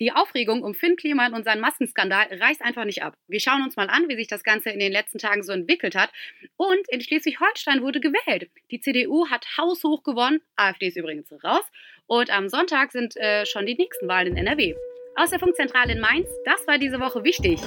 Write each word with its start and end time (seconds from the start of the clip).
Die 0.00 0.12
Aufregung 0.12 0.62
um 0.62 0.72
Finn 0.72 0.96
Kliman 0.96 1.34
und 1.34 1.44
seinen 1.44 1.60
Maskenskandal 1.60 2.28
reißt 2.30 2.62
einfach 2.62 2.86
nicht 2.86 3.02
ab. 3.02 3.18
Wir 3.28 3.38
schauen 3.38 3.62
uns 3.62 3.76
mal 3.76 3.90
an, 3.90 4.08
wie 4.08 4.16
sich 4.16 4.28
das 4.28 4.42
Ganze 4.42 4.70
in 4.70 4.78
den 4.78 4.92
letzten 4.92 5.18
Tagen 5.18 5.42
so 5.42 5.52
entwickelt 5.52 5.94
hat. 5.94 6.10
Und 6.56 6.88
in 6.88 7.02
Schleswig-Holstein 7.02 7.82
wurde 7.82 8.00
gewählt. 8.00 8.50
Die 8.70 8.80
CDU 8.80 9.28
hat 9.28 9.46
haushoch 9.58 10.02
gewonnen. 10.02 10.40
AfD 10.56 10.86
ist 10.86 10.96
übrigens 10.96 11.30
raus. 11.44 11.70
Und 12.06 12.30
am 12.30 12.48
Sonntag 12.48 12.92
sind 12.92 13.14
äh, 13.18 13.44
schon 13.44 13.66
die 13.66 13.74
nächsten 13.74 14.08
Wahlen 14.08 14.28
in 14.28 14.38
NRW. 14.38 14.74
Aus 15.16 15.28
der 15.28 15.38
Funkzentrale 15.38 15.92
in 15.92 16.00
Mainz, 16.00 16.30
das 16.46 16.66
war 16.66 16.78
diese 16.78 16.98
Woche 16.98 17.22
wichtig. 17.22 17.60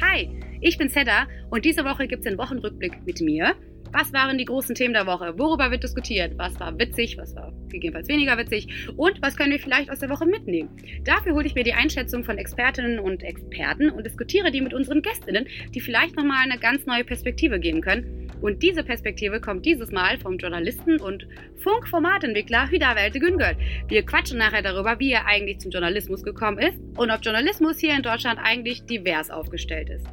Hi, 0.00 0.30
ich 0.60 0.78
bin 0.78 0.88
Sedda 0.88 1.26
und 1.50 1.64
diese 1.64 1.84
Woche 1.84 2.06
gibt 2.06 2.24
es 2.24 2.30
den 2.30 2.38
Wochenrückblick 2.38 3.04
mit 3.04 3.20
mir. 3.20 3.56
Was 3.92 4.12
waren 4.12 4.36
die 4.36 4.44
großen 4.44 4.74
Themen 4.74 4.94
der 4.94 5.06
Woche? 5.06 5.38
Worüber 5.38 5.70
wird 5.70 5.82
diskutiert? 5.82 6.36
Was 6.36 6.58
war 6.60 6.78
witzig? 6.78 7.16
Was 7.16 7.34
war 7.34 7.52
gegebenenfalls 7.68 8.08
weniger 8.08 8.36
witzig? 8.36 8.68
Und 8.96 9.20
was 9.22 9.36
können 9.36 9.52
wir 9.52 9.58
vielleicht 9.58 9.90
aus 9.90 10.00
der 10.00 10.10
Woche 10.10 10.26
mitnehmen? 10.26 10.68
Dafür 11.04 11.34
hole 11.34 11.46
ich 11.46 11.54
mir 11.54 11.64
die 11.64 11.72
Einschätzung 11.72 12.24
von 12.24 12.36
Expertinnen 12.38 12.98
und 12.98 13.22
Experten 13.22 13.90
und 13.90 14.04
diskutiere 14.04 14.50
die 14.50 14.60
mit 14.60 14.74
unseren 14.74 15.02
Gästinnen, 15.02 15.46
die 15.74 15.80
vielleicht 15.80 16.16
nochmal 16.16 16.44
eine 16.44 16.58
ganz 16.58 16.86
neue 16.86 17.04
Perspektive 17.04 17.58
geben 17.58 17.80
können. 17.80 18.30
Und 18.40 18.62
diese 18.62 18.84
Perspektive 18.84 19.40
kommt 19.40 19.66
dieses 19.66 19.90
Mal 19.90 20.18
vom 20.18 20.38
Journalisten 20.38 21.00
und 21.00 21.26
Funkformatentwickler 21.62 22.70
Hüdawelte 22.70 23.18
Güngöld. 23.18 23.56
Wir 23.88 24.04
quatschen 24.04 24.38
nachher 24.38 24.62
darüber, 24.62 25.00
wie 25.00 25.12
er 25.12 25.26
eigentlich 25.26 25.58
zum 25.58 25.70
Journalismus 25.70 26.22
gekommen 26.22 26.58
ist 26.58 26.78
und 26.96 27.10
ob 27.10 27.24
Journalismus 27.24 27.78
hier 27.78 27.96
in 27.96 28.02
Deutschland 28.02 28.38
eigentlich 28.42 28.84
divers 28.84 29.30
aufgestellt 29.30 29.90
ist. 29.90 30.06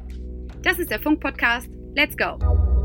Das 0.62 0.78
ist 0.78 0.90
der 0.90 1.00
Funk-Podcast. 1.00 1.70
Let's 1.94 2.16
go! 2.16 2.75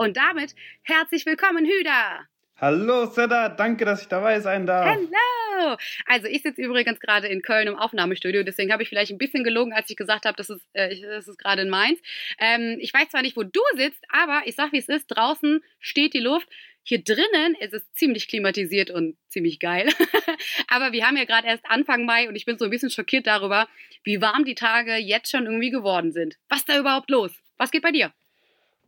Und 0.00 0.16
damit 0.16 0.54
herzlich 0.80 1.26
willkommen, 1.26 1.66
Hüda! 1.66 2.26
Hallo, 2.56 3.04
Seda, 3.04 3.50
danke, 3.50 3.84
dass 3.84 4.00
ich 4.00 4.08
dabei 4.08 4.40
sein 4.40 4.64
darf. 4.64 4.86
Hallo! 4.86 5.76
Also 6.06 6.26
ich 6.26 6.40
sitze 6.40 6.62
übrigens 6.62 7.00
gerade 7.00 7.26
in 7.26 7.42
Köln 7.42 7.68
im 7.68 7.76
Aufnahmestudio, 7.76 8.42
deswegen 8.42 8.72
habe 8.72 8.82
ich 8.82 8.88
vielleicht 8.88 9.12
ein 9.12 9.18
bisschen 9.18 9.44
gelogen, 9.44 9.74
als 9.74 9.90
ich 9.90 9.96
gesagt 9.96 10.24
habe, 10.24 10.34
das 10.38 10.48
ist, 10.48 10.66
äh, 10.72 10.98
das 11.02 11.28
ist 11.28 11.36
gerade 11.36 11.60
in 11.60 11.68
Mainz. 11.68 12.00
Ähm, 12.38 12.78
ich 12.80 12.94
weiß 12.94 13.10
zwar 13.10 13.20
nicht, 13.20 13.36
wo 13.36 13.42
du 13.42 13.60
sitzt, 13.76 14.02
aber 14.08 14.40
ich 14.46 14.54
sag, 14.54 14.72
wie 14.72 14.78
es 14.78 14.88
ist, 14.88 15.06
draußen 15.08 15.62
steht 15.80 16.14
die 16.14 16.20
Luft. 16.20 16.48
Hier 16.82 17.04
drinnen 17.04 17.54
ist 17.60 17.74
es 17.74 17.92
ziemlich 17.92 18.26
klimatisiert 18.26 18.90
und 18.90 19.18
ziemlich 19.28 19.60
geil. 19.60 19.90
aber 20.68 20.92
wir 20.92 21.06
haben 21.06 21.18
ja 21.18 21.24
gerade 21.24 21.46
erst 21.46 21.66
Anfang 21.66 22.06
Mai 22.06 22.26
und 22.26 22.36
ich 22.36 22.46
bin 22.46 22.56
so 22.56 22.64
ein 22.64 22.70
bisschen 22.70 22.88
schockiert 22.88 23.26
darüber, 23.26 23.68
wie 24.04 24.22
warm 24.22 24.46
die 24.46 24.54
Tage 24.54 24.96
jetzt 24.96 25.30
schon 25.30 25.44
irgendwie 25.44 25.70
geworden 25.70 26.12
sind. 26.12 26.38
Was 26.48 26.60
ist 26.60 26.70
da 26.70 26.78
überhaupt 26.78 27.10
los? 27.10 27.32
Was 27.58 27.70
geht 27.70 27.82
bei 27.82 27.92
dir? 27.92 28.14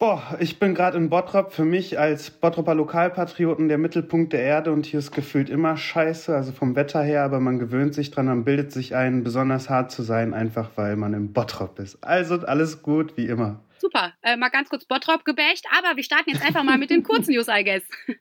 Boah, 0.02 0.36
ich 0.40 0.58
bin 0.58 0.74
gerade 0.74 0.98
in 0.98 1.10
Bottrop. 1.10 1.52
Für 1.52 1.64
mich 1.64 1.96
als 1.96 2.28
Bottroper 2.32 2.74
Lokalpatrioten 2.74 3.68
der 3.68 3.78
Mittelpunkt 3.78 4.32
der 4.32 4.42
Erde 4.42 4.72
und 4.72 4.84
hier 4.84 4.98
ist 4.98 5.12
gefühlt 5.12 5.48
immer 5.48 5.76
scheiße, 5.76 6.34
also 6.34 6.50
vom 6.50 6.74
Wetter 6.74 7.04
her, 7.04 7.22
aber 7.22 7.38
man 7.38 7.60
gewöhnt 7.60 7.94
sich 7.94 8.10
dran, 8.10 8.26
man 8.26 8.42
bildet 8.42 8.72
sich 8.72 8.96
ein, 8.96 9.22
besonders 9.22 9.70
hart 9.70 9.92
zu 9.92 10.02
sein, 10.02 10.34
einfach 10.34 10.70
weil 10.74 10.96
man 10.96 11.14
in 11.14 11.32
Bottrop 11.32 11.78
ist. 11.78 12.02
Also 12.02 12.34
alles 12.34 12.82
gut, 12.82 13.16
wie 13.16 13.26
immer. 13.26 13.62
Super, 13.78 14.12
äh, 14.22 14.36
mal 14.36 14.48
ganz 14.48 14.70
kurz 14.70 14.86
Bottrop 14.86 15.24
gebächt, 15.24 15.66
aber 15.70 15.96
wir 15.96 16.02
starten 16.02 16.30
jetzt 16.30 16.44
einfach 16.44 16.64
mal 16.64 16.78
mit 16.78 16.90
den 16.90 17.04
kurzen 17.04 17.34
News, 17.34 17.46
I 17.46 17.62
guess. 17.62 17.84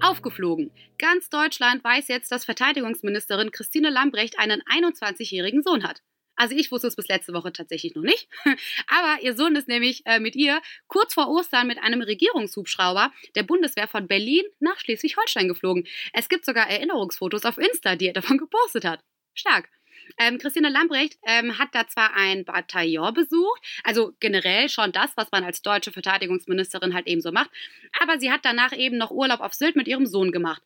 Aufgeflogen. 0.00 0.70
Ganz 0.96 1.28
Deutschland 1.28 1.82
weiß 1.82 2.06
jetzt, 2.06 2.30
dass 2.30 2.44
Verteidigungsministerin 2.44 3.50
Christine 3.50 3.90
Lambrecht 3.90 4.38
einen 4.38 4.62
21-jährigen 4.62 5.64
Sohn 5.64 5.82
hat. 5.82 6.02
Also 6.38 6.54
ich 6.54 6.70
wusste 6.70 6.86
es 6.86 6.96
bis 6.96 7.08
letzte 7.08 7.34
Woche 7.34 7.52
tatsächlich 7.52 7.94
noch 7.96 8.02
nicht. 8.02 8.28
Aber 8.86 9.22
ihr 9.22 9.36
Sohn 9.36 9.56
ist 9.56 9.68
nämlich 9.68 10.06
äh, 10.06 10.20
mit 10.20 10.36
ihr 10.36 10.62
kurz 10.86 11.12
vor 11.12 11.28
Ostern 11.28 11.66
mit 11.66 11.78
einem 11.78 12.00
Regierungshubschrauber 12.00 13.12
der 13.34 13.42
Bundeswehr 13.42 13.88
von 13.88 14.06
Berlin 14.06 14.44
nach 14.60 14.78
Schleswig-Holstein 14.78 15.48
geflogen. 15.48 15.86
Es 16.12 16.28
gibt 16.28 16.44
sogar 16.44 16.70
Erinnerungsfotos 16.70 17.44
auf 17.44 17.58
Insta, 17.58 17.96
die 17.96 18.06
er 18.06 18.12
davon 18.12 18.38
gepostet 18.38 18.84
hat. 18.84 19.00
Stark. 19.34 19.68
Ähm, 20.16 20.38
Christine 20.38 20.70
Lambrecht 20.70 21.18
ähm, 21.26 21.58
hat 21.58 21.74
da 21.74 21.86
zwar 21.86 22.14
ein 22.14 22.44
Bataillon 22.44 23.12
besucht, 23.12 23.60
also 23.84 24.14
generell 24.20 24.70
schon 24.70 24.90
das, 24.90 25.10
was 25.16 25.30
man 25.32 25.44
als 25.44 25.60
deutsche 25.60 25.92
Verteidigungsministerin 25.92 26.94
halt 26.94 27.06
eben 27.06 27.20
so 27.20 27.30
macht, 27.30 27.50
aber 28.00 28.18
sie 28.18 28.32
hat 28.32 28.40
danach 28.44 28.72
eben 28.72 28.96
noch 28.96 29.10
Urlaub 29.10 29.40
auf 29.40 29.52
Sylt 29.52 29.76
mit 29.76 29.86
ihrem 29.86 30.06
Sohn 30.06 30.32
gemacht. 30.32 30.62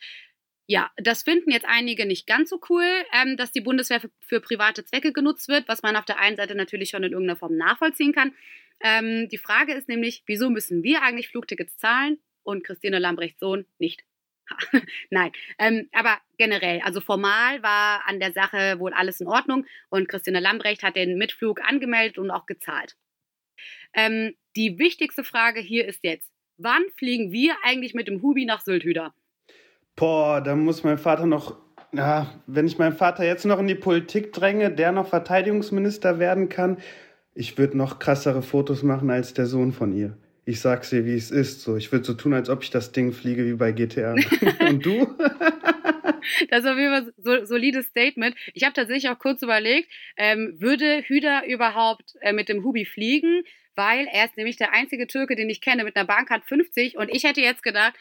Ja, 0.72 0.90
das 0.96 1.22
finden 1.22 1.50
jetzt 1.50 1.66
einige 1.68 2.06
nicht 2.06 2.26
ganz 2.26 2.48
so 2.48 2.58
cool, 2.70 2.86
ähm, 3.12 3.36
dass 3.36 3.52
die 3.52 3.60
Bundeswehr 3.60 4.00
für, 4.00 4.10
für, 4.20 4.40
private 4.40 4.86
Zwecke 4.86 5.12
genutzt 5.12 5.48
wird, 5.48 5.68
was 5.68 5.82
man 5.82 5.96
auf 5.96 6.06
der 6.06 6.18
einen 6.18 6.38
Seite 6.38 6.54
natürlich 6.54 6.88
schon 6.88 7.02
in 7.02 7.12
irgendeiner 7.12 7.36
Form 7.36 7.58
nachvollziehen 7.58 8.14
kann. 8.14 8.34
Ähm, 8.80 9.28
die 9.28 9.36
Frage 9.36 9.74
ist 9.74 9.86
nämlich, 9.90 10.22
wieso 10.24 10.48
müssen 10.48 10.82
wir 10.82 11.02
eigentlich 11.02 11.28
Flugtickets 11.28 11.76
zahlen 11.76 12.20
und 12.42 12.64
Christine 12.64 13.00
Lambrechts 13.00 13.38
Sohn 13.38 13.66
nicht? 13.78 14.04
Nein, 15.10 15.32
ähm, 15.58 15.90
aber 15.92 16.18
generell, 16.38 16.80
also 16.80 17.02
formal 17.02 17.62
war 17.62 18.08
an 18.08 18.18
der 18.18 18.32
Sache 18.32 18.78
wohl 18.78 18.94
alles 18.94 19.20
in 19.20 19.26
Ordnung 19.26 19.66
und 19.90 20.08
Christine 20.08 20.40
Lambrecht 20.40 20.82
hat 20.82 20.96
den 20.96 21.18
Mitflug 21.18 21.60
angemeldet 21.60 22.16
und 22.16 22.30
auch 22.30 22.46
gezahlt. 22.46 22.96
Ähm, 23.92 24.34
die 24.56 24.78
wichtigste 24.78 25.22
Frage 25.22 25.60
hier 25.60 25.86
ist 25.86 26.02
jetzt, 26.02 26.32
wann 26.56 26.82
fliegen 26.96 27.30
wir 27.30 27.56
eigentlich 27.62 27.92
mit 27.92 28.08
dem 28.08 28.22
Hubi 28.22 28.46
nach 28.46 28.62
Sylthüder? 28.62 29.14
Boah, 29.96 30.40
da 30.40 30.56
muss 30.56 30.84
mein 30.84 30.98
Vater 30.98 31.26
noch. 31.26 31.56
Ja, 31.94 32.32
wenn 32.46 32.66
ich 32.66 32.78
meinen 32.78 32.96
Vater 32.96 33.24
jetzt 33.24 33.44
noch 33.44 33.58
in 33.58 33.66
die 33.66 33.74
Politik 33.74 34.32
dränge, 34.32 34.70
der 34.70 34.92
noch 34.92 35.08
Verteidigungsminister 35.08 36.18
werden 36.18 36.48
kann, 36.48 36.78
ich 37.34 37.58
würde 37.58 37.76
noch 37.76 37.98
krassere 37.98 38.42
Fotos 38.42 38.82
machen 38.82 39.10
als 39.10 39.34
der 39.34 39.46
Sohn 39.46 39.72
von 39.72 39.92
ihr. 39.92 40.16
Ich 40.44 40.60
sag's 40.60 40.90
dir, 40.90 41.04
wie 41.04 41.14
es 41.14 41.30
ist. 41.30 41.62
So, 41.62 41.76
ich 41.76 41.92
würde 41.92 42.04
so 42.04 42.14
tun, 42.14 42.34
als 42.34 42.48
ob 42.48 42.62
ich 42.62 42.70
das 42.70 42.92
Ding 42.92 43.12
fliege 43.12 43.44
wie 43.44 43.54
bei 43.54 43.72
GTA. 43.72 44.14
Und 44.68 44.84
du? 44.84 45.06
das 46.50 46.64
ist 46.64 46.70
auf 46.70 46.78
jeden 46.78 46.90
Fall 46.90 47.12
so 47.18 47.44
solides 47.44 47.86
Statement. 47.86 48.34
Ich 48.54 48.64
habe 48.64 48.72
tatsächlich 48.72 49.10
auch 49.10 49.18
kurz 49.18 49.42
überlegt, 49.42 49.88
ähm, 50.16 50.56
würde 50.58 51.02
Hüder 51.02 51.46
überhaupt 51.46 52.14
äh, 52.20 52.32
mit 52.32 52.48
dem 52.48 52.64
Hubi 52.64 52.84
fliegen? 52.84 53.44
Weil 53.74 54.06
er 54.12 54.26
ist 54.26 54.36
nämlich 54.36 54.56
der 54.56 54.74
einzige 54.74 55.06
Türke, 55.06 55.34
den 55.34 55.48
ich 55.48 55.62
kenne 55.62 55.84
mit 55.84 55.96
einer 55.96 56.06
Bahncard 56.06 56.44
50. 56.44 56.98
Und 56.98 57.08
ich 57.08 57.24
hätte 57.24 57.40
jetzt 57.40 57.62
gedacht, 57.62 57.94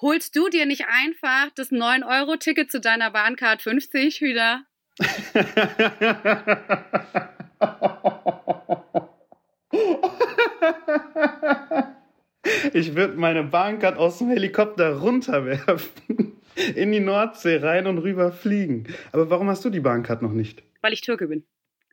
Holst 0.00 0.36
du 0.36 0.48
dir 0.48 0.66
nicht 0.66 0.84
einfach 0.88 1.50
das 1.54 1.72
9-Euro-Ticket 1.72 2.70
zu 2.70 2.80
deiner 2.80 3.10
Bahncard 3.10 3.62
50 3.62 4.20
wieder? 4.20 4.64
Ich 12.72 12.94
würde 12.94 13.16
meine 13.16 13.42
Bahncard 13.42 13.96
aus 13.96 14.18
dem 14.18 14.28
Helikopter 14.28 14.98
runterwerfen, 14.98 16.40
in 16.74 16.92
die 16.92 17.00
Nordsee 17.00 17.56
rein 17.56 17.86
und 17.86 17.98
rüber 17.98 18.32
fliegen. 18.32 18.86
Aber 19.12 19.30
warum 19.30 19.48
hast 19.48 19.64
du 19.64 19.70
die 19.70 19.80
Bahncard 19.80 20.22
noch 20.22 20.32
nicht? 20.32 20.62
Weil 20.82 20.92
ich 20.92 21.00
Türke 21.00 21.28
bin. 21.28 21.44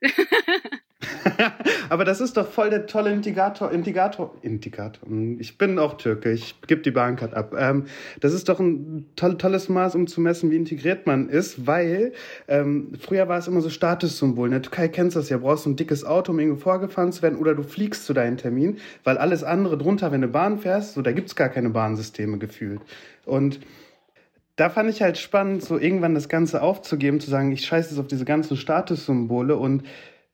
Aber 1.88 2.04
das 2.04 2.20
ist 2.20 2.36
doch 2.36 2.48
voll 2.48 2.70
der 2.70 2.86
tolle 2.86 3.12
Integrator. 3.12 3.70
Integrator. 3.70 4.34
Integrator. 4.42 5.08
Ich 5.38 5.58
bin 5.58 5.78
auch 5.78 5.94
Türke. 5.94 6.32
Ich 6.32 6.60
gebe 6.66 6.82
die 6.82 6.90
Bahncard 6.90 7.34
ab. 7.34 7.54
Ähm, 7.58 7.84
das 8.20 8.32
ist 8.32 8.48
doch 8.48 8.60
ein 8.60 9.06
toll, 9.16 9.36
tolles 9.36 9.68
Maß, 9.68 9.94
um 9.94 10.06
zu 10.06 10.20
messen, 10.20 10.50
wie 10.50 10.56
integriert 10.56 11.06
man 11.06 11.28
ist, 11.28 11.66
weil 11.66 12.12
ähm, 12.48 12.92
früher 13.00 13.28
war 13.28 13.38
es 13.38 13.48
immer 13.48 13.60
so 13.60 13.70
Statussymbol. 13.70 14.48
In 14.48 14.52
der 14.52 14.62
Türkei 14.62 14.88
kennst 14.88 15.16
du 15.16 15.20
das 15.20 15.28
ja. 15.28 15.38
Brauchst 15.38 15.66
du 15.66 15.70
ein 15.70 15.76
dickes 15.76 16.04
Auto, 16.04 16.32
um 16.32 16.38
irgendwo 16.38 16.60
vorgefahren 16.60 17.12
zu 17.12 17.22
werden, 17.22 17.38
oder 17.38 17.54
du 17.54 17.62
fliegst 17.62 18.06
zu 18.06 18.14
deinem 18.14 18.36
Termin, 18.36 18.78
weil 19.04 19.18
alles 19.18 19.44
andere 19.44 19.78
drunter, 19.78 20.12
wenn 20.12 20.22
du 20.22 20.28
Bahn 20.28 20.58
fährst, 20.58 20.94
so 20.94 21.02
da 21.02 21.12
gibt's 21.12 21.36
gar 21.36 21.48
keine 21.48 21.70
Bahnsysteme 21.70 22.38
gefühlt. 22.38 22.80
Und 23.24 23.60
da 24.56 24.70
fand 24.70 24.88
ich 24.88 25.02
halt 25.02 25.18
spannend, 25.18 25.64
so 25.64 25.78
irgendwann 25.78 26.14
das 26.14 26.28
Ganze 26.28 26.62
aufzugeben, 26.62 27.20
zu 27.20 27.28
sagen, 27.28 27.50
ich 27.50 27.66
scheiße 27.66 27.90
jetzt 27.90 27.98
auf 27.98 28.06
diese 28.06 28.24
ganzen 28.24 28.56
Statussymbole 28.56 29.56
und 29.56 29.82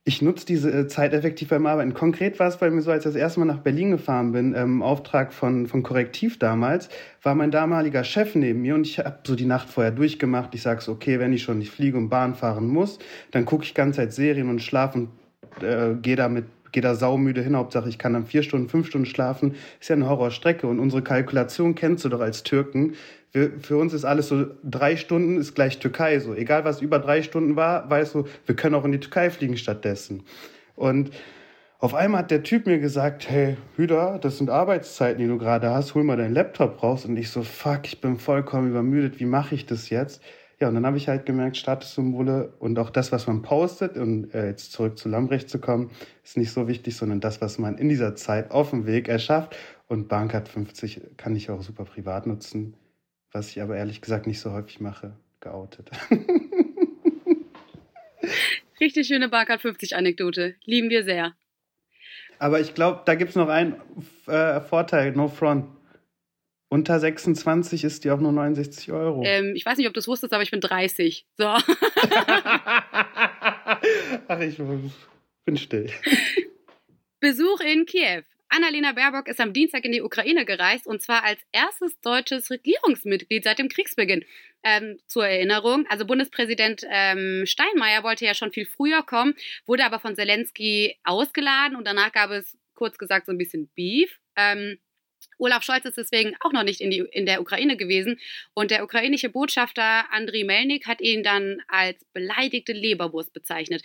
ich 0.05 0.23
nutze 0.23 0.47
diese 0.47 0.71
äh, 0.71 0.87
Zeit 0.89 1.13
effektiv 1.13 1.49
beim 1.49 1.67
Arbeiten. 1.67 1.93
Konkret 1.95 2.39
war 2.39 2.49
es 2.49 2.57
bei 2.57 2.71
mir 2.71 2.81
so, 2.81 2.91
als 2.91 3.05
ich 3.05 3.13
das 3.13 3.21
erste 3.21 3.41
Mal 3.41 3.47
nach 3.47 3.61
Berlin 3.61 3.91
gefahren 3.91 4.33
bin, 4.33 4.55
im 4.55 4.83
Auftrag 4.83 5.33
von, 5.33 5.67
von 5.67 5.83
Korrektiv 5.83 6.39
damals, 6.39 6.89
war 7.23 7.35
mein 7.35 7.51
damaliger 7.51 8.03
Chef 8.03 8.35
neben 8.35 8.63
mir 8.63 8.75
und 8.75 8.87
ich 8.87 8.99
habe 8.99 9.19
so 9.25 9.37
die 9.37 9.45
Nacht 9.45 9.69
vorher 9.69 9.93
durchgemacht. 9.93 10.55
Ich 10.55 10.63
sage 10.63 10.81
so, 10.81 10.93
okay, 10.93 11.19
wenn 11.19 11.33
ich 11.33 11.43
schon 11.43 11.59
nicht 11.59 11.71
fliege 11.71 11.99
und 11.99 12.09
Bahn 12.09 12.35
fahren 12.35 12.67
muss, 12.69 12.99
dann 13.31 13.45
gucke 13.45 13.65
ich 13.65 13.75
ganze 13.75 13.99
Zeit 13.99 14.13
Serien 14.13 14.49
und 14.49 14.63
schlafe 14.63 14.99
und 14.99 15.63
äh, 15.63 15.95
gehe 16.01 16.17
da 16.17 16.29
mit 16.29 16.47
gehe 16.73 16.83
da 16.83 16.95
saumüde 16.95 17.43
hin. 17.43 17.57
Hauptsache, 17.57 17.89
ich 17.89 17.99
kann 17.99 18.13
dann 18.13 18.27
vier 18.27 18.43
Stunden, 18.43 18.69
fünf 18.69 18.87
Stunden 18.87 19.07
schlafen. 19.07 19.55
Ist 19.81 19.89
ja 19.89 19.97
eine 19.97 20.09
Horrorstrecke. 20.09 20.67
Und 20.67 20.79
unsere 20.79 21.03
Kalkulation 21.03 21.75
kennst 21.75 22.05
du 22.05 22.09
doch 22.09 22.21
als 22.21 22.43
Türken. 22.43 22.95
Wir, 23.33 23.53
für 23.61 23.77
uns 23.77 23.93
ist 23.93 24.05
alles 24.05 24.29
so, 24.29 24.47
drei 24.65 24.97
Stunden 24.97 25.39
ist 25.39 25.55
gleich 25.55 25.79
Türkei. 25.79 26.19
So, 26.21 26.35
egal 26.35 26.65
was 26.65 26.83
über 26.83 26.99
drei 26.99 27.23
Stunden 27.23 27.57
war, 27.57 27.89
weißt 27.89 28.15
du, 28.15 28.25
wir 28.47 28.57
können 28.57 28.75
auch 28.75 28.85
in 28.85 28.93
die 28.93 29.01
Türkei 29.01 29.31
fliegen 29.31 29.57
stattdessen. 29.57 30.25
Und 30.75 31.11
auf 31.79 31.95
einmal 31.95 32.21
hat 32.21 32.31
der 32.31 32.43
Typ 32.43 32.67
mir 32.67 32.79
gesagt, 32.79 33.31
hey, 33.31 33.57
Hüder, 33.77 34.19
das 34.21 34.39
sind 34.39 34.51
Arbeitszeiten, 34.51 35.19
die 35.19 35.27
du 35.27 35.39
gerade 35.39 35.71
hast, 35.71 35.95
hol 35.95 36.05
mal 36.05 36.17
deinen 36.17 36.35
Laptop 36.35 36.83
raus. 36.83 37.07
Und 37.07 37.17
ich 37.17 37.31
so, 37.31 37.43
fuck, 37.43 37.81
ich 37.85 38.01
bin 38.01 38.19
vollkommen 38.19 38.69
übermüdet, 38.69 39.19
wie 39.19 39.25
mache 39.25 39.55
ich 39.55 39.65
das 39.65 39.89
jetzt? 39.89 40.23
Ja, 40.61 40.69
und 40.69 40.75
dann 40.75 40.85
habe 40.85 40.99
ich 40.99 41.09
halt 41.09 41.25
gemerkt, 41.25 41.57
Statussymbole 41.57 42.53
und 42.59 42.79
auch 42.79 42.91
das, 42.91 43.13
was 43.13 43.27
man 43.27 43.41
postet, 43.41 43.97
und 43.97 44.35
äh, 44.35 44.49
jetzt 44.49 44.73
zurück 44.73 44.99
zu 44.99 45.09
Lambrecht 45.09 45.49
zu 45.49 45.59
kommen, 45.59 45.91
ist 46.23 46.37
nicht 46.37 46.53
so 46.53 46.69
wichtig, 46.69 46.95
sondern 46.97 47.21
das, 47.21 47.41
was 47.41 47.59
man 47.59 47.79
in 47.79 47.89
dieser 47.89 48.15
Zeit 48.15 48.51
auf 48.51 48.69
dem 48.69 48.87
Weg 48.87 49.09
erschafft. 49.09 49.57
Und 49.89 50.09
Bahncard 50.09 50.49
50 50.49 51.17
kann 51.17 51.35
ich 51.35 51.49
auch 51.49 51.63
super 51.63 51.87
privat 51.87 52.27
nutzen, 52.27 52.75
was 53.33 53.51
ich 53.51 53.61
aber 53.63 53.77
ehrlich 53.77 54.01
gesagt 54.01 54.27
nicht 54.27 54.41
so 54.41 54.53
häufig 54.53 54.81
mache, 54.81 55.17
geoutet. 55.41 55.91
Richtig 58.81 59.07
schöne 59.07 59.29
Bahncard 59.29 59.61
50 59.61 59.95
Anekdote. 59.97 60.55
Lieben 60.65 60.89
wir 60.91 61.05
sehr. 61.05 61.35
Aber 62.39 62.61
ich 62.61 62.75
glaube, 62.75 63.03
da 63.05 63.15
gibt 63.15 63.31
es 63.31 63.37
noch 63.37 63.49
einen 63.49 63.81
äh, 64.27 64.61
Vorteil, 64.61 65.13
no 65.13 65.29
front. 65.29 65.67
Unter 66.71 66.99
26 67.01 67.85
ist 67.85 68.05
die 68.05 68.11
auch 68.11 68.21
nur 68.21 68.33
69 68.33 68.93
Euro. 68.93 69.23
Ähm, 69.25 69.55
ich 69.57 69.67
weiß 69.67 69.77
nicht, 69.77 69.89
ob 69.89 69.95
du 69.95 70.01
es 70.01 70.09
wusstest, 70.09 70.33
aber 70.33 70.43
ich 70.43 70.53
bin 70.53 70.61
30. 70.61 71.27
So. 71.37 71.45
Ach, 74.29 74.41
ich 74.41 74.57
bin 75.45 75.57
still. 75.57 75.91
Besuch 77.19 77.61
in 77.61 77.87
Kiew. 77.87 78.23
Annalena 78.51 78.93
Baerbock 78.93 79.29
ist 79.29 79.41
am 79.41 79.53
Dienstag 79.53 79.85
in 79.85 79.93
die 79.93 80.03
Ukraine 80.03 80.45
gereist 80.45 80.87
und 80.87 81.01
zwar 81.01 81.25
als 81.25 81.41
erstes 81.53 81.99
deutsches 82.01 82.51
Regierungsmitglied 82.51 83.45
seit 83.45 83.59
dem 83.59 83.69
Kriegsbeginn. 83.69 84.25
Ähm, 84.63 84.99
zur 85.07 85.27
Erinnerung, 85.27 85.87
also 85.89 86.05
Bundespräsident 86.05 86.85
ähm, 86.91 87.45
Steinmeier 87.47 88.03
wollte 88.03 88.27
ja 88.27 88.35
schon 88.35 88.53
viel 88.53 88.67
früher 88.67 89.03
kommen, 89.03 89.35
wurde 89.67 89.85
aber 89.85 90.01
von 90.01 90.17
Zelensky 90.17 90.99
ausgeladen 91.05 91.77
und 91.77 91.87
danach 91.87 92.13
gab 92.13 92.31
es 92.31 92.59
kurz 92.75 92.99
gesagt 92.99 93.27
so 93.27 93.33
ein 93.33 93.39
bisschen 93.39 93.71
Beef. 93.75 94.19
Ähm, 94.37 94.79
Olaf 95.41 95.63
Scholz 95.63 95.85
ist 95.85 95.97
deswegen 95.97 96.35
auch 96.41 96.53
noch 96.53 96.63
nicht 96.63 96.81
in, 96.81 96.91
die, 96.91 97.05
in 97.13 97.27
der 97.27 97.41
Ukraine 97.41 97.77
gewesen. 97.77 98.21
Und 98.55 98.71
der 98.71 98.85
ukrainische 98.85 99.29
Botschafter 99.29 100.05
Andriy 100.13 100.45
Melnik 100.45 100.87
hat 100.87 101.01
ihn 101.01 101.23
dann 101.23 101.63
als 101.69 102.05
beleidigte 102.13 102.73
Leberwurst 102.73 103.33
bezeichnet. 103.33 103.83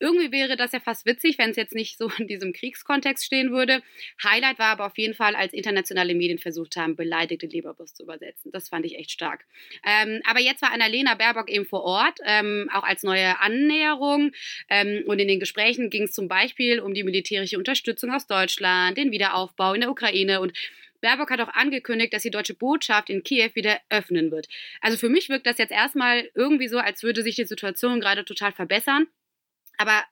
Irgendwie 0.00 0.32
wäre 0.32 0.56
das 0.56 0.72
ja 0.72 0.80
fast 0.80 1.06
witzig, 1.06 1.38
wenn 1.38 1.50
es 1.50 1.56
jetzt 1.56 1.74
nicht 1.74 1.98
so 1.98 2.10
in 2.18 2.26
diesem 2.26 2.52
Kriegskontext 2.52 3.24
stehen 3.24 3.52
würde. 3.52 3.82
Highlight 4.22 4.58
war 4.58 4.68
aber 4.68 4.86
auf 4.86 4.98
jeden 4.98 5.14
Fall, 5.14 5.36
als 5.36 5.52
internationale 5.52 6.14
Medien 6.14 6.38
versucht 6.38 6.76
haben, 6.76 6.96
beleidigte 6.96 7.46
Leberwurst 7.46 7.96
zu 7.96 8.04
übersetzen. 8.04 8.50
Das 8.50 8.68
fand 8.68 8.86
ich 8.86 8.96
echt 8.96 9.10
stark. 9.10 9.44
Ähm, 9.84 10.20
aber 10.24 10.40
jetzt 10.40 10.62
war 10.62 10.72
Annalena 10.72 11.14
Baerbock 11.14 11.50
eben 11.50 11.66
vor 11.66 11.82
Ort, 11.84 12.18
ähm, 12.24 12.70
auch 12.72 12.82
als 12.82 13.02
neue 13.02 13.40
Annäherung. 13.40 14.32
Ähm, 14.70 15.04
und 15.06 15.18
in 15.18 15.28
den 15.28 15.40
Gesprächen 15.40 15.90
ging 15.90 16.04
es 16.04 16.12
zum 16.12 16.28
Beispiel 16.28 16.80
um 16.80 16.94
die 16.94 17.04
militärische 17.04 17.58
Unterstützung 17.58 18.10
aus 18.12 18.26
Deutschland, 18.26 18.96
den 18.96 19.12
Wiederaufbau 19.12 19.74
in 19.74 19.82
der 19.82 19.90
Ukraine 19.90 20.40
und 20.40 20.52
Baerbock 21.04 21.30
hat 21.30 21.40
auch 21.40 21.52
angekündigt, 21.52 22.14
dass 22.14 22.22
die 22.22 22.30
deutsche 22.30 22.54
Botschaft 22.54 23.10
in 23.10 23.22
Kiew 23.22 23.50
wieder 23.54 23.78
öffnen 23.90 24.30
wird. 24.30 24.48
Also 24.80 24.96
für 24.96 25.10
mich 25.10 25.28
wirkt 25.28 25.46
das 25.46 25.58
jetzt 25.58 25.70
erstmal 25.70 26.30
irgendwie 26.34 26.66
so, 26.66 26.78
als 26.78 27.02
würde 27.02 27.22
sich 27.22 27.36
die 27.36 27.44
Situation 27.44 28.00
gerade 28.00 28.24
total 28.24 28.52
verbessern. 28.52 29.06
Aber 29.76 30.02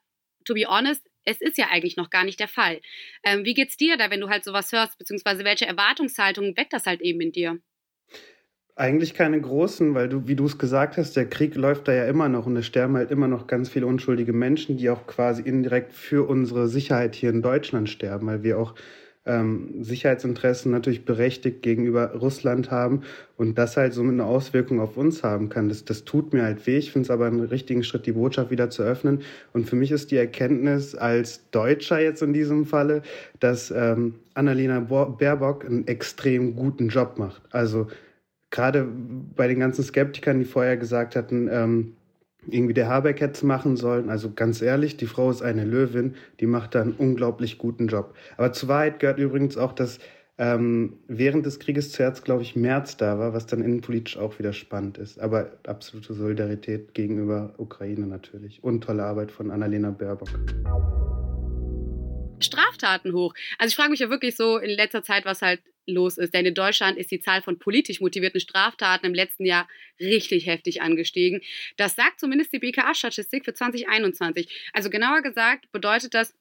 to 0.44 0.52
be 0.52 0.66
honest, 0.66 1.02
es 1.24 1.40
ist 1.40 1.56
ja 1.56 1.68
eigentlich 1.70 1.96
noch 1.96 2.10
gar 2.10 2.24
nicht 2.24 2.40
der 2.40 2.48
Fall. 2.48 2.80
Ähm, 3.24 3.44
wie 3.44 3.54
geht's 3.54 3.78
dir 3.78 3.96
da, 3.96 4.10
wenn 4.10 4.20
du 4.20 4.28
halt 4.28 4.44
sowas 4.44 4.70
hörst, 4.72 4.98
beziehungsweise 4.98 5.44
welche 5.44 5.66
Erwartungshaltung 5.66 6.56
weckt 6.58 6.74
das 6.74 6.84
halt 6.84 7.00
eben 7.00 7.20
in 7.22 7.32
dir? 7.32 7.58
Eigentlich 8.74 9.14
keine 9.14 9.40
großen, 9.40 9.94
weil 9.94 10.10
du, 10.10 10.26
wie 10.28 10.36
du 10.36 10.44
es 10.44 10.58
gesagt 10.58 10.98
hast, 10.98 11.14
der 11.14 11.28
Krieg 11.28 11.54
läuft 11.54 11.88
da 11.88 11.94
ja 11.94 12.06
immer 12.06 12.28
noch 12.28 12.44
und 12.46 12.56
es 12.56 12.66
sterben 12.66 12.96
halt 12.96 13.10
immer 13.10 13.28
noch 13.28 13.46
ganz 13.46 13.70
viele 13.70 13.86
unschuldige 13.86 14.32
Menschen, 14.32 14.76
die 14.76 14.90
auch 14.90 15.06
quasi 15.06 15.42
indirekt 15.42 15.92
für 15.94 16.28
unsere 16.28 16.68
Sicherheit 16.68 17.14
hier 17.14 17.30
in 17.30 17.40
Deutschland 17.40 17.88
sterben, 17.88 18.26
weil 18.26 18.42
wir 18.42 18.58
auch 18.58 18.74
ähm, 19.24 19.82
Sicherheitsinteressen 19.84 20.72
natürlich 20.72 21.04
berechtigt 21.04 21.62
gegenüber 21.62 22.12
Russland 22.14 22.70
haben 22.70 23.02
und 23.36 23.56
das 23.56 23.76
halt 23.76 23.92
so 23.92 24.02
eine 24.02 24.24
Auswirkung 24.24 24.80
auf 24.80 24.96
uns 24.96 25.22
haben 25.22 25.48
kann. 25.48 25.68
Das, 25.68 25.84
das 25.84 26.04
tut 26.04 26.32
mir 26.32 26.42
halt 26.42 26.66
weh. 26.66 26.78
Ich 26.78 26.90
finde 26.90 27.06
es 27.06 27.10
aber 27.10 27.26
einen 27.26 27.40
richtigen 27.40 27.84
Schritt, 27.84 28.06
die 28.06 28.12
Botschaft 28.12 28.50
wieder 28.50 28.70
zu 28.70 28.82
öffnen. 28.82 29.22
Und 29.52 29.68
für 29.68 29.76
mich 29.76 29.92
ist 29.92 30.10
die 30.10 30.16
Erkenntnis 30.16 30.94
als 30.94 31.48
Deutscher 31.50 32.00
jetzt 32.00 32.22
in 32.22 32.32
diesem 32.32 32.66
Falle, 32.66 33.02
dass 33.38 33.70
ähm, 33.70 34.14
Annalena 34.34 34.80
Baerbock 34.80 35.64
einen 35.64 35.86
extrem 35.86 36.56
guten 36.56 36.88
Job 36.88 37.18
macht. 37.18 37.42
Also 37.50 37.86
gerade 38.50 38.88
bei 39.36 39.46
den 39.46 39.60
ganzen 39.60 39.84
Skeptikern, 39.84 40.40
die 40.40 40.44
vorher 40.44 40.76
gesagt 40.76 41.14
hatten, 41.14 41.48
ähm, 41.50 41.92
irgendwie 42.46 42.74
der 42.74 42.88
Habeck 42.88 43.20
hätte 43.20 43.46
machen 43.46 43.76
sollen. 43.76 44.10
Also 44.10 44.32
ganz 44.32 44.62
ehrlich, 44.62 44.96
die 44.96 45.06
Frau 45.06 45.30
ist 45.30 45.42
eine 45.42 45.64
Löwin, 45.64 46.16
die 46.40 46.46
macht 46.46 46.74
da 46.74 46.82
einen 46.82 46.92
unglaublich 46.92 47.58
guten 47.58 47.88
Job. 47.88 48.14
Aber 48.36 48.52
zur 48.52 48.68
Wahrheit 48.68 48.98
gehört 48.98 49.18
übrigens 49.18 49.56
auch, 49.56 49.72
dass 49.72 49.98
ähm, 50.38 50.98
während 51.08 51.46
des 51.46 51.60
Krieges 51.60 51.92
zuerst, 51.92 52.24
glaube 52.24 52.42
ich, 52.42 52.56
März 52.56 52.96
da 52.96 53.18
war, 53.18 53.32
was 53.32 53.46
dann 53.46 53.62
innenpolitisch 53.62 54.16
auch 54.16 54.38
wieder 54.38 54.52
spannend 54.52 54.98
ist. 54.98 55.20
Aber 55.20 55.52
absolute 55.66 56.14
Solidarität 56.14 56.94
gegenüber 56.94 57.54
Ukraine 57.58 58.06
natürlich. 58.06 58.64
Und 58.64 58.82
tolle 58.82 59.04
Arbeit 59.04 59.30
von 59.30 59.50
Annalena 59.50 59.90
Baerbock. 59.90 60.30
Straftaten 62.40 63.12
hoch. 63.12 63.34
Also 63.58 63.70
ich 63.70 63.76
frage 63.76 63.90
mich 63.90 64.00
ja 64.00 64.10
wirklich 64.10 64.36
so 64.36 64.58
in 64.58 64.70
letzter 64.70 65.02
Zeit, 65.04 65.24
was 65.24 65.42
halt 65.42 65.60
los 65.86 66.18
ist. 66.18 66.34
Denn 66.34 66.46
in 66.46 66.54
Deutschland 66.54 66.98
ist 66.98 67.10
die 67.10 67.20
Zahl 67.20 67.42
von 67.42 67.58
politisch 67.58 68.00
motivierten 68.00 68.40
Straftaten 68.40 69.06
im 69.06 69.14
letzten 69.14 69.44
Jahr 69.44 69.68
richtig 70.00 70.46
heftig 70.46 70.82
angestiegen. 70.82 71.40
Das 71.76 71.94
sagt 71.94 72.20
zumindest 72.20 72.52
die 72.52 72.58
BKA-Statistik 72.58 73.44
für 73.44 73.54
2021. 73.54 74.70
Also 74.72 74.90
genauer 74.90 75.22
gesagt 75.22 75.70
bedeutet 75.72 76.14
das, 76.14 76.34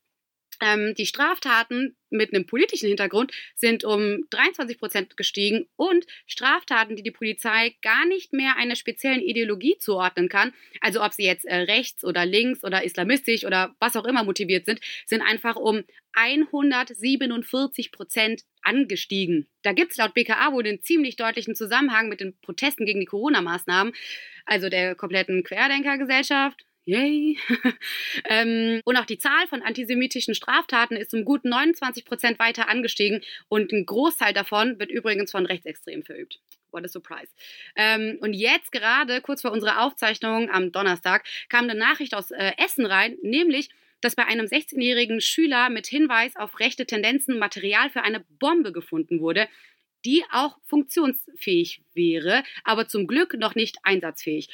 ähm, 0.61 0.93
die 0.95 1.05
Straftaten 1.05 1.95
mit 2.09 2.33
einem 2.33 2.45
politischen 2.45 2.87
Hintergrund 2.87 3.31
sind 3.55 3.83
um 3.83 4.25
23 4.29 4.77
Prozent 4.77 5.17
gestiegen 5.17 5.67
und 5.75 6.05
Straftaten, 6.27 6.95
die 6.95 7.03
die 7.03 7.11
Polizei 7.11 7.75
gar 7.81 8.05
nicht 8.05 8.33
mehr 8.33 8.57
einer 8.57 8.75
speziellen 8.75 9.21
Ideologie 9.21 9.77
zuordnen 9.79 10.29
kann, 10.29 10.53
also 10.81 11.03
ob 11.03 11.13
sie 11.13 11.23
jetzt 11.23 11.45
äh, 11.45 11.55
rechts 11.55 12.03
oder 12.03 12.25
links 12.25 12.63
oder 12.63 12.83
islamistisch 12.83 13.45
oder 13.45 13.75
was 13.79 13.95
auch 13.95 14.05
immer 14.05 14.23
motiviert 14.23 14.65
sind, 14.65 14.79
sind 15.05 15.21
einfach 15.21 15.55
um 15.55 15.83
147 16.13 17.91
Prozent 17.91 18.43
angestiegen. 18.61 19.47
Da 19.61 19.71
gibt 19.73 19.91
es 19.91 19.97
laut 19.97 20.13
BKA 20.13 20.51
wohl 20.51 20.67
einen 20.67 20.81
ziemlich 20.81 21.15
deutlichen 21.15 21.55
Zusammenhang 21.55 22.09
mit 22.09 22.19
den 22.19 22.37
Protesten 22.41 22.85
gegen 22.85 22.99
die 22.99 23.05
Corona-Maßnahmen, 23.05 23.93
also 24.45 24.69
der 24.69 24.95
kompletten 24.95 25.43
Querdenkergesellschaft, 25.43 26.65
Yay! 26.85 27.37
ähm, 28.25 28.81
und 28.85 28.97
auch 28.97 29.05
die 29.05 29.19
Zahl 29.19 29.47
von 29.47 29.61
antisemitischen 29.61 30.33
Straftaten 30.33 30.95
ist 30.95 31.13
um 31.13 31.25
gut 31.25 31.45
29 31.45 32.05
Prozent 32.05 32.39
weiter 32.39 32.69
angestiegen 32.69 33.21
und 33.49 33.71
ein 33.71 33.85
Großteil 33.85 34.33
davon 34.33 34.79
wird 34.79 34.89
übrigens 34.89 35.31
von 35.31 35.45
Rechtsextremen 35.45 36.03
verübt. 36.03 36.39
What 36.71 36.83
a 36.83 36.87
surprise. 36.87 37.31
Ähm, 37.75 38.17
und 38.21 38.33
jetzt 38.33 38.71
gerade, 38.71 39.21
kurz 39.21 39.41
vor 39.41 39.51
unserer 39.51 39.83
Aufzeichnung 39.83 40.49
am 40.49 40.71
Donnerstag, 40.71 41.27
kam 41.49 41.65
eine 41.65 41.75
Nachricht 41.75 42.15
aus 42.15 42.31
äh, 42.31 42.53
Essen 42.57 42.85
rein, 42.87 43.17
nämlich, 43.21 43.69
dass 43.99 44.15
bei 44.15 44.25
einem 44.25 44.47
16-jährigen 44.47 45.21
Schüler 45.21 45.69
mit 45.69 45.85
Hinweis 45.85 46.35
auf 46.35 46.59
rechte 46.59 46.87
Tendenzen 46.87 47.37
Material 47.37 47.91
für 47.91 48.01
eine 48.01 48.25
Bombe 48.39 48.71
gefunden 48.71 49.19
wurde, 49.19 49.47
die 50.03 50.23
auch 50.31 50.57
funktionsfähig 50.65 51.83
wäre, 51.93 52.43
aber 52.63 52.87
zum 52.87 53.05
Glück 53.05 53.35
noch 53.35 53.53
nicht 53.53 53.77
einsatzfähig 53.83 54.49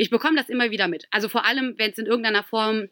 ich 0.00 0.08
bekomme 0.08 0.38
das 0.38 0.48
immer 0.48 0.70
wieder 0.70 0.88
mit. 0.88 1.06
Also 1.10 1.28
vor 1.28 1.44
allem, 1.44 1.74
wenn 1.76 1.90
es 1.90 1.98
in 1.98 2.06
irgendeiner 2.06 2.42
Form 2.42 2.88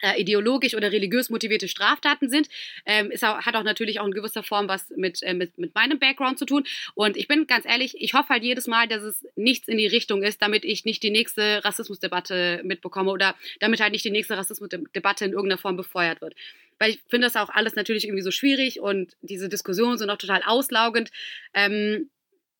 äh, 0.00 0.18
ideologisch 0.18 0.74
oder 0.74 0.90
religiös 0.90 1.28
motivierte 1.28 1.68
Straftaten 1.68 2.30
sind, 2.30 2.48
ähm, 2.86 3.10
ist 3.10 3.22
hat 3.22 3.54
auch 3.54 3.64
natürlich 3.64 4.00
auch 4.00 4.06
in 4.06 4.12
gewisser 4.12 4.42
Form 4.42 4.66
was 4.66 4.88
mit, 4.96 5.22
äh, 5.22 5.34
mit, 5.34 5.58
mit 5.58 5.74
meinem 5.74 5.98
Background 5.98 6.38
zu 6.38 6.46
tun. 6.46 6.64
Und 6.94 7.18
ich 7.18 7.28
bin 7.28 7.46
ganz 7.46 7.66
ehrlich, 7.66 7.96
ich 8.00 8.14
hoffe 8.14 8.30
halt 8.30 8.44
jedes 8.44 8.66
Mal, 8.66 8.88
dass 8.88 9.02
es 9.02 9.26
nichts 9.36 9.68
in 9.68 9.76
die 9.76 9.86
Richtung 9.86 10.22
ist, 10.22 10.40
damit 10.40 10.64
ich 10.64 10.86
nicht 10.86 11.02
die 11.02 11.10
nächste 11.10 11.62
Rassismusdebatte 11.64 12.62
mitbekomme 12.64 13.10
oder 13.10 13.34
damit 13.60 13.80
halt 13.80 13.92
nicht 13.92 14.06
die 14.06 14.10
nächste 14.10 14.38
Rassismusdebatte 14.38 15.26
in 15.26 15.32
irgendeiner 15.32 15.58
Form 15.58 15.76
befeuert 15.76 16.22
wird. 16.22 16.34
Weil 16.78 16.92
ich 16.92 17.00
finde 17.08 17.26
das 17.26 17.36
auch 17.36 17.50
alles 17.50 17.74
natürlich 17.74 18.06
irgendwie 18.06 18.22
so 18.22 18.30
schwierig 18.30 18.80
und 18.80 19.16
diese 19.20 19.50
Diskussionen 19.50 19.98
sind 19.98 20.08
auch 20.08 20.16
total 20.16 20.42
auslaugend. 20.46 21.10
Ähm, 21.52 22.08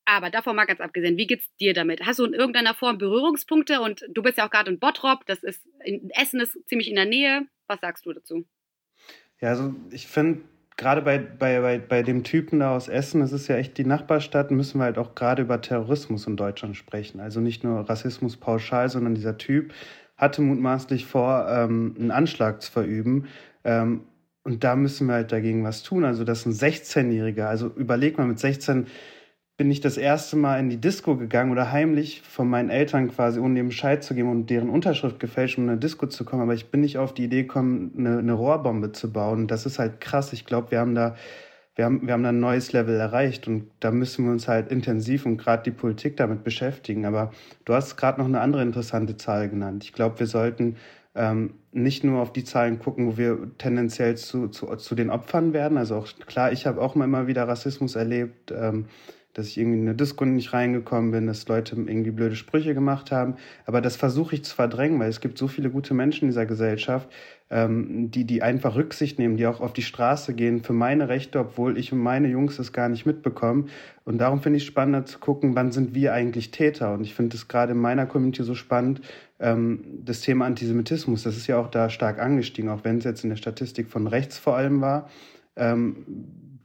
aber 0.09 0.31
davon 0.31 0.57
mal 0.57 0.65
ganz 0.65 0.81
abgesehen, 0.81 1.17
wie 1.17 1.27
geht's 1.27 1.55
dir 1.61 1.75
damit? 1.75 2.07
Hast 2.07 2.19
du 2.19 2.25
in 2.25 2.33
irgendeiner 2.33 2.75
Form 2.75 2.99
Berührungspunkte? 2.99 3.81
Und 3.81 4.05
du 4.09 4.23
bist 4.23 4.39
ja 4.39 4.47
auch 4.47 4.51
gerade 4.51 4.71
in 4.71 4.79
Bottrop, 4.79 5.27
das 5.27 5.43
ist 5.43 5.67
in 5.85 6.11
Essen 6.11 6.41
ist 6.41 6.59
ziemlich 6.67 6.89
in 6.89 6.97
der 6.97 7.05
Nähe. 7.05 7.47
Was 7.67 7.81
sagst 7.81 8.07
du 8.07 8.13
dazu? 8.13 8.47
Ja, 9.41 9.51
also 9.51 9.75
ich 9.91 10.07
finde, 10.07 10.41
gerade 10.77 11.03
bei, 11.03 11.19
bei, 11.19 11.61
bei, 11.61 11.79
bei 11.79 12.03
dem 12.03 12.25
Typen 12.25 12.61
da 12.61 12.75
aus 12.75 12.89
Essen, 12.89 13.21
das 13.21 13.33
ist 13.33 13.49
ja 13.49 13.57
echt 13.57 13.77
die 13.77 13.85
Nachbarstadt, 13.85 14.51
müssen 14.51 14.79
wir 14.79 14.85
halt 14.85 14.97
auch 14.97 15.15
gerade 15.15 15.43
über 15.43 15.61
Terrorismus 15.61 16.27
in 16.27 16.37
Deutschland 16.37 16.77
sprechen. 16.77 17.21
Also 17.21 17.41
nicht 17.41 17.63
nur 17.63 17.89
Rassismus 17.89 18.37
pauschal, 18.37 18.89
sondern 18.89 19.15
dieser 19.15 19.37
Typ 19.37 19.75
hatte 20.17 20.41
mutmaßlich 20.41 21.05
vor, 21.05 21.47
ähm, 21.49 21.95
einen 21.99 22.11
Anschlag 22.11 22.63
zu 22.63 22.73
verüben. 22.73 23.29
Ähm, 23.65 24.07
und 24.43 24.65
da 24.65 24.77
müssen 24.77 25.07
wir 25.07 25.15
halt 25.15 25.33
dagegen 25.33 25.65
was 25.65 25.83
tun. 25.83 26.05
Also 26.05 26.25
das 26.25 26.47
ist 26.47 26.63
ein 26.63 26.73
16-Jähriger. 26.73 27.47
Also 27.47 27.69
überleg 27.69 28.17
mal, 28.17 28.27
mit 28.27 28.39
16 28.39 28.87
bin 29.59 29.71
ich 29.73 29.81
das 29.81 29.97
erste 29.97 30.37
Mal 30.37 30.61
in 30.61 30.71
die 30.71 30.81
Disco 30.81 31.17
gegangen 31.17 31.51
oder 31.51 31.73
heimlich 31.73 32.23
von 32.23 32.49
meinen 32.49 32.71
Eltern 32.71 33.11
quasi, 33.11 33.41
ohne 33.41 33.57
dem 33.57 33.69
Bescheid 33.69 34.05
zu 34.05 34.15
geben 34.15 34.31
und 34.31 34.49
deren 34.49 34.71
Unterschrift 34.71 35.19
gefälscht, 35.19 35.59
um 35.59 35.65
in 35.65 35.71
eine 35.71 35.81
Disco 35.81 36.07
zu 36.07 36.25
kommen. 36.25 36.43
Aber 36.43 36.55
ich 36.55 36.71
bin 36.71 36.81
nicht 36.81 36.97
auf 36.97 37.13
die 37.13 37.25
Idee 37.25 37.43
gekommen, 37.43 37.93
eine, 37.99 38.19
eine 38.19 38.33
Rohrbombe 38.33 38.93
zu 38.93 39.13
bauen. 39.13 39.49
Das 39.49 39.67
ist 39.67 39.81
halt 39.81 40.01
krass. 40.01 40.33
Ich 40.33 40.47
glaube, 40.47 40.71
wir 40.71 40.79
haben 40.79 40.95
da 40.95 41.17
wir 41.75 41.85
haben, 41.85 42.05
wir 42.05 42.13
haben 42.13 42.25
da 42.25 42.31
ein 42.31 42.41
neues 42.41 42.73
Level 42.73 42.99
erreicht 42.99 43.47
und 43.47 43.71
da 43.79 43.93
müssen 43.93 44.25
wir 44.25 44.33
uns 44.33 44.49
halt 44.49 44.73
intensiv 44.73 45.25
und 45.27 45.37
gerade 45.37 45.63
die 45.63 45.71
Politik 45.71 46.17
damit 46.17 46.43
beschäftigen. 46.43 47.07
Aber 47.07 47.31
du 47.65 47.73
hast 47.73 47.97
gerade 47.97 48.21
noch 48.21 48.27
eine 48.27 48.41
andere 48.41 48.63
interessante 48.63 49.17
Zahl 49.17 49.49
genannt. 49.49 49.85
Ich 49.85 49.93
glaube, 49.93 50.19
wir 50.19 50.27
sollten 50.27 50.75
ähm, 51.15 51.55
nicht 51.71 52.03
nur 52.03 52.21
auf 52.21 52.33
die 52.33 52.43
Zahlen 52.43 52.81
gucken, 52.81 53.07
wo 53.07 53.17
wir 53.17 53.53
tendenziell 53.59 54.17
zu, 54.17 54.49
zu, 54.49 54.75
zu 54.75 54.95
den 54.97 55.09
Opfern 55.09 55.53
werden. 55.53 55.79
Also 55.79 55.95
auch 55.95 56.09
klar, 56.27 56.51
ich 56.51 56.67
habe 56.67 56.81
auch 56.81 56.97
immer 56.97 57.29
wieder 57.29 57.47
Rassismus 57.47 57.95
erlebt. 57.95 58.51
Ähm, 58.51 58.87
dass 59.39 59.47
ich 59.47 59.59
irgendwie 59.59 59.79
in 59.79 59.87
eine 59.87 59.95
Disco 59.95 60.25
nicht 60.25 60.53
reingekommen 60.53 61.13
bin, 61.13 61.29
dass 61.29 61.47
Leute 61.47 61.77
irgendwie 61.77 62.11
blöde 62.11 62.35
Sprüche 62.35 62.75
gemacht 62.75 63.13
haben. 63.13 63.37
Aber 63.67 63.81
das 63.81 63.95
versuche 63.95 64.35
ich 64.35 64.45
zu 64.45 64.55
verdrängen, 64.55 64.99
weil 64.99 65.09
es 65.09 65.21
gibt 65.21 65.39
so 65.39 65.47
viele 65.47 65.71
gute 65.71 65.95
Menschen 65.95 66.25
in 66.25 66.31
dieser 66.31 66.45
Gesellschaft, 66.45 67.09
ähm, 67.49 68.11
die, 68.11 68.25
die 68.25 68.43
einfach 68.43 68.75
Rücksicht 68.75 69.19
nehmen, 69.21 69.37
die 69.37 69.47
auch 69.47 69.61
auf 69.61 69.73
die 69.73 69.83
Straße 69.83 70.35
gehen 70.35 70.65
für 70.65 70.73
meine 70.73 71.09
Rechte, 71.09 71.39
obwohl 71.39 71.79
ich 71.79 71.93
und 71.93 72.01
meine 72.01 72.27
Jungs 72.27 72.57
das 72.57 72.73
gar 72.73 72.89
nicht 72.89 73.07
mitbekommen. 73.07 73.69
Und 74.05 74.19
darum 74.19 74.43
finde 74.43 74.57
ich 74.57 74.67
spannender 74.67 75.07
zu 75.07 75.21
gucken, 75.21 75.55
wann 75.55 75.71
sind 75.71 75.95
wir 75.95 76.13
eigentlich 76.13 76.51
Täter. 76.51 76.95
Und 76.95 77.03
ich 77.03 77.15
finde 77.15 77.37
es 77.37 77.47
gerade 77.47 77.73
in 77.73 77.79
meiner 77.79 78.07
Community 78.07 78.43
so 78.43 78.57
spannend, 78.57 79.03
ähm, 79.39 79.85
das 80.05 80.21
Thema 80.21 80.47
Antisemitismus, 80.47 81.23
das 81.23 81.37
ist 81.37 81.47
ja 81.47 81.59
auch 81.59 81.71
da 81.71 81.91
stark 81.91 82.21
angestiegen, 82.21 82.71
auch 82.71 82.83
wenn 82.83 82.99
es 82.99 83.05
jetzt 83.05 83.23
in 83.23 83.31
der 83.31 83.37
Statistik 83.37 83.89
von 83.89 84.09
rechts 84.09 84.37
vor 84.37 84.57
allem 84.57 84.81
war. 84.81 85.09
Ähm, 85.55 86.05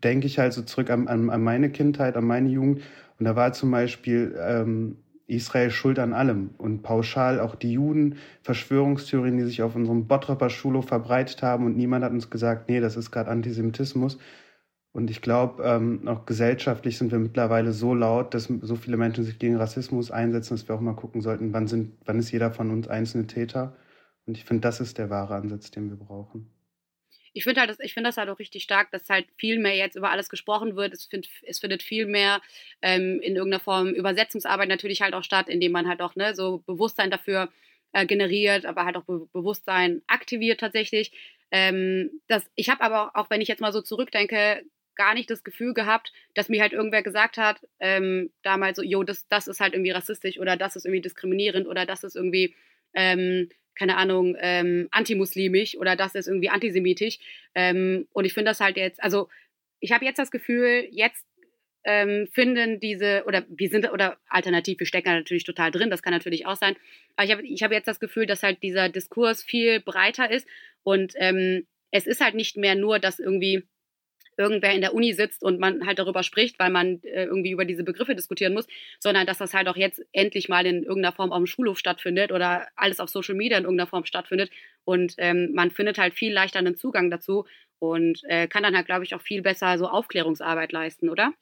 denke 0.03 0.27
ich 0.27 0.39
halt 0.39 0.53
so 0.53 0.61
zurück 0.61 0.89
an, 0.89 1.07
an, 1.07 1.29
an, 1.29 1.43
meine 1.43 1.69
Kindheit, 1.69 2.15
an 2.17 2.25
meine 2.25 2.49
Jugend. 2.49 2.81
Und 3.19 3.25
da 3.25 3.35
war 3.35 3.53
zum 3.53 3.71
Beispiel 3.71 4.35
ähm, 4.39 4.97
Israel 5.27 5.71
schuld 5.71 5.99
an 5.99 6.13
allem. 6.13 6.51
Und 6.57 6.83
pauschal 6.83 7.39
auch 7.39 7.55
die 7.55 7.73
Juden, 7.73 8.17
Verschwörungstheorien, 8.41 9.37
die 9.37 9.43
sich 9.43 9.61
auf 9.61 9.75
unserem 9.75 10.07
Bottropper 10.07 10.49
Schulhof 10.49 10.87
verbreitet 10.87 11.41
haben. 11.43 11.65
Und 11.65 11.77
niemand 11.77 12.03
hat 12.03 12.11
uns 12.11 12.29
gesagt, 12.29 12.69
nee, 12.69 12.79
das 12.79 12.97
ist 12.97 13.11
gerade 13.11 13.31
Antisemitismus. 13.31 14.17
Und 14.91 15.09
ich 15.09 15.21
glaube, 15.21 15.63
ähm, 15.63 16.07
auch 16.07 16.25
gesellschaftlich 16.25 16.97
sind 16.97 17.11
wir 17.11 17.19
mittlerweile 17.19 17.71
so 17.73 17.95
laut, 17.95 18.33
dass 18.33 18.43
so 18.61 18.75
viele 18.75 18.97
Menschen 18.97 19.23
sich 19.23 19.39
gegen 19.39 19.55
Rassismus 19.55 20.11
einsetzen, 20.11 20.55
dass 20.55 20.67
wir 20.67 20.75
auch 20.75 20.81
mal 20.81 20.93
gucken 20.95 21.21
sollten, 21.21 21.51
wann, 21.51 21.67
sind, 21.67 21.93
wann 22.05 22.19
ist 22.19 22.31
jeder 22.31 22.51
von 22.51 22.69
uns 22.69 22.87
einzelne 22.87 23.25
Täter. 23.25 23.75
Und 24.27 24.37
ich 24.37 24.45
finde, 24.45 24.61
das 24.61 24.79
ist 24.79 24.99
der 24.99 25.09
wahre 25.09 25.35
Ansatz, 25.35 25.71
den 25.71 25.89
wir 25.89 25.97
brauchen 25.97 26.49
ich 27.33 27.43
finde 27.43 27.61
halt, 27.61 27.69
das, 27.69 27.79
ich 27.79 27.93
finde 27.93 28.09
das 28.09 28.17
halt 28.17 28.29
auch 28.29 28.39
richtig 28.39 28.63
stark, 28.63 28.91
dass 28.91 29.09
halt 29.09 29.25
viel 29.37 29.59
mehr 29.59 29.75
jetzt 29.75 29.95
über 29.95 30.11
alles 30.11 30.29
gesprochen 30.29 30.75
wird. 30.75 30.93
Es, 30.93 31.05
find, 31.05 31.27
es 31.43 31.59
findet 31.59 31.83
viel 31.83 32.05
mehr 32.05 32.41
ähm, 32.81 33.19
in 33.21 33.35
irgendeiner 33.35 33.59
Form 33.59 33.89
Übersetzungsarbeit 33.89 34.69
natürlich 34.69 35.01
halt 35.01 35.15
auch 35.15 35.23
statt, 35.23 35.49
indem 35.49 35.71
man 35.71 35.87
halt 35.87 36.01
auch 36.01 36.15
ne, 36.15 36.35
so 36.35 36.59
Bewusstsein 36.59 37.09
dafür 37.11 37.49
äh, 37.91 38.05
generiert, 38.05 38.65
aber 38.65 38.85
halt 38.85 38.97
auch 38.97 39.03
Be 39.03 39.27
Bewusstsein 39.33 40.01
aktiviert 40.07 40.59
tatsächlich. 40.59 41.11
Ähm, 41.51 42.21
das, 42.27 42.43
ich 42.55 42.69
habe 42.69 42.81
aber 42.81 43.15
auch, 43.15 43.29
wenn 43.29 43.41
ich 43.41 43.47
jetzt 43.47 43.61
mal 43.61 43.73
so 43.73 43.81
zurückdenke, 43.81 44.63
gar 44.95 45.15
nicht 45.15 45.29
das 45.29 45.43
Gefühl 45.43 45.73
gehabt, 45.73 46.13
dass 46.35 46.49
mir 46.49 46.61
halt 46.61 46.73
irgendwer 46.73 47.01
gesagt 47.01 47.37
hat, 47.37 47.61
ähm, 47.79 48.31
damals 48.43 48.77
so, 48.77 48.83
jo, 48.83 49.03
das, 49.03 49.27
das 49.27 49.47
ist 49.47 49.59
halt 49.59 49.73
irgendwie 49.73 49.91
rassistisch 49.91 50.39
oder 50.39 50.55
das 50.55 50.75
ist 50.75 50.85
irgendwie 50.85 51.01
diskriminierend 51.01 51.67
oder 51.67 51.87
das 51.87 52.03
ist 52.03 52.15
irgendwie 52.15 52.55
ähm, 52.93 53.49
keine 53.75 53.97
Ahnung, 53.97 54.35
ähm, 54.39 54.87
antimuslimisch 54.91 55.77
oder 55.77 55.95
das 55.95 56.15
ist 56.15 56.27
irgendwie 56.27 56.49
antisemitisch. 56.49 57.19
Ähm, 57.55 58.07
und 58.13 58.25
ich 58.25 58.33
finde 58.33 58.51
das 58.51 58.59
halt 58.59 58.77
jetzt, 58.77 59.03
also 59.03 59.29
ich 59.79 59.91
habe 59.91 60.05
jetzt 60.05 60.19
das 60.19 60.31
Gefühl, 60.31 60.87
jetzt 60.91 61.25
ähm, 61.85 62.27
finden 62.31 62.79
diese, 62.79 63.23
oder 63.25 63.45
wir 63.49 63.69
sind, 63.69 63.91
oder 63.91 64.17
alternativ, 64.27 64.79
wir 64.79 64.87
stecken 64.87 65.09
natürlich 65.09 65.43
total 65.43 65.71
drin, 65.71 65.89
das 65.89 66.01
kann 66.01 66.13
natürlich 66.13 66.45
auch 66.45 66.55
sein. 66.55 66.75
Aber 67.15 67.25
ich 67.25 67.31
habe 67.31 67.45
ich 67.45 67.63
hab 67.63 67.71
jetzt 67.71 67.87
das 67.87 67.99
Gefühl, 67.99 68.25
dass 68.25 68.43
halt 68.43 68.63
dieser 68.63 68.89
Diskurs 68.89 69.43
viel 69.43 69.81
breiter 69.81 70.31
ist 70.31 70.47
und 70.83 71.13
ähm, 71.17 71.67
es 71.91 72.07
ist 72.07 72.21
halt 72.21 72.35
nicht 72.35 72.57
mehr 72.57 72.75
nur, 72.75 72.99
dass 72.99 73.19
irgendwie 73.19 73.67
irgendwer 74.37 74.73
in 74.73 74.81
der 74.81 74.93
Uni 74.93 75.13
sitzt 75.13 75.43
und 75.43 75.59
man 75.59 75.85
halt 75.85 75.99
darüber 75.99 76.23
spricht, 76.23 76.59
weil 76.59 76.69
man 76.69 77.01
äh, 77.03 77.25
irgendwie 77.25 77.51
über 77.51 77.65
diese 77.65 77.83
Begriffe 77.83 78.15
diskutieren 78.15 78.53
muss, 78.53 78.67
sondern 78.99 79.25
dass 79.25 79.37
das 79.37 79.53
halt 79.53 79.67
auch 79.67 79.75
jetzt 79.75 80.01
endlich 80.11 80.49
mal 80.49 80.65
in 80.65 80.83
irgendeiner 80.83 81.15
Form 81.15 81.31
auf 81.31 81.37
dem 81.37 81.47
Schulhof 81.47 81.79
stattfindet 81.79 82.31
oder 82.31 82.67
alles 82.75 82.99
auf 82.99 83.09
Social 83.09 83.35
Media 83.35 83.57
in 83.57 83.63
irgendeiner 83.63 83.87
Form 83.87 84.05
stattfindet. 84.05 84.49
Und 84.85 85.15
ähm, 85.17 85.51
man 85.53 85.71
findet 85.71 85.97
halt 85.97 86.13
viel 86.13 86.33
leichter 86.33 86.59
einen 86.59 86.75
Zugang 86.75 87.09
dazu 87.09 87.45
und 87.79 88.21
äh, 88.25 88.47
kann 88.47 88.63
dann 88.63 88.75
halt, 88.75 88.85
glaube 88.85 89.03
ich, 89.03 89.15
auch 89.15 89.21
viel 89.21 89.41
besser 89.41 89.77
so 89.77 89.87
Aufklärungsarbeit 89.87 90.71
leisten, 90.71 91.09
oder? 91.09 91.33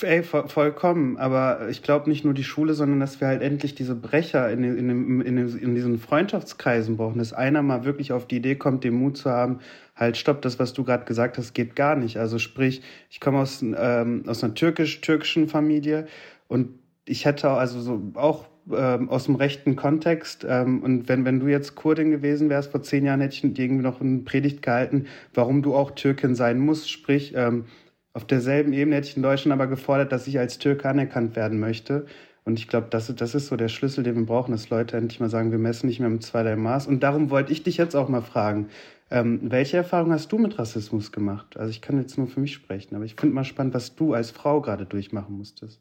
Ey, 0.00 0.22
vollkommen. 0.22 1.16
Aber 1.16 1.68
ich 1.68 1.82
glaube 1.82 2.08
nicht 2.08 2.24
nur 2.24 2.34
die 2.34 2.44
Schule, 2.44 2.74
sondern 2.74 3.00
dass 3.00 3.20
wir 3.20 3.26
halt 3.26 3.42
endlich 3.42 3.74
diese 3.74 3.96
Brecher 3.96 4.50
in, 4.50 4.62
in, 4.62 5.20
in, 5.20 5.58
in, 5.58 5.74
diesen 5.74 5.98
Freundschaftskreisen 5.98 6.96
brauchen. 6.96 7.18
Dass 7.18 7.32
einer 7.32 7.62
mal 7.62 7.84
wirklich 7.84 8.12
auf 8.12 8.26
die 8.26 8.36
Idee 8.36 8.54
kommt, 8.54 8.84
den 8.84 8.94
Mut 8.94 9.16
zu 9.16 9.30
haben, 9.30 9.58
halt 9.96 10.16
stopp, 10.16 10.40
das, 10.42 10.58
was 10.60 10.72
du 10.72 10.84
gerade 10.84 11.04
gesagt 11.04 11.36
hast, 11.36 11.52
geht 11.52 11.74
gar 11.74 11.96
nicht. 11.96 12.16
Also 12.18 12.38
sprich, 12.38 12.82
ich 13.10 13.20
komme 13.20 13.38
aus, 13.38 13.62
ähm, 13.62 14.24
aus 14.26 14.44
einer 14.44 14.54
türkisch-türkischen 14.54 15.48
Familie 15.48 16.06
und 16.46 16.68
ich 17.04 17.24
hätte 17.24 17.50
also 17.50 17.80
so 17.80 18.12
auch 18.14 18.46
ähm, 18.70 19.08
aus 19.08 19.24
dem 19.24 19.34
rechten 19.34 19.74
Kontext. 19.74 20.46
Ähm, 20.48 20.82
und 20.82 21.08
wenn, 21.08 21.24
wenn 21.24 21.40
du 21.40 21.48
jetzt 21.48 21.74
Kurdin 21.74 22.12
gewesen 22.12 22.48
wärst, 22.48 22.70
vor 22.70 22.82
zehn 22.82 23.04
Jahren 23.04 23.20
hätte 23.20 23.34
ich 23.34 23.42
irgendwie 23.42 23.82
noch 23.82 24.00
eine 24.00 24.20
Predigt 24.20 24.62
gehalten, 24.62 25.06
warum 25.34 25.62
du 25.62 25.74
auch 25.74 25.90
Türkin 25.90 26.36
sein 26.36 26.60
musst. 26.60 26.88
Sprich, 26.88 27.32
ähm, 27.34 27.64
auf 28.14 28.26
derselben 28.26 28.72
Ebene 28.72 28.96
hätte 28.96 29.08
ich 29.08 29.16
in 29.16 29.22
Deutschland 29.22 29.52
aber 29.52 29.66
gefordert, 29.66 30.12
dass 30.12 30.26
ich 30.26 30.38
als 30.38 30.58
Türke 30.58 30.88
anerkannt 30.88 31.34
werden 31.36 31.58
möchte. 31.58 32.06
Und 32.44 32.58
ich 32.58 32.68
glaube, 32.68 32.88
das, 32.90 33.14
das 33.14 33.34
ist 33.34 33.46
so 33.46 33.56
der 33.56 33.68
Schlüssel, 33.68 34.02
den 34.02 34.16
wir 34.16 34.26
brauchen, 34.26 34.52
dass 34.52 34.68
Leute 34.68 34.96
endlich 34.96 35.20
mal 35.20 35.30
sagen, 35.30 35.52
wir 35.52 35.58
messen 35.58 35.86
nicht 35.86 36.00
mehr 36.00 36.08
mit 36.08 36.22
zweierlei 36.22 36.56
Maß. 36.56 36.88
Und 36.88 37.00
darum 37.00 37.30
wollte 37.30 37.52
ich 37.52 37.62
dich 37.62 37.76
jetzt 37.76 37.94
auch 37.94 38.08
mal 38.08 38.20
fragen. 38.20 38.68
Ähm, 39.10 39.40
welche 39.42 39.76
Erfahrung 39.76 40.12
hast 40.12 40.32
du 40.32 40.38
mit 40.38 40.58
Rassismus 40.58 41.12
gemacht? 41.12 41.56
Also 41.56 41.70
ich 41.70 41.80
kann 41.80 41.98
jetzt 41.98 42.18
nur 42.18 42.26
für 42.26 42.40
mich 42.40 42.54
sprechen, 42.54 42.96
aber 42.96 43.04
ich 43.04 43.14
finde 43.14 43.34
mal 43.34 43.44
spannend, 43.44 43.74
was 43.74 43.94
du 43.94 44.14
als 44.14 44.30
Frau 44.30 44.60
gerade 44.60 44.86
durchmachen 44.86 45.36
musstest. 45.36 45.80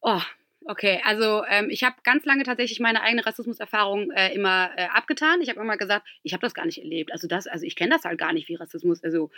Oh, 0.00 0.20
okay. 0.64 1.00
Also 1.04 1.44
ähm, 1.48 1.68
ich 1.70 1.84
habe 1.84 1.96
ganz 2.02 2.24
lange 2.24 2.42
tatsächlich 2.42 2.80
meine 2.80 3.02
eigene 3.02 3.24
Rassismuserfahrung 3.24 4.10
äh, 4.10 4.34
immer 4.34 4.70
äh, 4.76 4.86
abgetan. 4.86 5.40
Ich 5.42 5.48
habe 5.48 5.60
immer 5.60 5.76
gesagt, 5.76 6.06
ich 6.22 6.32
habe 6.32 6.40
das 6.40 6.54
gar 6.54 6.66
nicht 6.66 6.78
erlebt. 6.78 7.12
Also 7.12 7.28
das, 7.28 7.46
also 7.46 7.64
ich 7.64 7.76
kenne 7.76 7.94
das 7.94 8.04
halt 8.04 8.18
gar 8.18 8.32
nicht 8.32 8.48
wie 8.48 8.56
Rassismus. 8.56 9.04
Also 9.04 9.30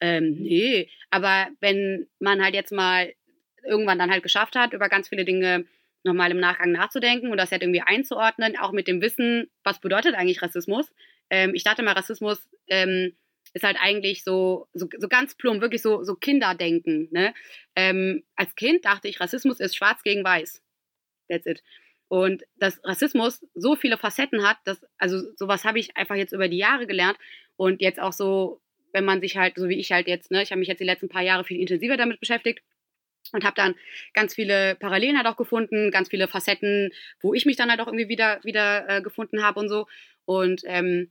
ähm, 0.00 0.34
nee, 0.34 0.88
aber 1.10 1.48
wenn 1.60 2.06
man 2.18 2.42
halt 2.42 2.54
jetzt 2.54 2.72
mal 2.72 3.12
irgendwann 3.64 3.98
dann 3.98 4.10
halt 4.10 4.22
geschafft 4.22 4.56
hat, 4.56 4.72
über 4.72 4.88
ganz 4.88 5.08
viele 5.08 5.24
Dinge 5.24 5.64
nochmal 6.04 6.30
im 6.30 6.40
Nachgang 6.40 6.72
nachzudenken 6.72 7.30
und 7.30 7.38
das 7.38 7.50
halt 7.50 7.62
irgendwie 7.62 7.80
einzuordnen, 7.80 8.58
auch 8.58 8.72
mit 8.72 8.86
dem 8.86 9.00
Wissen, 9.00 9.50
was 9.62 9.80
bedeutet 9.80 10.14
eigentlich 10.14 10.42
Rassismus. 10.42 10.92
Ähm, 11.30 11.54
ich 11.54 11.64
dachte 11.64 11.82
mal, 11.82 11.92
Rassismus 11.92 12.46
ähm, 12.68 13.16
ist 13.54 13.64
halt 13.64 13.78
eigentlich 13.80 14.24
so, 14.24 14.68
so, 14.74 14.88
so 14.98 15.08
ganz 15.08 15.34
plump, 15.34 15.62
wirklich 15.62 15.80
so, 15.80 16.02
so 16.04 16.14
Kinderdenken. 16.14 17.08
Ne? 17.10 17.32
Ähm, 17.74 18.24
als 18.36 18.54
Kind 18.54 18.84
dachte 18.84 19.08
ich, 19.08 19.20
Rassismus 19.20 19.60
ist 19.60 19.76
schwarz 19.76 20.02
gegen 20.02 20.24
weiß. 20.24 20.62
That's 21.28 21.46
it. 21.46 21.62
Und 22.08 22.44
dass 22.56 22.80
Rassismus 22.84 23.46
so 23.54 23.76
viele 23.76 23.96
Facetten 23.96 24.46
hat, 24.46 24.58
dass, 24.64 24.84
also 24.98 25.22
sowas 25.36 25.64
habe 25.64 25.78
ich 25.78 25.96
einfach 25.96 26.16
jetzt 26.16 26.32
über 26.32 26.48
die 26.48 26.58
Jahre 26.58 26.86
gelernt 26.86 27.16
und 27.56 27.80
jetzt 27.80 27.98
auch 27.98 28.12
so 28.12 28.60
wenn 28.94 29.04
man 29.04 29.20
sich 29.20 29.36
halt, 29.36 29.56
so 29.56 29.68
wie 29.68 29.78
ich 29.78 29.92
halt 29.92 30.06
jetzt, 30.06 30.30
ne, 30.30 30.42
ich 30.42 30.50
habe 30.50 30.60
mich 30.60 30.68
jetzt 30.68 30.78
die 30.78 30.84
letzten 30.84 31.08
paar 31.08 31.22
Jahre 31.22 31.44
viel 31.44 31.60
intensiver 31.60 31.96
damit 31.96 32.20
beschäftigt 32.20 32.62
und 33.32 33.44
habe 33.44 33.56
dann 33.56 33.74
ganz 34.14 34.34
viele 34.34 34.76
Parallelen 34.76 35.16
halt 35.16 35.26
auch 35.26 35.36
gefunden, 35.36 35.90
ganz 35.90 36.08
viele 36.08 36.28
Facetten, 36.28 36.92
wo 37.20 37.34
ich 37.34 37.44
mich 37.44 37.56
dann 37.56 37.70
halt 37.70 37.80
auch 37.80 37.88
irgendwie 37.88 38.08
wieder, 38.08 38.40
wieder 38.44 38.88
äh, 38.88 39.02
gefunden 39.02 39.42
habe 39.42 39.60
und 39.60 39.68
so. 39.68 39.86
Und 40.24 40.62
ähm, 40.64 41.10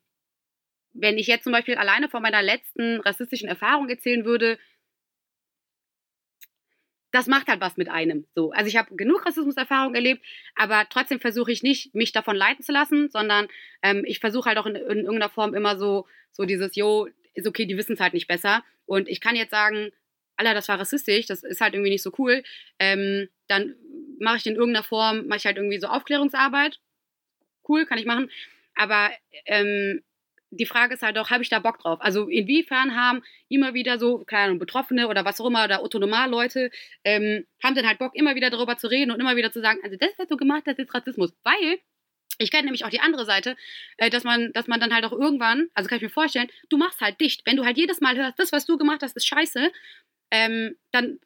wenn 0.94 1.18
ich 1.18 1.28
jetzt 1.28 1.44
zum 1.44 1.52
Beispiel 1.52 1.76
alleine 1.76 2.08
von 2.08 2.22
meiner 2.22 2.42
letzten 2.42 3.02
rassistischen 3.02 3.50
Erfahrung 3.50 3.90
erzählen 3.90 4.26
würde, 4.26 4.58
das 7.12 7.28
macht 7.28 7.48
halt 7.48 7.62
was 7.62 7.78
mit 7.78 7.90
einem. 7.90 8.26
So, 8.34 8.52
also 8.52 8.68
ich 8.68 8.78
habe 8.78 8.96
genug 8.96 9.26
Rassismuserfahrung 9.26 9.94
erlebt, 9.94 10.26
aber 10.56 10.88
trotzdem 10.90 11.20
versuche 11.20 11.52
ich 11.52 11.62
nicht, 11.62 11.94
mich 11.94 12.12
davon 12.12 12.36
leiten 12.36 12.64
zu 12.64 12.72
lassen, 12.72 13.10
sondern 13.10 13.48
ähm, 13.82 14.04
ich 14.06 14.20
versuche 14.20 14.50
halt 14.50 14.58
auch 14.58 14.66
in, 14.66 14.76
in, 14.76 15.00
irgendeiner 15.00 15.30
Form 15.30 15.54
immer 15.54 15.78
so, 15.78 16.08
so 16.32 16.46
dieses, 16.46 16.76
yo, 16.76 17.08
ist 17.34 17.48
okay, 17.48 17.66
die 17.66 17.78
wissen 17.78 17.94
es 17.94 18.00
halt 18.00 18.14
nicht 18.14 18.28
besser. 18.28 18.64
Und 18.86 19.08
ich 19.10 19.22
kann 19.22 19.36
jetzt 19.36 19.52
sagen, 19.52 19.92
Alter, 20.36 20.54
das 20.54 20.68
war 20.68 20.80
rassistisch, 20.80 21.26
das 21.28 21.44
ist 21.44 21.62
halt 21.62 21.74
irgendwie 21.74 21.92
nicht 21.92 22.04
so 22.04 22.12
cool. 22.18 22.44
Ähm, 22.80 23.30
dann 23.48 23.76
mache 24.20 24.38
ich 24.38 24.46
in 24.46 24.56
irgendeiner 24.56 24.84
Form, 24.84 25.28
mache 25.28 25.38
ich 25.38 25.46
halt 25.46 25.58
irgendwie 25.58 25.80
so 25.80 25.88
Aufklärungsarbeit. 25.88 26.80
Cool, 27.68 27.86
kann 27.86 27.98
ich 27.98 28.06
machen. 28.06 28.32
Aber 28.76 29.12
ähm, 29.46 30.02
die 30.50 30.66
Frage 30.66 30.94
ist 30.94 31.04
halt 31.04 31.18
auch, 31.18 31.30
habe 31.30 31.44
ich 31.44 31.50
da 31.50 31.60
Bock 31.60 31.80
drauf? 31.80 32.00
Also 32.02 32.28
inwiefern 32.28 32.96
haben 32.96 33.24
immer 33.50 33.74
wieder 33.74 33.98
so, 34.00 34.24
keine 34.26 34.44
Ahnung, 34.44 34.60
Betroffene 34.60 35.08
oder 35.08 35.26
was 35.26 35.40
auch 35.42 35.48
immer, 35.48 35.64
oder 35.64 35.82
Autonomalleute, 35.82 36.70
ähm, 37.04 37.46
haben 37.64 37.76
dann 37.76 37.88
halt 37.88 38.00
Bock, 38.00 38.16
immer 38.16 38.36
wieder 38.36 38.50
darüber 38.50 38.78
zu 38.78 38.88
reden 38.88 39.12
und 39.12 39.20
immer 39.20 39.36
wieder 39.36 39.52
zu 39.52 39.62
sagen, 39.62 39.80
also 39.84 39.98
das 39.98 40.12
hast 40.18 40.32
du 40.32 40.38
gemacht, 40.38 40.64
das 40.66 40.78
ist 40.78 40.94
Rassismus. 40.94 41.34
Weil 41.44 41.80
ich 42.38 42.52
kenne 42.52 42.66
nämlich 42.66 42.86
auch 42.86 42.90
die 42.90 43.00
andere 43.00 43.26
Seite, 43.26 43.56
äh, 43.98 44.10
dass 44.10 44.24
man, 44.24 44.52
dass 44.54 44.68
man 44.68 44.80
dann 44.80 44.94
halt 44.94 45.06
auch 45.06 45.12
irgendwann, 45.12 45.70
also 45.74 45.88
kann 45.88 45.98
ich 45.98 46.04
mir 46.04 46.10
vorstellen, 46.10 46.50
du 46.70 46.78
machst 46.78 47.02
halt 47.02 47.20
dicht. 47.20 47.42
Wenn 47.46 47.58
du 47.58 47.66
halt 47.66 47.78
jedes 47.78 48.02
Mal 48.02 48.16
hörst, 48.18 48.40
das, 48.40 48.52
was 48.52 48.66
du 48.66 48.78
gemacht 48.78 49.02
hast, 49.02 49.16
ist 49.16 49.28
scheiße, 49.28 49.72
ähm, 50.32 50.76
dann 50.92 51.20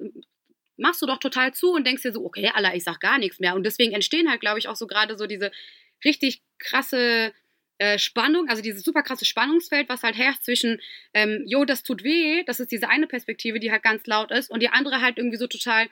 machst 0.78 1.02
du 1.02 1.06
doch 1.06 1.18
total 1.18 1.54
zu 1.54 1.72
und 1.72 1.86
denkst 1.86 2.04
dir 2.04 2.12
so, 2.12 2.24
okay, 2.24 2.52
Allah, 2.54 2.76
ich 2.76 2.84
sag 2.84 3.00
gar 3.00 3.18
nichts 3.18 3.40
mehr. 3.40 3.56
Und 3.56 3.64
deswegen 3.64 3.94
entstehen 3.94 4.30
halt, 4.30 4.42
glaube 4.42 4.60
ich, 4.60 4.68
auch 4.68 4.76
so 4.76 4.88
gerade 4.88 5.18
so 5.18 5.26
diese 5.26 5.52
richtig 6.06 6.42
krasse 6.60 7.34
äh, 7.80 7.98
Spannung, 8.00 8.50
also 8.50 8.62
dieses 8.62 8.84
super 8.84 9.04
krasse 9.04 9.26
Spannungsfeld, 9.26 9.90
was 9.90 10.04
halt 10.04 10.18
herrscht 10.18 10.44
zwischen, 10.44 10.82
ähm, 11.14 11.44
jo, 11.46 11.66
das 11.66 11.84
tut 11.84 12.04
weh, 12.04 12.44
das 12.46 12.60
ist 12.60 12.72
diese 12.72 12.90
eine 12.90 13.08
Perspektive, 13.08 13.60
die 13.60 13.72
halt 13.72 13.84
ganz 13.84 14.06
laut 14.08 14.32
ist, 14.32 14.50
und 14.50 14.62
die 14.62 14.70
andere 14.70 15.02
halt 15.02 15.18
irgendwie 15.18 15.38
so 15.38 15.48
total 15.48 15.88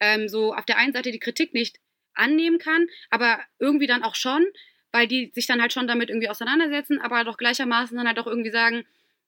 ähm, 0.00 0.28
so 0.28 0.54
auf 0.54 0.64
der 0.66 0.76
einen 0.78 0.92
Seite 0.92 1.10
die 1.10 1.18
Kritik 1.18 1.54
nicht 1.54 1.78
annehmen 2.16 2.58
kann, 2.58 2.86
aber 3.10 3.40
irgendwie 3.58 3.86
dann 3.86 4.02
auch 4.02 4.14
schon. 4.14 4.46
weil 4.92 5.06
die 5.08 5.30
sich 5.34 5.46
dann 5.46 5.60
halt 5.60 5.74
schon 5.74 5.86
damit 5.86 6.08
irgendwie 6.08 6.30
auseinandersetzen, 6.30 7.00
aber 7.00 7.22
doch 7.24 7.36
gleichermaßen 7.36 7.96
dann 7.98 8.06
halt 8.06 8.18
auch 8.18 8.26
irgendwie 8.26 8.50
sagen, 8.50 8.86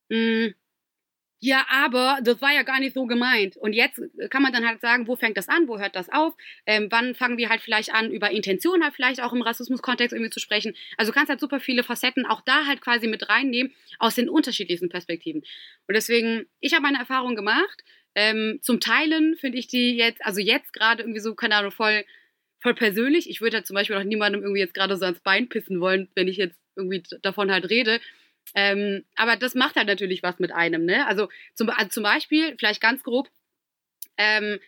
mh, 0.09 0.17
hm, 0.17 0.53
ja, 1.41 1.65
aber 1.69 2.19
das 2.21 2.41
war 2.41 2.51
ja 2.51 2.63
gar 2.63 2.79
nicht 2.81 2.93
so 2.93 3.05
gemeint. 3.05 3.55
Und 3.55 3.71
jetzt 3.71 4.01
kann 4.29 4.41
man 4.41 4.51
dann 4.51 4.67
halt 4.67 4.81
sagen, 4.81 5.07
wo 5.07 5.15
fängt 5.15 5.37
das 5.37 5.47
an, 5.47 5.69
wo 5.69 5.79
hört 5.79 5.95
das 5.95 6.09
auf? 6.09 6.33
Ähm, 6.65 6.87
wann 6.89 7.15
fangen 7.15 7.37
wir 7.37 7.47
halt 7.49 7.61
vielleicht 7.61 7.93
an, 7.93 8.11
über 8.11 8.29
Intention 8.31 8.83
halt 8.83 8.93
vielleicht 8.93 9.21
auch 9.21 9.31
im 9.31 9.41
Rassismus-Kontext 9.41 10.11
irgendwie 10.13 10.31
zu 10.31 10.41
sprechen? 10.41 10.75
Also 10.97 11.13
kannst 11.13 11.29
halt 11.29 11.39
super 11.39 11.61
viele 11.61 11.83
Facetten 11.83 12.25
auch 12.25 12.41
da 12.41 12.65
halt 12.65 12.81
quasi 12.81 13.07
mit 13.07 13.29
reinnehmen 13.29 13.73
aus 13.99 14.15
den 14.15 14.27
unterschiedlichsten 14.27 14.89
Perspektiven. 14.89 15.43
Und 15.87 15.95
deswegen, 15.95 16.45
ich 16.59 16.73
habe 16.73 16.83
meine 16.83 16.99
Erfahrung 16.99 17.35
gemacht. 17.35 17.83
Ähm, 18.15 18.59
zum 18.61 18.81
Teilen 18.81 19.37
finde 19.37 19.59
ich 19.59 19.67
die 19.67 19.95
jetzt, 19.95 20.25
also 20.25 20.41
jetzt 20.41 20.73
gerade 20.73 21.03
irgendwie 21.03 21.21
so, 21.21 21.35
keine 21.35 21.55
Ahnung, 21.55 21.71
voll, 21.71 22.03
voll 22.59 22.73
persönlich. 22.73 23.29
Ich 23.29 23.41
würde 23.41 23.57
halt 23.57 23.67
zum 23.67 23.75
Beispiel 23.75 23.95
auch 23.95 24.03
niemandem 24.03 24.41
irgendwie 24.41 24.61
jetzt 24.61 24.73
gerade 24.73 24.95
so 24.97 25.05
ans 25.05 25.21
Bein 25.21 25.49
pissen 25.49 25.79
wollen, 25.81 26.09
wenn 26.15 26.27
ich 26.27 26.37
jetzt 26.37 26.59
irgendwie 26.75 27.03
davon 27.21 27.51
halt 27.51 27.69
rede. 27.69 27.99
Ähm, 28.55 29.05
aber 29.15 29.35
das 29.35 29.55
macht 29.55 29.75
halt 29.75 29.87
natürlich 29.87 30.23
was 30.23 30.39
mit 30.39 30.51
einem, 30.51 30.85
ne? 30.85 31.05
Also 31.07 31.29
zum, 31.53 31.69
also 31.69 31.89
zum 31.89 32.03
Beispiel, 32.03 32.55
vielleicht 32.57 32.81
ganz 32.81 33.03
grob, 33.03 33.29
ähm, 34.17 34.59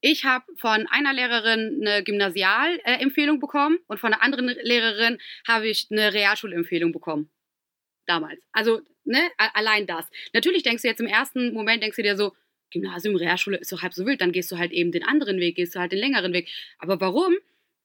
ich 0.00 0.24
habe 0.24 0.44
von 0.56 0.88
einer 0.88 1.12
Lehrerin 1.12 1.78
eine 1.80 2.02
Gymnasialempfehlung 2.02 3.38
bekommen 3.38 3.78
und 3.86 4.00
von 4.00 4.12
einer 4.12 4.22
anderen 4.22 4.48
Lehrerin 4.48 5.18
habe 5.46 5.68
ich 5.68 5.86
eine 5.90 6.12
Realschulempfehlung 6.12 6.90
bekommen. 6.90 7.30
Damals. 8.06 8.42
Also, 8.50 8.82
ne, 9.04 9.20
allein 9.36 9.86
das. 9.86 10.10
Natürlich 10.32 10.64
denkst 10.64 10.82
du 10.82 10.88
jetzt 10.88 11.00
im 11.00 11.06
ersten 11.06 11.54
Moment, 11.54 11.84
denkst 11.84 11.96
du 11.96 12.02
dir 12.02 12.16
so, 12.16 12.34
Gymnasium, 12.72 13.16
Realschule 13.16 13.58
ist 13.58 13.72
doch 13.72 13.82
halb 13.82 13.94
so 13.94 14.06
wild, 14.06 14.20
dann 14.20 14.32
gehst 14.32 14.50
du 14.50 14.58
halt 14.58 14.72
eben 14.72 14.92
den 14.92 15.04
anderen 15.04 15.38
Weg, 15.38 15.56
gehst 15.56 15.74
du 15.74 15.80
halt 15.80 15.92
den 15.92 16.00
längeren 16.00 16.32
Weg. 16.32 16.48
Aber 16.78 17.00
warum? 17.00 17.36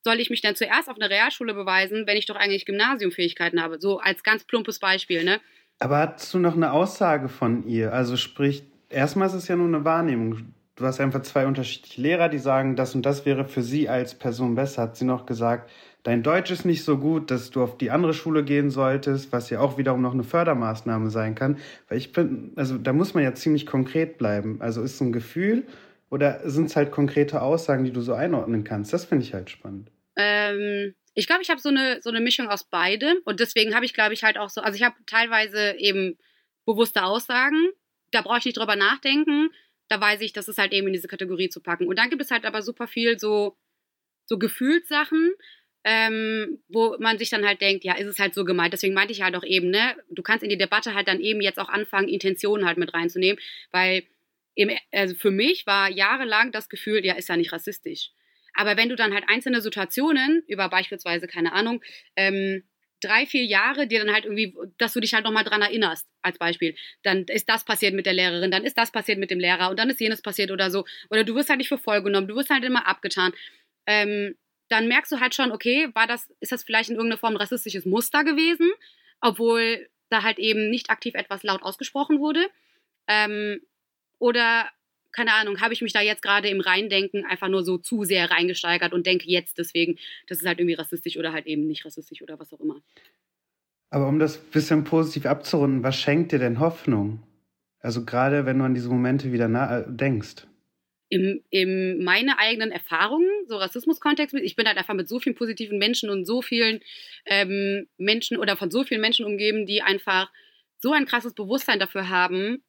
soll 0.08 0.22
ich 0.22 0.30
mich 0.30 0.42
dann 0.42 0.56
zuerst 0.56 0.90
auf 0.90 0.96
eine 0.96 1.10
Realschule 1.10 1.54
beweisen, 1.54 2.08
wenn 2.08 2.16
ich 2.16 2.26
doch 2.26 2.38
eigentlich 2.38 2.66
Gymnasiumfähigkeiten 2.66 3.62
habe? 3.62 3.78
So 3.80 4.00
als 4.00 4.24
ganz 4.24 4.46
plumpes 4.46 4.80
Beispiel, 4.80 5.26
ne? 5.26 5.42
Aber 5.80 5.98
hast 5.98 6.34
du 6.34 6.40
noch 6.40 6.56
eine 6.56 6.72
Aussage 6.72 7.28
von 7.28 7.68
ihr? 7.68 7.92
Also 7.92 8.16
sprich, 8.16 8.64
erstmal 8.90 9.28
ist 9.28 9.34
es 9.34 9.50
ja 9.50 9.58
nur 9.58 9.68
eine 9.68 9.84
Wahrnehmung. 9.84 10.54
Du 10.76 10.86
hast 10.86 11.02
einfach 11.02 11.24
zwei 11.24 11.46
unterschiedliche 11.46 12.02
Lehrer, 12.02 12.30
die 12.30 12.38
sagen, 12.38 12.78
das 12.78 12.96
und 12.96 13.06
das 13.06 13.26
wäre 13.26 13.44
für 13.44 13.62
sie 13.62 13.90
als 13.90 14.16
Person 14.16 14.56
besser. 14.56 14.84
Hat 14.84 14.96
sie 14.96 15.06
noch 15.06 15.26
gesagt, 15.26 15.70
dein 16.08 16.24
Deutsch 16.24 16.52
ist 16.52 16.64
nicht 16.64 16.86
so 16.86 16.98
gut, 16.98 17.32
dass 17.32 17.52
du 17.52 17.62
auf 17.62 17.78
die 17.78 17.92
andere 17.92 18.14
Schule 18.14 18.46
gehen 18.46 18.70
solltest, 18.70 19.34
was 19.34 19.50
ja 19.50 19.60
auch 19.60 19.78
wiederum 19.78 20.02
noch 20.02 20.14
eine 20.14 20.24
Fördermaßnahme 20.24 21.10
sein 21.10 21.36
kann. 21.36 21.58
Weil 21.90 21.98
ich 21.98 22.14
bin, 22.14 22.54
also 22.56 22.78
da 22.78 22.94
muss 22.94 23.14
man 23.14 23.26
ja 23.26 23.36
ziemlich 23.36 23.66
konkret 23.66 24.18
bleiben. 24.18 24.62
Also 24.62 24.82
ist 24.84 24.94
es 24.94 25.02
ein 25.02 25.12
Gefühl 25.12 25.68
oder 26.10 26.50
sind 26.50 26.68
es 26.68 26.78
halt 26.78 26.92
konkrete 26.92 27.42
Aussagen, 27.42 27.84
die 27.84 27.92
du 27.92 28.00
so 28.00 28.14
einordnen 28.14 28.64
kannst? 28.64 28.94
Das 28.94 29.04
finde 29.04 29.26
ich 29.26 29.34
halt 29.34 29.50
spannend. 29.50 29.92
Ähm, 30.16 30.96
ich 31.14 31.28
glaube, 31.28 31.42
ich 31.42 31.50
habe 31.50 31.60
so 31.60 31.68
eine, 31.68 32.02
so 32.02 32.10
eine 32.10 32.22
Mischung 32.22 32.48
aus 32.48 32.64
beidem. 32.64 33.18
Und 33.26 33.42
deswegen 33.42 33.76
habe 33.76 33.84
ich, 33.84 33.94
glaube 33.94 34.14
ich, 34.14 34.24
halt 34.24 34.38
auch 34.38 34.50
so, 34.50 34.62
also 34.62 34.78
ich 34.78 34.84
habe 34.84 34.96
teilweise 35.08 35.76
eben 35.78 36.18
bewusste 36.66 37.04
Aussagen, 37.04 37.68
da 38.12 38.22
brauche 38.22 38.38
ich 38.38 38.46
nicht 38.46 38.58
drüber 38.58 38.78
nachdenken. 38.78 39.50
Da 39.90 40.00
weiß 40.00 40.22
ich, 40.22 40.32
das 40.32 40.48
ist 40.48 40.58
halt 40.58 40.72
eben 40.72 40.88
in 40.88 40.94
diese 40.94 41.10
Kategorie 41.10 41.50
zu 41.50 41.60
packen. 41.60 41.86
Und 41.86 42.00
dann 42.00 42.10
gibt 42.10 42.22
es 42.22 42.32
halt 42.32 42.46
aber 42.46 42.62
super 42.62 42.88
viel 42.88 43.20
so, 43.20 43.58
so 44.26 44.38
Gefühlssachen, 44.38 45.34
ähm, 45.90 46.60
wo 46.68 46.98
man 47.00 47.18
sich 47.18 47.30
dann 47.30 47.48
halt 47.48 47.62
denkt, 47.62 47.86
ja, 47.86 47.96
ist 47.96 48.08
es 48.08 48.20
halt 48.20 48.34
so 48.34 48.44
gemeint. 48.44 48.74
Deswegen 48.74 48.94
meinte 48.94 49.14
ich 49.14 49.22
halt 49.22 49.38
auch 49.38 49.44
eben, 49.46 49.70
ne, 49.70 49.96
du 50.10 50.22
kannst 50.22 50.44
in 50.44 50.50
die 50.50 50.58
Debatte 50.58 50.94
halt 50.94 51.08
dann 51.08 51.22
eben 51.22 51.40
jetzt 51.40 51.60
auch 51.60 51.70
anfangen, 51.70 52.10
Intentionen 52.10 52.66
halt 52.68 52.78
mit 52.78 52.94
reinzunehmen, 52.94 53.40
weil 53.72 54.04
eben, 54.54 54.78
also 54.92 55.16
für 55.16 55.32
mich 55.32 55.66
war 55.66 55.90
jahrelang 55.90 56.52
das 56.52 56.68
Gefühl, 56.68 57.06
ja, 57.06 57.14
ist 57.14 57.30
ja 57.30 57.38
nicht 57.38 57.54
rassistisch. 57.54 58.12
Aber 58.54 58.76
wenn 58.76 58.90
du 58.90 58.98
dann 58.98 59.14
halt 59.14 59.24
einzelne 59.30 59.62
Situationen 59.62 60.44
über 60.48 60.68
beispielsweise, 60.68 61.26
keine 61.26 61.54
Ahnung, 61.54 61.82
ähm, 62.18 62.64
drei, 63.02 63.26
vier 63.26 63.46
Jahre 63.46 63.88
dir 63.88 64.04
dann 64.04 64.14
halt 64.14 64.26
irgendwie, 64.26 64.58
dass 64.78 64.92
du 64.92 65.00
dich 65.00 65.14
halt 65.14 65.24
nochmal 65.24 65.46
dran 65.46 65.62
erinnerst, 65.62 66.06
als 66.22 66.38
Beispiel. 66.38 66.76
Dann 67.02 67.24
ist 67.30 67.48
das 67.48 67.64
passiert 67.64 67.94
mit 67.94 68.06
der 68.06 68.14
Lehrerin, 68.14 68.52
dann 68.52 68.66
ist 68.66 68.78
das 68.78 68.92
passiert 68.92 69.20
mit 69.20 69.32
dem 69.32 69.40
Lehrer 69.40 69.70
und 69.70 69.80
dann 69.80 69.90
ist 69.90 70.02
jenes 70.02 70.22
passiert 70.22 70.52
oder 70.52 70.70
so. 70.70 70.84
Oder 71.10 71.24
du 71.24 71.34
wirst 71.36 71.48
halt 71.48 71.60
nicht 71.60 71.70
für 71.70 71.78
voll 71.78 72.04
genommen, 72.04 72.28
du 72.28 72.36
wirst 72.36 72.50
halt 72.50 72.66
immer 72.66 72.88
abgetan. 72.88 73.32
Ähm, 73.86 74.36
dann 74.70 74.88
merkst 74.88 75.12
du 75.12 75.20
halt 75.20 75.36
schon, 75.36 75.52
okay, 75.52 75.90
war 75.94 76.08
das, 76.08 76.30
ist 76.40 76.52
das 76.52 76.64
vielleicht 76.64 76.90
in 76.90 76.96
irgendeiner 76.96 77.20
Form 77.20 77.34
ein 77.34 77.38
rassistisches 77.38 77.86
Muster 77.86 78.24
gewesen, 78.24 78.70
obwohl 79.22 79.88
da 80.10 80.24
halt 80.24 80.40
eben 80.40 80.70
nicht 80.70 80.90
aktiv 80.90 81.16
etwas 81.16 81.44
laut 81.44 81.64
ausgesprochen 81.64 82.20
wurde. 82.20 82.48
Ähm, 83.08 83.62
oder 84.20 84.70
keine 85.12 85.34
Ahnung, 85.34 85.62
habe 85.62 85.74
ich 85.74 85.82
mich 85.82 85.94
da 85.94 86.02
jetzt 86.02 86.22
gerade 86.22 86.50
im 86.50 86.62
Reindenken 86.62 87.26
einfach 87.26 87.48
nur 87.48 87.64
so 87.64 87.78
zu 87.78 88.04
sehr 88.04 88.30
reingesteigert 88.30 88.94
und 88.94 89.08
denke 89.08 89.28
jetzt 89.28 89.58
deswegen, 89.58 89.98
das 90.28 90.40
ist 90.40 90.48
halt 90.48 90.60
irgendwie 90.60 90.76
rassistisch 90.76 91.18
oder 91.18 91.34
halt 91.34 91.48
eben 91.48 91.66
nicht 91.66 91.86
rassistisch 91.86 92.22
oder 92.22 92.40
was 92.40 92.54
auch 92.54 92.60
immer. 92.60 92.82
Aber 93.90 94.08
um 94.08 94.20
das 94.20 94.38
ein 94.38 94.52
bisschen 94.52 94.84
positiv 94.84 95.26
abzurunden, 95.26 95.84
was 95.84 96.00
schenkt 96.00 96.32
dir 96.32 96.40
denn 96.40 96.60
Hoffnung? 96.60 97.24
Also 97.80 98.06
gerade 98.06 98.46
wenn 98.46 98.60
du 98.60 98.66
an 98.66 98.74
diese 98.74 98.90
Momente 98.90 99.32
wieder 99.32 99.48
äh, 99.48 99.86
denkst. 99.88 100.46
Im, 101.10 101.42
in 101.50 102.04
meine 102.04 102.38
eigenen 102.38 102.72
Erfahrungen, 102.72 103.30
so 103.48 103.56
Rassismus-Kontext, 103.56 104.36
ich 104.36 104.58
bin 104.58 104.68
halt 104.68 104.78
einfach 104.78 104.94
mit 104.94 105.08
so 105.08 105.20
vielen 105.20 105.36
positiven 105.36 105.78
Menschen 105.78 106.10
und 106.10 106.26
so 106.26 106.42
vielen 106.42 106.82
ähm, 107.26 107.88
Menschen 107.98 108.36
oder 108.38 108.58
von 108.58 108.72
so 108.72 108.84
vielen 108.84 109.00
Menschen 109.00 109.26
umgeben, 109.26 109.66
die 109.66 109.82
einfach 109.82 110.30
so 110.80 110.92
ein 110.92 111.06
krasses 111.06 111.34
Bewusstsein 111.34 111.80
dafür 111.80 112.10
haben, 112.10 112.62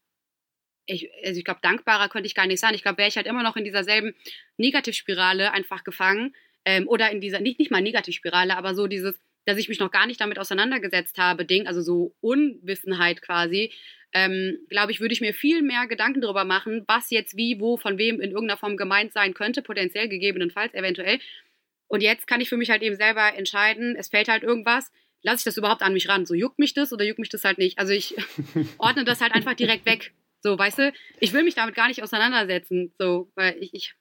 ich, 0.88 1.10
also 1.24 1.38
ich 1.38 1.44
glaube, 1.44 1.60
dankbarer 1.62 2.08
könnte 2.08 2.26
ich 2.26 2.34
gar 2.34 2.46
nicht 2.46 2.60
sein. 2.60 2.74
Ich 2.74 2.82
glaube, 2.82 2.98
wäre 2.98 3.08
ich 3.08 3.16
halt 3.16 3.26
immer 3.26 3.42
noch 3.42 3.56
in 3.56 3.64
dieser 3.64 3.84
selben 3.84 4.14
Negativspirale 4.56 5.52
einfach 5.52 5.84
gefangen. 5.84 6.34
Ähm, 6.64 6.88
oder 6.88 7.10
in 7.10 7.20
dieser, 7.20 7.40
nicht, 7.40 7.58
nicht 7.58 7.70
mal 7.70 7.82
Negativspirale, 7.82 8.56
aber 8.56 8.74
so 8.74 8.86
dieses, 8.86 9.14
dass 9.44 9.58
ich 9.58 9.68
mich 9.68 9.78
noch 9.78 9.90
gar 9.90 10.06
nicht 10.06 10.20
damit 10.20 10.38
auseinandergesetzt 10.38 11.18
habe, 11.18 11.44
Ding, 11.44 11.66
also 11.66 11.80
so 11.80 12.14
Unwissenheit 12.20 13.22
quasi, 13.22 13.72
ähm, 14.12 14.58
glaube 14.68 14.92
ich, 14.92 15.00
würde 15.00 15.12
ich 15.12 15.20
mir 15.20 15.34
viel 15.34 15.62
mehr 15.62 15.86
Gedanken 15.86 16.20
darüber 16.20 16.44
machen, 16.44 16.84
was 16.86 17.10
jetzt 17.10 17.36
wie, 17.36 17.60
wo, 17.60 17.76
von 17.76 17.98
wem 17.98 18.20
in 18.20 18.30
irgendeiner 18.30 18.58
Form 18.58 18.76
gemeint 18.76 19.12
sein 19.12 19.34
könnte, 19.34 19.62
potenziell 19.62 20.08
gegebenenfalls, 20.08 20.74
eventuell. 20.74 21.18
Und 21.88 22.02
jetzt 22.02 22.26
kann 22.26 22.40
ich 22.40 22.48
für 22.48 22.56
mich 22.56 22.70
halt 22.70 22.82
eben 22.82 22.96
selber 22.96 23.34
entscheiden, 23.34 23.96
es 23.96 24.08
fällt 24.08 24.28
halt 24.28 24.42
irgendwas, 24.42 24.90
lasse 25.22 25.40
ich 25.40 25.44
das 25.44 25.56
überhaupt 25.56 25.82
an 25.82 25.92
mich 25.92 26.08
ran? 26.08 26.26
So 26.26 26.34
juckt 26.34 26.58
mich 26.58 26.74
das 26.74 26.92
oder 26.92 27.04
juckt 27.04 27.18
mich 27.18 27.28
das 27.28 27.44
halt 27.44 27.58
nicht? 27.58 27.78
Also 27.78 27.92
ich 27.92 28.14
ordne 28.78 29.04
das 29.04 29.20
halt 29.20 29.34
einfach 29.34 29.54
direkt 29.54 29.86
weg. 29.86 30.12
So, 30.40 30.58
weißt 30.58 30.78
du, 30.78 30.92
ich 31.20 31.32
will 31.32 31.42
mich 31.42 31.54
damit 31.54 31.74
gar 31.74 31.88
nicht 31.88 32.02
auseinandersetzen. 32.02 32.92
So, 32.98 33.30
weil 33.34 33.56
ich, 33.60 33.74
ich 33.74 33.94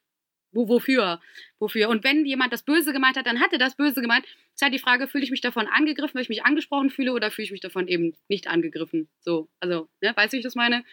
wo, 0.51 0.67
wofür? 0.67 1.19
Wofür? 1.59 1.89
Und 1.89 2.03
wenn 2.03 2.25
jemand 2.25 2.53
das 2.53 2.63
Böse 2.63 2.93
gemeint 2.93 3.17
hat, 3.17 3.25
dann 3.25 3.39
hat 3.39 3.53
er 3.53 3.59
das 3.59 3.75
Böse 3.75 4.01
gemeint. 4.01 4.25
Es 4.25 4.55
ist 4.55 4.61
halt 4.61 4.73
die 4.73 4.79
Frage, 4.79 5.07
fühle 5.07 5.23
ich 5.23 5.31
mich 5.31 5.41
davon 5.41 5.67
angegriffen, 5.67 6.15
weil 6.15 6.23
ich 6.23 6.29
mich 6.29 6.45
angesprochen 6.45 6.89
fühle 6.89 7.13
oder 7.13 7.31
fühle 7.31 7.45
ich 7.45 7.51
mich 7.51 7.61
davon 7.61 7.87
eben 7.87 8.15
nicht 8.27 8.47
angegriffen? 8.47 9.09
So, 9.19 9.49
also, 9.59 9.89
ne, 10.01 10.13
weißt 10.15 10.33
du, 10.33 10.35
wie 10.35 10.39
ich 10.39 10.43
das 10.43 10.55
meine? 10.55 10.83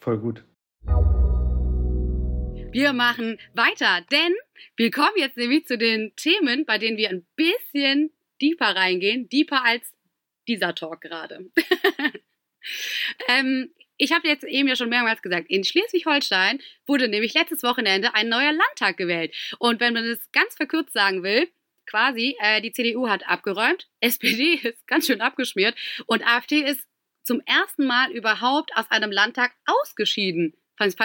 Voll 0.00 0.18
gut. 0.18 0.44
Wir 2.70 2.92
machen 2.92 3.38
weiter, 3.54 4.04
denn 4.12 4.34
wir 4.76 4.90
kommen 4.90 5.16
jetzt 5.16 5.36
nämlich 5.36 5.66
zu 5.66 5.78
den 5.78 6.14
Themen, 6.16 6.66
bei 6.66 6.78
denen 6.78 6.98
wir 6.98 7.08
ein 7.08 7.26
bisschen 7.34 8.10
deeper 8.40 8.76
reingehen, 8.76 9.28
deeper 9.28 9.64
als 9.64 9.94
dieser 10.46 10.74
Talk 10.74 11.00
gerade. 11.00 11.50
ähm, 13.28 13.70
ich 13.98 14.12
habe 14.12 14.26
jetzt 14.26 14.44
eben 14.44 14.68
ja 14.68 14.76
schon 14.76 14.88
mehrmals 14.88 15.20
gesagt, 15.20 15.50
in 15.50 15.64
Schleswig-Holstein 15.64 16.60
wurde 16.86 17.08
nämlich 17.08 17.34
letztes 17.34 17.62
Wochenende 17.62 18.14
ein 18.14 18.28
neuer 18.28 18.52
Landtag 18.52 18.96
gewählt. 18.96 19.34
Und 19.58 19.80
wenn 19.80 19.92
man 19.92 20.08
das 20.08 20.20
ganz 20.32 20.54
verkürzt 20.54 20.94
sagen 20.94 21.22
will, 21.22 21.48
quasi, 21.84 22.36
äh, 22.40 22.60
die 22.62 22.72
CDU 22.72 23.08
hat 23.08 23.28
abgeräumt, 23.28 23.88
SPD 24.00 24.54
ist 24.54 24.86
ganz 24.86 25.06
schön 25.06 25.20
abgeschmiert 25.20 25.76
und 26.06 26.26
AfD 26.26 26.60
ist 26.60 26.86
zum 27.24 27.42
ersten 27.44 27.86
Mal 27.86 28.10
überhaupt 28.12 28.70
aus 28.74 28.90
einem 28.90 29.12
Landtag 29.12 29.52
ausgeschieden. 29.66 30.54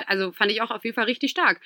Also 0.07 0.31
fand 0.31 0.51
ich 0.51 0.61
auch 0.61 0.71
auf 0.71 0.83
jeden 0.83 0.95
Fall 0.95 1.05
richtig 1.05 1.31
stark. 1.31 1.59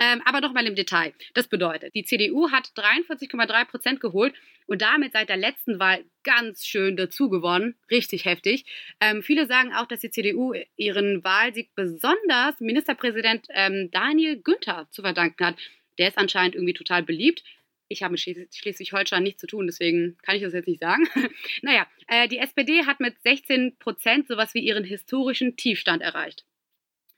Ähm, 0.00 0.22
aber 0.24 0.40
noch 0.40 0.52
mal 0.52 0.66
im 0.66 0.74
Detail. 0.74 1.12
Das 1.34 1.48
bedeutet, 1.48 1.94
die 1.94 2.04
CDU 2.04 2.50
hat 2.50 2.68
43,3 2.76 3.64
Prozent 3.66 4.00
geholt 4.00 4.34
und 4.66 4.82
damit 4.82 5.12
seit 5.12 5.28
der 5.28 5.36
letzten 5.36 5.78
Wahl 5.78 6.04
ganz 6.22 6.66
schön 6.66 6.96
dazu 6.96 7.28
gewonnen. 7.28 7.74
Richtig 7.90 8.24
heftig. 8.24 8.64
Ähm, 9.00 9.22
viele 9.22 9.46
sagen 9.46 9.72
auch, 9.74 9.86
dass 9.86 10.00
die 10.00 10.10
CDU 10.10 10.54
ihren 10.76 11.24
Wahlsieg 11.24 11.74
besonders 11.74 12.60
Ministerpräsident 12.60 13.46
ähm, 13.50 13.90
Daniel 13.90 14.40
Günther 14.40 14.86
zu 14.90 15.02
verdanken 15.02 15.44
hat. 15.44 15.56
Der 15.98 16.08
ist 16.08 16.18
anscheinend 16.18 16.54
irgendwie 16.54 16.72
total 16.72 17.02
beliebt. 17.02 17.42
Ich 17.88 18.04
habe 18.04 18.12
mit 18.12 18.20
Schleswig-Holstein 18.20 19.24
nichts 19.24 19.40
zu 19.40 19.48
tun, 19.48 19.66
deswegen 19.66 20.16
kann 20.22 20.36
ich 20.36 20.42
das 20.42 20.52
jetzt 20.52 20.68
nicht 20.68 20.80
sagen. 20.80 21.08
naja, 21.62 21.88
äh, 22.06 22.28
die 22.28 22.38
SPD 22.38 22.86
hat 22.86 23.00
mit 23.00 23.20
16 23.22 23.76
Prozent 23.80 24.28
sowas 24.28 24.54
wie 24.54 24.60
ihren 24.60 24.84
historischen 24.84 25.56
Tiefstand 25.56 26.00
erreicht. 26.00 26.44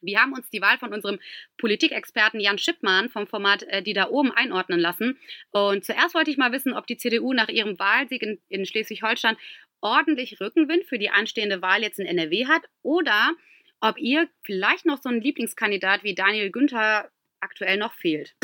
Wir 0.02 0.20
haben 0.20 0.32
uns 0.32 0.50
die 0.50 0.60
Wahl 0.60 0.78
von 0.78 0.92
unserem 0.92 1.18
Politikexperten 1.58 2.40
Jan 2.40 2.58
Schippmann 2.58 3.08
vom 3.08 3.26
Format 3.26 3.62
äh, 3.62 3.82
Die 3.82 3.94
da 3.94 4.08
oben 4.10 4.32
einordnen 4.32 4.80
lassen. 4.80 5.18
Und 5.50 5.84
zuerst 5.84 6.14
wollte 6.14 6.30
ich 6.30 6.36
mal 6.36 6.52
wissen, 6.52 6.74
ob 6.74 6.86
die 6.86 6.96
CDU 6.96 7.32
nach 7.32 7.48
ihrem 7.48 7.78
Wahlsieg 7.78 8.22
in, 8.22 8.40
in 8.48 8.66
Schleswig-Holstein 8.66 9.36
ordentlich 9.80 10.40
Rückenwind 10.40 10.84
für 10.84 10.98
die 10.98 11.10
anstehende 11.10 11.62
Wahl 11.62 11.82
jetzt 11.82 11.98
in 11.98 12.06
NRW 12.06 12.46
hat 12.46 12.62
oder 12.82 13.32
ob 13.80 13.98
ihr 13.98 14.28
vielleicht 14.42 14.86
noch 14.86 15.02
so 15.02 15.08
ein 15.08 15.20
Lieblingskandidat 15.20 16.04
wie 16.04 16.14
Daniel 16.14 16.50
Günther 16.50 17.08
aktuell 17.40 17.76
noch 17.76 17.94
fehlt. 17.94 18.36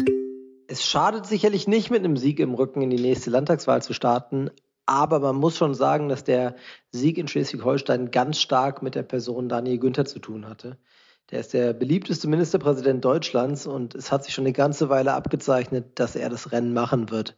Es 0.66 0.84
schadet 0.84 1.26
sicherlich 1.26 1.68
nicht, 1.68 1.90
mit 1.90 2.04
einem 2.04 2.16
Sieg 2.16 2.40
im 2.40 2.54
Rücken 2.54 2.82
in 2.82 2.90
die 2.90 3.00
nächste 3.00 3.30
Landtagswahl 3.30 3.80
zu 3.82 3.94
starten. 3.94 4.50
Aber 4.84 5.20
man 5.20 5.36
muss 5.36 5.56
schon 5.56 5.74
sagen, 5.74 6.08
dass 6.08 6.24
der 6.24 6.56
Sieg 6.90 7.18
in 7.18 7.28
Schleswig-Holstein 7.28 8.10
ganz 8.10 8.40
stark 8.40 8.82
mit 8.82 8.94
der 8.94 9.02
Person 9.02 9.48
Daniel 9.48 9.78
Günther 9.78 10.06
zu 10.06 10.18
tun 10.18 10.48
hatte. 10.48 10.78
Der 11.30 11.40
ist 11.40 11.52
der 11.52 11.72
beliebteste 11.72 12.28
Ministerpräsident 12.28 13.04
Deutschlands 13.04 13.66
und 13.66 13.94
es 13.94 14.10
hat 14.10 14.24
sich 14.24 14.34
schon 14.34 14.44
eine 14.44 14.52
ganze 14.52 14.88
Weile 14.88 15.12
abgezeichnet, 15.12 15.98
dass 15.98 16.16
er 16.16 16.30
das 16.30 16.52
Rennen 16.52 16.72
machen 16.72 17.10
wird. 17.10 17.36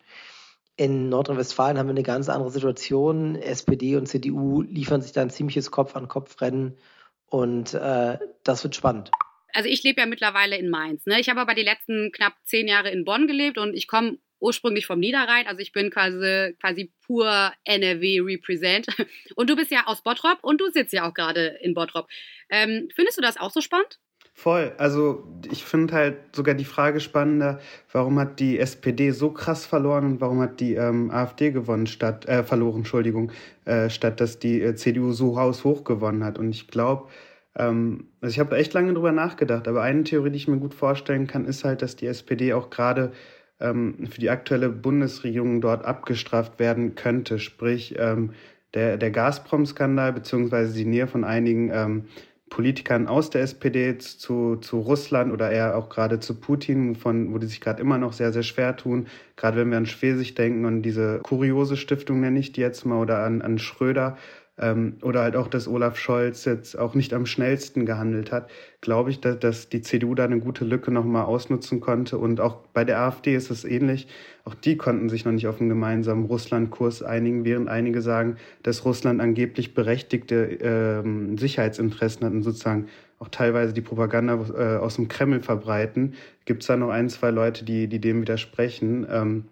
In 0.77 1.09
Nordrhein-Westfalen 1.09 1.77
haben 1.77 1.89
wir 1.89 1.95
eine 1.95 2.03
ganz 2.03 2.29
andere 2.29 2.51
Situation. 2.51 3.37
SPD 3.37 3.97
und 3.97 4.07
CDU 4.07 4.63
liefern 4.63 5.03
sich 5.03 5.13
da 5.13 5.23
ein 5.23 5.31
ziemliches 5.31 5.71
Kopf-an-Kopf-Rennen 5.71 6.79
und 7.27 7.75
äh, 7.75 8.19
das 8.45 8.63
wird 8.63 8.77
spannend 8.77 9.11
also 9.53 9.69
ich 9.69 9.83
lebe 9.83 10.01
ja 10.01 10.07
mittlerweile 10.07 10.57
in 10.57 10.71
Mainz. 10.71 11.07
Ne? 11.07 11.21
Ich 11.21 11.29
habe 11.29 11.41
aber 11.41 11.55
die 11.55 11.63
letzten 11.63 12.13
knapp 12.13 12.35
zehn 12.45 12.69
Jahre 12.69 12.91
in 12.91 13.05
Bonn 13.05 13.27
gelebt 13.27 13.59
und 13.59 13.75
ich 13.75 13.87
komme 13.87 14.19
ursprünglich 14.41 14.87
vom 14.87 14.99
Niederrhein. 14.99 15.47
Also 15.47 15.61
ich 15.61 15.73
bin 15.73 15.91
quasi, 15.91 16.55
quasi 16.61 16.93
pur 17.07 17.53
NRW-Represent. 17.65 18.87
Und 19.37 19.51
du 19.51 19.57
bist 19.57 19.71
ja 19.71 19.87
aus 19.87 20.03
Bottrop 20.03 20.39
und 20.43 20.61
du 20.61 20.71
sitzt 20.71 20.93
ja 20.93 21.09
auch 21.09 21.15
gerade 21.15 21.59
in 21.63 21.75
Bottrop. 21.75 22.09
Ähm, 22.51 22.89
findest 22.95 23.19
du 23.19 23.23
das 23.23 23.37
auch 23.37 23.51
so 23.51 23.61
spannend? 23.61 23.99
Voll. 24.33 24.73
Also 24.79 25.25
ich 25.51 25.65
finde 25.65 25.95
halt 25.95 26.35
sogar 26.35 26.55
die 26.55 26.65
Frage 26.65 27.01
spannender, 27.01 27.61
warum 27.93 28.19
hat 28.19 28.41
die 28.41 28.59
SPD 28.59 29.11
so 29.11 29.31
krass 29.33 29.67
verloren 29.67 30.07
und 30.07 30.21
warum 30.21 30.41
hat 30.41 30.61
die 30.61 30.75
ähm, 30.75 31.11
AfD 31.11 31.51
gewonnen 31.51 31.87
statt 31.87 32.27
äh, 32.27 32.43
verloren, 32.43 32.79
Entschuldigung, 32.79 33.33
äh, 33.67 33.91
statt 33.91 34.21
dass 34.21 34.39
die 34.39 34.63
äh, 34.63 34.75
CDU 34.75 35.13
so 35.13 35.39
haushoch 35.39 35.85
gewonnen 35.85 36.25
hat. 36.25 36.39
Und 36.39 36.51
ich 36.51 36.69
glaube, 36.69 37.09
ähm, 37.55 38.09
also 38.21 38.33
ich 38.33 38.39
habe 38.39 38.57
echt 38.57 38.73
lange 38.73 38.95
drüber 38.95 39.13
nachgedacht, 39.13 39.69
aber 39.69 39.83
eine 39.83 40.05
Theorie, 40.05 40.31
die 40.31 40.39
ich 40.39 40.49
mir 40.49 40.59
gut 40.59 40.75
vorstellen 40.75 41.27
kann, 41.27 41.45
ist 41.45 41.65
halt, 41.65 41.83
dass 41.83 41.97
die 41.97 42.07
SPD 42.07 42.55
auch 42.55 42.71
gerade 42.71 43.13
ähm, 43.61 44.07
für 44.11 44.21
die 44.21 44.31
aktuelle 44.31 44.69
Bundesregierung 44.69 45.61
dort 45.61 45.85
abgestraft 45.85 46.59
werden 46.59 46.95
könnte. 46.95 47.39
Sprich, 47.39 47.95
ähm, 47.99 48.31
der, 48.75 48.97
der 48.97 49.11
Gazprom-Skandal 49.11 50.13
beziehungsweise 50.13 50.75
die 50.75 50.85
Nähe 50.85 51.07
von 51.07 51.25
einigen 51.25 51.71
ähm, 51.73 52.05
Politikern 52.51 53.07
aus 53.07 53.31
der 53.31 53.43
SPD 53.43 53.97
zu, 53.99 54.57
zu 54.57 54.81
Russland 54.81 55.33
oder 55.33 55.51
eher 55.51 55.77
auch 55.77 55.89
gerade 55.89 56.19
zu 56.19 56.35
Putin, 56.35 56.97
von, 56.97 57.33
wo 57.33 57.39
die 57.39 57.47
sich 57.47 57.61
gerade 57.61 57.81
immer 57.81 57.97
noch 57.97 58.13
sehr, 58.13 58.33
sehr 58.33 58.43
schwer 58.43 58.77
tun. 58.77 59.07
Gerade 59.37 59.57
wenn 59.57 59.71
wir 59.71 59.79
an 59.79 59.87
Schwesig 59.87 60.35
denken 60.35 60.65
und 60.65 60.83
diese 60.83 61.21
kuriose 61.23 61.77
Stiftung 61.77 62.21
nenne 62.21 62.41
ich 62.41 62.53
die 62.53 62.61
jetzt 62.61 62.85
mal 62.85 63.01
oder 63.01 63.23
an, 63.23 63.41
an 63.41 63.59
Schröder, 63.59 64.19
ähm, 64.61 64.99
oder 65.03 65.23
halt 65.23 65.37
auch, 65.37 65.49
dass 65.49 65.67
Olaf 65.67 65.97
Scholz 65.97 66.45
jetzt 66.45 66.79
auch 66.79 66.95
nicht 66.95 67.15
am 67.15 67.25
schnellsten 67.25 67.87
gehandelt 67.87 68.31
hat, 68.31 68.51
glaube 68.81 69.11
ich, 69.11 69.21
dass, 69.21 69.39
dass 69.39 69.69
die 69.71 69.81
CDU 69.81 70.15
da 70.15 70.25
eine 70.25 70.39
gute 70.39 70.65
Lücke 70.65 70.91
nochmal 70.91 71.25
ausnutzen 71.25 71.81
konnte. 71.81 72.19
Und 72.19 72.41
auch 72.41 72.57
bei 72.75 72.85
der 72.85 73.01
AfD 73.01 73.35
ist 73.35 73.51
es 73.51 73.65
ähnlich. 73.65 74.07
Auch 74.45 74.55
die 74.55 74.77
konnten 74.77 75.09
sich 75.09 75.25
noch 75.25 75.33
nicht 75.33 75.47
auf 75.47 75.61
einen 75.61 75.71
gemeinsamen 75.71 76.27
Russlandkurs 76.27 77.03
einigen, 77.03 77.45
während 77.45 77.69
einige 77.69 78.03
sagen, 78.03 78.37
dass 78.63 78.85
Russland 78.85 79.21
angeblich 79.21 79.75
berechtigte 79.75 80.59
ähm, 80.61 81.39
Sicherheitsinteressen 81.39 82.27
hat 82.27 82.33
und 82.33 82.43
sozusagen 82.43 82.87
auch 83.19 83.29
teilweise 83.29 83.73
die 83.73 83.83
Propaganda 83.83 84.35
äh, 84.57 84.77
aus 84.79 84.97
dem 84.97 85.09
Kreml 85.09 85.41
verbreiten. 85.41 86.15
Gibt 86.45 86.63
es 86.63 86.69
da 86.69 86.77
noch 86.77 86.91
ein, 86.91 87.09
zwei 87.09 87.31
Leute, 87.31 87.65
die, 87.65 87.87
die 87.87 88.01
dem 88.01 88.23
widersprechen? 88.23 89.07
Ähm, 89.11 89.45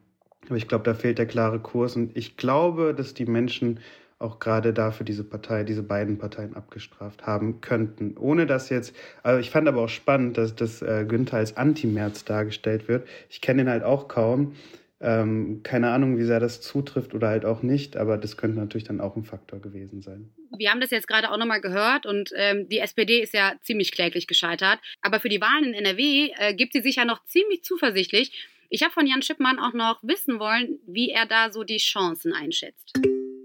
aber 0.49 0.57
ich 0.57 0.69
glaube, 0.69 0.85
da 0.85 0.95
fehlt 0.95 1.19
der 1.19 1.27
klare 1.27 1.59
Kurs. 1.59 1.97
Und 1.97 2.17
ich 2.17 2.37
glaube, 2.37 2.95
dass 2.95 3.15
die 3.15 3.27
Menschen 3.27 3.81
auch 4.19 4.41
gerade 4.41 4.73
dafür 4.73 5.07
diese 5.07 5.25
Partei, 5.25 5.63
diese 5.65 5.83
beiden 5.83 6.19
Parteien 6.19 6.57
abgestraft 6.57 7.27
haben 7.27 7.61
könnten. 7.61 8.17
Ohne 8.19 8.47
dass 8.47 8.69
jetzt, 8.69 8.95
also 9.23 9.39
ich 9.39 9.51
fand 9.51 9.69
aber 9.69 9.83
auch 9.83 9.89
spannend, 9.89 10.37
dass, 10.37 10.57
dass 10.57 10.83
äh, 10.83 11.05
Günther 11.07 11.37
als 11.37 11.57
Anti-Merz 11.57 12.25
dargestellt 12.25 12.89
wird. 12.89 13.07
Ich 13.31 13.41
kenne 13.41 13.63
ihn 13.63 13.69
halt 13.69 13.85
auch 13.85 14.09
kaum. 14.09 14.57
Ähm, 15.01 15.61
keine 15.63 15.91
Ahnung, 15.91 16.19
wie 16.19 16.25
sehr 16.25 16.41
das 16.41 16.61
zutrifft 16.61 17.15
oder 17.15 17.29
halt 17.29 17.45
auch 17.45 17.63
nicht, 17.63 17.97
aber 17.97 18.19
das 18.19 18.37
könnte 18.37 18.59
natürlich 18.59 18.83
dann 18.83 19.01
auch 19.01 19.15
ein 19.15 19.23
Faktor 19.23 19.61
gewesen 19.61 20.03
sein. 20.03 20.29
Wir 20.57 20.71
haben 20.73 20.81
das 20.81 20.91
jetzt 20.91 21.07
gerade 21.07 21.31
auch 21.31 21.37
nochmal 21.37 21.61
gehört 21.61 22.05
und 22.05 22.33
ähm, 22.35 22.69
die 22.69 22.81
SPD 22.81 23.21
ist 23.21 23.33
ja 23.33 23.55
ziemlich 23.63 23.93
kläglich 23.93 24.27
gescheitert. 24.27 24.81
Aber 25.01 25.21
für 25.21 25.29
die 25.29 25.41
Wahlen 25.41 25.73
in 25.73 25.75
NRW 25.75 26.33
äh, 26.37 26.55
gibt 26.55 26.73
sie 26.73 26.81
sich 26.81 26.97
ja 26.97 27.05
noch 27.05 27.25
ziemlich 27.27 27.63
zuversichtlich. 27.63 28.49
Ich 28.71 28.83
habe 28.83 28.93
von 28.93 29.07
Jan 29.07 29.23
Schippmann 29.23 29.61
auch 29.61 29.73
noch 29.73 30.03
wissen 30.03 30.41
wollen, 30.41 30.81
wie 30.89 31.11
er 31.11 31.27
da 31.27 31.53
so 31.53 31.63
die 31.63 31.77
Chancen 31.77 32.33
einschätzt. 32.33 32.99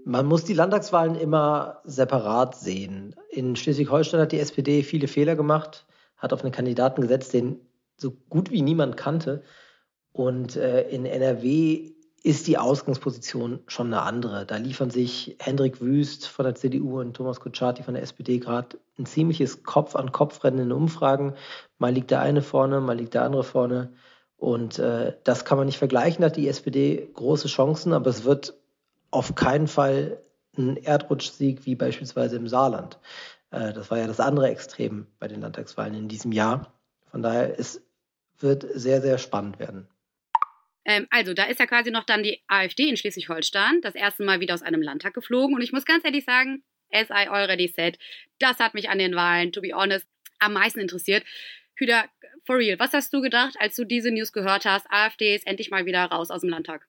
Man 0.06 0.26
muss 0.26 0.44
die 0.44 0.52
Landtagswahlen 0.52 1.14
immer 1.14 1.80
separat 1.84 2.56
sehen. 2.56 3.16
In 3.30 3.56
Schleswig-Holstein 3.56 4.20
hat 4.20 4.32
die 4.32 4.38
SPD 4.38 4.82
viele 4.82 5.08
Fehler 5.08 5.34
gemacht, 5.34 5.86
hat 6.18 6.34
auf 6.34 6.42
einen 6.42 6.52
Kandidaten 6.52 7.00
gesetzt, 7.00 7.32
den 7.32 7.60
so 7.96 8.10
gut 8.28 8.50
wie 8.50 8.60
niemand 8.60 8.98
kannte. 8.98 9.42
Und 10.12 10.56
äh, 10.56 10.88
in 10.90 11.06
NRW 11.06 11.92
ist 12.22 12.46
die 12.46 12.58
Ausgangsposition 12.58 13.60
schon 13.66 13.86
eine 13.88 14.02
andere. 14.02 14.44
Da 14.44 14.56
liefern 14.56 14.90
sich 14.90 15.36
Hendrik 15.40 15.80
Wüst 15.80 16.26
von 16.26 16.44
der 16.44 16.54
CDU 16.54 17.00
und 17.00 17.14
Thomas 17.14 17.40
Kutschaty 17.40 17.82
von 17.82 17.94
der 17.94 18.02
SPD 18.02 18.38
gerade 18.38 18.78
ein 18.98 19.06
ziemliches 19.06 19.62
Kopf-an-Kopf-Rennen 19.62 20.66
in 20.66 20.72
Umfragen. 20.72 21.34
Mal 21.78 21.92
liegt 21.92 22.10
der 22.10 22.20
eine 22.20 22.42
vorne, 22.42 22.80
mal 22.80 22.96
liegt 22.96 23.14
der 23.14 23.24
andere 23.24 23.44
vorne. 23.44 23.92
Und 24.36 24.78
äh, 24.78 25.14
das 25.24 25.46
kann 25.46 25.56
man 25.56 25.66
nicht 25.66 25.78
vergleichen. 25.78 26.20
Da 26.20 26.26
hat 26.26 26.36
die 26.36 26.48
SPD 26.48 27.10
große 27.14 27.48
Chancen, 27.48 27.94
aber 27.94 28.10
es 28.10 28.24
wird 28.24 28.54
auf 29.14 29.34
keinen 29.34 29.68
Fall 29.68 30.20
ein 30.56 30.76
Erdrutschsieg 30.76 31.64
wie 31.66 31.74
beispielsweise 31.74 32.36
im 32.36 32.48
Saarland. 32.48 32.98
Äh, 33.50 33.72
das 33.72 33.90
war 33.90 33.98
ja 33.98 34.06
das 34.06 34.20
andere 34.20 34.48
Extrem 34.48 35.06
bei 35.18 35.28
den 35.28 35.40
Landtagswahlen 35.40 35.94
in 35.94 36.08
diesem 36.08 36.32
Jahr. 36.32 36.72
Von 37.10 37.22
daher, 37.22 37.58
es 37.58 37.82
wird 38.38 38.66
sehr, 38.74 39.00
sehr 39.00 39.18
spannend 39.18 39.58
werden. 39.58 39.88
Ähm, 40.84 41.06
also, 41.10 41.32
da 41.32 41.44
ist 41.44 41.60
ja 41.60 41.66
quasi 41.66 41.90
noch 41.90 42.04
dann 42.04 42.22
die 42.22 42.42
AfD 42.48 42.88
in 42.88 42.96
Schleswig-Holstein 42.96 43.80
das 43.80 43.94
erste 43.94 44.24
Mal 44.24 44.40
wieder 44.40 44.54
aus 44.54 44.62
einem 44.62 44.82
Landtag 44.82 45.14
geflogen. 45.14 45.54
Und 45.54 45.62
ich 45.62 45.72
muss 45.72 45.84
ganz 45.84 46.04
ehrlich 46.04 46.24
sagen, 46.24 46.62
as 46.92 47.08
I 47.10 47.28
already 47.28 47.68
said, 47.68 47.98
das 48.38 48.58
hat 48.58 48.74
mich 48.74 48.90
an 48.90 48.98
den 48.98 49.14
Wahlen, 49.14 49.52
to 49.52 49.60
be 49.60 49.74
honest, 49.74 50.06
am 50.40 50.52
meisten 50.52 50.80
interessiert. 50.80 51.24
Hüder, 51.76 52.04
for 52.44 52.58
real, 52.58 52.78
was 52.78 52.92
hast 52.92 53.12
du 53.12 53.20
gedacht, 53.20 53.54
als 53.58 53.76
du 53.76 53.84
diese 53.84 54.10
News 54.10 54.32
gehört 54.32 54.64
hast? 54.64 54.86
AfD 54.90 55.34
ist 55.34 55.46
endlich 55.46 55.70
mal 55.70 55.86
wieder 55.86 56.04
raus 56.04 56.30
aus 56.30 56.42
dem 56.42 56.50
Landtag 56.50 56.86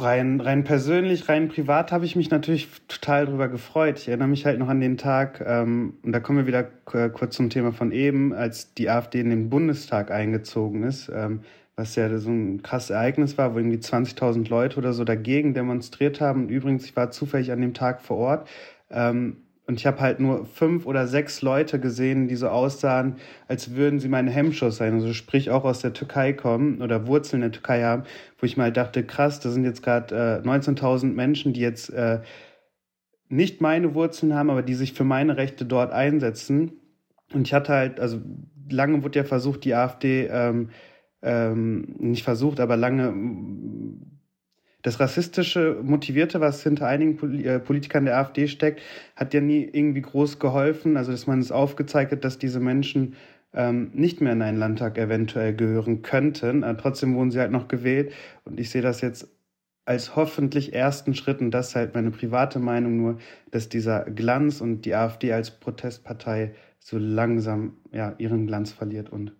rein, 0.00 0.40
rein 0.40 0.64
persönlich, 0.64 1.28
rein 1.28 1.48
privat 1.48 1.92
habe 1.92 2.04
ich 2.04 2.16
mich 2.16 2.30
natürlich 2.30 2.68
total 2.88 3.26
drüber 3.26 3.48
gefreut. 3.48 3.98
Ich 3.98 4.08
erinnere 4.08 4.28
mich 4.28 4.46
halt 4.46 4.58
noch 4.58 4.68
an 4.68 4.80
den 4.80 4.96
Tag, 4.96 5.42
ähm, 5.46 5.94
und 6.02 6.12
da 6.12 6.20
kommen 6.20 6.38
wir 6.38 6.46
wieder 6.46 6.64
kurz 6.64 7.36
zum 7.36 7.50
Thema 7.50 7.72
von 7.72 7.92
eben, 7.92 8.32
als 8.32 8.74
die 8.74 8.90
AfD 8.90 9.20
in 9.20 9.30
den 9.30 9.50
Bundestag 9.50 10.10
eingezogen 10.10 10.82
ist, 10.82 11.10
ähm, 11.14 11.40
was 11.76 11.94
ja 11.96 12.18
so 12.18 12.30
ein 12.30 12.62
krasses 12.62 12.90
Ereignis 12.90 13.38
war, 13.38 13.54
wo 13.54 13.58
irgendwie 13.58 13.78
20.000 13.78 14.48
Leute 14.48 14.78
oder 14.78 14.92
so 14.92 15.04
dagegen 15.04 15.54
demonstriert 15.54 16.20
haben. 16.20 16.44
Und 16.44 16.48
übrigens, 16.50 16.84
ich 16.84 16.96
war 16.96 17.10
zufällig 17.10 17.52
an 17.52 17.60
dem 17.60 17.74
Tag 17.74 18.02
vor 18.02 18.16
Ort. 18.18 18.48
Ähm, 18.90 19.36
und 19.70 19.78
ich 19.78 19.86
habe 19.86 20.00
halt 20.00 20.18
nur 20.18 20.46
fünf 20.46 20.84
oder 20.84 21.06
sechs 21.06 21.42
Leute 21.42 21.78
gesehen, 21.78 22.26
die 22.26 22.34
so 22.34 22.48
aussahen, 22.48 23.18
als 23.46 23.76
würden 23.76 24.00
sie 24.00 24.08
meine 24.08 24.32
Hemmschuss 24.32 24.78
sein. 24.78 24.94
Also 24.94 25.12
sprich 25.12 25.52
auch 25.52 25.62
aus 25.62 25.78
der 25.78 25.92
Türkei 25.92 26.32
kommen 26.32 26.82
oder 26.82 27.06
Wurzeln 27.06 27.40
in 27.40 27.52
der 27.52 27.52
Türkei 27.52 27.84
haben, 27.84 28.02
wo 28.40 28.46
ich 28.46 28.56
mal 28.56 28.72
dachte, 28.72 29.04
krass, 29.04 29.38
da 29.38 29.48
sind 29.48 29.62
jetzt 29.62 29.84
gerade 29.84 30.42
äh, 30.44 30.48
19.000 30.48 31.12
Menschen, 31.12 31.52
die 31.52 31.60
jetzt 31.60 31.88
äh, 31.90 32.18
nicht 33.28 33.60
meine 33.60 33.94
Wurzeln 33.94 34.34
haben, 34.34 34.50
aber 34.50 34.62
die 34.62 34.74
sich 34.74 34.92
für 34.92 35.04
meine 35.04 35.36
Rechte 35.36 35.64
dort 35.64 35.92
einsetzen. 35.92 36.72
Und 37.32 37.46
ich 37.46 37.54
hatte 37.54 37.72
halt, 37.72 38.00
also 38.00 38.20
lange 38.68 39.04
wurde 39.04 39.20
ja 39.20 39.24
versucht, 39.24 39.64
die 39.64 39.76
AfD, 39.76 40.26
ähm, 40.26 40.70
ähm, 41.22 41.94
nicht 42.00 42.24
versucht, 42.24 42.58
aber 42.58 42.76
lange 42.76 43.14
das 44.82 45.00
rassistische 45.00 45.78
Motivierte, 45.82 46.40
was 46.40 46.62
hinter 46.62 46.86
einigen 46.86 47.44
äh, 47.44 47.58
Politikern 47.58 48.04
der 48.04 48.18
AfD 48.18 48.48
steckt, 48.48 48.80
hat 49.16 49.34
ja 49.34 49.40
nie 49.40 49.68
irgendwie 49.70 50.02
groß 50.02 50.38
geholfen. 50.38 50.96
Also, 50.96 51.12
dass 51.12 51.26
man 51.26 51.40
es 51.40 51.52
aufgezeigt 51.52 52.12
hat, 52.12 52.24
dass 52.24 52.38
diese 52.38 52.60
Menschen 52.60 53.16
ähm, 53.52 53.90
nicht 53.94 54.20
mehr 54.20 54.32
in 54.32 54.42
einen 54.42 54.58
Landtag 54.58 54.96
eventuell 54.98 55.54
gehören 55.54 56.02
könnten. 56.02 56.64
Aber 56.64 56.78
trotzdem 56.78 57.14
wurden 57.14 57.30
sie 57.30 57.40
halt 57.40 57.50
noch 57.50 57.68
gewählt. 57.68 58.12
Und 58.44 58.58
ich 58.58 58.70
sehe 58.70 58.82
das 58.82 59.00
jetzt 59.00 59.28
als 59.84 60.14
hoffentlich 60.14 60.72
ersten 60.72 61.14
Schritt, 61.14 61.40
und 61.40 61.50
das 61.50 61.70
ist 61.70 61.76
halt 61.76 61.94
meine 61.94 62.10
private 62.10 62.58
Meinung 62.60 62.96
nur, 62.96 63.18
dass 63.50 63.68
dieser 63.68 64.04
Glanz 64.04 64.60
und 64.60 64.82
die 64.82 64.94
AfD 64.94 65.32
als 65.32 65.50
Protestpartei 65.50 66.54
so 66.78 66.96
langsam 66.96 67.76
ja, 67.92 68.14
ihren 68.18 68.46
Glanz 68.46 68.72
verliert 68.72 69.10
und 69.10 69.32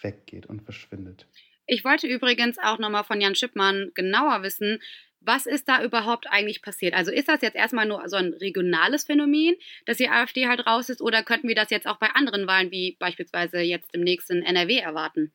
weggeht 0.00 0.46
und 0.46 0.62
verschwindet. 0.62 1.26
Ich 1.70 1.84
wollte 1.84 2.06
übrigens 2.06 2.56
auch 2.58 2.78
nochmal 2.78 3.04
von 3.04 3.20
Jan 3.20 3.34
Schippmann 3.34 3.92
genauer 3.94 4.42
wissen, 4.42 4.80
was 5.20 5.44
ist 5.44 5.68
da 5.68 5.84
überhaupt 5.84 6.26
eigentlich 6.30 6.62
passiert? 6.62 6.94
Also 6.94 7.10
ist 7.10 7.28
das 7.28 7.42
jetzt 7.42 7.56
erstmal 7.56 7.86
nur 7.86 8.08
so 8.08 8.16
ein 8.16 8.32
regionales 8.32 9.04
Phänomen, 9.04 9.54
dass 9.84 9.98
die 9.98 10.08
AfD 10.08 10.48
halt 10.48 10.66
raus 10.66 10.88
ist, 10.88 11.02
oder 11.02 11.22
könnten 11.22 11.46
wir 11.46 11.54
das 11.54 11.68
jetzt 11.68 11.86
auch 11.86 11.98
bei 11.98 12.08
anderen 12.14 12.46
Wahlen, 12.46 12.70
wie 12.70 12.96
beispielsweise 12.98 13.58
jetzt 13.58 13.94
im 13.94 14.00
nächsten 14.00 14.42
NRW, 14.42 14.78
erwarten? 14.78 15.30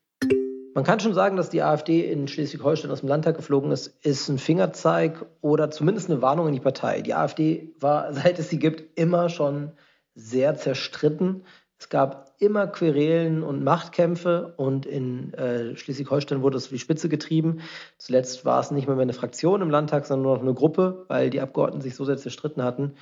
Man 0.73 0.83
kann 0.83 0.99
schon 0.99 1.13
sagen, 1.13 1.37
dass 1.37 1.51
die 1.51 1.61
AfD 1.61 2.09
in 2.11 2.27
Schleswig-Holstein 2.27 2.89
aus 2.89 3.01
dem 3.01 3.09
Landtag 3.09 3.35
geflogen 3.35 3.71
ist, 3.71 4.03
ist 4.03 4.27
ein 4.27 4.39
Fingerzeig 4.39 5.23
oder 5.41 5.69
zumindest 5.69 6.09
eine 6.09 6.23
Warnung 6.23 6.47
in 6.47 6.53
die 6.53 6.59
Partei. 6.59 7.01
Die 7.01 7.13
AfD 7.13 7.75
war, 7.79 8.11
seit 8.13 8.39
es 8.39 8.49
sie 8.49 8.57
gibt, 8.57 8.97
immer 8.97 9.29
schon 9.29 9.73
sehr 10.15 10.55
zerstritten. 10.55 11.45
Es 11.83 11.89
gab 11.89 12.31
immer 12.39 12.65
Querelen 12.67 13.43
und 13.43 13.61
Machtkämpfe 13.61 14.53
und 14.55 14.85
in 14.85 15.33
äh, 15.33 15.75
Schleswig-Holstein 15.75 16.41
wurde 16.41 16.55
es 16.55 16.67
für 16.67 16.75
die 16.75 16.79
Spitze 16.79 17.09
getrieben. 17.09 17.59
Zuletzt 17.97 18.45
war 18.45 18.61
es 18.61 18.71
nicht 18.71 18.87
mehr, 18.87 18.95
mehr 18.95 19.03
eine 19.03 19.11
Fraktion 19.11 19.61
im 19.61 19.69
Landtag, 19.69 20.05
sondern 20.05 20.23
nur 20.23 20.35
noch 20.35 20.43
eine 20.43 20.53
Gruppe, 20.53 21.03
weil 21.09 21.29
die 21.29 21.41
Abgeordneten 21.41 21.81
sich 21.81 21.95
so 21.95 22.05
sehr 22.05 22.15
zerstritten 22.15 22.63
hatten. 22.63 22.93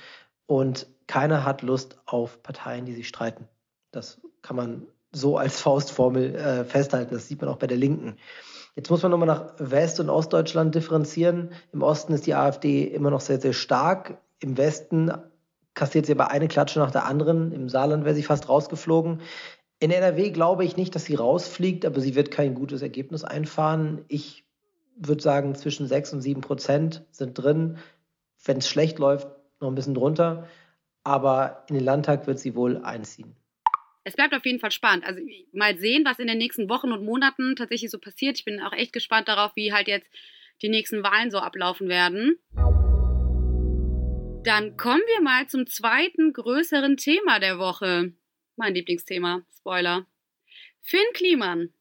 Und 0.46 0.88
keiner 1.06 1.44
hat 1.44 1.62
Lust 1.62 2.00
auf 2.06 2.42
Parteien, 2.42 2.84
die 2.84 2.92
sich 2.92 3.06
streiten. 3.06 3.46
Das 3.92 4.20
kann 4.42 4.56
man 4.56 4.88
so 5.12 5.38
als 5.38 5.60
Faustformel 5.60 6.34
äh, 6.34 6.64
festhalten. 6.64 7.14
Das 7.14 7.28
sieht 7.28 7.40
man 7.40 7.50
auch 7.50 7.58
bei 7.58 7.68
der 7.68 7.78
Linken. 7.78 8.16
Jetzt 8.74 8.90
muss 8.90 9.04
man 9.04 9.12
nochmal 9.12 9.28
nach 9.28 9.54
West- 9.58 10.00
und 10.00 10.10
Ostdeutschland 10.10 10.74
differenzieren. 10.74 11.52
Im 11.72 11.82
Osten 11.82 12.14
ist 12.14 12.26
die 12.26 12.34
AfD 12.34 12.82
immer 12.82 13.10
noch 13.12 13.20
sehr, 13.20 13.40
sehr 13.40 13.52
stark. 13.52 14.18
Im 14.40 14.56
Westen 14.58 15.12
kassiert 15.74 16.06
sie 16.06 16.12
aber 16.12 16.30
eine 16.30 16.48
Klatsche 16.48 16.78
nach 16.78 16.90
der 16.90 17.04
anderen. 17.04 17.52
Im 17.52 17.68
Saarland 17.68 18.04
wäre 18.04 18.14
sie 18.14 18.22
fast 18.22 18.48
rausgeflogen. 18.48 19.20
In 19.80 19.90
NRW 19.90 20.30
glaube 20.30 20.64
ich 20.64 20.76
nicht, 20.76 20.94
dass 20.94 21.06
sie 21.06 21.14
rausfliegt, 21.14 21.84
aber 21.84 22.00
sie 22.00 22.14
wird 22.14 22.30
kein 22.30 22.54
gutes 22.54 22.82
Ergebnis 22.82 23.24
einfahren. 23.24 24.04
Ich 24.08 24.44
würde 24.96 25.22
sagen, 25.22 25.54
zwischen 25.54 25.86
6 25.86 26.12
und 26.12 26.20
7 26.20 26.40
Prozent 26.40 27.04
sind 27.10 27.34
drin. 27.34 27.78
Wenn 28.44 28.58
es 28.58 28.68
schlecht 28.68 28.98
läuft, 28.98 29.28
noch 29.60 29.68
ein 29.68 29.74
bisschen 29.74 29.94
drunter. 29.94 30.46
Aber 31.04 31.64
in 31.68 31.74
den 31.74 31.84
Landtag 31.84 32.26
wird 32.26 32.38
sie 32.38 32.54
wohl 32.54 32.78
einziehen. 32.84 33.34
Es 34.04 34.14
bleibt 34.14 34.34
auf 34.34 34.44
jeden 34.44 34.58
Fall 34.58 34.70
spannend. 34.70 35.04
Also 35.06 35.20
mal 35.52 35.76
sehen, 35.78 36.04
was 36.04 36.18
in 36.18 36.26
den 36.26 36.38
nächsten 36.38 36.68
Wochen 36.68 36.92
und 36.92 37.04
Monaten 37.04 37.56
tatsächlich 37.56 37.90
so 37.90 37.98
passiert. 37.98 38.38
Ich 38.38 38.44
bin 38.44 38.60
auch 38.60 38.72
echt 38.72 38.92
gespannt 38.92 39.28
darauf, 39.28 39.52
wie 39.54 39.72
halt 39.72 39.88
jetzt 39.88 40.08
die 40.60 40.68
nächsten 40.68 41.02
Wahlen 41.02 41.30
so 41.30 41.38
ablaufen 41.38 41.88
werden. 41.88 42.38
Dann 44.44 44.76
kommen 44.76 45.02
wir 45.06 45.22
mal 45.22 45.46
zum 45.46 45.68
zweiten 45.68 46.32
größeren 46.32 46.96
Thema 46.96 47.38
der 47.38 47.60
Woche. 47.60 48.12
Mein 48.56 48.74
Lieblingsthema, 48.74 49.46
Spoiler. 49.56 50.06
Finn 50.80 51.06
Kliman. 51.14 51.72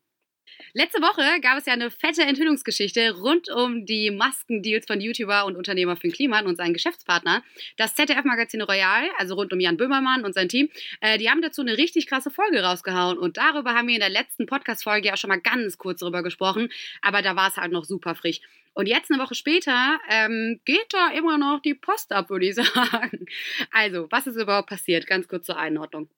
Letzte 0.74 1.02
Woche 1.02 1.42
gab 1.42 1.58
es 1.58 1.66
ja 1.66 1.74
eine 1.74 1.92
fette 1.92 2.22
Enthüllungsgeschichte 2.22 3.18
rund 3.20 3.50
um 3.50 3.86
die 3.86 4.12
Maskendeals 4.12 4.86
von 4.86 5.02
YouTuber 5.02 5.46
und 5.46 5.56
Unternehmer 5.56 5.96
Finn 5.96 6.12
Kliman 6.12 6.48
und 6.48 6.56
seinen 6.56 6.74
Geschäftspartner. 6.74 7.44
Das 7.78 7.96
ZDF-Magazin 7.96 8.62
Royal, 8.62 9.10
also 9.18 9.36
rund 9.36 9.52
um 9.54 9.60
Jan 9.60 9.78
Böhmermann 9.78 10.24
und 10.24 10.34
sein 10.34 10.50
Team, 10.50 10.70
äh, 11.02 11.18
die 11.18 11.30
haben 11.30 11.42
dazu 11.42 11.62
eine 11.62 11.78
richtig 11.78 12.08
krasse 12.08 12.32
Folge 12.32 12.64
rausgehauen. 12.64 13.18
Und 13.18 13.38
darüber 13.38 13.74
haben 13.74 13.88
wir 13.88 13.96
in 13.96 14.02
der 14.02 14.10
letzten 14.10 14.46
Podcast-Folge 14.46 15.08
ja 15.08 15.18
schon 15.18 15.30
mal 15.30 15.42
ganz 15.42 15.78
kurz 15.78 16.00
drüber 16.00 16.24
gesprochen. 16.24 16.70
Aber 17.02 17.22
da 17.22 17.36
war 17.36 17.50
es 17.50 17.58
halt 17.58 17.72
noch 17.72 17.86
super 17.86 18.16
frisch. 18.16 18.42
Und 18.74 18.88
jetzt 18.88 19.12
eine 19.12 19.22
Woche 19.22 19.36
später 19.36 20.00
ähm, 20.10 20.62
geht 20.64 20.94
da 20.94 21.12
immer 21.12 21.38
noch 21.38 21.62
die 21.62 21.74
Post 21.74 22.14
ab, 22.14 22.30
würde 22.30 22.48
ich 22.48 22.56
sagen. 22.56 23.26
Also, 23.72 24.08
was 24.12 24.28
ist 24.28 24.38
überhaupt 24.38 24.70
passiert? 24.70 25.08
Ganz 25.08 25.28
kurz 25.28 25.46
zur 25.46 25.58
Einordnung. 25.58 26.10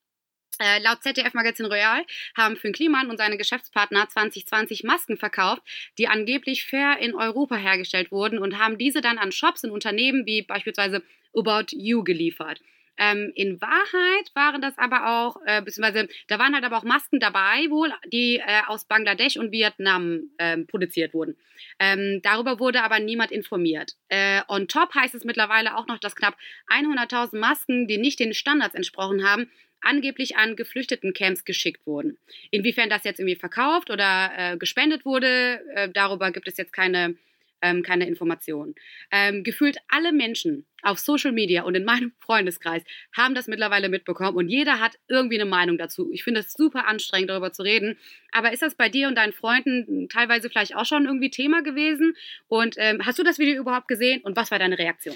Äh, 0.59 0.79
laut 0.79 1.01
ZDF 1.01 1.33
Magazin 1.33 1.65
Royal 1.65 2.05
haben 2.37 2.55
Finn 2.55 2.73
Kliman 2.73 3.09
und 3.09 3.17
seine 3.17 3.37
Geschäftspartner 3.37 4.07
2020 4.07 4.83
Masken 4.83 5.17
verkauft, 5.17 5.63
die 5.97 6.07
angeblich 6.07 6.65
fair 6.65 6.99
in 6.99 7.15
Europa 7.15 7.55
hergestellt 7.55 8.11
wurden 8.11 8.37
und 8.37 8.59
haben 8.59 8.77
diese 8.77 9.01
dann 9.01 9.17
an 9.17 9.31
Shops 9.31 9.63
und 9.63 9.71
Unternehmen 9.71 10.25
wie 10.25 10.43
beispielsweise 10.43 11.01
About 11.35 11.67
You 11.71 12.03
geliefert. 12.03 12.61
Ähm, 12.97 13.31
in 13.33 13.59
Wahrheit 13.59 14.31
waren 14.35 14.61
das 14.61 14.77
aber 14.77 15.07
auch, 15.07 15.37
äh, 15.47 15.61
beziehungsweise 15.63 16.07
da 16.27 16.37
waren 16.37 16.53
halt 16.53 16.63
aber 16.63 16.77
auch 16.77 16.83
Masken 16.83 17.19
dabei, 17.19 17.65
wohl, 17.69 17.91
die 18.05 18.37
äh, 18.37 18.61
aus 18.67 18.85
Bangladesch 18.85 19.37
und 19.37 19.51
Vietnam 19.51 20.29
ähm, 20.37 20.67
produziert 20.67 21.13
wurden. 21.15 21.35
Ähm, 21.79 22.19
darüber 22.21 22.59
wurde 22.59 22.83
aber 22.83 22.99
niemand 22.99 23.31
informiert. 23.31 23.93
Äh, 24.09 24.41
on 24.47 24.67
top 24.67 24.93
heißt 24.93 25.15
es 25.15 25.23
mittlerweile 25.23 25.75
auch 25.75 25.87
noch, 25.87 25.97
dass 25.97 26.15
knapp 26.15 26.37
100.000 26.69 27.37
Masken, 27.39 27.87
die 27.87 27.97
nicht 27.97 28.19
den 28.19 28.35
Standards 28.35 28.75
entsprochen 28.75 29.27
haben, 29.27 29.49
angeblich 29.83 30.35
an 30.37 30.55
Geflüchtetencamps 30.55 31.45
geschickt 31.45 31.85
wurden. 31.85 32.17
Inwiefern 32.51 32.89
das 32.89 33.03
jetzt 33.03 33.19
irgendwie 33.19 33.35
verkauft 33.35 33.89
oder 33.89 34.31
äh, 34.35 34.57
gespendet 34.57 35.05
wurde, 35.05 35.61
äh, 35.75 35.89
darüber 35.89 36.31
gibt 36.31 36.47
es 36.47 36.57
jetzt 36.57 36.73
keine 36.73 37.15
ähm, 37.63 37.81
keine 37.81 38.05
Informationen. 38.07 38.75
Ähm, 39.09 39.43
gefühlt 39.43 39.77
alle 39.87 40.11
Menschen 40.11 40.65
auf 40.83 40.99
Social 40.99 41.31
Media 41.31 41.63
und 41.63 41.75
in 41.75 41.85
meinem 41.85 42.11
Freundeskreis 42.19 42.83
haben 43.15 43.33
das 43.33 43.47
mittlerweile 43.47 43.89
mitbekommen 43.89 44.37
und 44.37 44.49
jeder 44.49 44.79
hat 44.79 44.99
irgendwie 45.07 45.39
eine 45.39 45.49
Meinung 45.49 45.77
dazu. 45.77 46.11
Ich 46.11 46.23
finde 46.23 46.41
es 46.41 46.53
super 46.53 46.87
anstrengend, 46.87 47.29
darüber 47.29 47.53
zu 47.53 47.63
reden. 47.63 47.97
Aber 48.31 48.51
ist 48.51 48.61
das 48.61 48.75
bei 48.75 48.89
dir 48.89 49.07
und 49.07 49.15
deinen 49.15 49.33
Freunden 49.33 50.09
teilweise 50.09 50.49
vielleicht 50.49 50.75
auch 50.75 50.85
schon 50.85 51.05
irgendwie 51.05 51.29
Thema 51.29 51.63
gewesen? 51.63 52.15
Und 52.49 52.75
ähm, 52.77 53.05
hast 53.05 53.17
du 53.17 53.23
das 53.23 53.39
Video 53.39 53.59
überhaupt 53.61 53.87
gesehen 53.87 54.21
und 54.21 54.35
was 54.35 54.51
war 54.51 54.59
deine 54.59 54.77
Reaktion? 54.77 55.15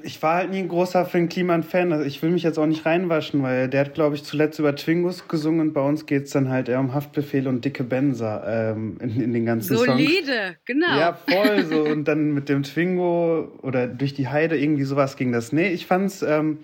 Ich 0.00 0.22
war 0.22 0.36
halt 0.36 0.50
nie 0.50 0.58
ein 0.58 0.68
großer 0.68 1.04
Finn 1.04 1.28
Kliman-Fan. 1.28 1.92
Also 1.92 2.04
ich 2.04 2.22
will 2.22 2.30
mich 2.30 2.42
jetzt 2.42 2.58
auch 2.58 2.66
nicht 2.66 2.86
reinwaschen, 2.86 3.42
weil 3.42 3.68
der 3.68 3.82
hat, 3.82 3.94
glaube 3.94 4.14
ich, 4.14 4.24
zuletzt 4.24 4.58
über 4.58 4.74
Twingus 4.74 5.28
gesungen 5.28 5.60
und 5.60 5.72
bei 5.74 5.82
uns 5.82 6.06
geht 6.06 6.24
es 6.24 6.30
dann 6.30 6.48
halt 6.48 6.68
eher 6.68 6.80
um 6.80 6.94
Haftbefehl 6.94 7.46
und 7.46 7.64
dicke 7.64 7.84
Benzer 7.84 8.42
ähm, 8.46 8.96
in, 9.00 9.20
in, 9.20 9.32
den 9.32 9.44
ganzen 9.44 9.76
Solide, 9.76 9.92
Songs. 9.92 10.08
Solide, 10.08 10.56
genau. 10.64 10.98
Ja, 10.98 11.18
voll 11.28 11.64
so. 11.64 11.82
Und 11.92 12.08
dann 12.08 12.32
mit 12.32 12.48
dem 12.48 12.62
Twingo 12.62 13.52
oder 13.62 13.86
durch 13.86 14.14
die 14.14 14.28
Heide 14.28 14.58
irgendwie 14.58 14.84
sowas 14.84 15.16
ging 15.16 15.30
das. 15.30 15.52
Nee, 15.52 15.68
ich 15.68 15.86
fand's 15.86 16.22
ähm, 16.22 16.60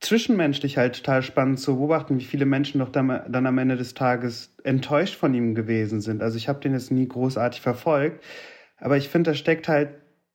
zwischenmenschlich 0.00 0.76
halt 0.76 0.96
total 0.96 1.22
spannend 1.22 1.60
zu 1.60 1.76
beobachten, 1.76 2.18
wie 2.18 2.24
viele 2.24 2.44
Menschen 2.44 2.80
doch 2.80 2.88
dann, 2.88 3.22
dann 3.28 3.46
am 3.46 3.58
Ende 3.58 3.76
des 3.76 3.94
Tages 3.94 4.54
enttäuscht 4.64 5.14
von 5.14 5.32
ihm 5.32 5.54
gewesen 5.54 6.00
sind. 6.00 6.22
Also 6.22 6.36
ich 6.36 6.48
habe 6.48 6.60
den 6.60 6.72
jetzt 6.72 6.90
nie 6.90 7.06
großartig 7.06 7.60
verfolgt. 7.60 8.22
Aber 8.78 8.96
ich 8.96 9.08
finde, 9.08 9.30
da 9.30 9.34
steckt 9.34 9.68
halt 9.68 9.90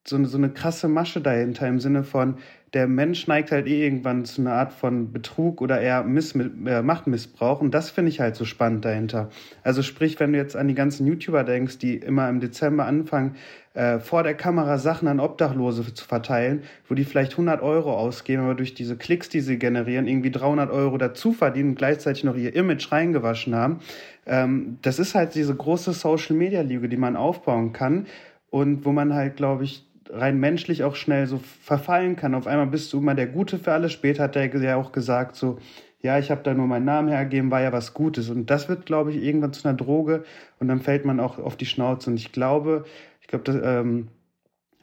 so 0.10 0.15
eine, 0.15 0.28
so 0.28 0.38
eine 0.38 0.50
krasse 0.50 0.88
Masche 0.88 1.22
dahinter 1.22 1.67
im 1.67 1.80
Sinne 1.80 2.04
von, 2.04 2.36
der 2.74 2.88
Mensch 2.88 3.26
neigt 3.28 3.52
halt 3.52 3.67
eh 3.67 3.84
irgendwann 3.84 4.26
zu 4.26 4.41
einer 4.41 4.54
Art 4.54 4.74
von 4.74 5.12
Betrug 5.12 5.62
oder 5.62 5.82
eher 5.82 6.04
Miss, 6.04 6.36
äh, 6.36 6.82
Machtmissbrauch. 6.84 7.62
Und 7.62 7.74
das 7.74 7.89
finde 7.89 8.10
ich 8.10 8.19
halt 8.19 8.36
so 8.36 8.45
spannend 8.45 8.86
dahinter. 8.86 9.30
Also 9.63 9.82
sprich, 9.82 10.19
wenn 10.19 10.34
du 10.34 10.38
jetzt 10.38 10.56
an 10.56 10.67
die 10.67 10.76
ganzen 10.76 11.08
YouTuber 11.08 11.43
denkst, 11.43 11.80
die 11.80 11.95
immer 11.95 12.30
im 12.30 12.39
Dezember 12.39 12.86
anfangen, 12.86 13.36
äh, 13.74 14.00
vor 14.00 14.22
der 14.22 14.36
Kamera 14.36 14.78
Sachen 14.78 15.08
an 15.08 15.19
Obdachlose 15.19 15.93
zu 15.93 16.06
verteilen, 16.06 16.62
wo 16.88 16.93
die 16.93 17.06
vielleicht 17.06 17.32
100 17.32 17.62
Euro 17.62 17.93
ausgeben, 17.93 18.43
aber 18.43 18.56
durch 18.56 18.76
diese 18.76 18.98
Klicks, 18.98 19.30
die 19.30 19.41
sie 19.41 19.58
generieren, 19.58 20.08
irgendwie 20.08 20.32
300 20.32 20.69
Euro 20.69 20.98
dazu 20.98 21.34
verdienen 21.34 21.69
und 21.69 21.76
gleichzeitig 21.76 22.24
noch 22.24 22.36
ihr 22.36 22.56
Image 22.56 22.91
reingewaschen 22.91 23.56
haben. 23.56 23.80
Ähm, 24.28 24.78
das 24.84 25.00
ist 25.00 25.15
halt 25.15 25.34
diese 25.34 25.56
große 25.56 25.93
Social-Media-Lüge, 25.93 26.88
die 26.88 26.98
man 26.98 27.15
aufbauen 27.15 27.74
kann 27.74 28.06
und 28.52 28.86
wo 28.86 28.91
man 28.91 29.13
halt, 29.13 29.38
glaube 29.38 29.63
ich, 29.63 29.88
rein 30.10 30.39
menschlich 30.39 30.84
auch 30.84 30.95
schnell 30.95 31.28
so 31.28 31.39
verfallen 31.62 32.15
kann. 32.15 32.36
Auf 32.36 32.48
einmal 32.48 32.67
bist 32.67 32.91
du 32.91 33.00
immer 33.00 33.15
der 33.15 33.28
Gute 33.28 33.60
für 33.60 33.74
alle. 33.74 33.89
Später 33.89 34.24
hat 34.24 34.36
er 34.36 34.54
ja 34.62 34.76
auch 34.76 34.91
gesagt, 34.91 35.36
so, 35.36 35.60
ja, 36.02 36.17
ich 36.17 36.32
habe 36.32 36.41
da 36.43 36.54
nur 36.54 36.67
meinen 36.67 36.86
Namen 36.86 37.10
hergegeben, 37.10 37.52
war 37.52 37.62
ja 37.62 37.72
was 37.72 37.93
Gutes. 37.93 38.30
Und 38.30 38.50
das 38.50 38.69
wird, 38.69 38.86
glaube 38.86 39.12
ich, 39.12 39.22
irgendwann 39.22 39.54
zu 39.54 39.67
einer 39.67 39.78
Droge 39.78 40.24
und 40.60 40.67
dann 40.67 40.82
fällt 40.82 41.06
man 41.06 41.19
auch 41.19 41.38
auf 41.38 41.58
die 41.58 41.65
Schnauze. 41.65 42.10
Und 42.10 42.17
ich 42.17 42.32
glaube, 42.32 42.86
ich 43.22 43.28
glaube, 43.28 43.43
das, 43.43 43.58
ähm, 43.62 44.08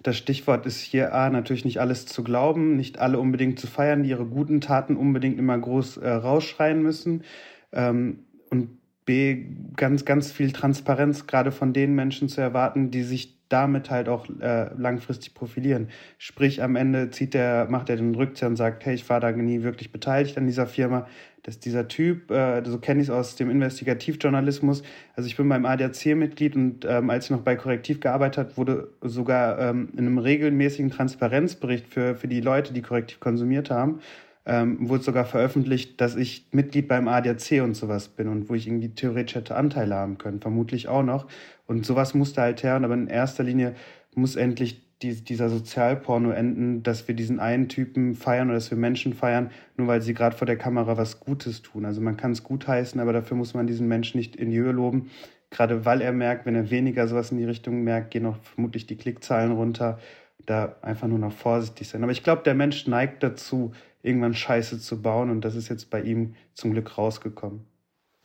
das 0.03 0.17
Stichwort 0.17 0.67
ist 0.67 0.81
hier 0.81 1.15
A, 1.15 1.31
natürlich 1.31 1.65
nicht 1.65 1.81
alles 1.81 2.07
zu 2.07 2.23
glauben, 2.23 2.77
nicht 2.77 2.99
alle 2.99 3.19
unbedingt 3.19 3.59
zu 3.59 3.67
feiern, 3.67 4.03
die 4.03 4.11
ihre 4.11 4.27
guten 4.27 4.61
Taten 4.61 4.97
unbedingt 4.97 5.39
immer 5.39 5.59
groß 5.59 5.97
äh, 5.97 6.09
rausschreien 6.09 6.83
müssen. 6.83 7.25
Ähm, 7.73 8.21
und 8.51 8.79
B, 9.07 9.47
ganz, 9.77 10.05
ganz 10.05 10.31
viel 10.31 10.53
Transparenz 10.53 11.27
gerade 11.27 11.51
von 11.51 11.73
den 11.73 11.95
Menschen 11.95 12.29
zu 12.29 12.41
erwarten, 12.41 12.91
die 12.91 13.03
sich 13.03 13.36
damit 13.49 13.91
halt 13.91 14.09
auch 14.09 14.27
äh, 14.41 14.71
langfristig 14.77 15.35
profilieren. 15.35 15.89
Sprich, 16.19 16.63
am 16.63 16.77
Ende 16.77 17.11
zieht 17.11 17.35
der, 17.35 17.67
macht 17.71 17.89
er 17.89 17.97
den 17.97 18.15
Rückzieher 18.15 18.49
und 18.49 18.57
sagt, 18.57 18.85
hey, 18.85 18.95
ich 18.95 19.09
war 19.09 19.21
da 19.21 19.31
nie 19.33 19.63
wirklich 19.63 19.93
beteiligt 19.93 20.37
an 20.37 20.47
dieser 20.47 20.67
Firma. 20.67 21.07
Dass 21.43 21.61
dieser 21.61 21.87
Typ, 21.87 22.33
äh, 22.33 22.65
so 22.65 22.79
kenne 22.79 23.01
ich 23.01 23.07
es 23.07 23.15
aus 23.15 23.37
dem 23.37 23.51
Investigativjournalismus, 23.51 24.83
also 25.15 25.29
ich 25.29 25.37
bin 25.37 25.49
beim 25.49 25.65
ADAC-Mitglied 25.65 26.57
und 26.57 26.85
ähm, 26.85 27.09
als 27.09 27.27
ich 27.27 27.31
noch 27.31 27.43
bei 27.43 27.55
Korrektiv 27.55 28.01
gearbeitet 28.01 28.39
habe, 28.39 28.57
wurde 28.57 28.89
sogar 29.01 29.61
ähm, 29.61 29.91
in 29.93 30.01
einem 30.01 30.19
regelmäßigen 30.19 30.91
Transparenzbericht 30.91 31.87
für, 31.87 32.17
für 32.17 32.27
die 32.27 32.41
Leute, 32.41 32.73
die 32.73 32.83
Korrektiv 32.83 33.21
konsumiert 33.21 33.71
haben, 33.71 34.01
ähm, 34.47 34.89
wurde 34.89 35.03
sogar 35.03 35.25
veröffentlicht, 35.25 36.01
dass 36.01 36.15
ich 36.15 36.47
Mitglied 36.53 36.87
beim 36.87 37.09
ADAC 37.09 37.63
und 37.63 37.75
sowas 37.75 38.09
bin 38.09 38.29
und 38.29 38.49
wo 38.49 38.55
ich 38.55 38.67
irgendwie 38.69 38.91
theoretisch 38.91 39.35
hätte 39.35 39.57
Anteile 39.57 39.97
haben 39.97 40.19
können, 40.19 40.41
vermutlich 40.41 40.89
auch 40.89 41.03
noch. 41.03 41.27
Und 41.67 41.85
sowas 41.85 42.15
musste 42.15 42.41
halt 42.41 42.63
her, 42.63 42.77
aber 42.77 42.95
in 42.95 43.09
erster 43.09 43.43
Linie 43.43 43.75
muss 44.15 44.37
endlich 44.37 44.87
die, 45.03 45.23
dieser 45.23 45.51
Sozialporno 45.51 46.31
enden, 46.31 46.83
dass 46.83 47.07
wir 47.07 47.15
diesen 47.15 47.41
einen 47.41 47.69
Typen 47.69 48.15
feiern 48.15 48.49
oder 48.49 48.55
dass 48.55 48.71
wir 48.71 48.79
Menschen 48.79 49.13
feiern, 49.13 49.51
nur 49.77 49.89
weil 49.89 50.01
sie 50.01 50.15
gerade 50.15 50.37
vor 50.37 50.47
der 50.47 50.57
Kamera 50.57 50.97
was 50.97 51.21
Gutes 51.21 51.63
tun. 51.63 51.85
Also 51.85 52.01
man 52.01 52.17
kann 52.17 52.33
es 52.33 52.45
gutheißen, 52.45 53.01
aber 53.01 53.13
dafür 53.13 53.37
muss 53.37 53.53
man 53.53 53.67
diesen 53.67 53.89
Menschen 53.89 54.19
nicht 54.19 54.37
in 54.37 54.51
die 54.51 54.59
Höhe 54.59 54.73
loben. 54.73 55.11
Gerade 55.51 55.85
weil 55.85 56.01
er 56.01 56.13
merkt, 56.13 56.47
wenn 56.47 56.55
er 56.55 56.71
weniger 56.71 57.07
sowas 57.09 57.31
in 57.31 57.39
die 57.39 57.45
Richtung 57.45 57.83
merkt, 57.83 58.11
gehen 58.11 58.27
auch 58.27 58.37
vermutlich 58.43 58.87
die 58.87 58.97
Klickzahlen 58.97 59.53
runter. 59.53 59.99
Da 60.45 60.77
einfach 60.83 61.09
nur 61.09 61.19
noch 61.19 61.33
vorsichtig 61.33 61.89
sein. 61.89 62.03
Aber 62.03 62.13
ich 62.13 62.23
glaube, 62.23 62.43
der 62.45 62.55
Mensch 62.55 62.87
neigt 62.87 63.23
dazu, 63.23 63.73
irgendwann 64.07 64.35
Scheiße 64.35 64.81
zu 64.81 65.03
bauen 65.03 65.31
und 65.31 65.42
das 65.42 65.55
ist 65.55 65.69
jetzt 65.69 65.90
bei 65.90 66.01
ihm 66.01 66.37
zum 66.55 66.73
Glück 66.73 66.97
rausgekommen. 66.97 67.66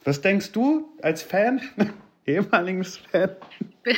Was 0.03 0.21
denkst 0.21 0.51
du 0.51 0.97
als 1.01 1.23
Fan, 1.23 1.61
ehemaliges 2.25 2.97
Fan? 2.97 3.35
Bin, 3.83 3.97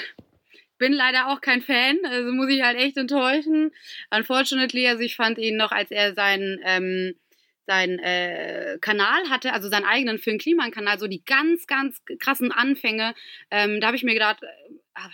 bin 0.78 0.94
leider 0.94 1.30
auch 1.30 1.42
kein 1.42 1.62
Fan, 1.62 1.98
also 2.06 2.32
muss 2.32 2.50
ich 2.50 2.64
halt 2.64 2.78
echt 2.78 2.98
enttäuschen. 2.98 3.72
Unfortunately, 4.12 4.88
also 4.88 5.02
ich 5.02 5.16
fand 5.16 5.38
ihn 5.38 5.58
noch, 5.58 5.72
als 5.72 5.92
er 5.92 6.14
seinen, 6.14 6.60
ähm, 6.64 7.16
sein 7.66 8.00
äh, 8.00 8.78
Kanal 8.82 9.30
hatte, 9.30 9.54
also 9.54 9.70
seinen 9.70 9.86
eigenen 9.86 10.18
Film 10.18 10.38
Kliman-Kanal, 10.38 11.00
so 11.00 11.08
die 11.08 11.24
ganz, 11.24 11.68
ganz 11.68 12.02
krassen 12.20 12.52
Anfänge. 12.52 13.14
Ähm, 13.52 13.80
da 13.80 13.88
habe 13.88 13.96
ich 13.96 14.04
mir 14.04 14.14
gedacht, 14.14 14.42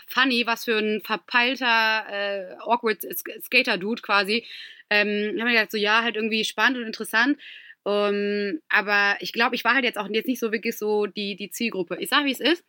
funny, 0.08 0.46
was 0.46 0.66
für 0.66 0.78
ein 0.78 1.02
verpeilter, 1.02 2.06
äh, 2.10 2.56
awkward 2.60 3.02
Skater-Dude 3.44 4.02
quasi. 4.02 4.46
Ähm, 4.90 5.34
ich 5.36 5.42
habe 5.42 5.52
mir 5.52 5.56
gedacht, 5.56 5.72
so 5.72 5.78
ja, 5.78 6.04
halt 6.04 6.16
irgendwie 6.16 6.44
spannend 6.44 6.80
und 6.80 6.86
interessant. 6.86 7.38
Um, 7.84 7.94
ähm, 7.94 8.62
aber 8.68 9.18
ich 9.22 9.32
glaube, 9.32 9.56
ich 9.56 9.64
war 9.64 9.74
halt 9.74 9.86
jetzt 9.86 9.98
auch 9.98 10.10
jetzt 10.10 10.28
nicht 10.28 10.40
so 10.40 10.52
wirklich 10.52 10.78
so 10.78 11.06
die, 11.06 11.36
die 11.36 11.50
Zielgruppe. 11.50 11.98
Ich 12.00 12.10
sage, 12.10 12.26
wie 12.26 12.32
es 12.32 12.42
ist. 12.42 12.66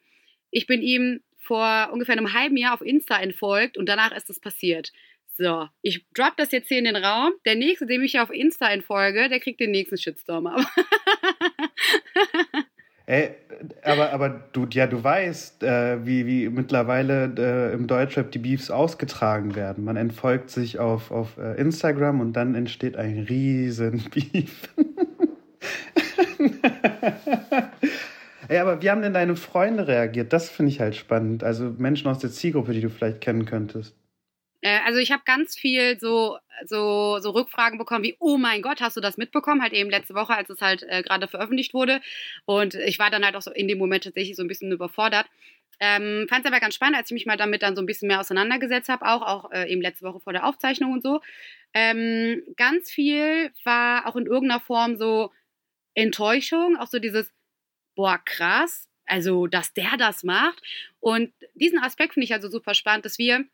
Ich 0.50 0.66
bin 0.66 0.82
ihm 0.82 1.20
vor 1.38 1.90
ungefähr 1.92 2.16
einem 2.16 2.32
halben 2.32 2.56
Jahr 2.56 2.74
auf 2.74 2.80
Insta 2.80 3.20
entfolgt 3.20 3.76
und 3.76 3.88
danach 3.88 4.12
ist 4.12 4.30
es 4.30 4.38
passiert. 4.38 4.92
So, 5.36 5.68
ich 5.82 6.04
drop 6.14 6.36
das 6.36 6.52
jetzt 6.52 6.68
hier 6.68 6.78
in 6.78 6.84
den 6.84 6.96
Raum. 6.96 7.32
Der 7.44 7.54
nächste, 7.54 7.86
dem 7.86 8.02
ich 8.02 8.20
auf 8.20 8.30
Insta 8.30 8.70
entfolge, 8.70 9.28
der 9.28 9.40
kriegt 9.40 9.58
den 9.58 9.70
nächsten 9.70 9.96
Shitstorm. 9.96 10.46
Ey, 13.10 13.30
aber, 13.82 14.12
aber 14.12 14.28
du, 14.52 14.68
ja, 14.70 14.86
du 14.86 15.02
weißt, 15.02 15.64
äh, 15.64 16.06
wie, 16.06 16.26
wie 16.26 16.48
mittlerweile 16.48 17.24
äh, 17.36 17.74
im 17.74 17.88
Deutschrap 17.88 18.30
die 18.30 18.38
Beefs 18.38 18.70
ausgetragen 18.70 19.56
werden. 19.56 19.82
Man 19.82 19.96
entfolgt 19.96 20.50
sich 20.50 20.78
auf, 20.78 21.10
auf 21.10 21.36
äh, 21.36 21.60
Instagram 21.60 22.20
und 22.20 22.34
dann 22.34 22.54
entsteht 22.54 22.96
ein 22.96 23.18
riesen 23.18 24.04
Beef. 24.14 24.68
Ey, 28.46 28.58
aber 28.58 28.80
wie 28.80 28.90
haben 28.90 29.02
denn 29.02 29.14
deine 29.14 29.34
Freunde 29.34 29.88
reagiert? 29.88 30.32
Das 30.32 30.48
finde 30.48 30.70
ich 30.70 30.78
halt 30.78 30.94
spannend. 30.94 31.42
Also 31.42 31.74
Menschen 31.78 32.06
aus 32.06 32.20
der 32.20 32.30
Zielgruppe, 32.30 32.74
die 32.74 32.80
du 32.80 32.90
vielleicht 32.90 33.20
kennen 33.20 33.44
könntest. 33.44 33.99
Äh, 34.60 34.80
also 34.84 34.98
ich 34.98 35.12
habe 35.12 35.22
ganz 35.24 35.56
viel 35.56 35.98
so, 35.98 36.38
so, 36.66 37.18
so 37.20 37.30
Rückfragen 37.30 37.78
bekommen 37.78 38.04
wie, 38.04 38.16
oh 38.18 38.36
mein 38.38 38.62
Gott, 38.62 38.80
hast 38.80 38.96
du 38.96 39.00
das 39.00 39.16
mitbekommen? 39.16 39.62
Halt 39.62 39.72
eben 39.72 39.90
letzte 39.90 40.14
Woche, 40.14 40.34
als 40.34 40.50
es 40.50 40.60
halt 40.60 40.84
äh, 40.88 41.02
gerade 41.02 41.28
veröffentlicht 41.28 41.74
wurde. 41.74 42.00
Und 42.44 42.74
ich 42.74 42.98
war 42.98 43.10
dann 43.10 43.24
halt 43.24 43.36
auch 43.36 43.42
so 43.42 43.50
in 43.50 43.68
dem 43.68 43.78
Moment 43.78 44.04
tatsächlich 44.04 44.36
so 44.36 44.42
ein 44.42 44.48
bisschen 44.48 44.72
überfordert. 44.72 45.26
Ähm, 45.82 46.26
Fand 46.28 46.44
es 46.44 46.50
aber 46.50 46.60
ganz 46.60 46.74
spannend, 46.74 46.98
als 46.98 47.10
ich 47.10 47.14
mich 47.14 47.26
mal 47.26 47.38
damit 47.38 47.62
dann 47.62 47.74
so 47.74 47.82
ein 47.82 47.86
bisschen 47.86 48.08
mehr 48.08 48.20
auseinandergesetzt 48.20 48.90
habe, 48.90 49.06
auch, 49.06 49.22
auch 49.22 49.50
äh, 49.50 49.70
eben 49.72 49.80
letzte 49.80 50.04
Woche 50.04 50.20
vor 50.20 50.34
der 50.34 50.46
Aufzeichnung 50.46 50.92
und 50.92 51.02
so. 51.02 51.20
Ähm, 51.72 52.42
ganz 52.56 52.90
viel 52.90 53.50
war 53.64 54.06
auch 54.06 54.16
in 54.16 54.26
irgendeiner 54.26 54.60
Form 54.60 54.96
so 54.96 55.32
Enttäuschung, 55.94 56.76
auch 56.76 56.86
so 56.88 56.98
dieses, 56.98 57.32
boah, 57.94 58.20
krass, 58.24 58.88
also 59.06 59.46
dass 59.46 59.72
der 59.72 59.96
das 59.98 60.22
macht. 60.22 60.62
Und 61.00 61.32
diesen 61.54 61.78
Aspekt 61.78 62.14
finde 62.14 62.24
ich 62.24 62.34
also 62.34 62.50
super 62.50 62.74
spannend, 62.74 63.06
dass 63.06 63.18
wir 63.18 63.46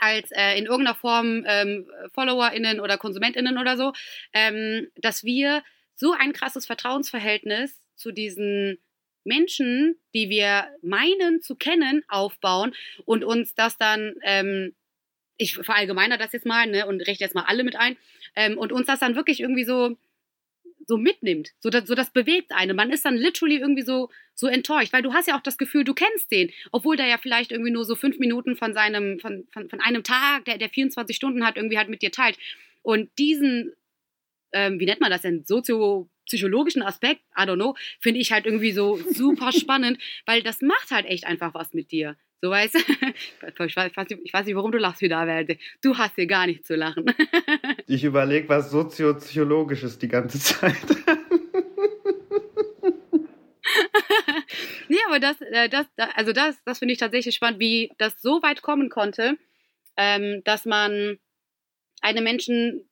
als 0.00 0.30
äh, 0.32 0.58
in 0.58 0.66
irgendeiner 0.66 0.96
Form 0.96 1.44
ähm, 1.46 1.90
FollowerInnen 2.12 2.80
oder 2.80 2.98
KonsumentInnen 2.98 3.58
oder 3.58 3.76
so, 3.76 3.92
ähm, 4.32 4.88
dass 4.96 5.24
wir 5.24 5.62
so 5.94 6.12
ein 6.12 6.32
krasses 6.32 6.66
Vertrauensverhältnis 6.66 7.80
zu 7.94 8.12
diesen 8.12 8.78
Menschen, 9.24 9.96
die 10.14 10.30
wir 10.30 10.68
meinen 10.82 11.42
zu 11.42 11.56
kennen, 11.56 12.04
aufbauen 12.08 12.74
und 13.04 13.24
uns 13.24 13.54
das 13.54 13.76
dann, 13.76 14.14
ähm, 14.22 14.74
ich 15.36 15.54
verallgemeiner 15.54 16.16
das 16.16 16.32
jetzt 16.32 16.46
mal 16.46 16.66
ne, 16.66 16.86
und 16.86 17.00
rechne 17.00 17.24
jetzt 17.24 17.34
mal 17.34 17.44
alle 17.46 17.64
mit 17.64 17.76
ein, 17.76 17.96
ähm, 18.36 18.56
und 18.56 18.72
uns 18.72 18.86
das 18.86 19.00
dann 19.00 19.16
wirklich 19.16 19.40
irgendwie 19.40 19.64
so 19.64 19.96
so 20.86 20.96
mitnimmt. 20.96 21.50
So 21.60 21.70
das, 21.70 21.86
so 21.86 21.94
das 21.94 22.10
bewegt 22.10 22.52
einen. 22.52 22.76
Man 22.76 22.90
ist 22.90 23.04
dann 23.04 23.16
literally 23.16 23.56
irgendwie 23.56 23.82
so, 23.82 24.08
so 24.34 24.46
enttäuscht, 24.46 24.92
weil 24.92 25.02
du 25.02 25.12
hast 25.12 25.28
ja 25.28 25.36
auch 25.36 25.42
das 25.42 25.58
Gefühl, 25.58 25.84
du 25.84 25.94
kennst 25.94 26.30
den, 26.30 26.50
obwohl 26.72 26.96
der 26.96 27.06
ja 27.06 27.18
vielleicht 27.18 27.52
irgendwie 27.52 27.72
nur 27.72 27.84
so 27.84 27.96
fünf 27.96 28.18
Minuten 28.18 28.56
von 28.56 28.72
seinem, 28.72 29.18
von, 29.18 29.46
von, 29.52 29.68
von 29.68 29.80
einem 29.80 30.04
Tag, 30.04 30.44
der, 30.44 30.58
der 30.58 30.70
24 30.70 31.14
Stunden 31.14 31.44
hat, 31.44 31.56
irgendwie 31.56 31.78
halt 31.78 31.88
mit 31.88 32.02
dir 32.02 32.12
teilt. 32.12 32.38
Und 32.82 33.10
diesen, 33.18 33.72
ähm, 34.52 34.78
wie 34.78 34.86
nennt 34.86 35.00
man 35.00 35.10
das 35.10 35.22
denn, 35.22 35.44
soziopsychologischen 36.26 36.82
Aspekt, 36.82 37.22
I 37.38 37.42
don't 37.42 37.56
know, 37.56 37.76
finde 38.00 38.20
ich 38.20 38.32
halt 38.32 38.46
irgendwie 38.46 38.72
so 38.72 38.96
super 38.96 39.52
spannend, 39.52 39.98
weil 40.26 40.42
das 40.42 40.60
macht 40.60 40.90
halt 40.90 41.06
echt 41.06 41.26
einfach 41.26 41.54
was 41.54 41.72
mit 41.72 41.90
dir. 41.90 42.16
So 42.42 42.50
weißt 42.50 42.74
du? 42.74 42.78
Ich 43.66 43.76
weiß, 43.76 43.90
ich 44.24 44.32
weiß 44.32 44.46
nicht, 44.46 44.56
warum 44.56 44.72
du 44.72 44.78
lachst 44.78 45.00
wieder, 45.00 45.26
Welt. 45.26 45.58
Du 45.82 45.96
hast 45.96 46.16
hier 46.16 46.26
gar 46.26 46.46
nicht 46.46 46.66
zu 46.66 46.74
lachen. 46.74 47.06
Ich 47.88 48.02
überlege 48.02 48.48
was 48.48 48.70
soziopsychologisches 48.72 49.98
die 49.98 50.08
ganze 50.08 50.40
Zeit. 50.40 50.74
nee, 54.88 54.98
aber 55.06 55.20
das, 55.20 55.40
äh, 55.40 55.68
das, 55.68 55.86
also 56.14 56.32
das, 56.32 56.62
das 56.64 56.80
finde 56.80 56.92
ich 56.92 56.98
tatsächlich 56.98 57.36
spannend, 57.36 57.60
wie 57.60 57.92
das 57.96 58.20
so 58.20 58.42
weit 58.42 58.62
kommen 58.62 58.90
konnte, 58.90 59.38
ähm, 59.96 60.42
dass 60.44 60.64
man 60.66 61.18
einem 62.02 62.24
Menschen 62.24 62.88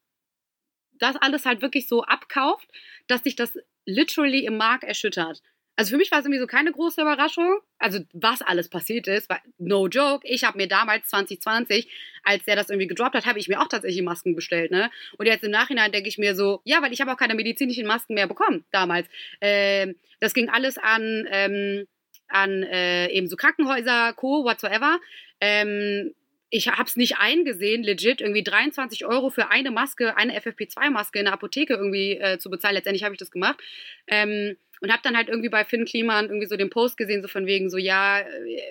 das 0.99 1.17
alles 1.17 1.45
halt 1.45 1.63
wirklich 1.63 1.89
so 1.89 2.03
abkauft, 2.03 2.69
dass 3.07 3.23
sich 3.23 3.37
das 3.37 3.53
literally 3.87 4.45
im 4.47 4.57
Mark 4.57 4.85
erschüttert. 4.85 5.43
Also 5.77 5.91
für 5.91 5.97
mich 5.97 6.11
war 6.13 6.21
es 6.21 6.25
irgendwie 6.25 6.41
so 6.41 6.47
keine 6.47 6.71
große 6.71 7.01
Überraschung. 7.01 7.59
Also 7.79 7.99
was 8.13 8.43
alles 8.43 8.69
passiert 8.69 9.09
ist, 9.09 9.29
war 9.29 9.41
no 9.59 9.89
joke. 9.89 10.27
Ich 10.27 10.45
habe 10.45 10.57
mir 10.57 10.69
damals 10.69 11.09
2020, 11.09 11.89
als 12.23 12.45
der 12.45 12.55
das 12.55 12.71
irgendwie 12.71 12.87
gedroppt 12.87 13.17
hat, 13.17 13.27
habe 13.27 13.41
ich 13.41 13.49
mir 13.49 13.61
auch 13.61 13.69
tatsächlich 13.69 14.03
Masken 14.03 14.37
bestellt. 14.37 14.71
Ne? 14.71 14.91
Und 15.19 15.27
jetzt 15.27 15.43
im 15.43 15.51
Nachhinein 15.51 15.91
denke 15.91 16.09
ich 16.09 16.17
mir 16.17 16.37
so, 16.37 16.61
ja, 16.65 16.81
weil 16.81 16.93
ich 16.93 17.01
habe 17.01 17.13
auch 17.13 17.17
keine 17.17 17.35
medizinischen 17.35 17.87
Masken 17.87 18.15
mehr 18.15 18.29
bekommen 18.29 18.65
damals. 18.71 19.09
Ähm, 19.41 19.97
das 20.21 20.33
ging 20.33 20.49
alles 20.49 20.79
an, 20.79 21.27
ähm, 21.31 21.87
an 22.29 22.63
äh, 22.63 23.09
eben 23.09 23.27
so 23.27 23.37
Krankenhäuser, 23.37 24.13
Co, 24.13 24.45
whatsoever. 24.45 25.01
Ähm, 25.41 26.15
ich 26.55 26.69
habe 26.69 26.85
es 26.85 26.95
nicht 26.95 27.19
eingesehen, 27.19 27.83
legit 27.83 28.21
irgendwie 28.21 28.45
23 28.45 29.05
Euro 29.07 29.31
für 29.31 29.51
eine 29.51 29.73
Maske, 29.73 30.17
eine 30.17 30.39
FFP2-Maske 30.39 31.19
in 31.19 31.25
der 31.25 31.35
Apotheke 31.35 31.75
irgendwie 31.75 32.13
äh, 32.13 32.39
zu 32.39 32.49
bezahlen. 32.49 32.77
Letztendlich 32.77 33.03
habe 33.03 33.13
ich 33.13 33.19
das 33.19 33.33
gemacht. 33.33 33.61
Ähm, 34.07 34.57
und 34.81 34.93
habe 34.93 35.03
dann 35.03 35.17
halt 35.17 35.29
irgendwie 35.29 35.49
bei 35.49 35.65
Finn 35.65 35.85
Kliman 35.85 36.27
irgendwie 36.27 36.47
so 36.47 36.57
den 36.57 36.71
Post 36.71 36.97
gesehen, 36.97 37.23
so 37.23 37.29
von 37.29 37.47
wegen 37.47 37.71
so, 37.71 37.77
ja, 37.77 38.21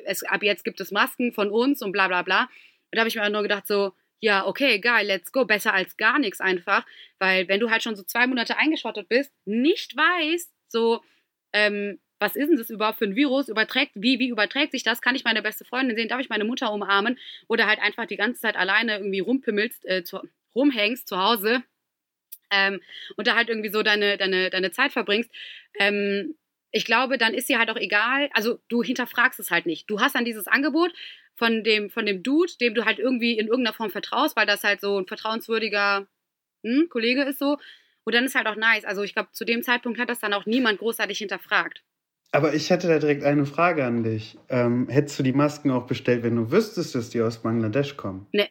es, 0.05 0.23
ab 0.23 0.43
jetzt 0.43 0.63
gibt 0.63 0.79
es 0.79 0.91
Masken 0.91 1.33
von 1.33 1.51
uns 1.51 1.81
und 1.81 1.91
bla 1.91 2.07
bla 2.07 2.21
bla. 2.21 2.43
Und 2.43 2.49
da 2.93 2.99
habe 2.99 3.09
ich 3.09 3.15
mir 3.15 3.29
nur 3.29 3.41
gedacht 3.41 3.67
so, 3.67 3.91
ja, 4.21 4.47
okay, 4.47 4.79
geil, 4.79 5.05
let's 5.05 5.33
go, 5.33 5.43
besser 5.43 5.73
als 5.73 5.97
gar 5.97 6.19
nichts 6.19 6.39
einfach, 6.39 6.85
weil 7.19 7.49
wenn 7.49 7.59
du 7.59 7.69
halt 7.69 7.83
schon 7.83 7.97
so 7.97 8.03
zwei 8.03 8.27
Monate 8.27 8.57
eingeschottet 8.57 9.09
bist, 9.09 9.33
nicht 9.43 9.97
weißt, 9.97 10.49
so, 10.69 11.01
ähm, 11.51 11.99
was 12.23 12.37
ist 12.37 12.47
denn 12.47 12.57
das 12.57 12.69
überhaupt 12.69 12.99
für 12.99 13.05
ein 13.05 13.17
Virus? 13.17 13.49
Überträgt, 13.49 13.91
wie, 13.95 14.17
wie 14.17 14.29
überträgt 14.29 14.71
sich 14.71 14.83
das? 14.83 15.01
Kann 15.01 15.13
ich 15.13 15.25
meine 15.25 15.41
beste 15.41 15.65
Freundin 15.65 15.97
sehen? 15.97 16.07
Darf 16.07 16.21
ich 16.21 16.29
meine 16.29 16.45
Mutter 16.45 16.71
umarmen? 16.71 17.19
Oder 17.47 17.67
halt 17.67 17.79
einfach 17.79 18.05
die 18.05 18.15
ganze 18.15 18.39
Zeit 18.39 18.55
alleine 18.55 18.97
irgendwie 18.97 19.19
rumpimmelst, 19.19 19.85
äh, 19.85 20.03
zu, 20.05 20.21
rumhängst 20.55 21.05
zu 21.05 21.17
Hause 21.17 21.63
ähm, 22.49 22.79
und 23.17 23.27
da 23.27 23.35
halt 23.35 23.49
irgendwie 23.49 23.69
so 23.69 23.83
deine, 23.83 24.17
deine, 24.17 24.49
deine 24.49 24.71
Zeit 24.71 24.93
verbringst. 24.93 25.29
Ähm, 25.77 26.35
ich 26.71 26.85
glaube, 26.85 27.17
dann 27.17 27.33
ist 27.33 27.49
dir 27.49 27.59
halt 27.59 27.69
auch 27.69 27.77
egal, 27.77 28.29
also 28.33 28.59
du 28.69 28.81
hinterfragst 28.81 29.39
es 29.41 29.51
halt 29.51 29.65
nicht. 29.65 29.89
Du 29.89 29.99
hast 29.99 30.15
dann 30.15 30.25
dieses 30.25 30.47
Angebot 30.47 30.93
von 31.35 31.63
dem, 31.63 31.89
von 31.89 32.05
dem 32.05 32.23
Dude, 32.23 32.53
dem 32.61 32.73
du 32.73 32.85
halt 32.85 32.99
irgendwie 32.99 33.37
in 33.37 33.47
irgendeiner 33.47 33.75
Form 33.75 33.91
vertraust, 33.91 34.37
weil 34.37 34.45
das 34.45 34.63
halt 34.63 34.79
so 34.79 34.97
ein 34.97 35.07
vertrauenswürdiger 35.07 36.07
hm, 36.63 36.87
Kollege 36.89 37.23
ist 37.23 37.39
so. 37.39 37.57
Und 38.05 38.15
dann 38.15 38.25
ist 38.25 38.35
halt 38.35 38.47
auch 38.47 38.55
nice. 38.55 38.85
Also 38.85 39.03
ich 39.03 39.13
glaube, 39.13 39.29
zu 39.33 39.45
dem 39.45 39.61
Zeitpunkt 39.61 39.99
hat 39.99 40.09
das 40.09 40.19
dann 40.19 40.33
auch 40.33 40.45
niemand 40.45 40.79
großartig 40.79 41.17
hinterfragt. 41.17 41.83
Aber 42.33 42.55
ich 42.55 42.71
hätte 42.71 42.87
da 42.87 42.97
direkt 42.97 43.23
eine 43.23 43.45
Frage 43.45 43.85
an 43.85 44.03
dich. 44.03 44.39
Ähm, 44.49 44.89
hättest 44.89 45.19
du 45.19 45.23
die 45.23 45.33
Masken 45.33 45.69
auch 45.69 45.85
bestellt, 45.85 46.23
wenn 46.23 46.35
du 46.35 46.51
wüsstest, 46.51 46.95
dass 46.95 47.11
die 47.11 47.21
aus 47.21 47.43
Bangladesch 47.43 47.95
kommen? 47.95 48.25
Nee. 48.31 48.49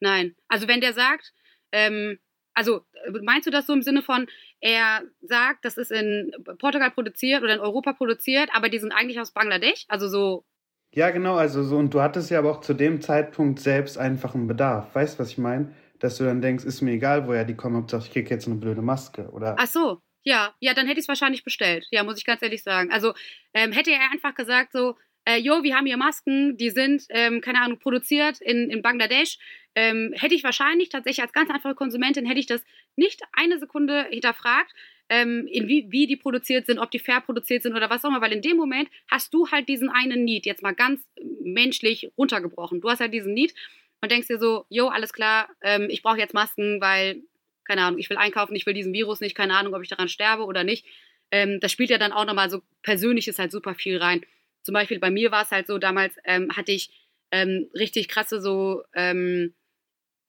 Nein. 0.00 0.36
Also 0.46 0.68
wenn 0.68 0.82
der 0.82 0.92
sagt, 0.92 1.32
ähm, 1.72 2.18
also 2.52 2.82
meinst 3.22 3.46
du 3.46 3.50
das 3.50 3.66
so 3.66 3.72
im 3.72 3.80
Sinne 3.80 4.02
von, 4.02 4.26
er 4.60 5.02
sagt, 5.22 5.64
das 5.64 5.78
ist 5.78 5.90
in 5.90 6.32
Portugal 6.58 6.90
produziert 6.90 7.42
oder 7.42 7.54
in 7.54 7.60
Europa 7.60 7.94
produziert, 7.94 8.50
aber 8.52 8.68
die 8.68 8.78
sind 8.78 8.92
eigentlich 8.92 9.20
aus 9.20 9.32
Bangladesch? 9.32 9.86
Also 9.88 10.08
so. 10.08 10.44
Ja, 10.92 11.10
genau, 11.10 11.36
also 11.36 11.62
so, 11.62 11.78
und 11.78 11.94
du 11.94 12.02
hattest 12.02 12.30
ja 12.30 12.40
aber 12.40 12.50
auch 12.50 12.60
zu 12.60 12.74
dem 12.74 13.00
Zeitpunkt 13.00 13.60
selbst 13.60 13.96
einfach 13.96 14.34
einen 14.34 14.48
Bedarf. 14.48 14.94
Weißt 14.94 15.14
du, 15.14 15.22
was 15.22 15.30
ich 15.30 15.38
meine? 15.38 15.74
Dass 15.98 16.18
du 16.18 16.24
dann 16.24 16.42
denkst, 16.42 16.64
ist 16.64 16.82
mir 16.82 16.92
egal, 16.92 17.26
woher 17.26 17.46
die 17.46 17.56
kommen, 17.56 17.76
Hauptsache 17.76 18.02
ich 18.02 18.12
krieg 18.12 18.28
jetzt 18.28 18.46
eine 18.46 18.56
blöde 18.56 18.82
Maske, 18.82 19.30
oder? 19.30 19.56
Ach 19.58 19.66
so, 19.66 20.02
ja, 20.22 20.54
ja, 20.60 20.74
dann 20.74 20.86
hätte 20.86 21.00
ich 21.00 21.04
es 21.04 21.08
wahrscheinlich 21.08 21.44
bestellt. 21.44 21.86
Ja, 21.90 22.04
muss 22.04 22.18
ich 22.18 22.24
ganz 22.24 22.42
ehrlich 22.42 22.62
sagen. 22.62 22.92
Also 22.92 23.14
ähm, 23.54 23.72
hätte 23.72 23.90
er 23.90 24.10
einfach 24.10 24.34
gesagt 24.34 24.72
so, 24.72 24.96
äh, 25.24 25.36
jo, 25.36 25.62
wir 25.62 25.76
haben 25.76 25.86
hier 25.86 25.96
Masken, 25.96 26.56
die 26.56 26.70
sind, 26.70 27.04
ähm, 27.10 27.40
keine 27.40 27.60
Ahnung, 27.60 27.78
produziert 27.78 28.40
in, 28.40 28.70
in 28.70 28.82
Bangladesch, 28.82 29.38
ähm, 29.74 30.12
hätte 30.16 30.34
ich 30.34 30.44
wahrscheinlich 30.44 30.88
tatsächlich 30.88 31.22
als 31.22 31.32
ganz 31.32 31.50
einfache 31.50 31.74
Konsumentin, 31.74 32.26
hätte 32.26 32.40
ich 32.40 32.46
das 32.46 32.62
nicht 32.96 33.22
eine 33.32 33.58
Sekunde 33.58 34.06
hinterfragt, 34.10 34.72
ähm, 35.08 35.46
in 35.50 35.68
wie, 35.68 35.86
wie 35.90 36.06
die 36.06 36.16
produziert 36.16 36.66
sind, 36.66 36.78
ob 36.78 36.90
die 36.90 36.98
fair 36.98 37.20
produziert 37.20 37.62
sind 37.62 37.74
oder 37.74 37.90
was 37.90 38.04
auch 38.04 38.08
immer, 38.08 38.20
weil 38.20 38.32
in 38.32 38.42
dem 38.42 38.56
Moment 38.56 38.88
hast 39.08 39.34
du 39.34 39.48
halt 39.50 39.68
diesen 39.68 39.90
einen 39.90 40.24
Need, 40.24 40.46
jetzt 40.46 40.62
mal 40.62 40.74
ganz 40.74 41.02
menschlich 41.42 42.10
runtergebrochen. 42.16 42.80
Du 42.80 42.88
hast 42.88 43.00
halt 43.00 43.12
diesen 43.12 43.34
Need 43.34 43.54
und 44.00 44.10
denkst 44.10 44.28
dir 44.28 44.38
so, 44.38 44.64
jo, 44.68 44.88
alles 44.88 45.12
klar, 45.12 45.48
ähm, 45.62 45.88
ich 45.90 46.02
brauche 46.02 46.18
jetzt 46.18 46.34
Masken, 46.34 46.80
weil, 46.80 47.22
keine 47.70 47.84
Ahnung, 47.84 48.00
ich 48.00 48.10
will 48.10 48.16
einkaufen, 48.16 48.56
ich 48.56 48.66
will 48.66 48.74
diesen 48.74 48.92
Virus 48.92 49.20
nicht, 49.20 49.36
keine 49.36 49.54
Ahnung, 49.54 49.74
ob 49.74 49.82
ich 49.82 49.88
daran 49.88 50.08
sterbe 50.08 50.44
oder 50.44 50.64
nicht. 50.64 50.84
Ähm, 51.30 51.60
das 51.60 51.70
spielt 51.70 51.90
ja 51.90 51.98
dann 51.98 52.10
auch 52.10 52.24
nochmal 52.24 52.50
so 52.50 52.62
Persönliches 52.82 53.38
halt 53.38 53.52
super 53.52 53.76
viel 53.76 53.96
rein. 53.98 54.26
Zum 54.64 54.72
Beispiel 54.72 54.98
bei 54.98 55.10
mir 55.12 55.30
war 55.30 55.44
es 55.44 55.52
halt 55.52 55.68
so, 55.68 55.78
damals 55.78 56.16
ähm, 56.24 56.50
hatte 56.56 56.72
ich 56.72 56.90
ähm, 57.30 57.70
richtig 57.72 58.08
krasse 58.08 58.40
so 58.40 58.82
ähm, 58.92 59.54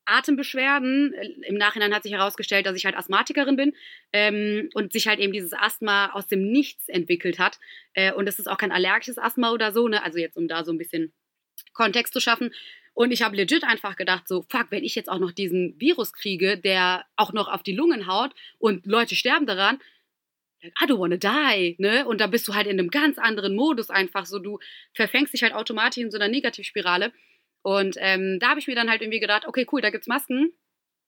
Atembeschwerden. 0.06 1.14
Im 1.48 1.56
Nachhinein 1.56 1.96
hat 1.96 2.04
sich 2.04 2.12
herausgestellt, 2.12 2.68
dass 2.68 2.76
ich 2.76 2.86
halt 2.86 2.96
Asthmatikerin 2.96 3.56
bin 3.56 3.74
ähm, 4.14 4.70
und 4.76 4.94
sich 4.94 5.08
halt 5.08 5.20
eben 5.20 5.34
dieses 5.34 5.54
Asthma 5.54 6.12
aus 6.12 6.28
dem 6.28 6.52
Nichts 6.52 6.90
entwickelt 6.90 7.40
hat. 7.40 7.58
Äh, 7.94 8.14
und 8.14 8.28
es 8.28 8.38
ist 8.38 8.48
auch 8.48 8.58
kein 8.60 8.72
allergisches 8.72 9.18
Asthma 9.18 9.52
oder 9.52 9.72
so, 9.72 9.88
ne? 9.88 10.04
Also 10.04 10.20
jetzt, 10.20 10.38
um 10.38 10.48
da 10.48 10.64
so 10.64 10.72
ein 10.72 10.78
bisschen 10.78 11.12
Kontext 11.74 12.14
zu 12.14 12.20
schaffen. 12.20 12.54
Und 12.94 13.12
ich 13.12 13.22
habe 13.22 13.36
legit 13.36 13.64
einfach 13.64 13.96
gedacht, 13.96 14.28
so, 14.28 14.46
fuck, 14.50 14.68
wenn 14.70 14.84
ich 14.84 14.96
jetzt 14.96 15.10
auch 15.10 15.20
noch 15.20 15.32
diesen 15.32 15.80
Virus 15.80 16.14
kriege, 16.14 16.58
der 16.58 17.06
auch 17.16 17.34
noch 17.34 17.48
auf 17.48 17.64
die 17.64 17.74
Lungen 17.74 18.08
haut 18.08 18.34
und 18.60 18.86
Leute 18.86 19.16
sterben 19.16 19.46
daran, 19.46 19.80
I 20.64 20.86
don't 20.86 21.00
wanna 21.00 21.18
die, 21.18 21.76
ne? 21.80 22.06
Und 22.06 22.22
da 22.22 22.28
bist 22.28 22.48
du 22.48 22.54
halt 22.54 22.68
in 22.68 22.78
einem 22.80 22.90
ganz 22.90 23.18
anderen 23.18 23.56
Modus 23.56 23.90
einfach 23.90 24.26
so, 24.26 24.38
du 24.38 24.60
verfängst 24.94 25.34
dich 25.34 25.42
halt 25.42 25.54
automatisch 25.54 26.04
in 26.04 26.12
so 26.12 26.18
einer 26.18 26.28
Negativspirale. 26.28 27.12
Und 27.64 27.96
ähm, 28.00 28.40
da 28.40 28.50
habe 28.50 28.60
ich 28.60 28.68
mir 28.68 28.76
dann 28.76 28.90
halt 28.90 29.02
irgendwie 29.02 29.20
gedacht, 29.20 29.48
okay, 29.48 29.68
cool, 29.72 29.82
da 29.82 29.90
gibt's 29.90 30.08
Masken. 30.08 30.52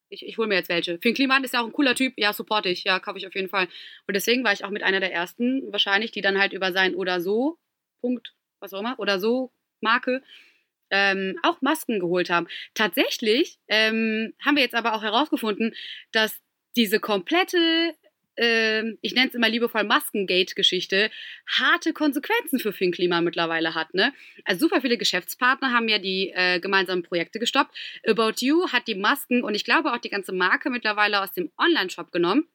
Ich, 0.10 0.26
ich 0.26 0.38
hole 0.38 0.48
mir 0.48 0.56
jetzt 0.56 0.70
welche. 0.70 1.00
Finn 1.00 1.14
Kliman 1.14 1.44
ist 1.44 1.54
ja 1.54 1.62
auch 1.62 1.66
ein 1.66 1.72
cooler 1.72 1.96
Typ. 1.96 2.14
Ja, 2.18 2.34
support 2.34 2.66
ich. 2.66 2.84
Ja, 2.84 3.00
kaufe 3.00 3.18
ich 3.18 3.28
auf 3.28 3.36
jeden 3.36 3.50
Fall. 3.50 3.68
Und 4.08 4.16
deswegen 4.16 4.44
war 4.44 4.54
ich 4.54 4.64
auch 4.64 4.70
mit 4.70 4.84
einer 4.84 5.00
der 5.00 5.12
ersten 5.12 5.72
wahrscheinlich, 5.72 6.12
die 6.12 6.22
dann 6.22 6.40
halt 6.40 6.54
über 6.54 6.72
sein 6.72 6.96
oder 6.96 7.22
so 7.22 7.58
Punkt, 8.02 8.34
was 8.60 8.74
auch 8.74 8.80
immer, 8.80 9.00
oder 9.00 9.20
so 9.20 9.52
Marke 9.82 10.22
ähm, 10.94 11.38
auch 11.42 11.62
Masken 11.62 12.00
geholt 12.00 12.30
haben. 12.30 12.48
Tatsächlich 12.76 13.58
ähm, 13.68 14.34
haben 14.46 14.56
wir 14.56 14.64
jetzt 14.64 14.76
aber 14.76 14.94
auch 14.94 15.02
herausgefunden, 15.02 15.74
dass 16.12 16.40
diese 16.76 17.00
komplette 17.00 17.96
ähm, 18.36 18.98
ich 19.02 19.14
nenne 19.14 19.28
es 19.28 19.36
immer 19.36 19.50
liebevoll 19.50 19.84
Maskengate-Geschichte, 19.84 21.12
harte 21.48 21.94
Konsequenzen 21.94 22.60
für 22.60 22.74
Finn 22.74 22.92
Kliman 22.92 23.24
mittlerweile 23.24 23.76
hat. 23.76 23.94
Ne? 23.94 24.12
Also 24.46 24.62
super 24.62 24.82
viele 24.82 24.98
Geschäftspartner 24.98 25.72
haben 25.72 25.88
ja 25.88 26.00
die 26.00 26.32
äh, 26.34 26.60
gemeinsamen 26.60 27.04
Projekte 27.04 27.38
gestoppt. 27.38 27.76
About 28.08 28.34
You 28.40 28.70
hat 28.70 28.88
die 28.88 28.96
Masken 28.96 29.44
und 29.44 29.54
ich 29.54 29.66
glaube 29.66 29.94
auch 29.94 30.00
die 30.00 30.10
ganze 30.10 30.32
Marke 30.32 30.72
mittlerweile 30.72 31.22
aus 31.22 31.32
dem 31.34 31.52
Online-Shop 31.60 32.12
genommen 32.12 32.48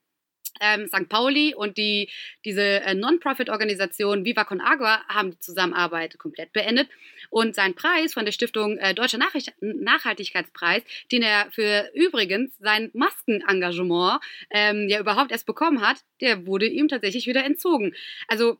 ähm, 0.61 0.86
St. 0.88 1.09
Pauli 1.09 1.54
und 1.54 1.76
die, 1.76 2.09
diese 2.44 2.62
äh, 2.62 2.94
Non-Profit-Organisation 2.94 4.24
Viva 4.24 4.44
Con 4.44 4.61
Agua 4.61 5.02
haben 5.09 5.32
die 5.32 5.38
Zusammenarbeit 5.38 6.18
komplett 6.18 6.52
beendet. 6.52 6.88
Und 7.30 7.54
sein 7.54 7.74
Preis 7.74 8.14
von 8.14 8.24
der 8.24 8.32
Stiftung 8.32 8.78
äh, 8.78 8.94
Deutscher 8.94 9.18
Nachricht 9.18 9.52
Nachhaltigkeitspreis, 9.61 10.82
den 11.12 11.22
er 11.22 11.50
für 11.50 11.90
übrigens 11.94 12.56
sein 12.59 12.90
Maskenengagement 12.94 14.20
ähm, 14.50 14.88
ja 14.88 15.00
überhaupt 15.00 15.32
erst 15.32 15.46
bekommen 15.46 15.80
hat, 15.80 15.98
der 16.20 16.46
wurde 16.46 16.66
ihm 16.66 16.88
tatsächlich 16.88 17.26
wieder 17.26 17.44
entzogen. 17.44 17.94
Also 18.28 18.59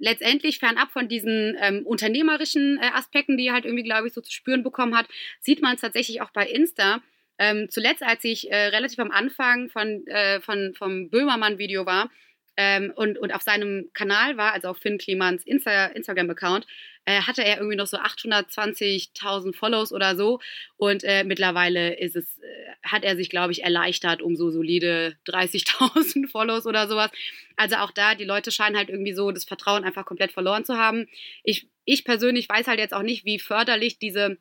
letztendlich 0.00 0.58
fernab 0.58 0.90
von 0.90 1.08
diesen 1.08 1.56
ähm, 1.60 1.86
unternehmerischen 1.86 2.78
äh, 2.78 2.90
Aspekten, 2.94 3.36
die 3.36 3.46
er 3.46 3.52
halt 3.52 3.66
irgendwie, 3.66 3.84
glaube 3.84 4.08
ich, 4.08 4.14
so 4.14 4.20
zu 4.20 4.32
spüren 4.32 4.62
bekommen 4.62 4.96
hat, 4.96 5.06
sieht 5.40 5.62
man 5.62 5.74
es 5.74 5.82
tatsächlich 5.82 6.22
auch 6.22 6.30
bei 6.30 6.46
Insta, 6.46 7.02
ähm, 7.40 7.70
zuletzt, 7.70 8.02
als 8.02 8.22
ich 8.22 8.52
äh, 8.52 8.66
relativ 8.66 8.98
am 8.98 9.10
Anfang 9.10 9.70
von, 9.70 10.06
äh, 10.06 10.42
von, 10.42 10.74
vom 10.74 11.08
Böhmermann-Video 11.08 11.86
war 11.86 12.10
ähm, 12.58 12.92
und, 12.94 13.16
und 13.16 13.32
auf 13.32 13.40
seinem 13.40 13.88
Kanal 13.94 14.36
war, 14.36 14.52
also 14.52 14.68
auf 14.68 14.76
Finn 14.76 14.98
Klimans 14.98 15.42
Insta 15.44 15.86
Instagram-Account, 15.86 16.66
äh, 17.06 17.22
hatte 17.22 17.42
er 17.42 17.56
irgendwie 17.56 17.76
noch 17.76 17.86
so 17.86 17.96
820.000 17.96 19.56
Follows 19.56 19.90
oder 19.94 20.16
so. 20.16 20.40
Und 20.76 21.02
äh, 21.02 21.24
mittlerweile 21.24 21.98
ist 21.98 22.14
es, 22.14 22.38
äh, 22.40 22.72
hat 22.82 23.04
er 23.04 23.16
sich, 23.16 23.30
glaube 23.30 23.52
ich, 23.52 23.64
erleichtert 23.64 24.20
um 24.20 24.36
so 24.36 24.50
solide 24.50 25.16
30.000 25.26 26.28
Follows 26.30 26.66
oder 26.66 26.88
sowas. 26.88 27.10
Also 27.56 27.76
auch 27.76 27.90
da, 27.90 28.14
die 28.14 28.24
Leute 28.24 28.50
scheinen 28.50 28.76
halt 28.76 28.90
irgendwie 28.90 29.14
so 29.14 29.30
das 29.30 29.44
Vertrauen 29.44 29.84
einfach 29.84 30.04
komplett 30.04 30.32
verloren 30.32 30.66
zu 30.66 30.76
haben. 30.76 31.08
Ich, 31.42 31.68
ich 31.86 32.04
persönlich 32.04 32.50
weiß 32.50 32.66
halt 32.66 32.80
jetzt 32.80 32.92
auch 32.92 33.02
nicht, 33.02 33.24
wie 33.24 33.38
förderlich 33.38 33.98
diese 33.98 34.36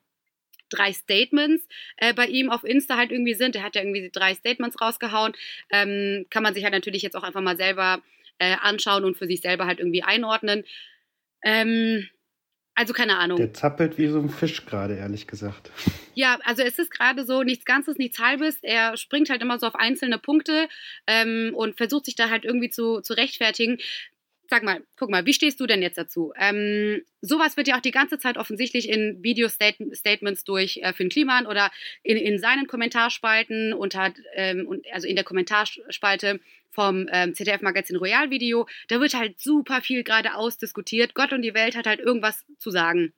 drei 0.69 0.93
Statements 0.93 1.67
äh, 1.97 2.13
bei 2.13 2.27
ihm 2.27 2.49
auf 2.49 2.63
Insta 2.63 2.97
halt 2.97 3.11
irgendwie 3.11 3.33
sind. 3.33 3.55
Er 3.55 3.63
hat 3.63 3.75
ja 3.75 3.81
irgendwie 3.81 4.09
drei 4.11 4.33
Statements 4.33 4.79
rausgehauen. 4.79 5.33
Ähm, 5.69 6.25
kann 6.29 6.43
man 6.43 6.53
sich 6.53 6.63
halt 6.63 6.73
natürlich 6.73 7.01
jetzt 7.01 7.15
auch 7.15 7.23
einfach 7.23 7.41
mal 7.41 7.57
selber 7.57 8.01
äh, 8.39 8.55
anschauen 8.61 9.03
und 9.03 9.17
für 9.17 9.27
sich 9.27 9.41
selber 9.41 9.65
halt 9.65 9.79
irgendwie 9.79 10.03
einordnen. 10.03 10.63
Ähm, 11.43 12.07
also 12.79 12.93
keine 12.93 13.17
Ahnung. 13.17 13.35
Der 13.35 13.53
zappelt 13.53 13.97
wie 13.97 14.07
so 14.07 14.19
ein 14.19 14.29
Fisch 14.29 14.65
gerade, 14.65 14.95
ehrlich 14.95 15.27
gesagt. 15.27 15.69
Ja, 16.15 16.37
also 16.43 16.63
es 16.63 16.77
ist 16.77 16.91
gerade 16.91 17.23
so 17.25 17.43
nichts 17.43 17.63
Ganzes, 17.63 17.97
nichts 17.97 18.19
Halbes. 18.19 18.57
Er 18.61 18.97
springt 18.97 19.29
halt 19.29 19.41
immer 19.41 19.57
so 19.57 19.67
auf 19.67 19.75
einzelne 19.75 20.17
Punkte 20.17 20.67
ähm, 21.07 21.53
und 21.55 21.77
versucht 21.77 22.03
sich 22.03 22.15
da 22.15 22.29
halt 22.29 22.43
irgendwie 22.43 22.69
zu, 22.69 22.99
zu 22.99 23.13
rechtfertigen 23.13 23.77
sag 24.49 24.63
mal, 24.63 24.83
guck 24.97 25.09
mal, 25.09 25.25
wie 25.25 25.33
stehst 25.33 25.59
du 25.59 25.67
denn 25.67 25.81
jetzt 25.81 25.97
dazu? 25.97 26.33
Ähm, 26.35 27.03
sowas 27.21 27.55
wird 27.55 27.67
ja 27.67 27.77
auch 27.77 27.81
die 27.81 27.91
ganze 27.91 28.17
Zeit 28.17 28.37
offensichtlich 28.37 28.89
in 28.89 29.21
Video-Statements 29.21 30.43
durch 30.43 30.77
äh, 30.77 30.91
Finn 30.93 31.09
Kliman 31.09 31.45
oder 31.45 31.71
in, 32.03 32.17
in 32.17 32.39
seinen 32.39 32.65
Kommentarspalten 32.65 33.73
unter, 33.73 34.11
ähm, 34.33 34.81
also 34.91 35.07
in 35.07 35.15
der 35.15 35.23
Kommentarspalte 35.23 36.39
vom 36.71 37.07
ähm, 37.11 37.33
ZDF-Magazin 37.35 37.97
Royal 37.97 38.29
Video, 38.31 38.67
da 38.87 38.99
wird 38.99 39.13
halt 39.13 39.39
super 39.39 39.81
viel 39.81 40.03
gerade 40.03 40.35
ausdiskutiert. 40.35 41.13
Gott 41.13 41.31
und 41.31 41.41
die 41.41 41.53
Welt 41.53 41.75
hat 41.75 41.85
halt 41.85 41.99
irgendwas 41.99 42.45
zu 42.57 42.71
sagen. 42.71 43.13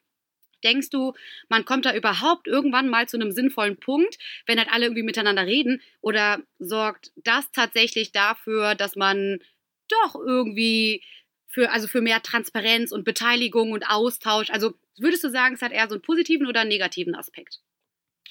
Denkst 0.63 0.89
du, 0.89 1.13
man 1.49 1.65
kommt 1.65 1.85
da 1.85 1.95
überhaupt 1.95 2.47
irgendwann 2.47 2.87
mal 2.87 3.07
zu 3.07 3.17
einem 3.17 3.31
sinnvollen 3.31 3.77
Punkt, 3.77 4.17
wenn 4.45 4.59
halt 4.59 4.69
alle 4.71 4.85
irgendwie 4.85 5.03
miteinander 5.03 5.45
reden? 5.45 5.81
Oder 6.01 6.41
sorgt 6.59 7.11
das 7.15 7.51
tatsächlich 7.51 8.11
dafür, 8.11 8.75
dass 8.75 8.95
man 8.95 9.39
doch 9.87 10.15
irgendwie 10.15 11.03
für, 11.51 11.71
also 11.71 11.87
für 11.87 12.01
mehr 12.01 12.21
Transparenz 12.21 12.91
und 12.91 13.03
Beteiligung 13.03 13.71
und 13.71 13.83
Austausch? 13.89 14.49
Also 14.49 14.73
würdest 14.97 15.23
du 15.23 15.29
sagen, 15.29 15.55
es 15.55 15.61
hat 15.61 15.71
eher 15.71 15.87
so 15.87 15.95
einen 15.95 16.01
positiven 16.01 16.47
oder 16.47 16.61
einen 16.61 16.69
negativen 16.69 17.15
Aspekt? 17.15 17.59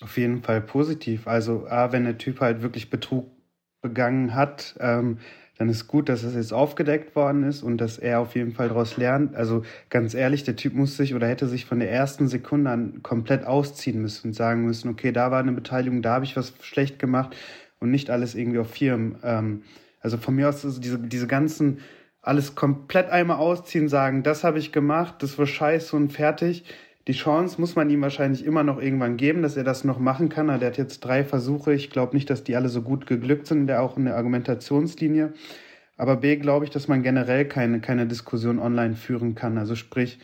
Auf 0.00 0.16
jeden 0.16 0.42
Fall 0.42 0.62
positiv. 0.62 1.26
Also, 1.26 1.66
A, 1.66 1.92
wenn 1.92 2.04
der 2.04 2.16
Typ 2.16 2.40
halt 2.40 2.62
wirklich 2.62 2.88
Betrug 2.88 3.30
begangen 3.82 4.34
hat, 4.34 4.76
ähm, 4.80 5.18
dann 5.58 5.68
ist 5.68 5.88
gut, 5.88 6.08
dass 6.08 6.22
es 6.22 6.34
jetzt 6.34 6.54
aufgedeckt 6.54 7.14
worden 7.14 7.42
ist 7.42 7.62
und 7.62 7.76
dass 7.76 7.98
er 7.98 8.20
auf 8.20 8.34
jeden 8.34 8.52
Fall 8.52 8.68
daraus 8.68 8.96
lernt. 8.96 9.36
Also 9.36 9.62
ganz 9.90 10.14
ehrlich, 10.14 10.42
der 10.42 10.56
Typ 10.56 10.72
muss 10.72 10.96
sich 10.96 11.14
oder 11.14 11.28
hätte 11.28 11.48
sich 11.48 11.66
von 11.66 11.80
der 11.80 11.92
ersten 11.92 12.28
Sekunde 12.28 12.70
an 12.70 13.02
komplett 13.02 13.44
ausziehen 13.44 14.00
müssen 14.00 14.28
und 14.28 14.32
sagen 14.32 14.64
müssen, 14.64 14.88
okay, 14.88 15.12
da 15.12 15.30
war 15.30 15.40
eine 15.40 15.52
Beteiligung, 15.52 16.00
da 16.00 16.14
habe 16.14 16.24
ich 16.24 16.34
was 16.34 16.54
schlecht 16.62 16.98
gemacht 16.98 17.36
und 17.78 17.90
nicht 17.90 18.08
alles 18.08 18.34
irgendwie 18.34 18.58
auf 18.58 18.70
Firmen. 18.70 19.18
Ähm, 19.22 19.64
also 20.00 20.16
von 20.16 20.34
mir 20.34 20.48
aus 20.48 20.64
also 20.64 20.80
diese, 20.80 20.98
diese 20.98 21.26
ganzen 21.26 21.80
alles 22.22 22.54
komplett 22.54 23.10
einmal 23.10 23.38
ausziehen, 23.38 23.88
sagen, 23.88 24.22
das 24.22 24.44
habe 24.44 24.58
ich 24.58 24.72
gemacht, 24.72 25.16
das 25.20 25.38
war 25.38 25.46
scheiße 25.46 25.96
und 25.96 26.12
fertig. 26.12 26.64
Die 27.08 27.12
Chance 27.12 27.60
muss 27.60 27.76
man 27.76 27.88
ihm 27.88 28.02
wahrscheinlich 28.02 28.44
immer 28.44 28.62
noch 28.62 28.80
irgendwann 28.80 29.16
geben, 29.16 29.42
dass 29.42 29.56
er 29.56 29.64
das 29.64 29.84
noch 29.84 29.98
machen 29.98 30.28
kann. 30.28 30.46
Der 30.46 30.68
hat 30.68 30.76
jetzt 30.76 31.00
drei 31.00 31.24
Versuche. 31.24 31.72
Ich 31.72 31.90
glaube 31.90 32.14
nicht, 32.14 32.28
dass 32.28 32.44
die 32.44 32.56
alle 32.56 32.68
so 32.68 32.82
gut 32.82 33.06
geglückt 33.06 33.46
sind, 33.46 33.66
der 33.66 33.82
auch 33.82 33.96
in 33.96 34.04
der 34.04 34.16
Argumentationslinie. 34.16 35.32
Aber 35.96 36.16
B, 36.16 36.36
glaube 36.36 36.66
ich, 36.66 36.70
dass 36.70 36.88
man 36.88 37.02
generell 37.02 37.46
keine, 37.46 37.80
keine 37.80 38.06
Diskussion 38.06 38.58
online 38.58 38.94
führen 38.94 39.34
kann. 39.34 39.58
Also 39.58 39.74
sprich, 39.74 40.18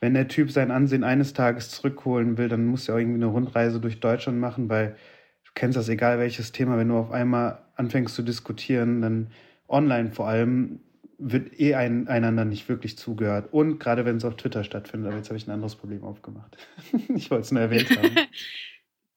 wenn 0.00 0.14
der 0.14 0.28
Typ 0.28 0.50
sein 0.50 0.70
Ansehen 0.70 1.04
eines 1.04 1.34
Tages 1.34 1.70
zurückholen 1.70 2.38
will, 2.38 2.48
dann 2.48 2.66
muss 2.66 2.88
er 2.88 2.98
irgendwie 2.98 3.22
eine 3.22 3.26
Rundreise 3.26 3.80
durch 3.80 4.00
Deutschland 4.00 4.40
machen, 4.40 4.68
weil 4.68 4.96
du 5.44 5.50
kennst 5.54 5.76
das, 5.76 5.88
egal 5.88 6.18
welches 6.18 6.52
Thema, 6.52 6.78
wenn 6.78 6.88
du 6.88 6.96
auf 6.96 7.10
einmal 7.12 7.58
anfängst 7.76 8.14
zu 8.14 8.22
diskutieren, 8.22 9.02
dann 9.02 9.28
online 9.68 10.10
vor 10.10 10.26
allem, 10.26 10.80
wird 11.20 11.60
eh 11.60 11.74
ein, 11.74 12.08
einander 12.08 12.44
nicht 12.44 12.68
wirklich 12.68 12.96
zugehört. 12.96 13.52
Und 13.52 13.78
gerade 13.78 14.04
wenn 14.04 14.16
es 14.16 14.24
auf 14.24 14.36
Twitter 14.36 14.64
stattfindet, 14.64 15.08
aber 15.08 15.18
jetzt 15.18 15.28
habe 15.28 15.36
ich 15.36 15.46
ein 15.46 15.50
anderes 15.50 15.76
Problem 15.76 16.02
aufgemacht. 16.02 16.56
ich 17.14 17.30
wollte 17.30 17.42
es 17.42 17.52
nur 17.52 17.60
erwähnt 17.60 17.90
haben. 17.90 18.16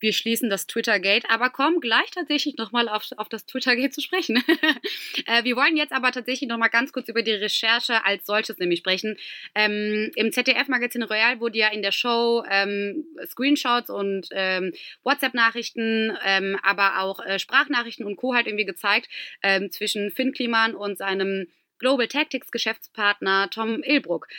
Wir 0.04 0.12
schließen 0.12 0.50
das 0.50 0.68
Twitter-Gate, 0.68 1.24
aber 1.30 1.50
kommen 1.50 1.80
gleich 1.80 2.12
tatsächlich 2.12 2.58
nochmal 2.58 2.90
auf, 2.90 3.08
auf 3.16 3.30
das 3.30 3.46
Twitter-Gate 3.46 3.94
zu 3.94 4.02
sprechen. 4.02 4.36
äh, 5.28 5.46
wir 5.46 5.56
wollen 5.56 5.78
jetzt 5.78 5.94
aber 5.94 6.12
tatsächlich 6.12 6.50
nochmal 6.50 6.70
ganz 6.70 6.92
kurz 6.92 7.08
über 7.08 7.22
die 7.22 7.32
Recherche 7.32 8.04
als 8.04 8.26
solches 8.26 8.58
nämlich 8.58 8.80
sprechen. 8.80 9.16
Ähm, 9.56 10.12
Im 10.16 10.34
ZDF-Magazin 10.34 11.04
Royal 11.04 11.40
wurde 11.40 11.58
ja 11.58 11.70
in 11.70 11.82
der 11.82 11.94
Show 11.94 12.44
ähm, 12.52 13.06
Screenshots 13.26 13.90
und 13.90 14.28
ähm, 14.32 14.74
WhatsApp-Nachrichten, 15.06 16.18
ähm, 16.26 16.60
aber 16.64 17.00
auch 17.00 17.26
äh, 17.26 17.40
Sprachnachrichten 17.40 18.06
und 18.06 18.18
Co. 18.18 18.34
halt 18.34 18.48
irgendwie 18.48 18.66
gezeigt 18.66 19.08
ähm, 19.42 19.72
zwischen 19.72 20.12
Finn 20.12 20.34
Kliman 20.34 20.76
und 20.76 20.98
seinem 20.98 21.48
Global 21.84 22.08
Tactics 22.08 22.50
Geschäftspartner 22.50 23.50
Tom 23.50 23.84
Ilbruck. 23.84 24.30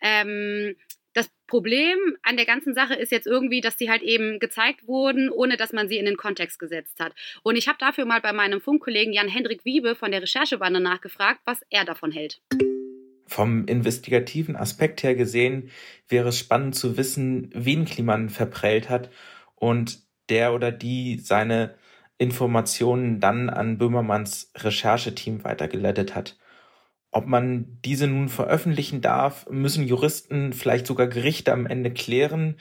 Ähm, 0.00 0.74
das 1.12 1.30
Problem 1.46 1.98
an 2.22 2.36
der 2.36 2.46
ganzen 2.46 2.74
Sache 2.74 2.94
ist 2.94 3.12
jetzt 3.12 3.26
irgendwie, 3.26 3.60
dass 3.60 3.76
die 3.76 3.90
halt 3.90 4.02
eben 4.02 4.38
gezeigt 4.38 4.88
wurden, 4.88 5.28
ohne 5.28 5.58
dass 5.58 5.74
man 5.74 5.86
sie 5.86 5.98
in 5.98 6.06
den 6.06 6.16
Kontext 6.16 6.58
gesetzt 6.58 6.98
hat. 7.00 7.12
Und 7.42 7.56
ich 7.56 7.68
habe 7.68 7.76
dafür 7.78 8.06
mal 8.06 8.22
bei 8.22 8.32
meinem 8.32 8.62
Funkkollegen 8.62 9.12
Jan-Hendrik 9.12 9.66
Wiebe 9.66 9.94
von 9.94 10.12
der 10.12 10.22
Recherchebande 10.22 10.80
nachgefragt, 10.80 11.42
was 11.44 11.60
er 11.68 11.84
davon 11.84 12.10
hält. 12.10 12.40
Vom 13.26 13.66
investigativen 13.66 14.56
Aspekt 14.56 15.02
her 15.02 15.14
gesehen 15.14 15.70
wäre 16.08 16.30
es 16.30 16.38
spannend 16.38 16.74
zu 16.74 16.96
wissen, 16.96 17.50
wen 17.54 17.84
Kliman 17.84 18.30
verprellt 18.30 18.88
hat 18.88 19.10
und 19.56 20.00
der 20.30 20.54
oder 20.54 20.72
die 20.72 21.18
seine 21.18 21.74
Informationen 22.16 23.20
dann 23.20 23.50
an 23.50 23.76
Böhmermanns 23.76 24.50
Rechercheteam 24.56 25.44
weitergeleitet 25.44 26.14
hat. 26.14 26.38
Ob 27.14 27.28
man 27.28 27.78
diese 27.84 28.08
nun 28.08 28.28
veröffentlichen 28.28 29.00
darf, 29.00 29.48
müssen 29.48 29.86
Juristen, 29.86 30.52
vielleicht 30.52 30.84
sogar 30.84 31.06
Gerichte 31.06 31.52
am 31.52 31.64
Ende 31.64 31.92
klären. 31.92 32.56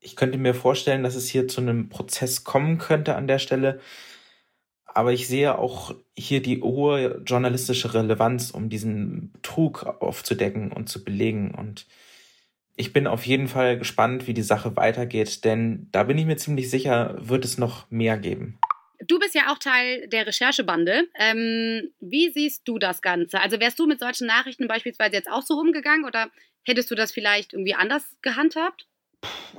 ich 0.00 0.14
könnte 0.16 0.38
mir 0.38 0.54
vorstellen, 0.54 1.02
dass 1.02 1.16
es 1.16 1.28
hier 1.28 1.48
zu 1.48 1.60
einem 1.60 1.88
Prozess 1.88 2.44
kommen 2.44 2.78
könnte 2.78 3.16
an 3.16 3.26
der 3.26 3.40
Stelle. 3.40 3.80
Aber 4.86 5.12
ich 5.12 5.26
sehe 5.26 5.58
auch 5.58 5.92
hier 6.16 6.40
die 6.40 6.62
hohe 6.62 7.20
journalistische 7.26 7.92
Relevanz, 7.92 8.52
um 8.52 8.68
diesen 8.70 9.32
Betrug 9.32 9.84
aufzudecken 10.00 10.70
und 10.70 10.88
zu 10.88 11.02
belegen. 11.02 11.52
Und 11.52 11.86
ich 12.76 12.92
bin 12.92 13.08
auf 13.08 13.26
jeden 13.26 13.48
Fall 13.48 13.76
gespannt, 13.76 14.28
wie 14.28 14.34
die 14.34 14.42
Sache 14.42 14.76
weitergeht, 14.76 15.44
denn 15.44 15.88
da 15.90 16.04
bin 16.04 16.16
ich 16.16 16.26
mir 16.26 16.36
ziemlich 16.36 16.70
sicher, 16.70 17.16
wird 17.18 17.44
es 17.44 17.58
noch 17.58 17.90
mehr 17.90 18.18
geben. 18.18 18.60
Du 19.06 19.18
bist 19.18 19.34
ja 19.34 19.50
auch 19.50 19.58
Teil 19.58 20.08
der 20.08 20.26
Recherchebande. 20.26 21.08
Ähm, 21.14 21.90
wie 22.00 22.30
siehst 22.30 22.66
du 22.66 22.78
das 22.78 23.00
Ganze? 23.00 23.40
Also 23.40 23.60
wärst 23.60 23.78
du 23.78 23.86
mit 23.86 24.00
solchen 24.00 24.26
Nachrichten 24.26 24.68
beispielsweise 24.68 25.14
jetzt 25.14 25.30
auch 25.30 25.42
so 25.42 25.54
umgegangen 25.54 26.04
oder 26.04 26.30
hättest 26.64 26.90
du 26.90 26.94
das 26.94 27.12
vielleicht 27.12 27.52
irgendwie 27.54 27.74
anders 27.74 28.16
gehandhabt? 28.22 28.86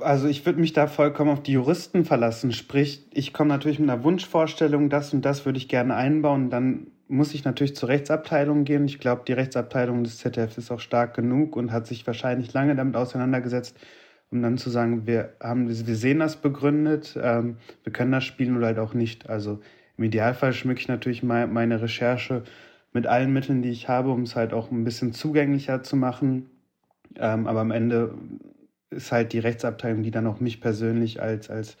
Also 0.00 0.26
ich 0.26 0.44
würde 0.44 0.60
mich 0.60 0.72
da 0.72 0.86
vollkommen 0.86 1.30
auf 1.30 1.42
die 1.42 1.52
Juristen 1.52 2.04
verlassen. 2.04 2.52
Sprich, 2.52 3.06
ich 3.12 3.32
komme 3.32 3.48
natürlich 3.48 3.78
mit 3.78 3.90
einer 3.90 4.02
Wunschvorstellung, 4.04 4.90
das 4.90 5.12
und 5.12 5.24
das 5.24 5.44
würde 5.44 5.58
ich 5.58 5.68
gerne 5.68 5.94
einbauen. 5.94 6.50
Dann 6.50 6.88
muss 7.08 7.34
ich 7.34 7.44
natürlich 7.44 7.76
zur 7.76 7.88
Rechtsabteilung 7.88 8.64
gehen. 8.64 8.86
Ich 8.86 8.98
glaube, 8.98 9.22
die 9.26 9.34
Rechtsabteilung 9.34 10.02
des 10.02 10.18
ZDF 10.18 10.56
ist 10.58 10.70
auch 10.70 10.80
stark 10.80 11.14
genug 11.14 11.56
und 11.56 11.70
hat 11.70 11.86
sich 11.86 12.06
wahrscheinlich 12.06 12.52
lange 12.52 12.74
damit 12.74 12.96
auseinandergesetzt, 12.96 13.76
um 14.32 14.42
dann 14.42 14.58
zu 14.58 14.70
sagen, 14.70 15.06
wir 15.06 15.34
haben, 15.40 15.68
wir 15.68 15.94
sehen 15.96 16.18
das 16.18 16.36
begründet, 16.36 17.18
ähm, 17.22 17.58
wir 17.84 17.92
können 17.92 18.12
das 18.12 18.24
spielen 18.24 18.56
oder 18.56 18.66
halt 18.66 18.78
auch 18.78 18.94
nicht. 18.94 19.28
Also 19.28 19.60
im 19.96 20.04
Idealfall 20.04 20.52
schmücke 20.52 20.80
ich 20.80 20.88
natürlich 20.88 21.22
meine 21.22 21.82
Recherche 21.82 22.42
mit 22.92 23.06
allen 23.06 23.32
Mitteln, 23.32 23.62
die 23.62 23.70
ich 23.70 23.88
habe, 23.88 24.10
um 24.10 24.22
es 24.22 24.34
halt 24.34 24.52
auch 24.52 24.70
ein 24.70 24.84
bisschen 24.84 25.12
zugänglicher 25.12 25.82
zu 25.82 25.96
machen. 25.96 26.50
Ähm, 27.16 27.46
aber 27.46 27.60
am 27.60 27.70
Ende 27.70 28.14
ist 28.90 29.12
halt 29.12 29.32
die 29.32 29.38
Rechtsabteilung, 29.38 30.02
die 30.02 30.10
dann 30.10 30.26
auch 30.26 30.40
mich 30.40 30.60
persönlich 30.60 31.20
als, 31.22 31.50
als 31.50 31.76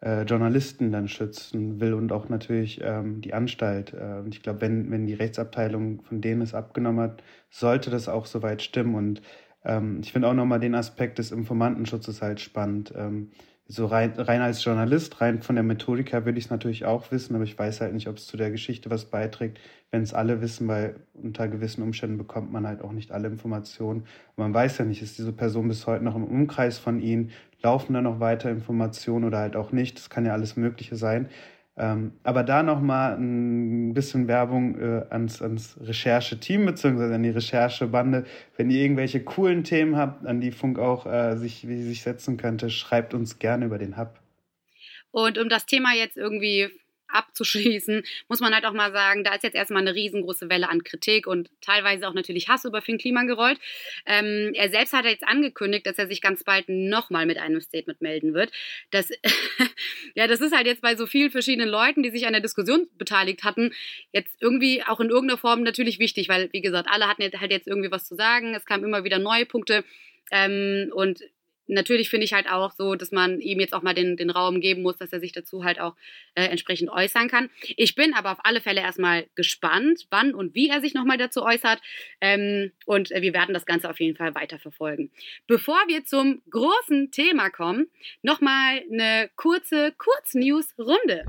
äh, 0.00 0.22
Journalisten 0.22 0.92
dann 0.92 1.08
schützen 1.08 1.80
will 1.80 1.94
und 1.94 2.12
auch 2.12 2.28
natürlich 2.28 2.80
ähm, 2.82 3.20
die 3.20 3.34
Anstalt. 3.34 3.94
Äh, 3.94 4.20
und 4.20 4.34
ich 4.34 4.42
glaube, 4.42 4.60
wenn, 4.60 4.90
wenn 4.90 5.06
die 5.06 5.14
Rechtsabteilung 5.14 6.02
von 6.02 6.20
denen 6.20 6.42
es 6.42 6.54
abgenommen 6.54 7.00
hat, 7.00 7.22
sollte 7.50 7.90
das 7.90 8.08
auch 8.08 8.26
soweit 8.26 8.62
stimmen. 8.62 8.94
Und 8.94 9.22
ähm, 9.64 10.00
ich 10.02 10.12
finde 10.12 10.28
auch 10.28 10.34
nochmal 10.34 10.60
den 10.60 10.74
Aspekt 10.74 11.18
des 11.18 11.32
Informantenschutzes 11.32 12.22
halt 12.22 12.40
spannend. 12.40 12.92
Ähm, 12.96 13.30
so 13.66 13.86
rein, 13.86 14.12
rein 14.18 14.42
als 14.42 14.62
Journalist, 14.62 15.22
rein 15.22 15.40
von 15.40 15.54
der 15.56 15.62
Methodik 15.64 16.12
her 16.12 16.26
würde 16.26 16.38
ich 16.38 16.44
es 16.44 16.50
natürlich 16.50 16.84
auch 16.84 17.10
wissen, 17.10 17.34
aber 17.34 17.44
ich 17.44 17.58
weiß 17.58 17.80
halt 17.80 17.94
nicht, 17.94 18.08
ob 18.08 18.18
es 18.18 18.26
zu 18.26 18.36
der 18.36 18.50
Geschichte 18.50 18.90
was 18.90 19.06
beiträgt, 19.06 19.58
wenn 19.90 20.02
es 20.02 20.12
alle 20.12 20.42
wissen, 20.42 20.68
weil 20.68 20.96
unter 21.14 21.48
gewissen 21.48 21.82
Umständen 21.82 22.18
bekommt 22.18 22.52
man 22.52 22.66
halt 22.66 22.82
auch 22.82 22.92
nicht 22.92 23.10
alle 23.10 23.28
Informationen. 23.28 24.00
Und 24.00 24.36
man 24.36 24.52
weiß 24.52 24.76
ja 24.78 24.84
nicht, 24.84 25.00
ist 25.00 25.16
diese 25.16 25.32
Person 25.32 25.68
bis 25.68 25.86
heute 25.86 26.04
noch 26.04 26.14
im 26.14 26.24
Umkreis 26.24 26.78
von 26.78 27.00
ihnen, 27.00 27.30
laufen 27.62 27.94
da 27.94 28.02
noch 28.02 28.20
weiter 28.20 28.50
Informationen 28.50 29.24
oder 29.24 29.38
halt 29.38 29.56
auch 29.56 29.72
nicht. 29.72 29.96
Das 29.96 30.10
kann 30.10 30.26
ja 30.26 30.32
alles 30.34 30.56
Mögliche 30.56 30.96
sein. 30.96 31.30
Ähm, 31.76 32.12
aber 32.22 32.44
da 32.44 32.62
nochmal 32.62 33.16
ein 33.16 33.94
bisschen 33.94 34.28
Werbung 34.28 34.78
äh, 34.78 35.06
ans, 35.10 35.42
ans 35.42 35.76
Rechercheteam 35.80 36.66
beziehungsweise 36.66 37.14
an 37.14 37.24
die 37.24 37.30
Recherchebande. 37.30 38.24
Wenn 38.56 38.70
ihr 38.70 38.80
irgendwelche 38.80 39.24
coolen 39.24 39.64
Themen 39.64 39.96
habt, 39.96 40.24
an 40.24 40.40
die 40.40 40.52
Funk 40.52 40.78
auch 40.78 41.04
äh, 41.06 41.36
sich, 41.36 41.66
wie 41.66 41.82
sich 41.82 42.02
setzen 42.02 42.36
könnte, 42.36 42.70
schreibt 42.70 43.12
uns 43.12 43.40
gerne 43.40 43.66
über 43.66 43.78
den 43.78 43.96
Hub. 43.96 44.20
Und 45.10 45.38
um 45.38 45.48
das 45.48 45.66
Thema 45.66 45.94
jetzt 45.94 46.16
irgendwie 46.16 46.70
abzuschließen, 47.14 48.02
muss 48.28 48.40
man 48.40 48.54
halt 48.54 48.64
auch 48.64 48.72
mal 48.72 48.92
sagen, 48.92 49.24
da 49.24 49.34
ist 49.34 49.44
jetzt 49.44 49.54
erstmal 49.54 49.82
eine 49.82 49.94
riesengroße 49.94 50.48
Welle 50.48 50.68
an 50.68 50.84
Kritik 50.84 51.26
und 51.26 51.50
teilweise 51.60 52.08
auch 52.08 52.14
natürlich 52.14 52.48
Hass 52.48 52.64
über 52.64 52.82
Finn 52.82 52.98
Kliman 52.98 53.26
gerollt. 53.26 53.58
Ähm, 54.06 54.52
er 54.54 54.68
selbst 54.70 54.92
hat 54.92 55.04
jetzt 55.04 55.26
angekündigt, 55.26 55.86
dass 55.86 55.98
er 55.98 56.06
sich 56.06 56.20
ganz 56.20 56.44
bald 56.44 56.68
nochmal 56.68 57.26
mit 57.26 57.38
einem 57.38 57.60
Statement 57.60 58.00
melden 58.00 58.34
wird. 58.34 58.50
Das, 58.90 59.10
ja, 60.14 60.26
das 60.26 60.40
ist 60.40 60.54
halt 60.54 60.66
jetzt 60.66 60.82
bei 60.82 60.96
so 60.96 61.06
vielen 61.06 61.30
verschiedenen 61.30 61.68
Leuten, 61.68 62.02
die 62.02 62.10
sich 62.10 62.26
an 62.26 62.32
der 62.32 62.42
Diskussion 62.42 62.88
beteiligt 62.98 63.44
hatten, 63.44 63.72
jetzt 64.12 64.36
irgendwie 64.40 64.82
auch 64.82 65.00
in 65.00 65.10
irgendeiner 65.10 65.38
Form 65.38 65.62
natürlich 65.62 65.98
wichtig, 65.98 66.28
weil, 66.28 66.48
wie 66.52 66.60
gesagt, 66.60 66.88
alle 66.90 67.08
hatten 67.08 67.22
halt 67.22 67.50
jetzt 67.50 67.66
irgendwie 67.66 67.90
was 67.90 68.06
zu 68.06 68.14
sagen. 68.14 68.54
Es 68.54 68.64
kamen 68.64 68.84
immer 68.84 69.04
wieder 69.04 69.18
neue 69.18 69.46
Punkte. 69.46 69.84
Ähm, 70.30 70.90
und 70.94 71.20
natürlich 71.66 72.10
finde 72.10 72.24
ich 72.24 72.32
halt 72.32 72.48
auch 72.48 72.72
so, 72.72 72.94
dass 72.94 73.10
man 73.10 73.40
ihm 73.40 73.60
jetzt 73.60 73.74
auch 73.74 73.82
mal 73.82 73.94
den, 73.94 74.16
den 74.16 74.30
Raum 74.30 74.60
geben 74.60 74.82
muss, 74.82 74.96
dass 74.96 75.12
er 75.12 75.20
sich 75.20 75.32
dazu 75.32 75.64
halt 75.64 75.80
auch 75.80 75.94
äh, 76.34 76.44
entsprechend 76.44 76.90
äußern 76.90 77.28
kann. 77.28 77.50
Ich 77.76 77.94
bin 77.94 78.14
aber 78.14 78.32
auf 78.32 78.38
alle 78.44 78.60
Fälle 78.60 78.80
erstmal 78.80 79.26
gespannt, 79.34 80.06
wann 80.10 80.34
und 80.34 80.54
wie 80.54 80.68
er 80.68 80.80
sich 80.80 80.94
nochmal 80.94 81.18
dazu 81.18 81.42
äußert. 81.42 81.80
Ähm, 82.20 82.72
und 82.86 83.10
wir 83.10 83.34
werden 83.34 83.54
das 83.54 83.66
Ganze 83.66 83.90
auf 83.90 84.00
jeden 84.00 84.16
Fall 84.16 84.34
weiterverfolgen. 84.34 85.10
Bevor 85.46 85.78
wir 85.86 86.04
zum 86.04 86.42
großen 86.50 87.10
Thema 87.10 87.50
kommen, 87.50 87.88
nochmal 88.22 88.82
eine 88.90 89.30
kurze 89.36 89.92
Kurznews-Runde. 89.96 91.24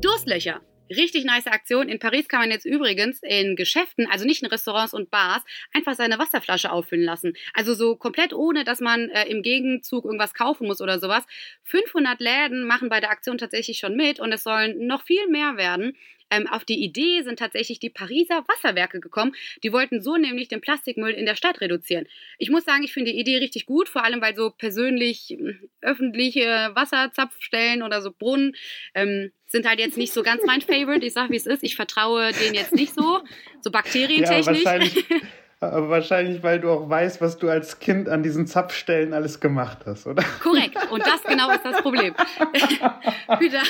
Durstlöcher. 0.00 0.60
Richtig 0.90 1.24
nice 1.24 1.46
Aktion. 1.46 1.88
In 1.88 1.98
Paris 1.98 2.28
kann 2.28 2.40
man 2.40 2.50
jetzt 2.50 2.64
übrigens 2.64 3.20
in 3.22 3.56
Geschäften, 3.56 4.06
also 4.10 4.24
nicht 4.24 4.42
in 4.42 4.48
Restaurants 4.48 4.94
und 4.94 5.10
Bars, 5.10 5.42
einfach 5.72 5.94
seine 5.94 6.18
Wasserflasche 6.18 6.70
auffüllen 6.72 7.04
lassen. 7.04 7.34
Also 7.54 7.74
so 7.74 7.96
komplett 7.96 8.32
ohne, 8.32 8.64
dass 8.64 8.80
man 8.80 9.10
äh, 9.10 9.26
im 9.28 9.42
Gegenzug 9.42 10.04
irgendwas 10.04 10.34
kaufen 10.34 10.66
muss 10.66 10.80
oder 10.80 10.98
sowas. 10.98 11.24
500 11.64 12.20
Läden 12.20 12.66
machen 12.66 12.88
bei 12.88 13.00
der 13.00 13.10
Aktion 13.10 13.38
tatsächlich 13.38 13.78
schon 13.78 13.96
mit 13.96 14.20
und 14.20 14.32
es 14.32 14.42
sollen 14.42 14.86
noch 14.86 15.02
viel 15.02 15.26
mehr 15.28 15.56
werden. 15.56 15.96
Ähm, 16.30 16.46
auf 16.46 16.64
die 16.64 16.82
Idee 16.82 17.22
sind 17.22 17.38
tatsächlich 17.38 17.78
die 17.78 17.90
Pariser 17.90 18.44
Wasserwerke 18.48 19.00
gekommen. 19.00 19.34
Die 19.62 19.72
wollten 19.72 20.00
so 20.00 20.16
nämlich 20.16 20.48
den 20.48 20.60
Plastikmüll 20.60 21.12
in 21.12 21.26
der 21.26 21.36
Stadt 21.36 21.60
reduzieren. 21.60 22.06
Ich 22.38 22.50
muss 22.50 22.64
sagen, 22.64 22.82
ich 22.82 22.92
finde 22.92 23.12
die 23.12 23.18
Idee 23.18 23.38
richtig 23.38 23.66
gut, 23.66 23.88
vor 23.88 24.04
allem 24.04 24.20
weil 24.20 24.36
so 24.36 24.50
persönlich 24.50 25.36
hm, 25.36 25.58
öffentliche 25.80 26.70
Wasserzapfstellen 26.74 27.82
oder 27.82 28.02
so 28.02 28.10
Brunnen 28.10 28.54
ähm, 28.94 29.32
sind 29.46 29.66
halt 29.66 29.80
jetzt 29.80 29.96
nicht 29.96 30.12
so 30.12 30.22
ganz 30.22 30.42
mein 30.46 30.60
Favorite. 30.60 31.04
Ich 31.04 31.14
sage, 31.14 31.32
wie 31.32 31.36
es 31.36 31.46
ist. 31.46 31.62
Ich 31.62 31.76
vertraue 31.76 32.32
denen 32.32 32.54
jetzt 32.54 32.74
nicht 32.74 32.94
so, 32.94 33.20
so 33.60 33.70
bakterientechnisch. 33.70 34.58
Ja, 34.58 34.64
wahrscheinlich, 34.64 35.04
aber 35.60 35.88
wahrscheinlich, 35.88 36.42
weil 36.42 36.60
du 36.60 36.70
auch 36.70 36.88
weißt, 36.88 37.20
was 37.20 37.38
du 37.38 37.48
als 37.48 37.78
Kind 37.80 38.08
an 38.08 38.22
diesen 38.22 38.46
Zapfstellen 38.46 39.14
alles 39.14 39.40
gemacht 39.40 39.78
hast, 39.86 40.06
oder? 40.06 40.22
Korrekt. 40.42 40.76
Und 40.90 41.04
das 41.06 41.22
genau 41.22 41.50
ist 41.50 41.64
das 41.64 41.80
Problem. 41.80 42.14
Wieder, 43.40 43.62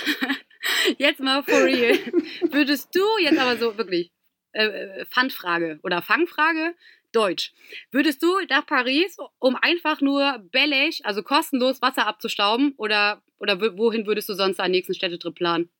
jetzt 0.99 1.21
mal 1.21 1.43
for 1.43 1.65
real. 1.65 1.99
Würdest 2.51 2.95
du 2.95 3.05
jetzt 3.21 3.39
aber 3.39 3.57
so 3.57 3.77
wirklich, 3.77 4.11
äh, 4.53 4.67
äh 4.67 5.07
Pfandfrage 5.07 5.79
oder 5.83 6.03
Fangfrage, 6.03 6.75
Deutsch. 7.13 7.53
Würdest 7.91 8.23
du 8.23 8.29
nach 8.51 8.67
Paris, 8.67 9.17
um 9.39 9.57
einfach 9.57 10.01
nur 10.01 10.45
billig, 10.53 11.01
also 11.05 11.23
kostenlos 11.23 11.81
Wasser 11.81 12.07
abzustauben 12.07 12.75
oder, 12.77 13.23
oder 13.39 13.61
wohin 13.79 14.07
würdest 14.07 14.29
du 14.29 14.35
sonst 14.35 14.61
einen 14.61 14.73
nächsten 14.73 14.95
Städtetrip 14.95 15.35
planen? 15.35 15.71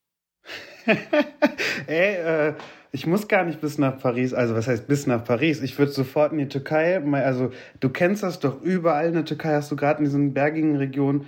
Ey, 1.87 2.15
äh, 2.15 2.55
ich 2.93 3.07
muss 3.07 3.29
gar 3.29 3.45
nicht 3.45 3.61
bis 3.61 3.77
nach 3.77 3.99
Paris, 3.99 4.33
also 4.33 4.55
was 4.55 4.67
heißt 4.67 4.89
bis 4.89 5.07
nach 5.07 5.23
Paris? 5.23 5.61
Ich 5.61 5.79
würde 5.79 5.93
sofort 5.93 6.33
in 6.33 6.39
die 6.39 6.49
Türkei, 6.49 6.99
also 7.13 7.53
du 7.81 7.91
kennst 7.91 8.23
das 8.23 8.41
doch 8.41 8.63
überall 8.63 9.09
in 9.09 9.15
der 9.15 9.27
Türkei, 9.27 9.55
hast 9.55 9.71
du 9.71 9.77
gerade 9.77 9.99
in 9.99 10.07
diesen 10.07 10.33
bergigen 10.33 10.77
Regionen 10.77 11.27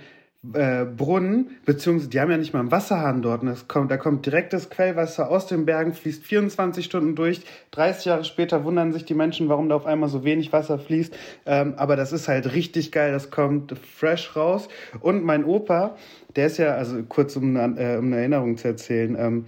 äh, 0.53 0.85
Brunnen, 0.85 1.57
beziehungsweise 1.65 2.09
die 2.09 2.19
haben 2.19 2.31
ja 2.31 2.37
nicht 2.37 2.53
mal 2.53 2.61
einen 2.61 2.71
Wasserhahn 2.71 3.21
dort. 3.21 3.43
Und 3.43 3.67
kommt, 3.67 3.91
da 3.91 3.97
kommt 3.97 4.25
direkt 4.25 4.53
das 4.53 4.69
Quellwasser 4.69 5.29
aus 5.29 5.45
den 5.45 5.65
Bergen, 5.65 5.93
fließt 5.93 6.23
24 6.23 6.85
Stunden 6.85 7.15
durch. 7.15 7.41
30 7.71 8.05
Jahre 8.05 8.23
später 8.23 8.63
wundern 8.63 8.91
sich 8.91 9.05
die 9.05 9.13
Menschen, 9.13 9.49
warum 9.49 9.69
da 9.69 9.75
auf 9.75 9.85
einmal 9.85 10.09
so 10.09 10.23
wenig 10.23 10.51
Wasser 10.51 10.79
fließt. 10.79 11.15
Ähm, 11.45 11.75
aber 11.77 11.95
das 11.95 12.11
ist 12.11 12.27
halt 12.27 12.53
richtig 12.53 12.91
geil, 12.91 13.11
das 13.11 13.29
kommt 13.29 13.77
fresh 13.77 14.35
raus. 14.35 14.67
Und 14.99 15.23
mein 15.23 15.45
Opa, 15.45 15.95
der 16.35 16.47
ist 16.47 16.57
ja, 16.57 16.73
also 16.73 17.03
kurz 17.03 17.35
um, 17.35 17.55
äh, 17.55 17.97
um 17.97 18.07
eine 18.07 18.17
Erinnerung 18.17 18.57
zu 18.57 18.67
erzählen, 18.67 19.15
ähm, 19.19 19.45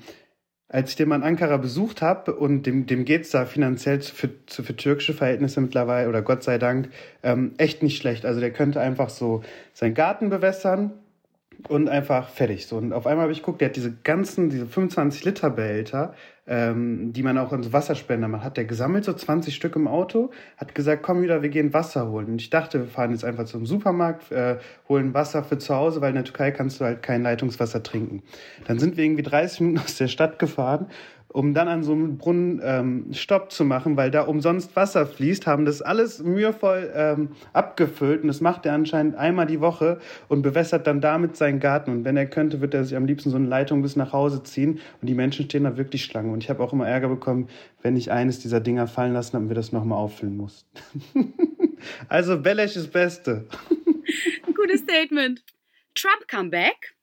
als 0.74 0.90
ich 0.90 0.96
den 0.96 1.08
mal 1.08 1.18
in 1.18 1.24
Ankara 1.24 1.58
besucht 1.58 2.02
habe 2.02 2.34
und 2.34 2.66
dem, 2.66 2.88
dem 2.88 3.06
geht's 3.06 3.30
da 3.30 3.46
finanziell 3.46 4.02
für, 4.02 4.32
für, 4.48 4.76
türkische 4.76 5.14
Verhältnisse 5.14 5.62
mittlerweile 5.62 6.10
oder 6.10 6.24
Gott 6.24 6.42
sei 6.42 6.58
Dank 6.58 6.90
ähm, 7.22 7.54
echt 7.58 7.84
nicht 7.84 7.96
schlecht. 7.96 8.26
Also 8.26 8.40
der 8.40 8.52
könnte 8.52 8.82
einfach 8.82 9.10
so 9.10 9.44
seinen 9.72 9.94
Garten 9.94 10.32
bewässern 10.32 10.92
und 11.68 11.89
einfach 11.89 12.30
fertig. 12.30 12.68
So, 12.68 12.78
und 12.78 12.93
auf 12.93 13.08
einmal 13.08 13.24
habe 13.24 13.34
ich 13.34 13.39
geguckt, 13.39 13.62
der 13.62 13.70
hat 13.70 13.76
diese 13.76 13.93
ganzen, 14.04 14.49
diese 14.49 14.66
25 14.66 15.24
Liter 15.26 15.49
Behälter, 15.49 16.14
ähm, 16.45 17.14
die 17.14 17.24
man 17.24 17.38
auch 17.38 17.54
in 17.54 17.64
so 17.64 17.72
Wasserspender 17.72 18.28
macht, 18.28 18.43
hat 18.43 18.58
der 18.58 18.66
gesammelt, 18.66 19.06
so 19.06 19.14
20 19.14 19.56
Stück 19.56 19.76
im 19.76 19.88
Auto, 19.88 20.32
hat 20.58 20.76
gesagt, 20.76 21.04
komm 21.04 21.22
wieder, 21.22 21.41
wir 21.41 21.49
gehen 21.49 21.74
Wasser 21.74 22.10
holen. 22.10 22.28
Und 22.28 22.41
ich 22.41 22.49
dachte, 22.49 22.80
wir 22.80 22.88
fahren 22.88 23.12
jetzt 23.12 23.24
einfach 23.24 23.45
zum 23.45 23.66
Supermarkt, 23.66 24.32
äh, 24.32 24.58
holen 24.89 25.14
Wasser 25.14 25.43
für 25.43 25.58
zu 25.58 25.76
Hause, 25.76 26.01
weil 26.01 26.10
in 26.10 26.16
der 26.16 26.26
Türkei 26.26 26.51
kannst 26.51 26.82
du 26.82 26.86
halt 26.86 27.01
kein 27.01 27.24
Leitungswasser 27.24 27.82
trinken. 27.82 28.24
Dann 28.68 28.80
sind 28.80 28.97
wir 28.97 29.06
irgendwie 29.06 29.24
30 29.24 29.62
Minuten 29.62 29.80
aus 29.86 29.97
der 29.97 30.08
Stadt 30.08 30.39
gefahren 30.39 30.88
um 31.34 31.54
dann 31.54 31.68
an 31.68 31.84
so 31.84 31.92
einem 31.92 32.18
Brunnen 32.18 32.62
ähm, 32.64 33.08
Stopp 33.12 33.52
zu 33.52 33.66
machen, 33.66 33.98
weil 33.98 34.12
da 34.12 34.22
umsonst 34.22 34.76
Wasser 34.76 35.06
fließt, 35.06 35.48
haben 35.48 35.66
das 35.66 35.82
alles 35.82 36.24
mühevoll 36.24 36.92
ähm, 36.96 37.30
abgefüllt 37.52 38.22
und 38.22 38.28
das 38.28 38.40
macht 38.40 38.66
er 38.66 38.74
anscheinend 38.74 39.16
einmal 39.16 39.48
die 39.48 39.60
Woche 39.60 40.00
und 40.30 40.44
bewässert 40.44 40.88
dann 40.88 41.02
damit 41.02 41.36
seinen 41.36 41.60
Garten. 41.60 41.92
Und 41.92 42.06
wenn 42.06 42.16
er 42.16 42.28
könnte, 42.28 42.62
wird 42.62 42.74
er 42.74 42.86
sich 42.86 42.96
am 42.96 43.06
liebsten 43.06 43.32
so 43.32 43.36
eine 43.36 43.48
Leitung 43.48 43.82
bis 43.82 43.96
nach 43.96 44.14
Hause 44.14 44.44
ziehen 44.44 44.80
und 45.02 45.08
die 45.08 45.16
Menschen 45.16 45.46
stehen 45.46 45.64
da 45.64 45.76
wirklich 45.76 46.06
Schlange. 46.06 46.32
Und 46.32 46.44
ich 46.44 46.50
habe 46.50 46.64
auch 46.64 46.72
immer 46.72 46.88
Ärger 46.88 47.10
bekommen, 47.10 47.50
wenn 47.82 47.98
ich 47.98 48.12
eines 48.12 48.40
dieser 48.40 48.60
Dinger 48.60 48.88
fallen 48.88 49.14
lassen 49.14 49.34
habe 49.34 49.44
und 49.46 49.50
wir 49.50 49.56
das 49.56 49.72
nochmal 49.72 49.98
auffüllen 49.98 50.38
mussten. 50.38 50.68
also 52.08 52.40
Bellesch 52.40 52.76
ist 52.76 52.94
Beste. 52.94 53.48
Gutes 54.56 54.82
Statement. 54.82 55.44
Trump 55.96 56.28
Comeback. 56.28 56.96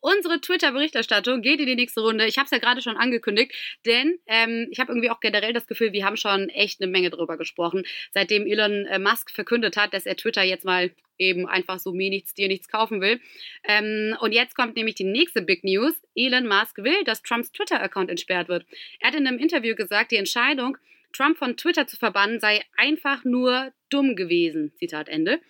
Unsere 0.00 0.40
Twitter-Berichterstattung 0.40 1.42
geht 1.42 1.60
in 1.60 1.66
die 1.66 1.74
nächste 1.74 2.00
Runde. 2.00 2.26
Ich 2.26 2.38
habe 2.38 2.44
es 2.44 2.50
ja 2.50 2.58
gerade 2.58 2.82
schon 2.82 2.96
angekündigt, 2.96 3.52
denn 3.84 4.18
ähm, 4.26 4.68
ich 4.70 4.78
habe 4.78 4.92
irgendwie 4.92 5.10
auch 5.10 5.20
generell 5.20 5.52
das 5.52 5.66
Gefühl, 5.66 5.92
wir 5.92 6.04
haben 6.04 6.16
schon 6.16 6.48
echt 6.50 6.80
eine 6.80 6.90
Menge 6.90 7.10
drüber 7.10 7.36
gesprochen, 7.36 7.84
seitdem 8.12 8.46
Elon 8.46 8.86
äh, 8.86 8.98
Musk 8.98 9.30
verkündet 9.30 9.76
hat, 9.76 9.94
dass 9.94 10.06
er 10.06 10.16
Twitter 10.16 10.42
jetzt 10.42 10.64
mal 10.64 10.90
eben 11.18 11.46
einfach 11.48 11.78
so 11.80 11.92
mir 11.92 12.10
nichts, 12.10 12.34
dir 12.34 12.48
nichts 12.48 12.68
kaufen 12.68 13.00
will. 13.00 13.20
Ähm, 13.64 14.16
und 14.20 14.32
jetzt 14.32 14.54
kommt 14.54 14.76
nämlich 14.76 14.94
die 14.94 15.04
nächste 15.04 15.42
Big 15.42 15.64
News. 15.64 15.94
Elon 16.14 16.46
Musk 16.46 16.78
will, 16.78 17.02
dass 17.04 17.22
Trumps 17.22 17.50
Twitter-Account 17.52 18.10
entsperrt 18.10 18.48
wird. 18.48 18.64
Er 19.00 19.08
hat 19.08 19.16
in 19.16 19.26
einem 19.26 19.38
Interview 19.38 19.74
gesagt, 19.74 20.12
die 20.12 20.16
Entscheidung, 20.16 20.78
Trump 21.12 21.38
von 21.38 21.56
Twitter 21.56 21.86
zu 21.86 21.96
verbannen, 21.96 22.38
sei 22.38 22.62
einfach 22.76 23.24
nur 23.24 23.72
dumm 23.90 24.14
gewesen. 24.14 24.72
Zitat 24.78 25.08
Ende. 25.08 25.40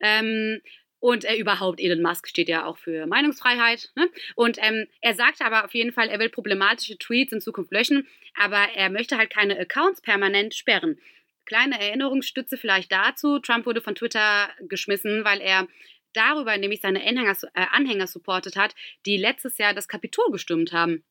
Ähm, 0.00 0.60
und 1.00 1.24
äh, 1.24 1.36
überhaupt, 1.36 1.80
Elon 1.80 2.02
Musk 2.02 2.28
steht 2.28 2.48
ja 2.48 2.64
auch 2.64 2.78
für 2.78 3.06
Meinungsfreiheit. 3.06 3.90
Ne? 3.96 4.08
Und 4.34 4.58
ähm, 4.60 4.86
er 5.00 5.14
sagte 5.14 5.44
aber 5.44 5.64
auf 5.64 5.74
jeden 5.74 5.92
Fall, 5.92 6.08
er 6.08 6.18
will 6.18 6.30
problematische 6.30 6.98
Tweets 6.98 7.32
in 7.32 7.40
Zukunft 7.40 7.72
löschen, 7.72 8.06
aber 8.34 8.68
er 8.74 8.90
möchte 8.90 9.16
halt 9.16 9.30
keine 9.30 9.58
Accounts 9.58 10.00
permanent 10.00 10.54
sperren. 10.54 10.98
Kleine 11.44 11.80
Erinnerungsstütze 11.80 12.56
vielleicht 12.56 12.90
dazu. 12.90 13.38
Trump 13.38 13.66
wurde 13.66 13.80
von 13.80 13.94
Twitter 13.94 14.48
geschmissen, 14.68 15.24
weil 15.24 15.40
er 15.40 15.68
darüber 16.12 16.56
nämlich 16.56 16.80
seine 16.80 17.00
Anhänger, 17.06 17.36
äh, 17.54 17.66
Anhänger 17.70 18.06
supportet 18.06 18.56
hat, 18.56 18.74
die 19.04 19.16
letztes 19.16 19.58
Jahr 19.58 19.74
das 19.74 19.88
Kapitol 19.88 20.30
gestimmt 20.32 20.72
haben. 20.72 21.04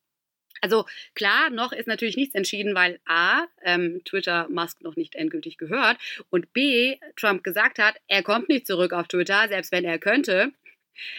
Also 0.61 0.85
klar, 1.13 1.49
noch 1.49 1.71
ist 1.71 1.87
natürlich 1.87 2.17
nichts 2.17 2.35
entschieden, 2.35 2.75
weil 2.75 2.99
A, 3.05 3.45
ähm, 3.63 4.01
Twitter 4.05 4.47
Musk 4.49 4.81
noch 4.81 4.95
nicht 4.95 5.15
endgültig 5.15 5.57
gehört 5.57 5.97
und 6.29 6.53
B, 6.53 6.97
Trump 7.15 7.43
gesagt 7.43 7.79
hat, 7.79 7.95
er 8.07 8.23
kommt 8.23 8.49
nicht 8.49 8.65
zurück 8.65 8.93
auf 8.93 9.07
Twitter, 9.07 9.47
selbst 9.47 9.71
wenn 9.71 9.85
er 9.85 9.99
könnte. 9.99 10.51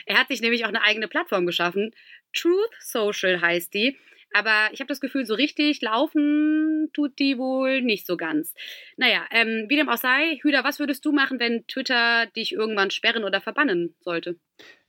Er 0.06 0.18
hat 0.18 0.28
sich 0.28 0.40
nämlich 0.40 0.64
auch 0.64 0.70
eine 0.70 0.82
eigene 0.82 1.08
Plattform 1.08 1.46
geschaffen. 1.46 1.94
Truth 2.32 2.74
Social 2.80 3.40
heißt 3.40 3.74
die. 3.74 3.96
Aber 4.32 4.68
ich 4.72 4.80
habe 4.80 4.88
das 4.88 5.00
Gefühl, 5.00 5.24
so 5.24 5.34
richtig 5.34 5.80
laufen 5.80 6.90
tut 6.92 7.18
die 7.18 7.38
wohl 7.38 7.80
nicht 7.80 8.06
so 8.06 8.16
ganz. 8.16 8.54
Naja, 8.96 9.24
ähm, 9.30 9.66
wie 9.68 9.76
dem 9.76 9.88
auch 9.88 9.96
sei, 9.96 10.38
Hüder, 10.42 10.64
was 10.64 10.78
würdest 10.78 11.04
du 11.04 11.12
machen, 11.12 11.40
wenn 11.40 11.66
Twitter 11.66 12.26
dich 12.36 12.52
irgendwann 12.52 12.90
sperren 12.90 13.24
oder 13.24 13.40
verbannen 13.40 13.94
sollte? 14.00 14.38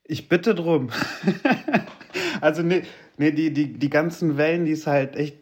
Ich 0.07 0.29
bitte 0.29 0.55
drum. 0.55 0.89
also, 2.41 2.63
nee, 2.63 2.83
nee 3.17 3.31
die, 3.31 3.51
die, 3.51 3.73
die 3.73 3.89
ganzen 3.89 4.37
Wellen, 4.37 4.65
die 4.65 4.71
es 4.71 4.87
halt 4.87 5.15
echt 5.17 5.37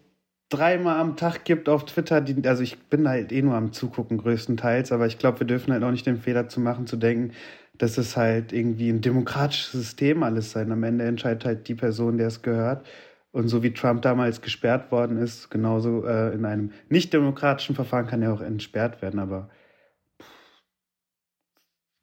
dreimal 0.49 0.99
am 0.99 1.15
Tag 1.17 1.43
gibt 1.45 1.69
auf 1.69 1.85
Twitter, 1.85 2.21
die, 2.21 2.47
also 2.47 2.63
ich 2.63 2.79
bin 2.89 3.07
halt 3.07 3.31
eh 3.31 3.41
nur 3.41 3.55
am 3.55 3.71
Zugucken 3.73 4.17
größtenteils, 4.17 4.91
aber 4.91 5.07
ich 5.07 5.17
glaube, 5.17 5.41
wir 5.41 5.47
dürfen 5.47 5.73
halt 5.73 5.83
auch 5.83 5.91
nicht 5.91 6.05
den 6.05 6.17
Fehler 6.17 6.49
zu 6.49 6.59
machen, 6.59 6.87
zu 6.87 6.97
denken, 6.97 7.33
dass 7.77 7.97
es 7.97 8.15
halt 8.17 8.53
irgendwie 8.53 8.89
ein 8.89 9.01
demokratisches 9.01 9.71
System 9.71 10.23
alles 10.23 10.51
sein. 10.51 10.71
Am 10.71 10.83
Ende 10.83 11.05
entscheidet 11.05 11.45
halt 11.45 11.67
die 11.67 11.75
Person, 11.75 12.17
der 12.17 12.27
es 12.27 12.41
gehört. 12.41 12.85
Und 13.31 13.49
so 13.49 13.63
wie 13.63 13.73
Trump 13.73 14.01
damals 14.01 14.41
gesperrt 14.41 14.91
worden 14.91 15.17
ist, 15.17 15.49
genauso 15.49 16.05
äh, 16.05 16.33
in 16.33 16.45
einem 16.45 16.71
nicht 16.89 17.11
demokratischen 17.11 17.75
Verfahren 17.75 18.07
kann 18.07 18.21
er 18.21 18.33
auch 18.33 18.39
entsperrt 18.39 19.01
werden, 19.01 19.19
aber 19.19 19.49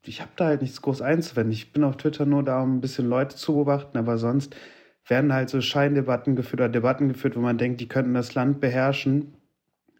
ich 0.05 0.21
habe 0.21 0.31
da 0.35 0.45
halt 0.45 0.61
nichts 0.61 0.81
groß 0.81 1.01
einzuwenden. 1.01 1.53
Ich 1.53 1.71
bin 1.71 1.83
auf 1.83 1.97
Twitter 1.97 2.25
nur 2.25 2.43
da, 2.43 2.61
um 2.61 2.77
ein 2.77 2.81
bisschen 2.81 3.07
Leute 3.07 3.35
zu 3.35 3.53
beobachten, 3.53 3.97
aber 3.97 4.17
sonst 4.17 4.55
werden 5.07 5.33
halt 5.33 5.49
so 5.49 5.61
Scheindebatten 5.61 6.35
geführt 6.35 6.61
oder 6.61 6.69
Debatten 6.69 7.09
geführt, 7.09 7.35
wo 7.35 7.39
man 7.39 7.57
denkt, 7.57 7.81
die 7.81 7.87
könnten 7.87 8.13
das 8.13 8.35
Land 8.35 8.61
beherrschen, 8.61 9.35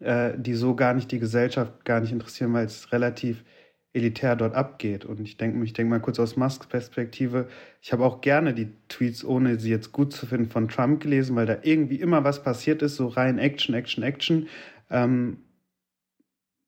äh, 0.00 0.32
die 0.36 0.54
so 0.54 0.74
gar 0.74 0.94
nicht 0.94 1.10
die 1.10 1.18
Gesellschaft 1.18 1.84
gar 1.84 2.00
nicht 2.00 2.12
interessieren, 2.12 2.52
weil 2.52 2.66
es 2.66 2.92
relativ 2.92 3.44
elitär 3.92 4.34
dort 4.34 4.54
abgeht. 4.54 5.04
Und 5.04 5.20
ich 5.20 5.36
denke 5.36 5.62
ich 5.64 5.72
denk 5.72 5.88
mal 5.88 6.00
kurz 6.00 6.18
aus 6.18 6.36
Musks 6.36 6.66
Perspektive, 6.66 7.48
ich 7.80 7.92
habe 7.92 8.04
auch 8.04 8.20
gerne 8.20 8.52
die 8.52 8.72
Tweets, 8.88 9.24
ohne 9.24 9.58
sie 9.60 9.70
jetzt 9.70 9.92
gut 9.92 10.12
zu 10.12 10.26
finden, 10.26 10.50
von 10.50 10.68
Trump 10.68 11.00
gelesen, 11.00 11.36
weil 11.36 11.46
da 11.46 11.58
irgendwie 11.62 12.00
immer 12.00 12.24
was 12.24 12.42
passiert 12.42 12.82
ist, 12.82 12.96
so 12.96 13.06
rein 13.06 13.38
Action, 13.38 13.74
Action, 13.74 14.02
Action. 14.02 14.48
Ähm, 14.90 15.38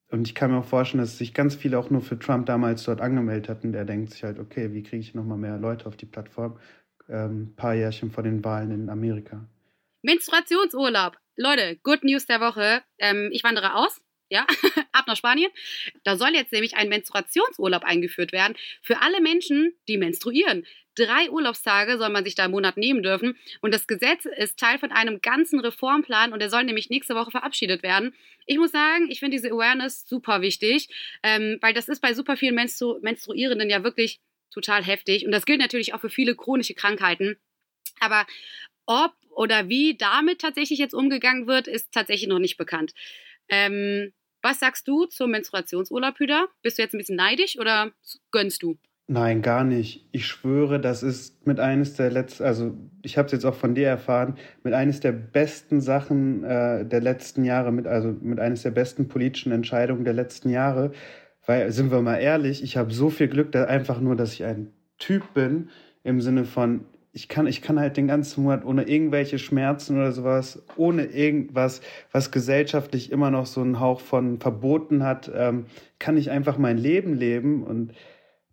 und 0.08 0.28
ich 0.28 0.34
kann 0.34 0.50
mir 0.50 0.58
auch 0.58 0.64
vorstellen, 0.64 1.02
dass 1.02 1.18
sich 1.18 1.34
ganz 1.34 1.56
viele 1.56 1.78
auch 1.78 1.90
nur 1.90 2.00
für 2.00 2.18
Trump 2.18 2.46
damals 2.46 2.84
dort 2.84 3.00
angemeldet 3.00 3.48
hatten. 3.48 3.72
Der 3.72 3.84
denkt 3.84 4.12
sich 4.12 4.22
halt, 4.22 4.38
okay, 4.38 4.72
wie 4.72 4.82
kriege 4.82 5.00
ich 5.00 5.14
nochmal 5.14 5.38
mehr 5.38 5.58
Leute 5.58 5.86
auf 5.86 5.96
die 5.96 6.06
Plattform? 6.06 6.58
Ähm, 7.08 7.54
paar 7.56 7.74
Jährchen 7.74 8.10
vor 8.10 8.22
den 8.22 8.44
Wahlen 8.44 8.70
in 8.70 8.88
Amerika. 8.88 9.48
Menstruationsurlaub. 10.02 11.16
Leute, 11.36 11.76
Good 11.82 12.04
News 12.04 12.26
der 12.26 12.40
Woche. 12.40 12.82
Ähm, 12.98 13.30
ich 13.32 13.42
wandere 13.42 13.74
aus 13.74 14.00
ja, 14.28 14.46
ab 14.92 15.06
nach 15.06 15.16
Spanien. 15.16 15.50
Da 16.04 16.16
soll 16.16 16.30
jetzt 16.34 16.52
nämlich 16.52 16.76
ein 16.76 16.88
Menstruationsurlaub 16.88 17.84
eingeführt 17.84 18.32
werden 18.32 18.56
für 18.82 19.00
alle 19.00 19.20
Menschen, 19.20 19.74
die 19.88 19.98
menstruieren. 19.98 20.66
Drei 20.96 21.30
Urlaubstage 21.30 21.98
soll 21.98 22.08
man 22.08 22.24
sich 22.24 22.34
da 22.34 22.46
im 22.46 22.52
Monat 22.52 22.78
nehmen 22.78 23.02
dürfen. 23.02 23.36
Und 23.60 23.74
das 23.74 23.86
Gesetz 23.86 24.24
ist 24.24 24.58
Teil 24.58 24.78
von 24.78 24.92
einem 24.92 25.20
ganzen 25.20 25.60
Reformplan 25.60 26.32
und 26.32 26.40
der 26.40 26.48
soll 26.48 26.64
nämlich 26.64 26.88
nächste 26.88 27.14
Woche 27.14 27.30
verabschiedet 27.30 27.82
werden. 27.82 28.14
Ich 28.46 28.56
muss 28.56 28.72
sagen, 28.72 29.10
ich 29.10 29.20
finde 29.20 29.36
diese 29.36 29.50
Awareness 29.50 30.08
super 30.08 30.40
wichtig, 30.40 30.88
ähm, 31.22 31.58
weil 31.60 31.74
das 31.74 31.88
ist 31.88 32.00
bei 32.00 32.14
super 32.14 32.36
vielen 32.36 32.54
Menstru 32.54 32.98
Menstruierenden 33.02 33.68
ja 33.68 33.84
wirklich 33.84 34.20
total 34.50 34.82
heftig. 34.82 35.26
Und 35.26 35.32
das 35.32 35.44
gilt 35.44 35.60
natürlich 35.60 35.92
auch 35.92 36.00
für 36.00 36.08
viele 36.08 36.34
chronische 36.34 36.72
Krankheiten. 36.72 37.36
Aber 38.00 38.26
ob 38.86 39.12
oder 39.30 39.68
wie 39.68 39.98
damit 39.98 40.40
tatsächlich 40.40 40.78
jetzt 40.78 40.94
umgegangen 40.94 41.46
wird, 41.46 41.68
ist 41.68 41.92
tatsächlich 41.92 42.28
noch 42.28 42.38
nicht 42.38 42.56
bekannt. 42.56 42.94
Ähm, 43.48 44.12
was 44.42 44.60
sagst 44.60 44.86
du 44.86 45.06
zum 45.06 45.30
Menstruationsurlaub, 45.32 46.18
Hüder? 46.18 46.46
Bist 46.62 46.78
du 46.78 46.82
jetzt 46.82 46.94
ein 46.94 46.98
bisschen 46.98 47.16
neidisch 47.16 47.58
oder 47.58 47.90
gönnst 48.30 48.62
du? 48.62 48.76
Nein, 49.08 49.40
gar 49.40 49.62
nicht. 49.62 50.08
Ich 50.10 50.26
schwöre, 50.26 50.80
das 50.80 51.04
ist 51.04 51.46
mit 51.46 51.60
eines 51.60 51.94
der 51.94 52.10
letzten, 52.10 52.42
also 52.42 52.76
ich 53.02 53.16
habe 53.18 53.26
es 53.26 53.32
jetzt 53.32 53.44
auch 53.44 53.54
von 53.54 53.76
dir 53.76 53.86
erfahren, 53.86 54.36
mit 54.64 54.74
eines 54.74 54.98
der 54.98 55.12
besten 55.12 55.80
Sachen 55.80 56.42
äh, 56.42 56.84
der 56.84 57.00
letzten 57.00 57.44
Jahre, 57.44 57.70
mit, 57.70 57.86
also 57.86 58.16
mit 58.20 58.40
eines 58.40 58.62
der 58.62 58.72
besten 58.72 59.06
politischen 59.06 59.52
Entscheidungen 59.52 60.04
der 60.04 60.14
letzten 60.14 60.50
Jahre. 60.50 60.90
Weil, 61.46 61.70
sind 61.70 61.92
wir 61.92 62.02
mal 62.02 62.16
ehrlich, 62.16 62.64
ich 62.64 62.76
habe 62.76 62.92
so 62.92 63.08
viel 63.08 63.28
Glück, 63.28 63.52
dass 63.52 63.68
einfach 63.68 64.00
nur, 64.00 64.16
dass 64.16 64.32
ich 64.32 64.42
ein 64.44 64.72
Typ 64.98 65.34
bin, 65.34 65.70
im 66.02 66.20
Sinne 66.20 66.44
von, 66.44 66.84
ich 67.16 67.28
kann, 67.28 67.46
ich 67.46 67.62
kann 67.62 67.80
halt 67.80 67.96
den 67.96 68.08
ganzen 68.08 68.42
Monat 68.42 68.66
ohne 68.66 68.82
irgendwelche 68.82 69.38
Schmerzen 69.38 69.96
oder 69.96 70.12
sowas, 70.12 70.62
ohne 70.76 71.06
irgendwas, 71.06 71.80
was 72.12 72.30
gesellschaftlich 72.30 73.10
immer 73.10 73.30
noch 73.30 73.46
so 73.46 73.62
einen 73.62 73.80
Hauch 73.80 74.00
von 74.02 74.38
verboten 74.38 75.02
hat, 75.02 75.30
ähm, 75.34 75.64
kann 75.98 76.18
ich 76.18 76.30
einfach 76.30 76.58
mein 76.58 76.76
Leben 76.76 77.14
leben 77.14 77.62
und 77.62 77.94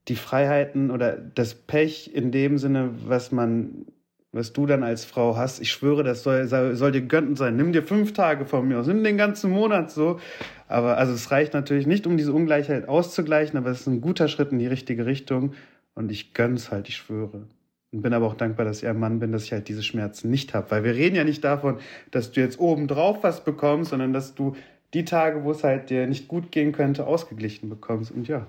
die 0.07 0.15
Freiheiten 0.15 0.91
oder 0.91 1.17
das 1.17 1.55
Pech 1.55 2.11
in 2.15 2.31
dem 2.31 2.57
Sinne, 2.57 2.91
was 3.05 3.33
man, 3.33 3.85
was 4.31 4.53
du 4.53 4.65
dann 4.65 4.83
als 4.83 5.03
Frau 5.03 5.35
hast, 5.35 5.59
ich 5.59 5.69
schwöre, 5.69 6.05
das 6.05 6.23
soll, 6.23 6.47
soll 6.47 6.91
dir 6.93 7.01
gönnen 7.01 7.35
sein. 7.35 7.57
Nimm 7.57 7.73
dir 7.73 7.83
fünf 7.83 8.13
Tage 8.13 8.45
von 8.45 8.65
mir 8.65 8.79
aus, 8.79 8.87
nimm 8.87 9.03
den 9.03 9.17
ganzen 9.17 9.51
Monat 9.51 9.91
so. 9.91 10.21
Aber 10.69 10.97
also 10.97 11.11
es 11.11 11.31
reicht 11.31 11.53
natürlich 11.53 11.85
nicht, 11.85 12.07
um 12.07 12.15
diese 12.15 12.31
Ungleichheit 12.31 12.87
auszugleichen, 12.87 13.57
aber 13.57 13.71
es 13.71 13.81
ist 13.81 13.87
ein 13.87 13.99
guter 13.99 14.29
Schritt 14.29 14.53
in 14.53 14.59
die 14.59 14.67
richtige 14.67 15.05
Richtung 15.05 15.51
und 15.95 16.13
ich 16.13 16.33
gönn's 16.33 16.71
halt, 16.71 16.87
ich 16.87 16.95
schwöre. 16.95 17.45
Und 17.93 18.01
bin 18.01 18.13
aber 18.13 18.25
auch 18.25 18.33
dankbar, 18.33 18.65
dass 18.65 18.81
ich 18.81 18.89
ein 18.89 18.99
Mann 18.99 19.19
bin, 19.19 19.31
dass 19.31 19.45
ich 19.45 19.51
halt 19.51 19.67
diese 19.69 19.83
Schmerzen 19.83 20.31
nicht 20.31 20.53
habe. 20.55 20.71
Weil 20.71 20.83
wir 20.83 20.95
reden 20.95 21.15
ja 21.15 21.23
nicht 21.23 21.43
davon, 21.43 21.79
dass 22.09 22.31
du 22.31 22.41
jetzt 22.41 22.59
obendrauf 22.59 23.23
was 23.23 23.43
bekommst, 23.43 23.91
sondern 23.91 24.13
dass 24.13 24.33
du 24.33 24.55
die 24.93 25.05
Tage, 25.05 25.43
wo 25.43 25.51
es 25.51 25.63
halt 25.63 25.89
dir 25.89 26.07
nicht 26.07 26.27
gut 26.27 26.51
gehen 26.51 26.71
könnte, 26.71 27.05
ausgeglichen 27.05 27.69
bekommst. 27.69 28.11
Und 28.11 28.27
ja. 28.27 28.47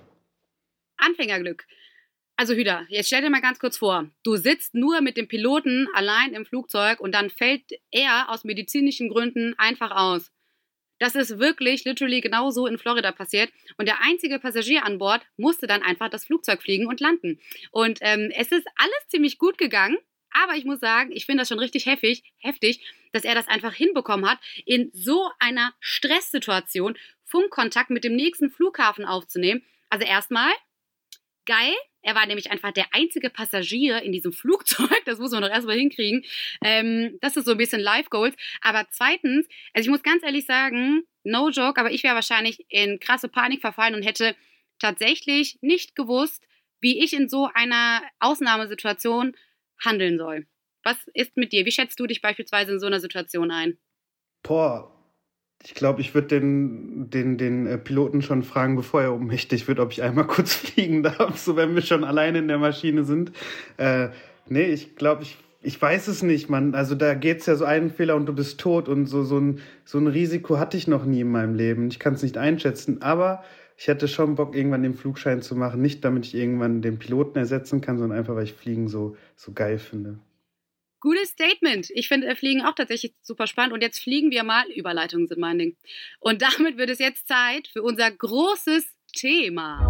Anfängerglück. 0.96 1.66
Also 2.36 2.54
Hüder, 2.54 2.84
jetzt 2.88 3.06
stell 3.06 3.22
dir 3.22 3.30
mal 3.30 3.40
ganz 3.40 3.60
kurz 3.60 3.76
vor, 3.76 4.10
du 4.24 4.36
sitzt 4.36 4.74
nur 4.74 5.00
mit 5.02 5.16
dem 5.16 5.28
Piloten 5.28 5.86
allein 5.94 6.32
im 6.32 6.44
Flugzeug 6.44 6.98
und 6.98 7.14
dann 7.14 7.30
fällt 7.30 7.62
er 7.92 8.28
aus 8.28 8.42
medizinischen 8.42 9.08
Gründen 9.08 9.54
einfach 9.56 9.92
aus. 9.92 10.32
Das 10.98 11.14
ist 11.14 11.38
wirklich 11.38 11.84
literally 11.84 12.20
genauso 12.20 12.66
in 12.66 12.78
Florida 12.78 13.12
passiert. 13.12 13.50
Und 13.76 13.86
der 13.86 14.00
einzige 14.02 14.38
Passagier 14.38 14.84
an 14.84 14.98
Bord 14.98 15.22
musste 15.36 15.66
dann 15.66 15.82
einfach 15.82 16.08
das 16.08 16.24
Flugzeug 16.24 16.62
fliegen 16.62 16.86
und 16.86 17.00
landen. 17.00 17.40
Und 17.70 17.98
ähm, 18.02 18.30
es 18.34 18.52
ist 18.52 18.66
alles 18.76 19.08
ziemlich 19.08 19.38
gut 19.38 19.58
gegangen. 19.58 19.98
Aber 20.30 20.54
ich 20.54 20.64
muss 20.64 20.80
sagen, 20.80 21.12
ich 21.12 21.26
finde 21.26 21.42
das 21.42 21.48
schon 21.48 21.60
richtig 21.60 21.86
heftig, 21.86 22.24
heftig, 22.38 22.84
dass 23.12 23.24
er 23.24 23.36
das 23.36 23.46
einfach 23.46 23.72
hinbekommen 23.72 24.28
hat, 24.28 24.38
in 24.66 24.90
so 24.92 25.30
einer 25.38 25.72
Stresssituation 25.78 26.96
Funkkontakt 27.24 27.90
mit 27.90 28.04
dem 28.04 28.16
nächsten 28.16 28.50
Flughafen 28.50 29.04
aufzunehmen. 29.04 29.62
Also 29.90 30.04
erstmal, 30.04 30.50
geil, 31.46 31.74
er 32.04 32.14
war 32.14 32.26
nämlich 32.26 32.50
einfach 32.50 32.70
der 32.70 32.86
einzige 32.92 33.30
Passagier 33.30 34.02
in 34.02 34.12
diesem 34.12 34.32
Flugzeug. 34.32 34.90
Das 35.06 35.18
muss 35.18 35.32
man 35.32 35.42
doch 35.42 35.50
erstmal 35.50 35.76
hinkriegen. 35.76 36.24
Ähm, 36.62 37.18
das 37.20 37.36
ist 37.36 37.46
so 37.46 37.52
ein 37.52 37.58
bisschen 37.58 37.80
Life 37.80 38.10
Goals. 38.10 38.36
Aber 38.60 38.86
zweitens, 38.90 39.48
also 39.72 39.86
ich 39.86 39.90
muss 39.90 40.02
ganz 40.02 40.22
ehrlich 40.22 40.46
sagen, 40.46 41.04
no 41.24 41.48
joke, 41.48 41.80
aber 41.80 41.90
ich 41.90 42.04
wäre 42.04 42.14
wahrscheinlich 42.14 42.64
in 42.68 43.00
krasse 43.00 43.28
Panik 43.28 43.62
verfallen 43.62 43.94
und 43.94 44.02
hätte 44.02 44.36
tatsächlich 44.78 45.58
nicht 45.62 45.94
gewusst, 45.94 46.46
wie 46.80 47.02
ich 47.02 47.14
in 47.14 47.28
so 47.28 47.48
einer 47.54 48.02
Ausnahmesituation 48.20 49.34
handeln 49.82 50.18
soll. 50.18 50.46
Was 50.82 50.96
ist 51.14 51.36
mit 51.36 51.52
dir? 51.52 51.64
Wie 51.64 51.72
schätzt 51.72 51.98
du 51.98 52.06
dich 52.06 52.20
beispielsweise 52.20 52.72
in 52.72 52.80
so 52.80 52.86
einer 52.86 53.00
Situation 53.00 53.50
ein? 53.50 53.78
Boah, 54.42 54.93
ich 55.66 55.74
glaube, 55.74 56.02
ich 56.02 56.14
würde 56.14 56.28
den, 56.28 57.08
den, 57.08 57.38
den 57.38 57.66
äh, 57.66 57.78
Piloten 57.78 58.20
schon 58.20 58.42
fragen, 58.42 58.76
bevor 58.76 59.02
er 59.02 59.14
ummächtig 59.14 59.66
wird, 59.66 59.80
ob 59.80 59.92
ich 59.92 60.02
einmal 60.02 60.26
kurz 60.28 60.54
fliegen 60.54 61.02
darf, 61.02 61.38
so 61.38 61.56
wenn 61.56 61.74
wir 61.74 61.82
schon 61.82 62.04
alleine 62.04 62.38
in 62.38 62.48
der 62.48 62.58
Maschine 62.58 63.04
sind. 63.04 63.32
Äh, 63.78 64.08
nee, 64.46 64.66
ich 64.66 64.94
glaube, 64.96 65.22
ich, 65.22 65.38
ich 65.62 65.80
weiß 65.80 66.08
es 66.08 66.22
nicht, 66.22 66.50
man. 66.50 66.74
Also 66.74 66.94
da 66.94 67.14
geht's 67.14 67.46
ja 67.46 67.56
so 67.56 67.64
einen 67.64 67.90
Fehler 67.90 68.14
und 68.14 68.26
du 68.26 68.34
bist 68.34 68.60
tot 68.60 68.88
und 68.88 69.06
so, 69.06 69.24
so, 69.24 69.38
ein, 69.38 69.60
so 69.86 69.98
ein 69.98 70.06
Risiko 70.06 70.58
hatte 70.58 70.76
ich 70.76 70.86
noch 70.86 71.06
nie 71.06 71.22
in 71.22 71.30
meinem 71.30 71.54
Leben. 71.54 71.88
Ich 71.88 71.98
kann 71.98 72.12
es 72.12 72.22
nicht 72.22 72.36
einschätzen, 72.36 73.00
aber 73.00 73.42
ich 73.78 73.88
hätte 73.88 74.06
schon 74.06 74.34
Bock, 74.34 74.54
irgendwann 74.54 74.82
den 74.82 74.94
Flugschein 74.94 75.40
zu 75.40 75.56
machen. 75.56 75.80
Nicht, 75.80 76.04
damit 76.04 76.26
ich 76.26 76.34
irgendwann 76.34 76.82
den 76.82 76.98
Piloten 76.98 77.38
ersetzen 77.38 77.80
kann, 77.80 77.98
sondern 77.98 78.18
einfach, 78.18 78.36
weil 78.36 78.44
ich 78.44 78.52
Fliegen 78.52 78.88
so, 78.88 79.16
so 79.34 79.52
geil 79.52 79.78
finde. 79.78 80.18
Gutes 81.04 81.28
Statement. 81.28 81.90
Ich 81.90 82.08
finde 82.08 82.28
äh, 82.28 82.34
Fliegen 82.34 82.62
auch 82.62 82.74
tatsächlich 82.74 83.12
super 83.20 83.46
spannend. 83.46 83.74
Und 83.74 83.82
jetzt 83.82 84.02
fliegen 84.02 84.30
wir 84.30 84.42
mal. 84.42 84.64
Überleitungen 84.70 85.28
sind 85.28 85.38
mein 85.38 85.58
Ding. 85.58 85.76
Und 86.18 86.40
damit 86.58 86.78
wird 86.78 86.88
es 86.88 86.98
jetzt 86.98 87.28
Zeit 87.28 87.68
für 87.68 87.82
unser 87.82 88.10
großes 88.10 88.86
Thema. 89.12 89.80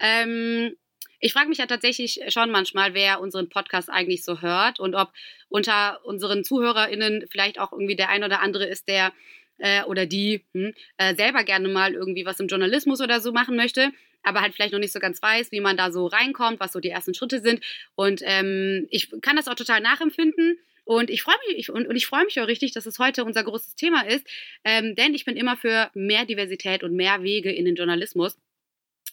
Ähm, 0.00 0.74
ich 1.20 1.34
frage 1.34 1.50
mich 1.50 1.58
ja 1.58 1.66
tatsächlich 1.66 2.20
schon 2.28 2.50
manchmal, 2.50 2.94
wer 2.94 3.20
unseren 3.20 3.50
Podcast 3.50 3.90
eigentlich 3.90 4.24
so 4.24 4.40
hört 4.40 4.80
und 4.80 4.94
ob 4.94 5.12
unter 5.50 6.02
unseren 6.06 6.42
ZuhörerInnen 6.42 7.26
vielleicht 7.30 7.60
auch 7.60 7.72
irgendwie 7.72 7.96
der 7.96 8.08
ein 8.08 8.24
oder 8.24 8.40
andere 8.40 8.64
ist, 8.64 8.88
der 8.88 9.12
äh, 9.58 9.82
oder 9.82 10.06
die 10.06 10.46
hm, 10.54 10.72
äh, 10.96 11.14
selber 11.14 11.44
gerne 11.44 11.68
mal 11.68 11.92
irgendwie 11.92 12.24
was 12.24 12.40
im 12.40 12.46
Journalismus 12.46 13.02
oder 13.02 13.20
so 13.20 13.32
machen 13.32 13.54
möchte 13.54 13.92
aber 14.22 14.40
halt 14.40 14.54
vielleicht 14.54 14.72
noch 14.72 14.80
nicht 14.80 14.92
so 14.92 15.00
ganz 15.00 15.22
weiß, 15.22 15.52
wie 15.52 15.60
man 15.60 15.76
da 15.76 15.92
so 15.92 16.06
reinkommt, 16.06 16.60
was 16.60 16.72
so 16.72 16.80
die 16.80 16.90
ersten 16.90 17.14
Schritte 17.14 17.40
sind. 17.40 17.62
Und 17.94 18.22
ähm, 18.24 18.86
ich 18.90 19.10
kann 19.20 19.36
das 19.36 19.48
auch 19.48 19.54
total 19.54 19.80
nachempfinden. 19.80 20.58
Und 20.84 21.10
ich 21.10 21.22
freue 21.22 21.36
mich, 21.46 21.58
ich, 21.58 21.70
und, 21.70 21.86
und, 21.86 21.94
ich 21.94 22.06
freue 22.06 22.24
mich 22.24 22.40
auch 22.40 22.48
richtig, 22.48 22.72
dass 22.72 22.86
es 22.86 22.98
heute 22.98 23.24
unser 23.24 23.44
großes 23.44 23.76
Thema 23.76 24.04
ist, 24.04 24.26
ähm, 24.64 24.96
denn 24.96 25.14
ich 25.14 25.24
bin 25.24 25.36
immer 25.36 25.56
für 25.56 25.90
mehr 25.94 26.24
Diversität 26.24 26.82
und 26.82 26.94
mehr 26.94 27.22
Wege 27.22 27.52
in 27.52 27.64
den 27.64 27.76
Journalismus. 27.76 28.36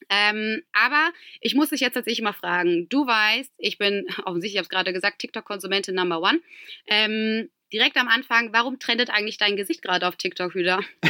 Ähm, 0.10 0.64
aber 0.74 1.12
ich 1.42 1.56
muss 1.56 1.70
dich 1.70 1.82
jetzt 1.82 1.94
tatsächlich 1.94 2.24
mal 2.24 2.34
fragen. 2.34 2.88
Du 2.90 3.06
weißt, 3.06 3.52
ich 3.58 3.78
bin 3.78 4.08
offensichtlich, 4.26 4.54
ich 4.54 4.58
habe 4.58 4.64
es 4.64 4.70
gerade 4.70 4.94
gesagt, 4.94 5.20
TikTok-Konsumentin 5.20 5.96
Number 5.96 6.22
One. 6.22 6.40
Ähm, 6.88 7.50
direkt 7.72 7.98
am 7.98 8.08
Anfang, 8.08 8.50
warum 8.52 8.80
trendet 8.80 9.10
eigentlich 9.10 9.38
dein 9.38 9.56
Gesicht 9.56 9.82
gerade 9.82 10.08
auf 10.08 10.16
TikTok 10.16 10.56
wieder? 10.56 10.80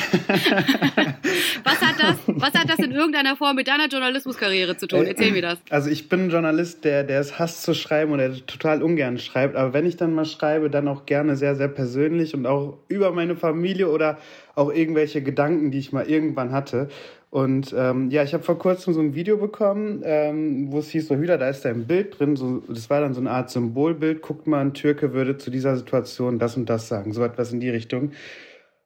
was, 1.63 1.81
hat 1.81 1.95
das, 1.99 2.17
was 2.27 2.53
hat 2.53 2.69
das 2.69 2.79
in 2.79 2.91
irgendeiner 2.91 3.37
Form 3.37 3.55
mit 3.55 3.67
deiner 3.67 3.87
Journalismuskarriere 3.87 4.77
zu 4.77 4.87
tun? 4.87 5.05
Erzähl 5.05 5.31
mir 5.31 5.41
das. 5.41 5.57
Also 5.69 5.89
ich 5.89 6.09
bin 6.09 6.25
ein 6.25 6.29
Journalist, 6.29 6.83
der, 6.83 7.03
der 7.03 7.21
es 7.21 7.39
hasst 7.39 7.63
zu 7.63 7.73
schreiben 7.73 8.11
und 8.11 8.17
der 8.17 8.45
total 8.45 8.83
ungern 8.83 9.17
schreibt. 9.19 9.55
Aber 9.55 9.73
wenn 9.73 9.85
ich 9.85 9.95
dann 9.97 10.13
mal 10.13 10.25
schreibe, 10.25 10.69
dann 10.69 10.87
auch 10.87 11.05
gerne 11.05 11.35
sehr, 11.37 11.55
sehr 11.55 11.69
persönlich 11.69 12.33
und 12.33 12.45
auch 12.45 12.77
über 12.87 13.11
meine 13.11 13.35
Familie 13.35 13.89
oder 13.89 14.19
auch 14.55 14.71
irgendwelche 14.73 15.23
Gedanken, 15.23 15.71
die 15.71 15.79
ich 15.79 15.93
mal 15.93 16.09
irgendwann 16.09 16.51
hatte. 16.51 16.89
Und 17.31 17.75
ähm, 17.77 18.09
ja, 18.09 18.23
ich 18.23 18.33
habe 18.33 18.43
vor 18.43 18.57
kurzem 18.57 18.93
so 18.93 19.01
ein 19.01 19.13
Video 19.13 19.37
bekommen, 19.37 20.01
ähm, 20.03 20.71
wo 20.71 20.79
es 20.79 20.89
hieß, 20.89 21.09
so 21.09 21.15
Hüder, 21.15 21.37
da 21.37 21.49
ist 21.49 21.63
ein 21.65 21.85
Bild 21.85 22.19
drin, 22.19 22.35
so, 22.35 22.63
das 22.67 22.89
war 22.89 23.01
dann 23.01 23.13
so 23.13 23.21
eine 23.21 23.29
Art 23.29 23.51
Symbolbild, 23.51 24.23
guckt 24.23 24.47
mal, 24.47 24.61
ein 24.61 24.73
Türke 24.73 25.13
würde 25.13 25.37
zu 25.37 25.51
dieser 25.51 25.75
Situation 25.77 26.39
das 26.39 26.57
und 26.57 26.67
das 26.67 26.87
sagen, 26.87 27.13
so 27.13 27.23
etwas 27.23 27.53
in 27.53 27.59
die 27.59 27.69
Richtung. 27.69 28.13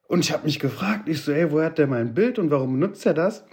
Und 0.08 0.20
ich 0.20 0.32
habe 0.32 0.44
mich 0.44 0.60
gefragt, 0.60 1.08
ich 1.08 1.22
so, 1.22 1.32
ey, 1.32 1.50
woher 1.50 1.66
hat 1.66 1.78
der 1.78 1.86
mein 1.86 2.12
Bild 2.12 2.38
und 2.38 2.50
warum 2.50 2.78
benutzt 2.78 3.06
er 3.06 3.14
das? 3.14 3.46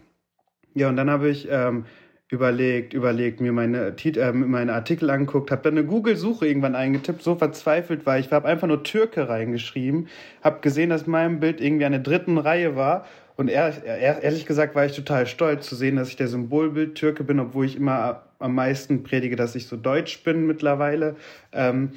Ja, 0.73 0.89
und 0.89 0.97
dann 0.97 1.09
habe 1.09 1.29
ich 1.29 1.47
ähm, 1.49 1.85
überlegt, 2.27 2.93
überlegt, 2.93 3.39
mir 3.39 3.53
meine, 3.53 3.95
äh, 3.97 4.31
meine 4.33 4.73
Artikel 4.73 5.09
angeguckt, 5.09 5.51
habe 5.51 5.61
dann 5.63 5.77
eine 5.77 5.85
Google-Suche 5.85 6.47
irgendwann 6.47 6.75
eingetippt, 6.75 7.21
so 7.21 7.35
verzweifelt 7.35 8.05
war 8.05 8.19
ich, 8.19 8.31
habe 8.31 8.47
einfach 8.47 8.67
nur 8.67 8.83
Türke 8.83 9.29
reingeschrieben, 9.29 10.07
habe 10.41 10.59
gesehen, 10.59 10.89
dass 10.89 11.07
mein 11.07 11.39
Bild 11.39 11.61
irgendwie 11.61 11.89
der 11.89 11.99
dritten 11.99 12.37
Reihe 12.37 12.75
war 12.75 13.05
und 13.38 13.47
ehrlich, 13.47 13.84
ehrlich 13.86 14.45
gesagt 14.45 14.75
war 14.75 14.86
ich 14.86 14.95
total 14.95 15.25
stolz 15.25 15.67
zu 15.67 15.75
sehen, 15.75 15.95
dass 15.95 16.09
ich 16.09 16.15
der 16.15 16.27
Symbolbild 16.27 16.95
Türke 16.95 17.23
bin, 17.23 17.39
obwohl 17.39 17.65
ich 17.65 17.75
immer 17.75 18.23
am 18.39 18.55
meisten 18.55 19.03
predige, 19.03 19.36
dass 19.36 19.55
ich 19.55 19.67
so 19.67 19.77
deutsch 19.77 20.23
bin 20.23 20.47
mittlerweile. 20.47 21.15
Ähm, 21.51 21.91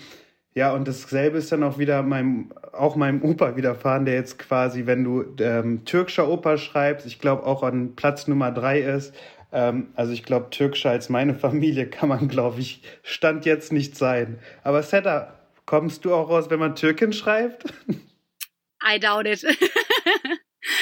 ja, 0.55 0.72
und 0.72 0.87
dasselbe 0.87 1.39
ist 1.39 1.51
dann 1.51 1.64
auch 1.64 1.78
wieder 1.78 2.03
meinem, 2.03 2.53
auch 2.72 2.95
meinem 2.95 3.22
Opa 3.22 3.57
widerfahren, 3.57 4.05
der 4.05 4.14
jetzt 4.14 4.39
quasi, 4.39 4.87
wenn 4.87 5.03
du 5.03 5.24
ähm, 5.41 5.85
türkischer 5.85 6.28
Opa 6.28 6.59
schreibst, 6.59 7.07
ich 7.07 7.18
glaube 7.18 7.45
auch 7.45 7.64
an 7.64 7.97
Platz 7.97 8.28
Nummer 8.28 8.53
drei 8.53 8.80
ist. 8.80 9.14
Ähm, 9.51 9.89
also 9.97 10.12
ich 10.12 10.22
glaube, 10.22 10.51
türkischer 10.51 10.91
als 10.91 11.09
meine 11.09 11.35
Familie 11.35 11.87
kann 11.87 12.09
man, 12.09 12.28
glaube 12.28 12.61
ich, 12.61 12.82
Stand 13.03 13.47
jetzt 13.47 13.72
nicht 13.72 13.97
sein. 13.97 14.39
Aber 14.62 14.82
Seta, 14.85 15.35
kommst 15.66 16.05
du 16.05 16.14
auch 16.14 16.30
raus, 16.30 16.51
wenn 16.51 16.61
man 16.61 16.76
Türkin 16.76 17.12
schreibt? 17.12 17.64
I 18.87 19.01
doubt 19.01 19.26
it. 19.26 19.45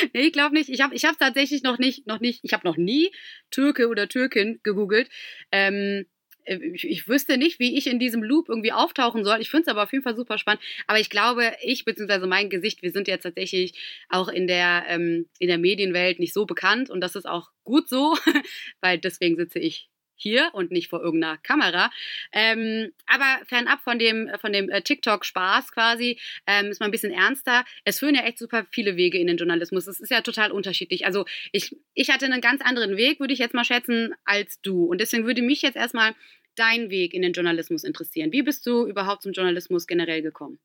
nee, 0.13 0.27
ich 0.27 0.33
glaube 0.33 0.55
nicht. 0.55 0.69
Ich 0.69 0.81
habe 0.81 0.95
ich 0.95 1.05
hab 1.05 1.19
tatsächlich 1.19 1.63
noch 1.63 1.79
nicht, 1.79 2.07
noch 2.07 2.21
nicht, 2.21 2.41
ich 2.43 2.53
habe 2.53 2.67
noch 2.67 2.77
nie 2.77 3.11
Türke 3.51 3.89
oder 3.89 4.09
Türkin 4.09 4.61
gegoogelt. 4.63 5.09
Ähm, 5.51 6.07
äh, 6.45 6.57
ich, 6.57 6.89
ich, 6.89 7.09
wüsste 7.09 7.39
nicht, 7.39 7.59
wie 7.59 7.77
ich 7.77 7.87
in 7.87 7.99
diesem 7.99 8.23
Loop 8.23 8.49
irgendwie 8.49 8.73
auftauchen 8.73 9.25
soll. 9.25 9.41
Ich 9.41 9.51
finde 9.51 9.63
es 9.63 9.69
aber 9.69 9.83
auf 9.83 9.93
jeden 9.93 10.05
Fall 10.05 10.17
super 10.17 10.39
spannend. 10.39 10.63
Aber 10.87 10.99
ich 11.01 11.11
glaube, 11.11 11.53
ich 11.63 11.85
bzw. 11.85 12.27
mein 12.27 12.51
Gesicht, 12.51 12.83
wir 12.83 12.91
sind 12.91 13.09
jetzt 13.09 13.23
tatsächlich 13.23 13.75
auch 14.09 14.29
in 14.29 14.47
der, 14.47 14.85
ähm, 14.89 15.27
in 15.39 15.49
der 15.49 15.59
Medienwelt 15.59 16.19
nicht 16.19 16.35
so 16.35 16.47
bekannt 16.47 16.91
und 16.91 17.01
das 17.01 17.17
ist 17.17 17.27
auch 17.27 17.51
gut 17.65 17.89
so, 17.89 18.17
weil 18.81 18.99
deswegen 18.99 19.37
sitze 19.37 19.59
ich 19.59 19.89
hier 20.23 20.51
und 20.53 20.71
nicht 20.71 20.89
vor 20.89 21.03
irgendeiner 21.03 21.39
Kamera. 21.39 21.91
Ähm, 22.33 22.93
aber 23.07 23.45
fernab 23.47 23.81
von 23.83 23.99
dem, 23.99 24.31
von 24.41 24.53
dem 24.53 24.71
äh, 24.71 24.83
TikTok-Spaß 24.83 25.73
quasi, 25.73 26.19
ähm, 26.47 26.67
ist 26.67 26.81
mal 26.81 26.87
ein 26.87 26.93
bisschen 26.93 27.13
ernster. 27.13 27.65
Es 27.85 27.99
führen 27.99 28.15
ja 28.15 28.23
echt 28.23 28.39
super 28.39 28.65
viele 28.71 28.97
Wege 28.97 29.19
in 29.19 29.27
den 29.27 29.37
Journalismus. 29.37 29.87
Es 29.87 30.01
ist 30.01 30.11
ja 30.11 30.21
total 30.23 30.53
unterschiedlich. 30.53 31.05
Also 31.05 31.25
ich, 31.51 31.77
ich 31.95 32.11
hatte 32.11 32.27
einen 32.27 32.41
ganz 32.41 32.63
anderen 32.63 32.97
Weg, 32.97 33.21
würde 33.21 33.33
ich 33.33 33.41
jetzt 33.41 33.55
mal 33.55 33.65
schätzen, 33.65 34.15
als 34.25 34.61
du. 34.63 34.85
Und 34.85 35.01
deswegen 35.01 35.27
würde 35.27 35.43
mich 35.43 35.63
jetzt 35.63 35.77
erstmal 35.77 36.15
dein 36.55 36.91
Weg 36.91 37.15
in 37.15 37.23
den 37.23 37.33
Journalismus 37.33 37.85
interessieren. 37.85 38.33
Wie 38.33 38.43
bist 38.43 38.67
du 38.67 38.87
überhaupt 38.87 39.23
zum 39.23 39.33
Journalismus 39.33 39.87
generell 39.87 40.23
gekommen? 40.23 40.59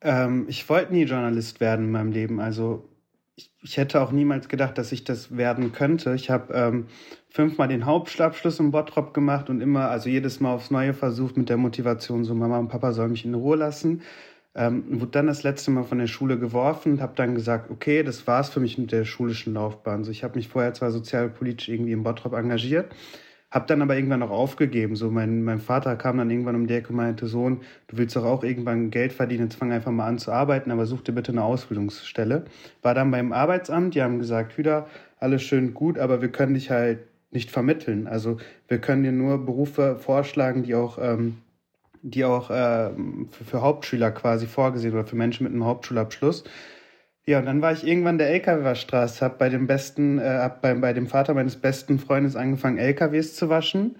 Ähm, 0.00 0.46
ich 0.48 0.68
wollte 0.68 0.92
nie 0.92 1.04
Journalist 1.04 1.60
werden 1.60 1.86
in 1.86 1.92
meinem 1.92 2.12
Leben. 2.12 2.40
Also 2.40 2.88
ich, 3.38 3.52
ich, 3.62 3.76
hätte 3.76 4.00
auch 4.00 4.10
niemals 4.10 4.48
gedacht, 4.48 4.78
dass 4.78 4.90
ich 4.90 5.04
das 5.04 5.36
werden 5.36 5.70
könnte. 5.72 6.12
Ich 6.14 6.28
habe 6.28 6.52
ähm, 6.54 6.86
fünfmal 7.30 7.68
den 7.68 7.86
Hauptabschluss 7.86 8.58
im 8.58 8.72
Bottrop 8.72 9.14
gemacht 9.14 9.48
und 9.48 9.60
immer, 9.60 9.90
also 9.90 10.08
jedes 10.08 10.40
Mal 10.40 10.52
aufs 10.52 10.72
Neue 10.72 10.92
versucht 10.92 11.36
mit 11.36 11.48
der 11.48 11.56
Motivation, 11.56 12.24
so 12.24 12.34
Mama 12.34 12.58
und 12.58 12.68
Papa 12.68 12.92
sollen 12.92 13.12
mich 13.12 13.24
in 13.24 13.34
Ruhe 13.34 13.56
lassen. 13.56 14.02
Ähm, 14.56 15.00
wurde 15.00 15.12
dann 15.12 15.28
das 15.28 15.44
letzte 15.44 15.70
Mal 15.70 15.84
von 15.84 15.98
der 15.98 16.08
Schule 16.08 16.36
geworfen 16.36 16.94
und 16.94 17.00
habe 17.00 17.12
dann 17.14 17.36
gesagt, 17.36 17.70
okay, 17.70 18.02
das 18.02 18.26
war's 18.26 18.48
für 18.48 18.58
mich 18.58 18.76
mit 18.76 18.90
der 18.90 19.04
schulischen 19.04 19.54
Laufbahn. 19.54 20.02
So, 20.02 20.10
ich 20.10 20.24
habe 20.24 20.34
mich 20.36 20.48
vorher 20.48 20.74
zwar 20.74 20.90
sozialpolitisch 20.90 21.68
irgendwie 21.68 21.92
im 21.92 22.02
Bottrop 22.02 22.32
engagiert, 22.32 22.92
hab 23.50 23.66
dann 23.66 23.80
aber 23.80 23.96
irgendwann 23.96 24.22
auch 24.22 24.30
aufgegeben. 24.30 24.94
So 24.94 25.10
mein, 25.10 25.42
mein 25.42 25.58
Vater 25.58 25.96
kam 25.96 26.18
dann 26.18 26.30
irgendwann 26.30 26.54
um 26.54 26.66
die 26.66 26.74
Ecke 26.74 26.90
und 26.90 26.96
meinte, 26.96 27.26
Sohn, 27.26 27.60
du 27.86 27.96
willst 27.96 28.14
doch 28.14 28.24
auch 28.24 28.44
irgendwann 28.44 28.90
Geld 28.90 29.12
verdienen, 29.12 29.44
jetzt 29.44 29.56
fang 29.56 29.72
einfach 29.72 29.90
mal 29.90 30.06
an 30.06 30.18
zu 30.18 30.32
arbeiten, 30.32 30.70
aber 30.70 30.84
such 30.86 31.02
dir 31.02 31.12
bitte 31.12 31.32
eine 31.32 31.44
Ausbildungsstelle. 31.44 32.44
War 32.82 32.94
dann 32.94 33.10
beim 33.10 33.32
Arbeitsamt, 33.32 33.94
die 33.94 34.02
haben 34.02 34.18
gesagt, 34.18 34.58
wieder 34.58 34.86
alles 35.18 35.42
schön 35.42 35.72
gut, 35.72 35.98
aber 35.98 36.20
wir 36.20 36.30
können 36.30 36.54
dich 36.54 36.70
halt 36.70 37.00
nicht 37.30 37.50
vermitteln. 37.50 38.06
Also 38.06 38.38
wir 38.68 38.78
können 38.78 39.02
dir 39.02 39.12
nur 39.12 39.44
Berufe 39.44 39.96
vorschlagen, 39.96 40.62
die 40.62 40.74
auch, 40.74 40.98
ähm, 41.00 41.38
die 42.02 42.24
auch 42.24 42.50
äh, 42.50 42.90
für, 43.30 43.44
für 43.44 43.62
Hauptschüler 43.62 44.10
quasi 44.10 44.46
vorgesehen 44.46 44.94
oder 44.94 45.04
für 45.04 45.16
Menschen 45.16 45.44
mit 45.44 45.52
einem 45.52 45.64
Hauptschulabschluss. 45.64 46.44
Ja, 47.28 47.40
und 47.40 47.44
dann 47.44 47.60
war 47.60 47.72
ich 47.72 47.86
irgendwann 47.86 48.16
der 48.16 48.30
LKW-Waschstraße, 48.30 49.22
hab 49.22 49.38
bei 49.38 49.50
dem 49.50 49.66
besten, 49.66 50.18
äh, 50.18 50.22
hab 50.22 50.62
bei, 50.62 50.72
bei 50.72 50.94
dem 50.94 51.06
Vater 51.06 51.34
meines 51.34 51.56
besten 51.56 51.98
Freundes 51.98 52.36
angefangen, 52.36 52.78
LKWs 52.78 53.36
zu 53.36 53.50
waschen. 53.50 53.96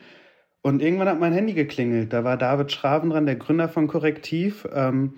Und 0.63 0.81
irgendwann 0.81 1.11
hat 1.11 1.21
mein 1.21 1.35
Handy 1.35 1.53
geklingelt. 1.53 2.11
Da 2.15 2.25
war 2.25 2.39
David 2.39 2.73
Schraven 2.73 3.11
dran, 3.11 3.27
der 3.27 3.37
Gründer 3.37 3.69
von 3.69 3.87
Korrektiv, 3.87 4.67
ähm, 4.73 5.17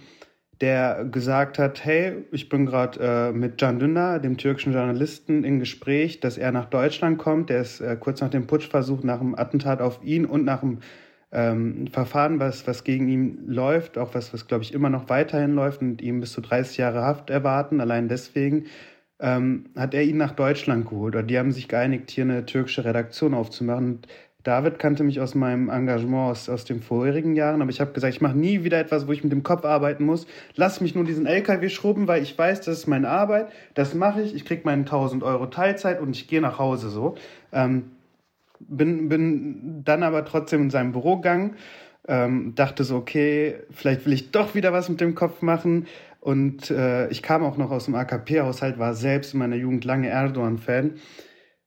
der 0.61 1.05
gesagt 1.05 1.61
hat, 1.61 1.85
hey, 1.85 2.25
ich 2.33 2.49
bin 2.49 2.67
gerade 2.67 2.99
äh, 3.01 3.33
mit 3.33 3.59
Can 3.59 3.79
Dündar, 3.79 4.19
dem 4.19 4.39
türkischen 4.39 4.73
Journalisten, 4.73 5.45
in 5.45 5.61
Gespräch, 5.61 6.19
dass 6.19 6.37
er 6.37 6.51
nach 6.51 6.67
Deutschland 6.67 7.17
kommt. 7.17 7.49
Der 7.49 7.61
ist 7.61 7.81
äh, 7.81 7.97
kurz 7.97 8.21
nach 8.21 8.31
dem 8.31 8.49
Putschversuch, 8.49 9.05
nach 9.05 9.21
dem 9.21 9.37
Attentat 9.37 9.81
auf 9.81 10.03
ihn 10.03 10.27
und 10.27 10.45
nach 10.45 10.63
dem 10.63 10.81
ähm, 11.33 11.87
Verfahren, 11.89 12.41
was, 12.41 12.66
was 12.66 12.85
gegen 12.85 13.09
ihn 13.09 13.45
läuft, 13.47 13.99
auch 13.99 14.14
was, 14.14 14.33
was 14.33 14.47
glaube 14.47 14.64
ich 14.64 14.74
immer 14.74 14.91
noch 14.91 15.09
weiterhin 15.09 15.55
läuft 15.55 15.81
und 15.81 16.03
ihm 16.03 16.20
bis 16.20 16.33
zu 16.33 16.41
30 16.41 16.78
Jahre 16.78 17.03
Haft 17.03 17.31
erwarten. 17.31 17.81
Allein 17.81 18.09
deswegen 18.09 18.64
ähm, 19.20 19.66
hat 19.76 19.95
er 19.95 20.03
ihn 20.03 20.16
nach 20.16 20.33
Deutschland 20.33 20.89
geholt. 20.89 21.14
Oder 21.14 21.22
die 21.22 21.39
haben 21.39 21.53
sich 21.53 21.68
geeinigt, 21.68 22.11
hier 22.11 22.24
eine 22.24 22.47
türkische 22.47 22.85
Redaktion 22.85 23.35
aufzumachen. 23.35 23.87
Und 23.87 24.09
David 24.43 24.78
kannte 24.78 25.05
mich 25.05 25.20
aus 25.20 25.35
meinem 25.35 25.68
Engagement 25.68 26.31
aus, 26.31 26.49
aus 26.49 26.64
den 26.64 26.81
vorherigen 26.81 27.37
Jahren, 27.37 27.61
aber 27.61 27.70
ich 27.70 27.81
habe 27.81 27.93
gesagt, 27.93 28.14
ich 28.14 28.22
mache 28.22 28.37
nie 28.37 28.64
wieder 28.64 28.81
etwas, 28.81 29.07
wo 29.07 29.12
ich 29.12 29.22
mit 29.22 29.33
dem 29.33 29.43
Kopf 29.43 29.66
arbeiten 29.66 30.05
muss. 30.05 30.26
Lass 30.57 30.81
mich 30.81 30.95
nur 30.95 31.05
diesen 31.05 31.26
LKW 31.26 31.68
schrubben, 31.68 32.09
weil 32.09 32.22
ich 32.22 32.37
weiß, 32.37 32.62
das 32.62 32.78
ist 32.78 32.87
meine 32.87 33.09
Arbeit. 33.09 33.49
Das 33.74 33.95
mache 33.95 34.22
ich. 34.22 34.35
Ich 34.35 34.47
kriege 34.47 34.62
meinen 34.64 34.81
1000 34.81 35.22
Euro 35.22 35.47
Teilzeit 35.47 36.01
und 36.01 36.16
ich 36.16 36.26
gehe 36.26 36.41
nach 36.41 36.59
Hause 36.59 36.89
so. 36.89 37.16
Ähm, 37.53 37.91
bin, 38.61 39.09
bin 39.09 39.83
dann 39.85 40.03
aber 40.03 40.25
trotzdem 40.25 40.63
in 40.63 40.71
seinem 40.71 40.93
Büro 40.93 41.17
gegangen, 41.17 41.57
ähm, 42.09 42.55
dachte 42.55 42.85
so, 42.85 42.97
okay, 42.97 43.57
vielleicht 43.71 44.07
will 44.07 44.13
ich 44.13 44.31
doch 44.31 44.55
wieder 44.55 44.73
was 44.73 44.89
mit 44.89 45.01
dem 45.01 45.15
Kopf 45.15 45.43
machen. 45.43 45.87
Und 46.21 46.71
äh, 46.71 47.09
ich 47.09 47.23
kam 47.23 47.43
auch 47.43 47.57
noch 47.57 47.71
aus 47.71 47.87
dem 47.87 47.95
AKP-Haushalt, 47.95 48.79
war 48.79 48.95
selbst 48.95 49.33
in 49.33 49.39
meiner 49.39 49.57
Jugend 49.57 49.85
lange 49.85 50.09
Erdogan-Fan 50.09 50.95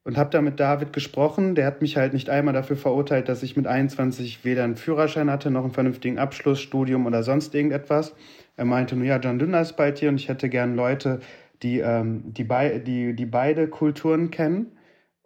und 0.04 0.18
habe 0.18 0.30
da 0.30 0.41
mit 0.41 0.60
David 0.60 0.94
gesprochen. 0.94 1.56
Der 1.56 1.66
hat 1.66 1.82
mich 1.82 1.98
halt 1.98 2.14
nicht 2.14 2.30
einmal 2.30 2.54
dafür 2.54 2.76
verurteilt, 2.76 3.30
dass 3.30 3.41
ich 3.41 3.58
mit 3.58 3.66
21 3.66 4.46
weder 4.46 4.64
einen 4.64 4.76
Führerschein 4.76 5.32
hatte, 5.32 5.50
noch 5.50 5.64
einen 5.64 5.74
vernünftigen 5.74 6.20
Abschluss, 6.20 6.60
Studium 6.60 7.06
oder 7.08 7.24
sonst 7.24 7.56
irgendetwas. 7.56 8.14
Er 8.56 8.66
meinte 8.66 8.96
nur, 8.96 9.08
ja, 9.08 9.18
John 9.18 9.39
Dünner 9.39 9.62
ist 9.62 9.74
bald 9.74 9.98
hier 9.98 10.10
und 10.10 10.16
ich 10.16 10.30
hätte 10.30 10.50
gern 10.50 10.76
Leute, 10.76 11.22
die, 11.64 11.80
ähm, 11.80 12.34
die, 12.34 12.44
bei, 12.44 12.78
die, 12.80 13.16
die 13.16 13.26
beide 13.26 13.68
Kulturen 13.68 14.30
kennen 14.30 14.72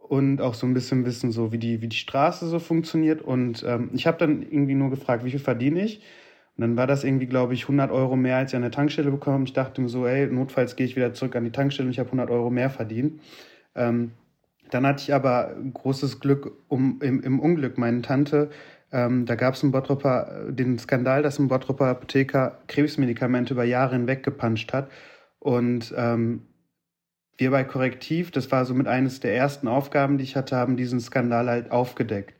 und 0.09 0.41
auch 0.41 0.53
so 0.53 0.65
ein 0.65 0.73
bisschen 0.73 1.05
wissen, 1.05 1.31
so 1.31 1.51
wie 1.51 1.57
die, 1.57 1.81
wie 1.81 1.87
die 1.87 1.97
Straße 1.97 2.47
so 2.47 2.59
funktioniert. 2.59 3.21
Und 3.21 3.63
ähm, 3.67 3.89
ich 3.93 4.07
habe 4.07 4.17
dann 4.17 4.41
irgendwie 4.41 4.75
nur 4.75 4.89
gefragt, 4.89 5.25
wie 5.25 5.31
viel 5.31 5.39
verdiene 5.39 5.83
ich? 5.83 6.01
Und 6.55 6.61
dann 6.61 6.77
war 6.77 6.87
das 6.87 7.03
irgendwie, 7.03 7.27
glaube 7.27 7.53
ich, 7.53 7.63
100 7.63 7.91
Euro 7.91 8.15
mehr, 8.15 8.37
als 8.37 8.51
ich 8.51 8.55
an 8.55 8.63
der 8.63 8.71
Tankstelle 8.71 9.11
bekomme. 9.11 9.43
Ich 9.45 9.53
dachte 9.53 9.79
mir 9.81 9.89
so, 9.89 10.07
ey, 10.07 10.27
notfalls 10.27 10.75
gehe 10.75 10.85
ich 10.85 10.95
wieder 10.95 11.13
zurück 11.13 11.35
an 11.35 11.43
die 11.43 11.51
Tankstelle 11.51 11.87
und 11.87 11.91
ich 11.91 11.99
habe 11.99 12.07
100 12.07 12.29
Euro 12.31 12.49
mehr 12.49 12.69
verdient. 12.69 13.21
Ähm, 13.75 14.11
dann 14.71 14.85
hatte 14.85 15.03
ich 15.03 15.13
aber 15.13 15.55
großes 15.73 16.19
Glück 16.19 16.51
um, 16.67 16.99
im, 17.01 17.21
im 17.21 17.39
Unglück. 17.39 17.77
Meine 17.77 18.01
Tante, 18.01 18.49
ähm, 18.91 19.25
da 19.25 19.35
gab 19.35 19.53
es 19.53 19.71
Bottropper 19.71 20.47
den 20.49 20.79
Skandal, 20.79 21.21
dass 21.21 21.39
ein 21.39 21.47
Bottropper 21.47 21.85
Apotheker 21.85 22.59
Krebsmedikamente 22.67 23.53
über 23.53 23.63
Jahre 23.63 23.95
hinweg 23.95 24.23
gepanscht 24.23 24.73
hat. 24.73 24.89
Und 25.39 25.93
ähm, 25.95 26.41
wir 27.37 27.51
bei 27.51 27.63
Korrektiv, 27.63 28.31
das 28.31 28.51
war 28.51 28.65
somit 28.65 28.87
eines 28.87 29.19
der 29.19 29.35
ersten 29.35 29.67
Aufgaben, 29.67 30.17
die 30.17 30.23
ich 30.23 30.35
hatte, 30.35 30.55
haben 30.55 30.77
diesen 30.77 30.99
Skandal 30.99 31.47
halt 31.49 31.71
aufgedeckt. 31.71 32.35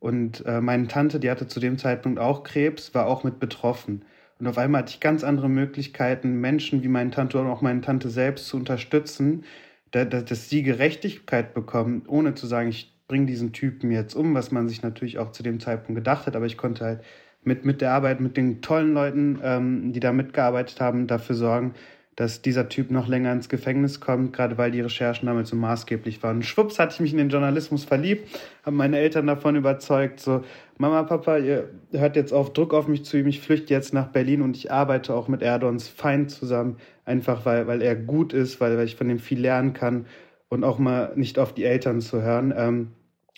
Und 0.00 0.44
äh, 0.46 0.60
meine 0.60 0.88
Tante, 0.88 1.20
die 1.20 1.30
hatte 1.30 1.46
zu 1.46 1.60
dem 1.60 1.78
Zeitpunkt 1.78 2.18
auch 2.18 2.42
Krebs, 2.42 2.94
war 2.94 3.06
auch 3.06 3.22
mit 3.22 3.38
betroffen. 3.38 4.04
Und 4.38 4.46
auf 4.46 4.58
einmal 4.58 4.82
hatte 4.82 4.92
ich 4.92 5.00
ganz 5.00 5.22
andere 5.22 5.48
Möglichkeiten, 5.50 6.40
Menschen 6.40 6.82
wie 6.82 6.88
meine 6.88 7.10
Tante 7.10 7.38
und 7.38 7.46
auch 7.46 7.60
meine 7.60 7.82
Tante 7.82 8.08
selbst 8.08 8.48
zu 8.48 8.56
unterstützen, 8.56 9.44
da, 9.90 10.04
da, 10.04 10.22
dass 10.22 10.48
sie 10.48 10.62
Gerechtigkeit 10.62 11.52
bekommen, 11.52 12.04
ohne 12.06 12.34
zu 12.34 12.46
sagen, 12.46 12.70
ich 12.70 12.96
bringe 13.06 13.26
diesen 13.26 13.52
Typen 13.52 13.90
jetzt 13.90 14.14
um, 14.14 14.34
was 14.34 14.50
man 14.50 14.68
sich 14.68 14.82
natürlich 14.82 15.18
auch 15.18 15.32
zu 15.32 15.42
dem 15.42 15.60
Zeitpunkt 15.60 15.98
gedacht 15.98 16.26
hat. 16.26 16.36
Aber 16.36 16.46
ich 16.46 16.56
konnte 16.56 16.84
halt 16.84 17.04
mit, 17.42 17.64
mit 17.64 17.80
der 17.80 17.92
Arbeit, 17.92 18.20
mit 18.20 18.36
den 18.36 18.62
tollen 18.62 18.94
Leuten, 18.94 19.38
ähm, 19.42 19.92
die 19.92 20.00
da 20.00 20.12
mitgearbeitet 20.12 20.80
haben, 20.80 21.06
dafür 21.06 21.34
sorgen, 21.36 21.74
dass 22.20 22.42
dieser 22.42 22.68
Typ 22.68 22.90
noch 22.90 23.08
länger 23.08 23.32
ins 23.32 23.48
Gefängnis 23.48 23.98
kommt, 23.98 24.34
gerade 24.34 24.58
weil 24.58 24.70
die 24.70 24.82
Recherchen 24.82 25.24
damals 25.24 25.48
so 25.48 25.56
maßgeblich 25.56 26.22
waren. 26.22 26.42
schwupps 26.42 26.78
hatte 26.78 26.92
ich 26.92 27.00
mich 27.00 27.12
in 27.12 27.16
den 27.16 27.30
Journalismus 27.30 27.84
verliebt, 27.84 28.28
habe 28.62 28.76
meine 28.76 28.98
Eltern 28.98 29.26
davon 29.26 29.56
überzeugt, 29.56 30.20
so 30.20 30.44
Mama, 30.76 31.02
Papa, 31.04 31.38
ihr 31.38 31.70
hört 31.92 32.16
jetzt 32.16 32.34
auf 32.34 32.52
Druck 32.52 32.74
auf 32.74 32.88
mich 32.88 33.06
zu 33.06 33.16
ihm, 33.16 33.26
ich 33.26 33.40
flüchte 33.40 33.72
jetzt 33.72 33.94
nach 33.94 34.08
Berlin 34.08 34.42
und 34.42 34.54
ich 34.54 34.70
arbeite 34.70 35.14
auch 35.14 35.28
mit 35.28 35.40
Erdogans 35.40 35.88
Feind 35.88 36.30
zusammen, 36.30 36.76
einfach 37.06 37.46
weil, 37.46 37.66
weil 37.66 37.80
er 37.80 37.96
gut 37.96 38.34
ist, 38.34 38.60
weil, 38.60 38.76
weil 38.76 38.84
ich 38.84 38.96
von 38.96 39.08
ihm 39.08 39.18
viel 39.18 39.40
lernen 39.40 39.72
kann 39.72 40.04
und 40.50 40.62
auch 40.62 40.78
mal 40.78 41.12
nicht 41.16 41.38
auf 41.38 41.54
die 41.54 41.64
Eltern 41.64 42.02
zu 42.02 42.20
hören. 42.20 42.52
Ähm, 42.54 42.88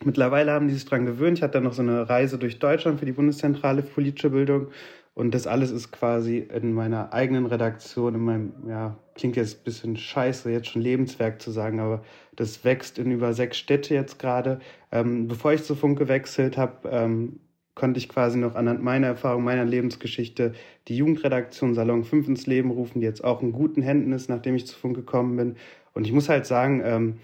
mittlerweile 0.02 0.50
haben 0.50 0.66
die 0.66 0.74
sich 0.74 0.86
dran 0.86 1.06
gewöhnt. 1.06 1.38
Ich 1.38 1.44
hatte 1.44 1.52
dann 1.52 1.62
noch 1.64 1.72
so 1.72 1.82
eine 1.82 2.08
Reise 2.08 2.36
durch 2.36 2.58
Deutschland 2.58 2.98
für 2.98 3.06
die 3.06 3.12
Bundeszentrale 3.12 3.84
für 3.84 3.94
politische 3.94 4.30
Bildung 4.30 4.72
und 5.14 5.34
das 5.34 5.46
alles 5.46 5.70
ist 5.70 5.92
quasi 5.92 6.38
in 6.38 6.72
meiner 6.72 7.12
eigenen 7.12 7.46
Redaktion, 7.46 8.14
in 8.14 8.20
meinem, 8.22 8.52
ja, 8.66 8.98
klingt 9.14 9.36
jetzt 9.36 9.60
ein 9.60 9.64
bisschen 9.64 9.96
scheiße, 9.96 10.50
jetzt 10.50 10.68
schon 10.68 10.80
Lebenswerk 10.80 11.42
zu 11.42 11.50
sagen, 11.50 11.80
aber 11.80 12.02
das 12.34 12.64
wächst 12.64 12.98
in 12.98 13.10
über 13.10 13.34
sechs 13.34 13.58
Städte 13.58 13.94
jetzt 13.94 14.18
gerade. 14.18 14.60
Ähm, 14.90 15.28
bevor 15.28 15.52
ich 15.52 15.64
zu 15.64 15.74
Funk 15.74 15.98
gewechselt 15.98 16.56
habe, 16.56 16.88
ähm, 16.88 17.40
konnte 17.74 17.98
ich 17.98 18.08
quasi 18.08 18.38
noch 18.38 18.54
anhand 18.54 18.82
meiner 18.82 19.08
Erfahrung, 19.08 19.44
meiner 19.44 19.64
Lebensgeschichte 19.64 20.52
die 20.88 20.96
Jugendredaktion 20.96 21.74
Salon 21.74 22.04
5 22.04 22.28
ins 22.28 22.46
Leben 22.46 22.70
rufen, 22.70 23.00
die 23.00 23.06
jetzt 23.06 23.24
auch 23.24 23.42
in 23.42 23.52
guten 23.52 23.82
Händen 23.82 24.12
ist, 24.12 24.30
nachdem 24.30 24.56
ich 24.56 24.66
zu 24.66 24.78
Funk 24.78 24.96
gekommen 24.96 25.36
bin. 25.36 25.56
Und 25.94 26.06
ich 26.06 26.12
muss 26.12 26.28
halt 26.28 26.46
sagen, 26.46 26.82
ähm, 26.84 27.16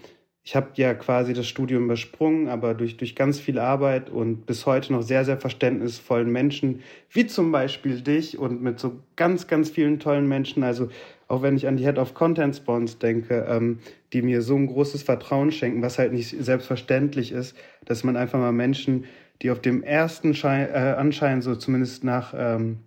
ich 0.49 0.55
habe 0.55 0.69
ja 0.77 0.95
quasi 0.95 1.33
das 1.33 1.47
Studium 1.47 1.83
übersprungen, 1.83 2.47
aber 2.47 2.73
durch, 2.73 2.97
durch 2.97 3.15
ganz 3.15 3.39
viel 3.39 3.59
Arbeit 3.59 4.09
und 4.09 4.47
bis 4.47 4.65
heute 4.65 4.93
noch 4.93 5.03
sehr, 5.03 5.23
sehr 5.23 5.37
verständnisvollen 5.37 6.27
Menschen, 6.31 6.81
wie 7.11 7.27
zum 7.27 7.51
Beispiel 7.51 8.01
dich 8.01 8.39
und 8.39 8.59
mit 8.59 8.79
so 8.79 8.99
ganz, 9.15 9.45
ganz 9.45 9.69
vielen 9.69 9.99
tollen 9.99 10.27
Menschen, 10.27 10.63
also 10.63 10.89
auch 11.27 11.43
wenn 11.43 11.55
ich 11.55 11.67
an 11.67 11.77
die 11.77 11.83
Head 11.83 11.99
of 11.99 12.15
Content 12.15 12.55
Spawns 12.55 12.97
denke, 12.97 13.45
ähm, 13.47 13.77
die 14.11 14.23
mir 14.23 14.41
so 14.41 14.55
ein 14.55 14.65
großes 14.65 15.03
Vertrauen 15.03 15.51
schenken, 15.51 15.83
was 15.83 15.99
halt 15.99 16.13
nicht 16.13 16.35
selbstverständlich 16.43 17.31
ist, 17.31 17.55
dass 17.85 18.03
man 18.03 18.17
einfach 18.17 18.39
mal 18.39 18.51
Menschen, 18.51 19.05
die 19.43 19.51
auf 19.51 19.61
dem 19.61 19.83
ersten 19.83 20.33
Schein, 20.33 20.67
äh, 20.67 20.95
Anschein 20.97 21.43
so 21.43 21.55
zumindest 21.57 22.03
nach 22.03 22.33
ähm, 22.35 22.79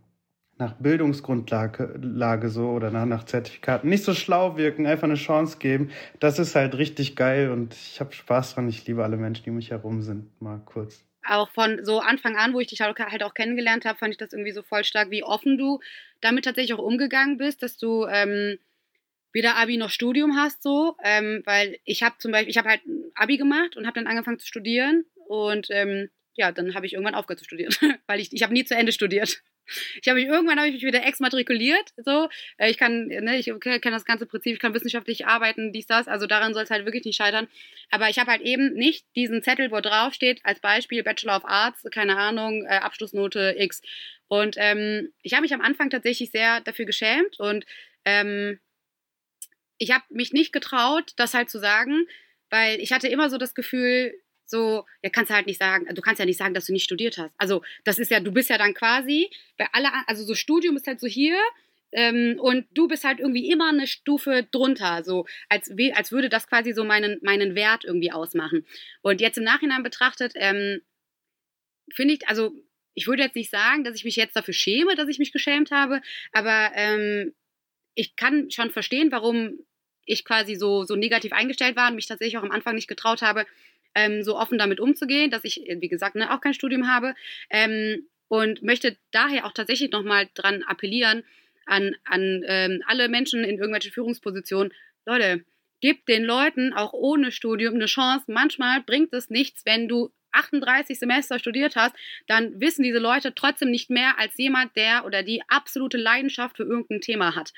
nach 0.63 0.75
Bildungsgrundlage 0.75 1.99
Lage 2.01 2.49
so 2.49 2.71
oder 2.71 2.91
nach, 2.91 3.05
nach 3.05 3.25
Zertifikaten 3.25 3.91
nicht 3.91 4.05
so 4.05 4.15
schlau 4.15 4.57
wirken, 4.57 4.87
einfach 4.87 5.05
eine 5.05 5.15
Chance 5.15 5.59
geben. 5.59 5.91
Das 6.21 6.39
ist 6.39 6.55
halt 6.55 6.77
richtig 6.77 7.17
geil 7.17 7.51
und 7.51 7.75
ich 7.75 7.99
habe 8.01 8.13
Spaß 8.13 8.55
dran. 8.55 8.69
Ich 8.69 8.87
liebe 8.87 9.03
alle 9.03 9.17
Menschen, 9.17 9.43
die 9.43 9.51
um 9.51 9.57
mich 9.57 9.71
herum 9.71 10.03
sind. 10.03 10.41
Mal 10.41 10.63
kurz. 10.65 11.05
Auch 11.27 11.51
von 11.51 11.85
so 11.85 11.99
Anfang 11.99 12.37
an, 12.37 12.55
wo 12.55 12.61
ich 12.61 12.69
dich 12.69 12.81
halt 12.81 13.23
auch 13.23 13.35
kennengelernt 13.35 13.85
habe, 13.85 13.99
fand 13.99 14.13
ich 14.13 14.19
das 14.19 14.33
irgendwie 14.33 14.53
so 14.53 14.63
voll 14.63 14.85
stark, 14.85 15.11
wie 15.11 15.25
offen 15.25 15.59
du 15.59 15.81
damit 16.21 16.45
tatsächlich 16.45 16.75
auch 16.75 16.85
umgegangen 16.85 17.39
bist, 17.39 17.63
dass 17.63 17.77
du 17.77 18.07
ähm, 18.07 18.59
weder 19.33 19.57
Abi 19.57 19.77
noch 19.77 19.91
Studium 19.91 20.37
hast 20.37 20.63
so, 20.63 20.97
ähm, 21.03 21.43
weil 21.45 21.79
ich 21.85 22.03
habe 22.03 22.17
zum 22.19 22.33
Beispiel, 22.33 22.51
ich 22.51 22.59
habe 22.59 22.69
halt 22.69 22.83
Abi 23.15 23.37
gemacht 23.37 23.77
und 23.77 23.87
habe 23.87 23.95
dann 23.95 24.07
angefangen 24.07 24.39
zu 24.39 24.47
studieren 24.47 25.05
und 25.27 25.69
ähm, 25.71 26.09
ja, 26.35 26.51
dann 26.53 26.75
habe 26.75 26.87
ich 26.87 26.95
irgendwann 26.95 27.15
aufgehört 27.15 27.41
zu 27.41 27.45
studieren, 27.45 27.75
weil 28.07 28.21
ich, 28.21 28.33
ich 28.33 28.43
habe 28.43 28.53
nie 28.53 28.65
zu 28.65 28.75
Ende 28.75 28.93
studiert. 28.93 29.43
Ich 30.01 30.09
habe 30.09 30.21
mich 30.21 30.29
irgendwann 30.29 30.59
habe 30.59 30.69
ich 30.69 30.75
mich 30.75 30.83
wieder 30.83 31.05
exmatrikuliert. 31.05 31.93
So, 31.97 32.29
äh, 32.59 32.71
ich 32.71 32.79
kann, 32.79 33.07
ne, 33.07 33.39
ich 33.39 33.47
kenne 33.61 33.81
das 33.97 34.05
ganze 34.05 34.27
Prinzip, 34.27 34.55
ich 34.55 34.61
kann 34.61 34.75
wissenschaftlich 34.75 35.27
arbeiten, 35.27 35.73
dies, 35.73 35.87
das. 35.87 36.09
Also 36.09 36.27
daran 36.27 36.55
soll 36.55 36.65
es 36.65 36.71
halt 36.71 36.85
wirklich 36.85 37.05
nicht 37.05 37.17
scheitern. 37.17 37.49
Aber 37.91 38.09
ich 38.09 38.19
habe 38.19 38.31
halt 38.31 38.43
eben 38.43 38.75
nicht 38.75 39.07
diesen 39.17 39.43
Zettel, 39.43 39.71
wo 39.71 39.81
drauf 39.81 40.15
steht, 40.15 40.41
als 40.45 40.61
Beispiel 40.61 41.03
Bachelor 41.03 41.37
of 41.37 41.45
Arts, 41.45 41.85
keine 41.91 42.17
Ahnung, 42.17 42.65
äh, 42.65 42.77
Abschlussnote 42.77 43.55
X. 43.59 43.83
Und 44.29 44.57
ähm, 44.59 45.13
ich 45.23 45.35
habe 45.35 45.43
mich 45.43 45.55
am 45.55 45.61
Anfang 45.61 45.91
tatsächlich 45.91 46.31
sehr 46.31 46.61
dafür 46.63 46.87
geschämt 46.87 47.39
und 47.39 47.67
ähm, 48.05 48.59
ich 49.79 49.93
habe 49.93 50.05
mich 50.11 50.33
nicht 50.33 50.53
getraut, 50.53 51.13
das 51.17 51.35
halt 51.35 51.51
zu 51.51 51.59
sagen, 51.59 52.07
weil 52.49 52.81
ich 52.81 52.93
hatte 52.93 53.09
immer 53.09 53.31
so 53.31 53.37
das 53.37 53.55
Gefühl, 53.55 54.15
so, 54.53 54.87
ja, 55.03 55.11
kannst 55.11 55.31
du 55.31 55.35
halt 55.35 55.47
nicht 55.47 55.59
sagen, 55.59 55.93
du 55.93 56.01
kannst 56.01 56.21
ja 56.21 56.25
nicht 56.25 56.39
sagen, 56.39 56.55
dass 56.55 56.67
du 56.67 56.73
nicht 56.73 56.85
studiert 56.85 57.19
hast. 57.19 57.35
Also, 57.39 57.63
das 57.83 57.99
ist 57.99 58.13
ja, 58.13 58.21
du 58.21 58.31
bist 58.31 58.51
ja 58.51 58.59
dann 58.59 58.75
quasi, 58.75 59.29
bei 59.59 59.67
alle, 59.73 59.89
also 60.07 60.23
so 60.23 60.37
Studium 60.37 60.77
ist 60.77 60.87
halt 60.87 61.01
so 61.01 61.09
hier, 61.09 61.37
ähm, 61.93 62.39
und 62.41 62.67
du 62.71 62.89
bist 62.89 63.05
halt 63.05 63.21
irgendwie 63.21 63.51
immer 63.51 63.69
eine 63.69 63.87
Stufe 63.89 64.47
drunter, 64.51 65.03
so 65.05 65.27
als, 65.49 65.71
als 65.95 66.13
würde 66.13 66.29
das 66.29 66.49
quasi 66.49 66.73
so 66.73 66.85
meinen, 66.85 67.19
meinen 67.23 67.55
Wert 67.55 67.85
irgendwie 67.85 68.13
ausmachen. 68.13 68.65
Und 69.03 69.21
jetzt 69.21 69.39
im 69.39 69.45
Nachhinein 69.45 69.83
betrachtet, 69.83 70.33
ähm, 70.37 70.81
finde 71.93 72.15
ich, 72.15 72.29
also 72.29 72.53
ich 72.95 73.07
würde 73.07 73.23
jetzt 73.23 73.37
nicht 73.37 73.51
sagen, 73.51 73.85
dass 73.85 73.97
ich 73.97 74.05
mich 74.05 74.17
jetzt 74.17 74.37
dafür 74.37 74.55
schäme, 74.55 74.95
dass 74.95 75.09
ich 75.09 75.19
mich 75.19 75.33
geschämt 75.33 75.71
habe, 75.71 76.01
aber 76.33 76.73
ähm, 76.75 77.35
ich 77.95 78.17
kann 78.17 78.51
schon 78.51 78.71
verstehen, 78.71 79.13
warum 79.13 79.59
ich 80.05 80.25
quasi 80.25 80.57
so, 80.57 80.85
so 80.85 80.97
negativ 80.97 81.33
eingestellt 81.33 81.77
war 81.77 81.89
und 81.89 81.97
mich 81.97 82.07
tatsächlich 82.07 82.39
auch 82.39 82.43
am 82.43 82.51
Anfang 82.51 82.75
nicht 82.75 82.89
getraut 82.89 83.23
habe, 83.23 83.47
ähm, 83.95 84.23
so 84.23 84.37
offen 84.37 84.59
damit 84.59 84.81
umzugehen, 84.81 85.31
dass 85.31 85.45
ich, 85.45 85.63
wie 85.69 85.89
gesagt, 85.89 86.15
ne, 86.15 86.33
auch 86.33 86.41
kein 86.41 86.55
Studium 86.55 86.89
habe. 86.89 87.15
Ähm, 87.51 88.07
und 88.29 88.63
möchte 88.63 88.97
daher 89.11 89.45
auch 89.45 89.53
tatsächlich 89.53 89.91
nochmal 89.91 90.27
dran 90.33 90.63
appellieren 90.63 91.23
an, 91.67 91.95
an 92.05 92.43
ähm, 92.47 92.83
alle 92.87 93.09
Menschen 93.09 93.45
in 93.45 93.59
irgendwelchen 93.59 93.93
Führungspositionen. 93.93 94.73
Leute, 95.05 95.45
gebt 95.83 96.09
den 96.09 96.25
Leuten 96.25 96.73
auch 96.73 96.95
ohne 96.95 97.31
Studium 97.31 97.75
eine 97.75 97.87
Chance. 97.87 98.27
Manchmal 98.29 98.83
bringt 98.83 99.13
es 99.13 99.29
nichts, 99.29 99.67
wenn 99.67 99.89
du 99.89 100.11
38 100.33 100.99
Semester 100.99 101.39
studiert 101.39 101.77
hast, 101.77 101.95
dann 102.27 102.61
wissen 102.61 102.83
diese 102.83 102.99
Leute 102.99 103.35
trotzdem 103.35 103.71
nicht 103.71 103.91
mehr 103.91 104.19
als 104.19 104.37
jemand, 104.39 104.75
der 104.77 105.05
oder 105.05 105.23
die 105.23 105.43
absolute 105.49 105.99
Leidenschaft 105.99 106.57
für 106.57 106.63
irgendein 106.65 107.01
Thema 107.01 107.37
hat. 107.37 107.53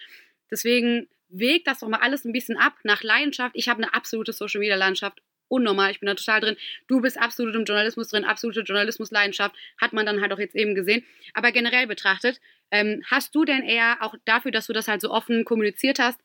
Deswegen 0.50 1.08
wägt 1.28 1.66
das 1.66 1.80
doch 1.80 1.88
mal 1.88 2.00
alles 2.00 2.24
ein 2.24 2.32
bisschen 2.32 2.56
ab 2.56 2.74
nach 2.82 3.02
Leidenschaft. 3.02 3.54
Ich 3.56 3.68
habe 3.68 3.82
eine 3.82 3.94
absolute 3.94 4.32
Social 4.32 4.60
Media 4.60 4.76
Landschaft 4.76 5.22
unnormal. 5.54 5.90
Ich 5.90 6.00
bin 6.00 6.06
da 6.06 6.14
total 6.14 6.40
drin. 6.40 6.56
Du 6.88 7.00
bist 7.00 7.18
absolut 7.18 7.54
im 7.54 7.64
Journalismus 7.64 8.08
drin, 8.08 8.24
absolute 8.24 8.60
Journalismusleidenschaft, 8.60 9.54
hat 9.80 9.92
man 9.92 10.06
dann 10.06 10.20
halt 10.20 10.32
auch 10.32 10.38
jetzt 10.38 10.54
eben 10.54 10.74
gesehen. 10.74 11.04
Aber 11.32 11.52
generell 11.52 11.86
betrachtet, 11.86 12.40
ähm, 12.70 13.02
hast 13.10 13.34
du 13.34 13.44
denn 13.44 13.62
eher 13.62 13.98
auch 14.00 14.14
dafür, 14.24 14.50
dass 14.50 14.66
du 14.66 14.72
das 14.72 14.88
halt 14.88 15.00
so 15.00 15.10
offen 15.10 15.44
kommuniziert 15.44 15.98
hast, 15.98 16.20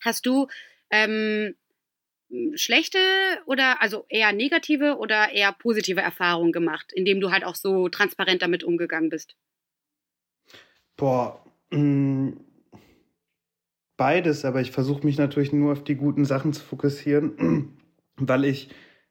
hast 0.00 0.26
du 0.26 0.46
ähm, 0.90 1.54
schlechte 2.54 2.98
oder 3.46 3.82
also 3.82 4.06
eher 4.08 4.32
negative 4.32 4.96
oder 4.98 5.32
eher 5.32 5.52
positive 5.52 6.00
Erfahrungen 6.00 6.52
gemacht, 6.52 6.92
indem 6.94 7.20
du 7.20 7.30
halt 7.30 7.44
auch 7.44 7.54
so 7.54 7.88
transparent 7.88 8.42
damit 8.42 8.64
umgegangen 8.64 9.10
bist? 9.10 9.34
Boah, 10.96 11.44
mh, 11.70 11.78
mm, 11.78 12.40
beides, 13.96 14.44
aber 14.44 14.60
ich 14.60 14.70
versuche 14.70 15.04
mich 15.04 15.18
natürlich 15.18 15.52
nur 15.52 15.72
auf 15.72 15.84
die 15.84 15.96
guten 15.96 16.24
Sachen 16.24 16.52
zu 16.52 16.62
fokussieren 16.62 17.76
weil 18.28 18.44
ich 18.44 18.70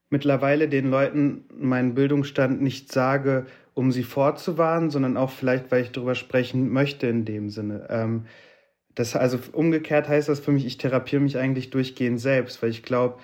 mittlerweile 0.10 0.68
den 0.68 0.90
Leuten 0.90 1.46
meinen 1.58 1.96
Bildungsstand 1.96 2.62
nicht 2.62 2.92
sage, 2.92 3.46
um 3.74 3.92
sie 3.92 4.04
vorzuwarnen, 4.04 4.90
sondern 4.90 5.18
auch 5.18 5.32
vielleicht, 5.32 5.72
weil 5.72 5.84
ich 5.84 5.92
darüber 5.92 6.16
sprechen 6.16 6.70
möchte 6.70 7.08
in 7.08 7.26
dem 7.26 7.50
Sinne. 7.50 7.88
Ähm, 7.90 8.26
das, 8.96 9.16
also 9.16 9.40
umgekehrt 9.54 10.10
heißt 10.10 10.28
das 10.28 10.42
für 10.42 10.52
mich, 10.52 10.66
ich 10.66 10.78
therapiere 10.78 11.22
mich 11.22 11.38
eigentlich 11.38 11.70
durchgehend 11.70 12.20
selbst, 12.20 12.62
weil 12.62 12.70
ich 12.70 12.84
glaube, 12.84 13.20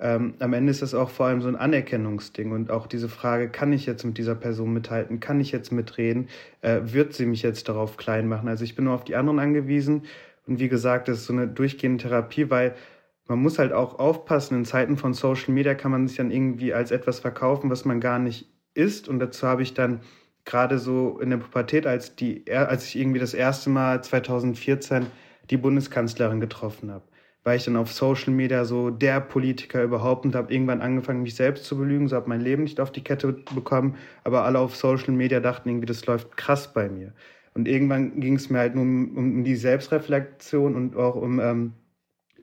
ähm, 0.00 0.34
am 0.40 0.52
Ende 0.52 0.72
ist 0.72 0.82
das 0.82 0.94
auch 0.94 1.10
vor 1.10 1.26
allem 1.26 1.42
so 1.42 1.48
ein 1.48 1.54
Anerkennungsding 1.54 2.50
und 2.50 2.72
auch 2.72 2.88
diese 2.88 3.08
Frage, 3.08 3.48
kann 3.48 3.72
ich 3.72 3.86
jetzt 3.86 4.04
mit 4.04 4.18
dieser 4.18 4.34
Person 4.34 4.72
mithalten, 4.72 5.20
kann 5.20 5.40
ich 5.40 5.52
jetzt 5.52 5.70
mitreden, 5.70 6.28
äh, 6.60 6.80
wird 6.82 7.14
sie 7.14 7.26
mich 7.26 7.42
jetzt 7.42 7.68
darauf 7.68 7.96
klein 7.96 8.26
machen? 8.26 8.48
Also 8.48 8.64
ich 8.64 8.74
bin 8.74 8.86
nur 8.86 8.94
auf 8.94 9.04
die 9.04 9.14
anderen 9.14 9.38
angewiesen 9.38 10.02
und 10.46 10.58
wie 10.58 10.68
gesagt, 10.68 11.06
das 11.06 11.18
ist 11.18 11.26
so 11.26 11.32
eine 11.32 11.46
durchgehende 11.46 12.02
Therapie, 12.02 12.50
weil 12.50 12.74
man 13.32 13.40
muss 13.40 13.58
halt 13.58 13.72
auch 13.72 13.98
aufpassen, 13.98 14.58
in 14.58 14.64
Zeiten 14.66 14.98
von 14.98 15.14
Social 15.14 15.54
Media 15.54 15.74
kann 15.74 15.90
man 15.90 16.06
sich 16.06 16.18
dann 16.18 16.30
irgendwie 16.30 16.74
als 16.74 16.90
etwas 16.90 17.18
verkaufen, 17.18 17.70
was 17.70 17.86
man 17.86 17.98
gar 17.98 18.18
nicht 18.18 18.46
ist 18.74 19.08
und 19.08 19.20
dazu 19.20 19.46
habe 19.46 19.62
ich 19.62 19.72
dann 19.72 20.00
gerade 20.44 20.78
so 20.78 21.18
in 21.18 21.30
der 21.30 21.38
Pubertät, 21.38 21.86
als, 21.86 22.14
die, 22.14 22.44
als 22.52 22.84
ich 22.88 22.96
irgendwie 22.96 23.20
das 23.20 23.32
erste 23.32 23.70
Mal 23.70 24.04
2014 24.04 25.06
die 25.48 25.56
Bundeskanzlerin 25.56 26.40
getroffen 26.40 26.90
habe, 26.90 27.04
war 27.42 27.54
ich 27.54 27.64
dann 27.64 27.76
auf 27.76 27.90
Social 27.90 28.34
Media 28.34 28.66
so 28.66 28.90
der 28.90 29.22
Politiker 29.22 29.82
überhaupt 29.82 30.26
und 30.26 30.34
habe 30.34 30.52
irgendwann 30.52 30.82
angefangen, 30.82 31.22
mich 31.22 31.34
selbst 31.34 31.64
zu 31.64 31.78
belügen, 31.78 32.08
so 32.08 32.16
habe 32.16 32.28
mein 32.28 32.42
Leben 32.42 32.64
nicht 32.64 32.80
auf 32.80 32.92
die 32.92 33.02
Kette 33.02 33.32
bekommen, 33.54 33.96
aber 34.24 34.44
alle 34.44 34.58
auf 34.58 34.76
Social 34.76 35.14
Media 35.14 35.40
dachten 35.40 35.70
irgendwie, 35.70 35.86
das 35.86 36.04
läuft 36.04 36.36
krass 36.36 36.70
bei 36.74 36.90
mir. 36.90 37.14
Und 37.54 37.66
irgendwann 37.66 38.20
ging 38.20 38.36
es 38.36 38.50
mir 38.50 38.58
halt 38.58 38.74
nur 38.74 38.84
um, 38.84 39.16
um 39.16 39.44
die 39.44 39.56
Selbstreflexion 39.56 40.76
und 40.76 40.96
auch 40.96 41.14
um 41.14 41.40
ähm, 41.40 41.72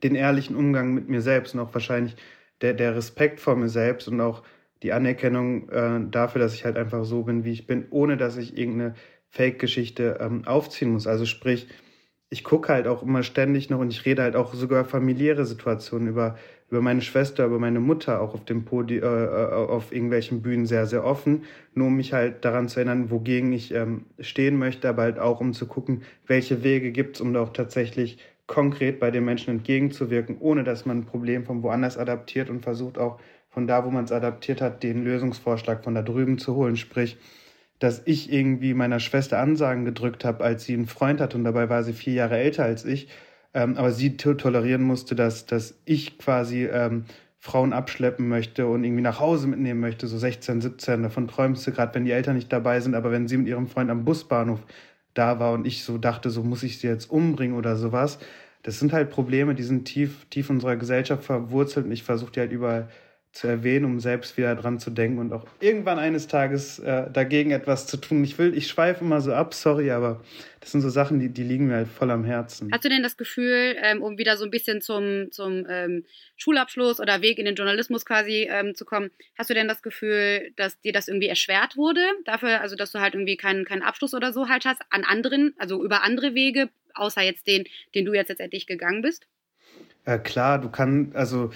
den 0.02 0.14
ehrlichen 0.14 0.56
Umgang 0.56 0.94
mit 0.94 1.08
mir 1.08 1.20
selbst 1.20 1.54
und 1.54 1.60
auch 1.60 1.74
wahrscheinlich 1.74 2.16
der, 2.60 2.74
der 2.74 2.94
Respekt 2.96 3.40
vor 3.40 3.56
mir 3.56 3.68
selbst 3.68 4.08
und 4.08 4.20
auch 4.20 4.42
die 4.82 4.92
Anerkennung 4.92 5.68
äh, 5.68 6.00
dafür, 6.10 6.40
dass 6.40 6.54
ich 6.54 6.64
halt 6.64 6.76
einfach 6.76 7.04
so 7.04 7.22
bin, 7.22 7.44
wie 7.44 7.52
ich 7.52 7.66
bin, 7.66 7.86
ohne 7.90 8.16
dass 8.16 8.36
ich 8.36 8.56
irgendeine 8.56 8.94
Fake-Geschichte 9.28 10.18
ähm, 10.20 10.46
aufziehen 10.46 10.90
muss. 10.90 11.06
Also 11.06 11.26
sprich, 11.26 11.68
ich 12.30 12.44
gucke 12.44 12.72
halt 12.72 12.86
auch 12.86 13.02
immer 13.02 13.22
ständig 13.22 13.70
noch 13.70 13.80
und 13.80 13.92
ich 13.92 14.06
rede 14.06 14.22
halt 14.22 14.36
auch 14.36 14.54
sogar 14.54 14.84
familiäre 14.84 15.44
Situationen 15.44 16.08
über, 16.08 16.36
über 16.70 16.80
meine 16.80 17.02
Schwester, 17.02 17.44
über 17.44 17.58
meine 17.58 17.80
Mutter, 17.80 18.20
auch 18.20 18.34
auf 18.34 18.44
dem 18.44 18.64
Podi 18.64 18.98
äh, 18.98 19.00
äh, 19.00 19.52
auf 19.52 19.92
irgendwelchen 19.92 20.40
Bühnen 20.40 20.66
sehr, 20.66 20.86
sehr 20.86 21.04
offen, 21.04 21.42
nur 21.74 21.88
um 21.88 21.96
mich 21.96 22.12
halt 22.12 22.44
daran 22.44 22.68
zu 22.68 22.78
erinnern, 22.78 23.10
wogegen 23.10 23.52
ich 23.52 23.74
ähm, 23.74 24.06
stehen 24.20 24.58
möchte, 24.58 24.88
aber 24.88 25.02
halt 25.02 25.18
auch 25.18 25.40
um 25.40 25.52
zu 25.52 25.66
gucken, 25.66 26.02
welche 26.26 26.62
Wege 26.62 26.92
gibt's, 26.92 27.20
um 27.20 27.34
auch 27.36 27.52
tatsächlich 27.52 28.18
konkret 28.50 28.98
bei 28.98 29.12
den 29.12 29.24
Menschen 29.24 29.50
entgegenzuwirken, 29.50 30.36
ohne 30.40 30.64
dass 30.64 30.84
man 30.84 30.98
ein 30.98 31.06
Problem 31.06 31.44
von 31.46 31.62
woanders 31.62 31.96
adaptiert 31.96 32.50
und 32.50 32.62
versucht 32.62 32.98
auch 32.98 33.20
von 33.48 33.68
da, 33.68 33.84
wo 33.84 33.90
man 33.90 34.04
es 34.04 34.12
adaptiert 34.12 34.60
hat, 34.60 34.82
den 34.82 35.04
Lösungsvorschlag 35.04 35.84
von 35.84 35.94
da 35.94 36.02
drüben 36.02 36.36
zu 36.36 36.56
holen. 36.56 36.76
Sprich, 36.76 37.16
dass 37.78 38.02
ich 38.06 38.32
irgendwie 38.32 38.74
meiner 38.74 38.98
Schwester 38.98 39.38
Ansagen 39.38 39.84
gedrückt 39.84 40.24
habe, 40.24 40.42
als 40.42 40.64
sie 40.64 40.74
einen 40.74 40.88
Freund 40.88 41.20
hatte 41.20 41.36
und 41.36 41.44
dabei 41.44 41.68
war 41.70 41.84
sie 41.84 41.92
vier 41.92 42.14
Jahre 42.14 42.38
älter 42.38 42.64
als 42.64 42.84
ich, 42.84 43.08
ähm, 43.54 43.76
aber 43.76 43.92
sie 43.92 44.16
tolerieren 44.16 44.82
musste, 44.82 45.14
dass, 45.14 45.46
dass 45.46 45.80
ich 45.84 46.18
quasi 46.18 46.64
ähm, 46.66 47.04
Frauen 47.38 47.72
abschleppen 47.72 48.28
möchte 48.28 48.66
und 48.66 48.82
irgendwie 48.82 49.02
nach 49.02 49.20
Hause 49.20 49.46
mitnehmen 49.46 49.78
möchte, 49.78 50.08
so 50.08 50.18
16, 50.18 50.60
17, 50.60 51.04
davon 51.04 51.28
träumst 51.28 51.64
du 51.68 51.70
gerade, 51.70 51.94
wenn 51.94 52.04
die 52.04 52.10
Eltern 52.10 52.34
nicht 52.34 52.52
dabei 52.52 52.80
sind, 52.80 52.96
aber 52.96 53.12
wenn 53.12 53.28
sie 53.28 53.36
mit 53.36 53.46
ihrem 53.46 53.68
Freund 53.68 53.90
am 53.90 54.04
Busbahnhof 54.04 54.60
da 55.14 55.40
war 55.40 55.52
und 55.52 55.66
ich 55.66 55.84
so 55.84 55.98
dachte, 55.98 56.30
so 56.30 56.42
muss 56.42 56.62
ich 56.62 56.78
sie 56.78 56.86
jetzt 56.86 57.10
umbringen 57.10 57.56
oder 57.56 57.76
sowas. 57.76 58.18
Das 58.62 58.78
sind 58.78 58.92
halt 58.92 59.10
Probleme, 59.10 59.54
die 59.54 59.62
sind 59.62 59.84
tief, 59.84 60.26
tief 60.30 60.50
in 60.50 60.56
unserer 60.56 60.76
Gesellschaft 60.76 61.24
verwurzelt 61.24 61.86
und 61.86 61.92
ich 61.92 62.02
versuche 62.02 62.32
die 62.32 62.40
halt 62.40 62.52
überall 62.52 62.88
zu 63.32 63.46
erwähnen, 63.46 63.84
um 63.84 64.00
selbst 64.00 64.36
wieder 64.36 64.56
dran 64.56 64.80
zu 64.80 64.90
denken 64.90 65.18
und 65.18 65.32
auch 65.32 65.46
irgendwann 65.60 66.00
eines 66.00 66.26
Tages 66.26 66.80
äh, 66.80 67.08
dagegen 67.12 67.52
etwas 67.52 67.86
zu 67.86 67.96
tun. 67.96 68.24
Ich 68.24 68.36
will, 68.38 68.56
ich 68.56 68.66
schweife 68.66 69.04
immer 69.04 69.20
so 69.20 69.32
ab, 69.32 69.54
sorry, 69.54 69.92
aber 69.92 70.20
das 70.58 70.72
sind 70.72 70.80
so 70.80 70.88
Sachen, 70.88 71.20
die, 71.20 71.28
die 71.28 71.44
liegen 71.44 71.68
mir 71.68 71.76
halt 71.76 71.88
voll 71.88 72.10
am 72.10 72.24
Herzen. 72.24 72.70
Hast 72.72 72.84
du 72.84 72.88
denn 72.88 73.04
das 73.04 73.16
Gefühl, 73.16 73.76
ähm, 73.80 74.02
um 74.02 74.18
wieder 74.18 74.36
so 74.36 74.44
ein 74.44 74.50
bisschen 74.50 74.80
zum, 74.80 75.30
zum 75.30 75.64
ähm, 75.68 76.04
Schulabschluss 76.36 76.98
oder 76.98 77.22
Weg 77.22 77.38
in 77.38 77.44
den 77.44 77.54
Journalismus 77.54 78.04
quasi 78.04 78.48
ähm, 78.50 78.74
zu 78.74 78.84
kommen, 78.84 79.10
hast 79.38 79.48
du 79.48 79.54
denn 79.54 79.68
das 79.68 79.82
Gefühl, 79.82 80.50
dass 80.56 80.80
dir 80.80 80.92
das 80.92 81.06
irgendwie 81.06 81.28
erschwert 81.28 81.76
wurde? 81.76 82.02
Dafür, 82.24 82.60
also 82.60 82.74
dass 82.74 82.90
du 82.90 82.98
halt 82.98 83.14
irgendwie 83.14 83.36
keinen, 83.36 83.64
keinen 83.64 83.82
Abschluss 83.82 84.12
oder 84.12 84.32
so 84.32 84.48
halt 84.48 84.64
hast, 84.64 84.82
an 84.90 85.04
anderen, 85.04 85.54
also 85.56 85.84
über 85.84 86.02
andere 86.02 86.34
Wege, 86.34 86.68
außer 86.94 87.22
jetzt 87.22 87.46
den, 87.46 87.64
den 87.94 88.04
du 88.04 88.14
jetzt 88.14 88.28
letztendlich 88.28 88.66
gegangen 88.66 89.02
bist? 89.02 89.26
Äh, 90.04 90.18
klar, 90.18 90.60
du 90.60 90.70
kannst, 90.70 91.14
also 91.14 91.50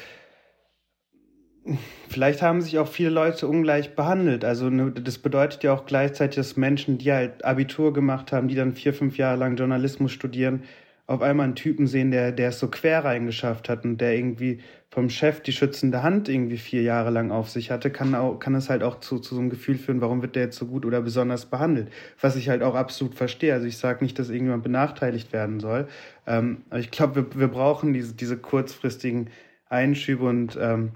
vielleicht 2.09 2.43
haben 2.43 2.61
sich 2.61 2.78
auch 2.78 2.89
viele 2.89 3.11
Leute 3.11 3.49
ungleich 3.49 3.95
behandelt. 3.95 4.45
Also 4.45 4.68
ne, 4.70 4.93
das 4.93 5.18
bedeutet 5.18 5.62
ja 5.62 5.72
auch 5.72 5.87
gleichzeitig, 5.87 6.37
dass 6.37 6.57
Menschen, 6.57 6.99
die 6.99 7.12
halt 7.12 7.45
Abitur 7.45 7.93
gemacht 7.93 8.32
haben, 8.32 8.49
die 8.49 8.55
dann 8.55 8.74
vier, 8.74 8.93
fünf 8.93 9.16
Jahre 9.16 9.39
lang 9.39 9.57
Journalismus 9.57 10.12
studieren, 10.12 10.64
auf 11.07 11.20
einmal 11.20 11.45
einen 11.45 11.55
Typen 11.55 11.87
sehen, 11.87 12.11
der, 12.11 12.32
der 12.32 12.49
es 12.49 12.59
so 12.59 12.68
quer 12.68 13.05
reingeschafft 13.05 13.68
hat 13.68 13.85
und 13.85 13.99
der 13.99 14.14
irgendwie 14.14 14.61
vom 14.95 15.11
Chef 15.11 15.41
die 15.41 15.51
schützende 15.51 16.05
Hand 16.05 16.29
irgendwie 16.29 16.57
vier 16.57 16.83
Jahre 16.83 17.11
lang 17.11 17.33
auf 17.33 17.51
sich 17.51 17.73
hatte, 17.73 17.91
kann, 17.91 18.15
auch, 18.15 18.39
kann 18.39 18.55
es 18.55 18.71
halt 18.71 18.85
auch 18.85 19.01
zu, 19.01 19.19
zu 19.19 19.35
so 19.35 19.41
einem 19.41 19.51
Gefühl 19.51 19.77
führen, 19.77 20.01
warum 20.01 20.23
wird 20.23 20.37
der 20.37 20.45
jetzt 20.45 20.57
so 20.57 20.67
gut 20.67 20.87
oder 20.87 21.03
besonders 21.03 21.47
behandelt. 21.47 21.89
Was 22.21 22.37
ich 22.37 22.49
halt 22.49 22.63
auch 22.63 22.77
absolut 22.77 23.17
verstehe. 23.17 23.53
Also 23.53 23.67
ich 23.67 23.77
sage 23.77 24.05
nicht, 24.05 24.17
dass 24.21 24.29
irgendjemand 24.29 24.63
benachteiligt 24.63 25.33
werden 25.33 25.59
soll. 25.59 25.89
Ähm, 26.29 26.59
aber 26.71 26.79
ich 26.79 26.93
glaube, 26.93 27.17
wir, 27.17 27.41
wir 27.41 27.49
brauchen 27.49 27.93
diese, 27.93 28.15
diese 28.15 28.37
kurzfristigen 28.37 29.31
Einschübe 29.69 30.27
und 30.27 30.57
ähm, 30.63 30.93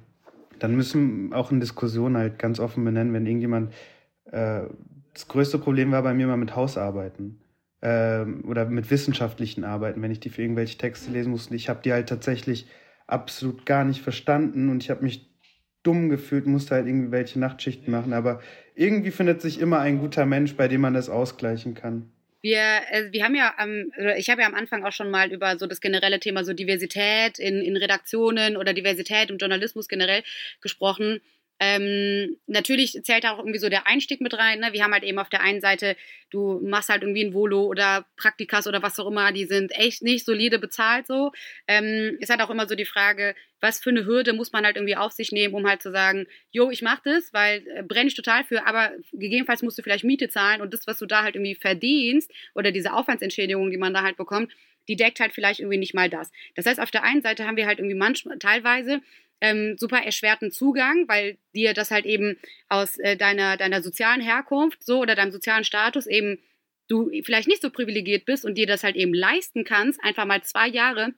dann 0.61 0.77
müssen 0.77 1.33
auch 1.33 1.51
in 1.51 1.59
Diskussionen 1.59 2.17
halt 2.17 2.39
ganz 2.39 2.61
offen 2.61 2.85
benennen, 2.85 3.13
wenn 3.13 3.27
irgendjemand, 3.27 3.73
äh, 4.31 4.61
das 5.13 5.27
größte 5.27 5.59
Problem 5.59 5.91
war 5.91 6.05
bei 6.05 6.15
mir 6.15 6.29
mal 6.29 6.37
mit 6.37 6.55
Hausarbeiten 6.55 7.41
äh, 7.81 8.25
oder 8.47 8.65
mit 8.67 8.93
wissenschaftlichen 8.93 9.65
Arbeiten, 9.65 10.01
wenn 10.03 10.13
ich 10.13 10.21
die 10.21 10.31
für 10.31 10.43
irgendwelche 10.43 10.79
Texte 10.79 11.11
lesen 11.11 11.33
musste. 11.33 11.57
Ich 11.57 11.69
habe 11.69 11.81
die 11.83 11.93
halt 11.93 12.09
tatsächlich 12.09 12.69
absolut 13.09 13.67
gar 13.67 13.85
nicht 13.85 14.03
verstanden 14.03 14.69
und 14.69 14.85
ich 14.85 14.91
habe 14.91 15.03
mich 15.03 15.27
dumm 15.83 16.09
gefühlt, 16.09 16.47
musste 16.47 16.75
halt 16.75 16.87
irgendwie 16.87 17.11
welche 17.11 17.41
Nachtschichten 17.41 17.91
machen, 17.91 18.13
aber 18.13 18.41
irgendwie 18.75 19.11
findet 19.11 19.43
sich 19.43 19.61
immer 19.61 19.81
ein 19.81 19.99
guter 19.99 20.27
Mensch, 20.27 20.55
bei 20.55 20.69
dem 20.69 20.83
man 20.83 20.95
das 20.95 21.09
ausgleichen 21.09 21.75
kann. 21.75 22.11
Wir, 22.41 22.83
äh, 22.91 23.11
wir 23.11 23.25
haben 23.25 23.35
ja, 23.35 23.53
ähm, 23.59 23.91
ich 24.17 24.31
habe 24.31 24.43
ja 24.43 24.47
am 24.47 24.55
Anfang 24.55 24.85
auch 24.85 24.93
schon 24.93 25.11
mal 25.11 25.33
über 25.33 25.59
so 25.59 25.67
das 25.67 25.81
generelle 25.81 26.21
Thema 26.21 26.45
so 26.45 26.53
Diversität 26.53 27.39
in, 27.39 27.61
in 27.63 27.77
Redaktionen 27.77 28.57
oder 28.57 28.75
Diversität 28.75 29.31
im 29.31 29.39
Journalismus 29.39 29.89
generell 29.89 30.23
gesprochen. 30.61 31.21
Ähm, 31.61 32.37
natürlich 32.47 32.93
zählt 33.03 33.25
da 33.25 33.33
auch 33.33 33.39
irgendwie 33.39 33.59
so 33.59 33.69
der 33.69 33.87
Einstieg 33.87 34.21
mit 34.21 34.35
rein. 34.35 34.61
Ne? 34.61 34.73
Wir 34.73 34.85
haben 34.85 34.93
halt 34.93 35.03
eben 35.03 35.19
auf 35.19 35.29
der 35.29 35.41
einen 35.41 35.61
Seite, 35.61 35.97
du 36.31 36.61
machst 36.61 36.89
halt 36.89 37.03
irgendwie 37.03 37.25
ein 37.25 37.35
Volo 37.35 37.65
oder 37.65 38.07
Praktikas 38.17 38.67
oder 38.67 38.83
was 38.83 38.99
auch 39.01 39.09
immer, 39.09 39.33
die 39.33 39.45
sind 39.45 39.73
echt 39.73 40.03
nicht 40.03 40.25
solide 40.25 40.59
bezahlt 40.59 41.07
so. 41.07 41.33
Ähm, 41.67 42.17
ist 42.21 42.31
halt 42.31 42.41
auch 42.43 42.51
immer 42.51 42.69
so 42.69 42.77
die 42.77 42.85
Frage, 42.85 43.35
was 43.61 43.81
für 43.81 43.91
eine 43.91 44.05
Hürde 44.05 44.35
muss 44.35 44.53
man 44.53 44.65
halt 44.65 44.77
irgendwie 44.77 44.97
auf 44.97 45.13
sich 45.13 45.33
nehmen, 45.33 45.55
um 45.55 45.67
halt 45.67 45.83
zu 45.83 45.91
sagen, 45.91 46.27
jo, 46.53 46.71
ich 46.71 46.83
mach 46.83 47.01
das, 47.01 47.33
weil 47.33 47.65
äh, 47.75 47.83
brenne 47.83 48.09
ich 48.09 48.15
total 48.15 48.45
für, 48.45 48.65
aber 48.67 48.93
gegebenenfalls 49.13 49.63
musst 49.63 49.79
du 49.79 49.83
vielleicht 49.83 50.05
Miete 50.05 50.29
zahlen 50.29 50.61
und 50.61 50.73
das, 50.73 50.87
was 50.87 50.99
du 50.99 51.07
da 51.07 51.25
halt 51.25 51.35
irgendwie 51.35 51.57
verdienst 51.57 52.31
oder 52.55 52.71
diese 52.71 52.93
Aufwandsentschädigung, 52.93 53.71
die 53.71 53.79
man 53.79 53.95
da 53.95 54.03
halt 54.03 54.17
bekommt, 54.17 54.53
die 54.89 54.97
deckt 54.97 55.21
halt 55.21 55.33
vielleicht 55.33 55.61
irgendwie 55.61 55.79
nicht 55.79 55.95
mal 55.95 56.09
das. 56.09 56.31
Das 56.55 56.67
heißt, 56.67 56.81
auf 56.81 56.91
der 56.91 57.03
einen 57.03 57.21
Seite 57.21 57.47
haben 57.47 57.57
wir 57.57 57.67
halt 57.67 57.79
irgendwie 57.79 57.97
manchmal 57.97 58.39
teilweise 58.39 59.01
ähm, 59.41 59.77
super 59.79 59.99
erschwerten 59.99 60.51
Zugang, 60.51 61.07
weil 61.09 61.39
dir 61.55 61.75
das 61.75 61.91
halt 61.91 62.07
eben 62.07 62.37
aus 62.69 62.99
äh, 62.99 63.17
deiner, 63.17 63.57
deiner 63.57 63.83
sozialen 63.83 64.21
Herkunft 64.21 64.85
so 64.85 65.01
oder 65.01 65.15
deinem 65.15 65.31
sozialen 65.31 65.65
Status 65.65 66.07
eben 66.07 66.39
du 66.89 67.11
vielleicht 67.23 67.49
nicht 67.49 67.63
so 67.63 67.71
privilegiert 67.71 68.25
bist 68.25 68.45
und 68.45 68.57
dir 68.57 68.67
das 68.67 68.83
halt 68.83 68.97
eben 68.97 69.15
leisten 69.15 69.65
kannst, 69.65 70.03
einfach 70.03 70.25
mal 70.25 70.43
zwei 70.43 70.69
Jahre 70.69 71.13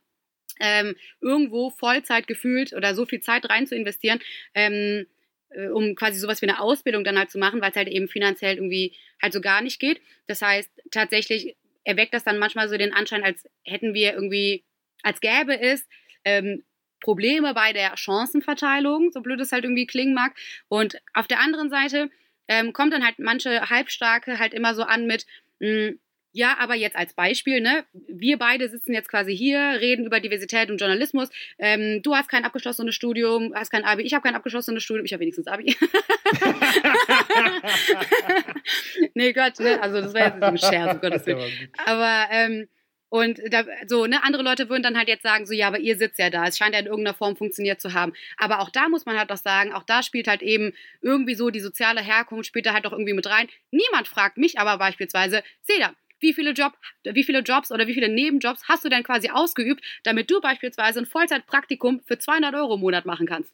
ähm, 0.58 0.96
irgendwo 1.20 1.70
Vollzeit 1.70 2.26
gefühlt 2.26 2.72
oder 2.72 2.94
so 2.94 3.06
viel 3.06 3.20
Zeit 3.20 3.48
rein 3.48 3.66
zu 3.66 3.74
investieren, 3.74 4.20
ähm, 4.54 5.06
äh, 5.50 5.68
um 5.68 5.94
quasi 5.94 6.18
sowas 6.18 6.42
wie 6.42 6.48
eine 6.48 6.60
Ausbildung 6.60 7.04
dann 7.04 7.18
halt 7.18 7.30
zu 7.30 7.38
machen, 7.38 7.60
weil 7.60 7.70
es 7.70 7.76
halt 7.76 7.88
eben 7.88 8.08
finanziell 8.08 8.56
irgendwie 8.56 8.94
halt 9.22 9.32
so 9.32 9.40
gar 9.40 9.62
nicht 9.62 9.80
geht. 9.80 10.00
Das 10.26 10.42
heißt, 10.42 10.70
tatsächlich 10.90 11.56
erweckt 11.84 12.12
das 12.14 12.24
dann 12.24 12.38
manchmal 12.38 12.68
so 12.68 12.76
den 12.76 12.92
Anschein, 12.92 13.22
als 13.22 13.48
hätten 13.64 13.94
wir 13.94 14.12
irgendwie, 14.12 14.64
als 15.02 15.20
gäbe 15.20 15.58
es 15.58 15.86
ähm, 16.24 16.62
Probleme 17.00 17.54
bei 17.54 17.72
der 17.72 17.96
Chancenverteilung, 17.96 19.10
so 19.12 19.20
blöd 19.20 19.40
es 19.40 19.52
halt 19.52 19.64
irgendwie 19.64 19.86
klingen 19.86 20.14
mag. 20.14 20.34
Und 20.68 21.00
auf 21.14 21.26
der 21.26 21.40
anderen 21.40 21.70
Seite 21.70 22.10
ähm, 22.48 22.72
kommt 22.72 22.92
dann 22.92 23.04
halt 23.04 23.18
manche 23.18 23.70
Halbstarke 23.70 24.38
halt 24.38 24.54
immer 24.54 24.74
so 24.74 24.82
an 24.82 25.06
mit, 25.06 25.26
mh, 25.60 25.68
hm, 25.68 25.98
ja, 26.32 26.56
aber 26.58 26.74
jetzt 26.76 26.96
als 26.96 27.14
Beispiel, 27.14 27.60
ne? 27.60 27.84
Wir 27.92 28.38
beide 28.38 28.68
sitzen 28.68 28.92
jetzt 28.92 29.08
quasi 29.08 29.36
hier, 29.36 29.58
reden 29.80 30.06
über 30.06 30.20
Diversität 30.20 30.70
und 30.70 30.78
Journalismus. 30.78 31.28
Ähm, 31.58 32.02
du 32.02 32.14
hast 32.14 32.28
kein 32.28 32.44
abgeschlossenes 32.44 32.94
Studium, 32.94 33.52
hast 33.54 33.70
kein 33.70 33.84
Abi, 33.84 34.02
ich 34.02 34.14
habe 34.14 34.22
kein 34.22 34.36
abgeschlossenes 34.36 34.84
Studium, 34.84 35.06
ich 35.06 35.12
habe 35.12 35.22
wenigstens 35.22 35.48
Abi. 35.48 35.76
nee, 39.14 39.32
Gott, 39.32 39.58
ne? 39.58 39.82
Also 39.82 40.00
das 40.00 40.14
wäre 40.14 40.26
jetzt 40.26 40.42
ein 40.42 40.58
Scherz, 40.58 40.94
um 40.94 41.00
Gottes 41.00 41.26
Willen. 41.26 41.68
Aber 41.84 42.26
ähm, 42.30 42.68
und 43.10 43.40
da, 43.50 43.64
so, 43.88 44.06
ne, 44.06 44.22
andere 44.22 44.44
Leute 44.44 44.68
würden 44.68 44.84
dann 44.84 44.96
halt 44.96 45.08
jetzt 45.08 45.24
sagen, 45.24 45.44
so, 45.44 45.52
ja, 45.52 45.66
aber 45.66 45.80
ihr 45.80 45.96
sitzt 45.96 46.20
ja 46.20 46.30
da. 46.30 46.46
Es 46.46 46.56
scheint 46.56 46.74
ja 46.74 46.80
in 46.80 46.86
irgendeiner 46.86 47.16
Form 47.16 47.36
funktioniert 47.36 47.80
zu 47.80 47.92
haben. 47.92 48.12
Aber 48.36 48.60
auch 48.60 48.70
da 48.70 48.88
muss 48.88 49.04
man 49.04 49.18
halt 49.18 49.32
doch 49.32 49.36
sagen, 49.36 49.72
auch 49.72 49.82
da 49.82 50.04
spielt 50.04 50.28
halt 50.28 50.42
eben 50.42 50.72
irgendwie 51.02 51.34
so 51.34 51.50
die 51.50 51.58
soziale 51.58 52.00
Herkunft 52.00 52.46
spielt 52.46 52.66
da 52.66 52.72
halt 52.72 52.84
doch 52.84 52.92
irgendwie 52.92 53.12
mit 53.12 53.26
rein. 53.26 53.48
Niemand 53.72 54.06
fragt 54.06 54.38
mich 54.38 54.60
aber 54.60 54.78
beispielsweise, 54.78 55.42
Seda, 55.62 55.92
wie 56.20 56.32
viele, 56.32 56.52
Job, 56.52 56.74
wie 57.02 57.24
viele 57.24 57.40
Jobs 57.40 57.72
oder 57.72 57.88
wie 57.88 57.94
viele 57.94 58.08
Nebenjobs 58.08 58.68
hast 58.68 58.84
du 58.84 58.88
denn 58.88 59.02
quasi 59.02 59.28
ausgeübt, 59.28 59.84
damit 60.04 60.30
du 60.30 60.40
beispielsweise 60.40 61.00
ein 61.00 61.06
Vollzeitpraktikum 61.06 62.02
für 62.06 62.18
200 62.18 62.54
Euro 62.54 62.74
im 62.74 62.80
Monat 62.80 63.06
machen 63.06 63.26
kannst. 63.26 63.52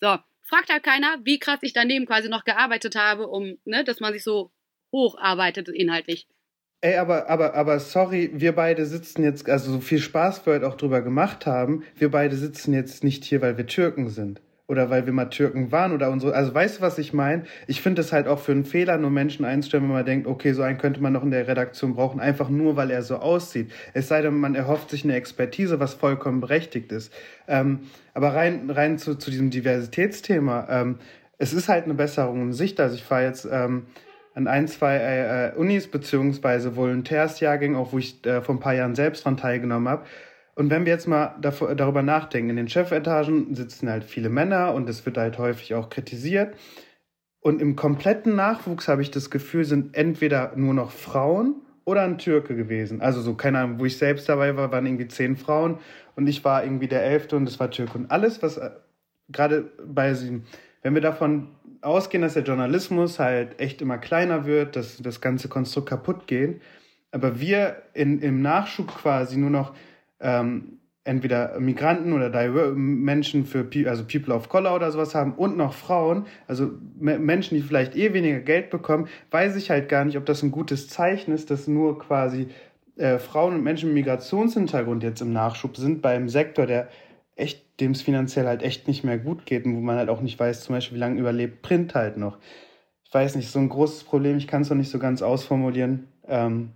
So, 0.00 0.18
fragt 0.42 0.70
halt 0.70 0.84
keiner, 0.84 1.18
wie 1.24 1.40
krass 1.40 1.58
ich 1.62 1.72
daneben 1.72 2.06
quasi 2.06 2.28
noch 2.28 2.44
gearbeitet 2.44 2.94
habe, 2.94 3.26
um, 3.26 3.58
ne, 3.64 3.82
dass 3.82 3.98
man 3.98 4.12
sich 4.12 4.22
so 4.22 4.52
hocharbeitet 4.92 5.68
inhaltlich. 5.68 6.28
Ey, 6.80 6.96
aber, 6.96 7.30
aber, 7.30 7.54
aber 7.54 7.80
sorry, 7.80 8.30
wir 8.34 8.52
beide 8.54 8.84
sitzen 8.84 9.24
jetzt, 9.24 9.48
also 9.48 9.72
so 9.72 9.80
viel 9.80 10.00
Spaß 10.00 10.44
wir 10.44 10.54
heute 10.54 10.68
auch 10.68 10.76
drüber 10.76 11.00
gemacht 11.00 11.46
haben, 11.46 11.82
wir 11.96 12.10
beide 12.10 12.36
sitzen 12.36 12.74
jetzt 12.74 13.02
nicht 13.02 13.24
hier, 13.24 13.40
weil 13.40 13.56
wir 13.56 13.66
Türken 13.66 14.10
sind. 14.10 14.42
Oder 14.66 14.88
weil 14.88 15.04
wir 15.04 15.12
mal 15.12 15.26
Türken 15.26 15.72
waren 15.72 15.92
oder 15.92 16.10
unsere. 16.10 16.34
Also 16.34 16.54
weißt 16.54 16.78
du, 16.78 16.80
was 16.80 16.96
ich 16.98 17.12
meine? 17.12 17.44
Ich 17.66 17.82
finde 17.82 18.00
es 18.00 18.12
halt 18.12 18.26
auch 18.26 18.38
für 18.38 18.52
einen 18.52 18.64
Fehler, 18.64 18.96
nur 18.96 19.10
Menschen 19.10 19.44
einzustellen, 19.44 19.84
wenn 19.84 19.92
man 19.92 20.06
denkt, 20.06 20.26
okay, 20.26 20.54
so 20.54 20.62
einen 20.62 20.78
könnte 20.78 21.02
man 21.02 21.12
noch 21.12 21.22
in 21.22 21.30
der 21.30 21.46
Redaktion 21.46 21.94
brauchen, 21.94 22.18
einfach 22.18 22.48
nur, 22.48 22.74
weil 22.74 22.90
er 22.90 23.02
so 23.02 23.16
aussieht. 23.16 23.70
Es 23.92 24.08
sei 24.08 24.22
denn, 24.22 24.34
man 24.34 24.54
erhofft 24.54 24.88
sich 24.88 25.04
eine 25.04 25.16
Expertise, 25.16 25.80
was 25.80 25.92
vollkommen 25.92 26.40
berechtigt 26.40 26.92
ist. 26.92 27.12
Ähm, 27.46 27.80
aber 28.14 28.34
rein, 28.34 28.70
rein 28.70 28.96
zu, 28.96 29.16
zu 29.16 29.30
diesem 29.30 29.50
Diversitätsthema, 29.50 30.66
ähm, 30.70 30.98
es 31.36 31.52
ist 31.52 31.68
halt 31.68 31.84
eine 31.84 31.94
Besserung 31.94 32.40
in 32.40 32.52
Sicht. 32.54 32.80
Also 32.80 32.94
ich 32.94 33.04
fahre 33.04 33.24
jetzt. 33.24 33.46
Ähm, 33.50 33.86
an 34.34 34.48
ein, 34.48 34.68
zwei 34.68 34.96
äh, 34.96 35.48
äh, 35.48 35.54
Unis 35.54 35.88
beziehungsweise 35.88 36.76
Volontärsjahrgänge, 36.76 37.78
auch 37.78 37.92
wo 37.92 37.98
ich 37.98 38.24
äh, 38.26 38.42
vor 38.42 38.56
ein 38.56 38.60
paar 38.60 38.74
Jahren 38.74 38.94
selbst 38.94 39.24
dran 39.24 39.36
teilgenommen 39.36 39.88
habe. 39.88 40.04
Und 40.56 40.70
wenn 40.70 40.84
wir 40.84 40.92
jetzt 40.92 41.08
mal 41.08 41.34
davor, 41.40 41.74
darüber 41.74 42.02
nachdenken, 42.02 42.50
in 42.50 42.56
den 42.56 42.68
Chefetagen 42.68 43.54
sitzen 43.54 43.88
halt 43.88 44.04
viele 44.04 44.28
Männer 44.28 44.74
und 44.74 44.88
es 44.88 45.04
wird 45.06 45.16
halt 45.16 45.38
häufig 45.38 45.74
auch 45.74 45.88
kritisiert. 45.88 46.54
Und 47.40 47.60
im 47.60 47.76
kompletten 47.76 48.36
Nachwuchs 48.36 48.88
habe 48.88 49.02
ich 49.02 49.10
das 49.10 49.30
Gefühl, 49.30 49.64
sind 49.64 49.96
entweder 49.96 50.52
nur 50.56 50.74
noch 50.74 50.90
Frauen 50.92 51.56
oder 51.84 52.02
ein 52.02 52.18
Türke 52.18 52.56
gewesen. 52.56 53.00
Also 53.00 53.20
so, 53.20 53.34
keine 53.34 53.58
Ahnung, 53.58 53.80
wo 53.80 53.84
ich 53.84 53.98
selbst 53.98 54.28
dabei 54.28 54.56
war, 54.56 54.72
waren 54.72 54.86
irgendwie 54.86 55.08
zehn 55.08 55.36
Frauen 55.36 55.78
und 56.16 56.26
ich 56.26 56.44
war 56.44 56.64
irgendwie 56.64 56.88
der 56.88 57.04
Elfte 57.04 57.36
und 57.36 57.46
es 57.48 57.60
war 57.60 57.70
Türke. 57.70 57.98
Und 57.98 58.10
alles, 58.10 58.42
was 58.42 58.56
äh, 58.56 58.70
gerade 59.28 59.70
bei 59.86 60.14
sie, 60.14 60.42
wenn 60.82 60.94
wir 60.94 61.02
davon 61.02 61.48
ausgehen, 61.84 62.22
dass 62.22 62.34
der 62.34 62.42
Journalismus 62.42 63.18
halt 63.18 63.60
echt 63.60 63.82
immer 63.82 63.98
kleiner 63.98 64.46
wird, 64.46 64.76
dass 64.76 64.98
das 64.98 65.20
ganze 65.20 65.48
Konstrukt 65.48 65.88
kaputt 65.88 66.26
geht. 66.26 66.60
Aber 67.10 67.40
wir 67.40 67.82
in, 67.92 68.20
im 68.20 68.42
Nachschub 68.42 68.88
quasi 68.88 69.36
nur 69.36 69.50
noch 69.50 69.74
ähm, 70.20 70.78
entweder 71.04 71.60
Migranten 71.60 72.14
oder 72.14 72.30
Menschen 72.72 73.44
für 73.44 73.68
also 73.86 74.04
People 74.04 74.34
of 74.34 74.48
Color 74.48 74.74
oder 74.74 74.90
sowas 74.90 75.14
haben 75.14 75.34
und 75.34 75.56
noch 75.56 75.74
Frauen, 75.74 76.26
also 76.48 76.72
Menschen, 76.98 77.56
die 77.56 77.62
vielleicht 77.62 77.94
eh 77.94 78.14
weniger 78.14 78.40
Geld 78.40 78.70
bekommen, 78.70 79.08
weiß 79.30 79.56
ich 79.56 79.70
halt 79.70 79.90
gar 79.90 80.04
nicht, 80.06 80.16
ob 80.16 80.24
das 80.24 80.42
ein 80.42 80.50
gutes 80.50 80.88
Zeichen 80.88 81.32
ist, 81.32 81.50
dass 81.50 81.68
nur 81.68 81.98
quasi 81.98 82.48
äh, 82.96 83.18
Frauen 83.18 83.56
und 83.56 83.62
Menschen 83.62 83.92
mit 83.92 84.06
Migrationshintergrund 84.06 85.02
jetzt 85.02 85.20
im 85.20 85.32
Nachschub 85.32 85.76
sind 85.76 86.00
beim 86.00 86.30
Sektor, 86.30 86.64
der 86.64 86.88
echt, 87.36 87.80
dem 87.80 87.92
es 87.92 88.02
finanziell 88.02 88.46
halt 88.46 88.62
echt 88.62 88.88
nicht 88.88 89.04
mehr 89.04 89.18
gut 89.18 89.46
geht 89.46 89.64
und 89.64 89.76
wo 89.76 89.80
man 89.80 89.96
halt 89.96 90.08
auch 90.08 90.20
nicht 90.20 90.38
weiß, 90.38 90.64
zum 90.64 90.74
Beispiel, 90.74 90.96
wie 90.96 91.00
lange 91.00 91.20
überlebt 91.20 91.62
Print 91.62 91.94
halt 91.94 92.16
noch. 92.16 92.38
Ich 93.04 93.12
weiß 93.12 93.36
nicht, 93.36 93.50
so 93.50 93.58
ein 93.58 93.68
großes 93.68 94.04
Problem, 94.04 94.36
ich 94.36 94.46
kann 94.46 94.62
es 94.62 94.70
noch 94.70 94.76
nicht 94.76 94.90
so 94.90 94.98
ganz 94.98 95.22
ausformulieren. 95.22 96.08
Ähm, 96.26 96.72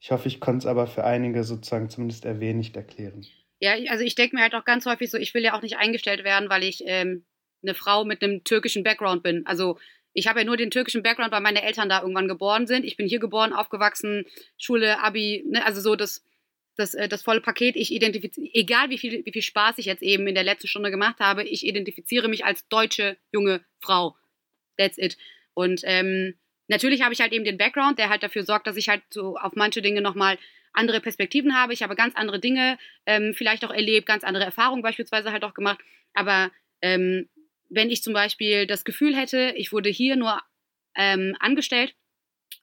ich 0.00 0.10
hoffe, 0.10 0.28
ich 0.28 0.40
konnte 0.40 0.58
es 0.58 0.66
aber 0.66 0.86
für 0.86 1.04
einige 1.04 1.44
sozusagen 1.44 1.90
zumindest 1.90 2.24
erwähnt 2.24 2.76
erklären. 2.76 3.26
Ja, 3.60 3.72
also 3.90 4.04
ich 4.04 4.14
denke 4.14 4.36
mir 4.36 4.42
halt 4.42 4.54
auch 4.54 4.64
ganz 4.64 4.86
häufig 4.86 5.10
so, 5.10 5.18
ich 5.18 5.34
will 5.34 5.42
ja 5.42 5.54
auch 5.54 5.62
nicht 5.62 5.76
eingestellt 5.76 6.24
werden, 6.24 6.48
weil 6.48 6.62
ich 6.62 6.84
ähm, 6.86 7.24
eine 7.62 7.74
Frau 7.74 8.04
mit 8.04 8.22
einem 8.22 8.44
türkischen 8.44 8.84
Background 8.84 9.22
bin. 9.22 9.44
Also 9.46 9.78
ich 10.12 10.28
habe 10.28 10.40
ja 10.40 10.44
nur 10.44 10.56
den 10.56 10.70
türkischen 10.70 11.02
Background, 11.02 11.32
weil 11.32 11.40
meine 11.40 11.62
Eltern 11.62 11.88
da 11.88 12.00
irgendwann 12.00 12.28
geboren 12.28 12.66
sind. 12.66 12.84
Ich 12.84 12.96
bin 12.96 13.08
hier 13.08 13.18
geboren, 13.18 13.52
aufgewachsen, 13.52 14.24
Schule, 14.56 15.00
Abi, 15.02 15.44
ne? 15.48 15.64
also 15.64 15.80
so 15.80 15.96
das 15.96 16.24
das, 16.78 16.94
äh, 16.94 17.08
das 17.08 17.22
volle 17.22 17.40
Paket. 17.40 17.76
Ich 17.76 17.92
identifiziere, 17.92 18.48
egal 18.54 18.90
wie 18.90 18.98
viel, 18.98 19.24
wie 19.24 19.32
viel 19.32 19.42
Spaß 19.42 19.78
ich 19.78 19.86
jetzt 19.86 20.02
eben 20.02 20.26
in 20.26 20.34
der 20.34 20.44
letzten 20.44 20.68
Stunde 20.68 20.90
gemacht 20.90 21.16
habe, 21.18 21.42
ich 21.44 21.66
identifiziere 21.66 22.28
mich 22.28 22.44
als 22.44 22.66
deutsche 22.68 23.16
junge 23.32 23.64
Frau. 23.80 24.16
That's 24.76 24.96
it. 24.96 25.18
Und 25.54 25.80
ähm, 25.84 26.38
natürlich 26.68 27.02
habe 27.02 27.12
ich 27.12 27.20
halt 27.20 27.32
eben 27.32 27.44
den 27.44 27.58
Background, 27.58 27.98
der 27.98 28.08
halt 28.08 28.22
dafür 28.22 28.44
sorgt, 28.44 28.66
dass 28.66 28.76
ich 28.76 28.88
halt 28.88 29.02
so 29.10 29.36
auf 29.36 29.54
manche 29.56 29.82
Dinge 29.82 30.00
nochmal 30.00 30.38
andere 30.72 31.00
Perspektiven 31.00 31.56
habe. 31.56 31.72
Ich 31.72 31.82
habe 31.82 31.96
ganz 31.96 32.14
andere 32.14 32.38
Dinge 32.38 32.78
ähm, 33.06 33.34
vielleicht 33.34 33.64
auch 33.64 33.72
erlebt, 33.72 34.06
ganz 34.06 34.22
andere 34.22 34.44
Erfahrungen 34.44 34.82
beispielsweise 34.82 35.32
halt 35.32 35.42
auch 35.42 35.54
gemacht. 35.54 35.80
Aber 36.14 36.52
ähm, 36.80 37.28
wenn 37.68 37.90
ich 37.90 38.02
zum 38.02 38.12
Beispiel 38.12 38.66
das 38.66 38.84
Gefühl 38.84 39.16
hätte, 39.16 39.52
ich 39.56 39.72
wurde 39.72 39.90
hier 39.90 40.14
nur 40.14 40.40
ähm, 40.94 41.36
angestellt 41.40 41.96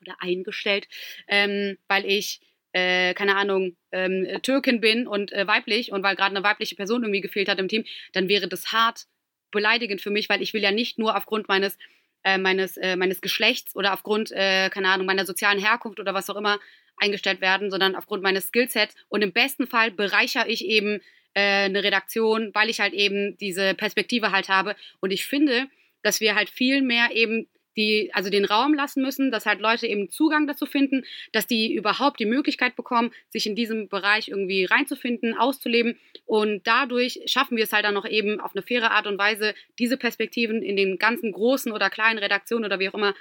oder 0.01 0.16
eingestellt, 0.20 0.88
ähm, 1.28 1.78
weil 1.88 2.05
ich 2.05 2.39
äh, 2.76 3.14
keine 3.14 3.38
Ahnung, 3.38 3.78
ähm, 3.94 4.28
Türkin 4.42 4.82
bin 4.82 5.08
und 5.08 5.32
äh, 5.32 5.48
weiblich 5.48 5.94
und 5.94 6.04
weil 6.04 6.18
gerade 6.18 6.36
eine 6.36 6.44
weibliche 6.44 6.76
Person 6.76 7.04
irgendwie 7.04 7.22
gefehlt 7.22 7.48
hat 7.48 7.58
im 7.58 7.70
Team, 7.70 7.86
dann 8.12 8.28
wäre 8.28 8.50
das 8.50 8.74
hart 8.74 9.06
beleidigend 9.50 10.02
für 10.02 10.10
mich, 10.10 10.28
weil 10.28 10.42
ich 10.42 10.54
will 10.54 10.62
ja 10.62 10.72
nicht 10.72 11.00
nur 11.00 11.16
aufgrund 11.16 11.48
meines 11.48 11.78
äh, 12.26 12.38
meines, 12.38 12.76
äh, 12.76 12.98
meines 12.98 13.22
Geschlechts 13.22 13.76
oder 13.76 13.94
aufgrund, 13.94 14.32
äh, 14.32 14.70
keine 14.72 14.90
Ahnung, 14.90 15.06
meiner 15.06 15.26
sozialen 15.26 15.60
Herkunft 15.60 16.00
oder 16.00 16.14
was 16.14 16.30
auch 16.30 16.36
immer 16.36 16.60
eingestellt 16.98 17.40
werden, 17.40 17.72
sondern 17.72 17.96
aufgrund 17.96 18.24
meines 18.24 18.48
Skillsets. 18.48 18.96
Und 19.08 19.22
im 19.22 19.32
besten 19.32 19.68
Fall 19.68 19.92
bereichere 19.92 20.50
ich 20.50 20.66
eben 20.66 21.02
äh, 21.34 21.66
eine 21.66 21.84
Redaktion, 21.84 22.50
weil 22.54 22.70
ich 22.70 22.80
halt 22.82 22.94
eben 22.94 23.38
diese 23.38 23.74
Perspektive 23.74 24.32
halt 24.32 24.50
habe. 24.50 24.76
Und 25.00 25.12
ich 25.12 25.26
finde, 25.26 25.68
dass 26.02 26.20
wir 26.20 26.36
halt 26.36 26.50
viel 26.50 26.82
mehr 26.82 27.12
eben 27.14 27.48
die 27.76 28.10
also 28.14 28.30
den 28.30 28.46
Raum 28.46 28.74
lassen 28.74 29.02
müssen, 29.02 29.32
dass 29.32 29.46
halt 29.46 29.60
Leute 29.60 29.88
eben 29.88 30.10
Zugang 30.10 30.48
dazu 30.48 30.66
finden, 30.66 31.04
dass 31.32 31.48
die 31.48 31.74
überhaupt 31.74 32.20
die 32.20 32.26
Möglichkeit 32.26 32.76
bekommen, 32.76 33.12
sich 33.30 33.46
in 33.46 33.56
diesem 33.56 33.88
Bereich 33.88 34.30
irgendwie 34.30 34.66
reinzufinden, 34.66 35.38
auszuleben 35.38 35.98
und 36.26 36.66
dadurch 36.66 37.22
schaffen 37.26 37.58
wir 37.58 37.64
es 37.64 37.74
halt 37.74 37.86
dann 37.86 37.94
noch 37.94 38.08
eben 38.08 38.40
auf 38.40 38.56
eine 38.56 38.64
faire 38.64 38.92
Art 38.92 39.08
und 39.08 39.18
Weise, 39.18 39.54
diese 39.80 39.98
Perspektiven 39.98 40.62
in 40.62 40.78
den 40.78 40.98
ganzen 40.98 41.32
großen 41.32 41.72
oder 41.72 41.90
kleinen 41.90 42.20
Redaktionen 42.20 42.66
oder 42.66 42.80
wie 42.80 42.90
auch 42.90 42.94
immer 42.96 43.16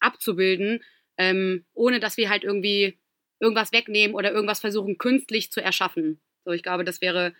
abzubilden, 0.00 0.82
ähm, 1.16 1.64
ohne 1.74 2.00
dass 2.00 2.16
wir 2.16 2.30
halt 2.30 2.44
irgendwie 2.44 2.98
irgendwas 3.38 3.72
wegnehmen 3.72 4.14
oder 4.14 4.32
irgendwas 4.32 4.60
versuchen 4.60 4.98
künstlich 4.98 5.50
zu 5.50 5.62
erschaffen. 5.62 6.20
So, 6.44 6.52
ich 6.52 6.62
glaube, 6.62 6.84
das 6.84 7.00
wäre 7.00 7.34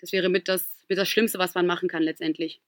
das 0.00 0.12
wäre 0.12 0.28
mit 0.28 0.48
das, 0.48 0.84
mit 0.88 0.98
das 0.98 1.08
Schlimmste, 1.08 1.38
was 1.38 1.54
man 1.54 1.66
machen 1.66 1.88
kann 1.88 2.02
letztendlich. 2.02 2.60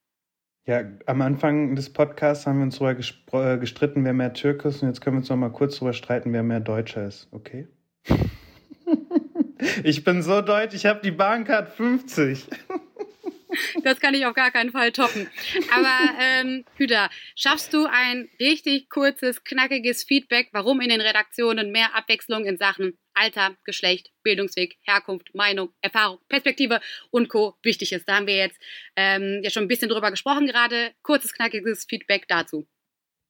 Ja, 0.64 0.84
am 1.06 1.22
Anfang 1.22 1.74
des 1.74 1.92
Podcasts 1.92 2.46
haben 2.46 2.58
wir 2.58 2.64
uns 2.64 2.78
darüber 2.78 3.54
äh, 3.54 3.58
gestritten, 3.58 4.04
wer 4.04 4.12
mehr 4.12 4.32
Türke 4.32 4.68
ist. 4.68 4.82
Und 4.82 4.88
jetzt 4.88 5.00
können 5.00 5.16
wir 5.16 5.18
uns 5.18 5.28
noch 5.28 5.36
mal 5.36 5.50
kurz 5.50 5.76
darüber 5.76 5.92
streiten, 5.92 6.32
wer 6.32 6.44
mehr 6.44 6.60
Deutscher 6.60 7.04
ist. 7.04 7.26
Okay? 7.32 7.66
ich 9.82 10.04
bin 10.04 10.22
so 10.22 10.40
deutsch, 10.40 10.74
ich 10.74 10.86
habe 10.86 11.00
die 11.02 11.10
Bahncard 11.10 11.68
50. 11.68 12.46
Das 13.82 14.00
kann 14.00 14.14
ich 14.14 14.26
auf 14.26 14.34
gar 14.34 14.50
keinen 14.50 14.70
Fall 14.70 14.92
toppen. 14.92 15.28
Aber 15.70 16.18
ähm, 16.20 16.64
Hüter, 16.76 17.10
schaffst 17.36 17.72
du 17.72 17.86
ein 17.86 18.28
richtig 18.40 18.88
kurzes, 18.88 19.44
knackiges 19.44 20.04
Feedback, 20.04 20.48
warum 20.52 20.80
in 20.80 20.88
den 20.88 21.00
Redaktionen 21.00 21.70
mehr 21.70 21.94
Abwechslung 21.94 22.44
in 22.44 22.56
Sachen 22.56 22.98
Alter, 23.14 23.56
Geschlecht, 23.64 24.10
Bildungsweg, 24.22 24.76
Herkunft, 24.82 25.34
Meinung, 25.34 25.70
Erfahrung, 25.80 26.18
Perspektive 26.28 26.80
und 27.10 27.28
Co. 27.28 27.56
wichtig 27.62 27.92
ist? 27.92 28.08
Da 28.08 28.16
haben 28.16 28.26
wir 28.26 28.36
jetzt 28.36 28.58
ähm, 28.96 29.40
ja 29.42 29.50
schon 29.50 29.64
ein 29.64 29.68
bisschen 29.68 29.88
drüber 29.88 30.10
gesprochen 30.10 30.46
gerade. 30.46 30.92
Kurzes, 31.02 31.32
knackiges 31.34 31.84
Feedback 31.88 32.26
dazu. 32.28 32.66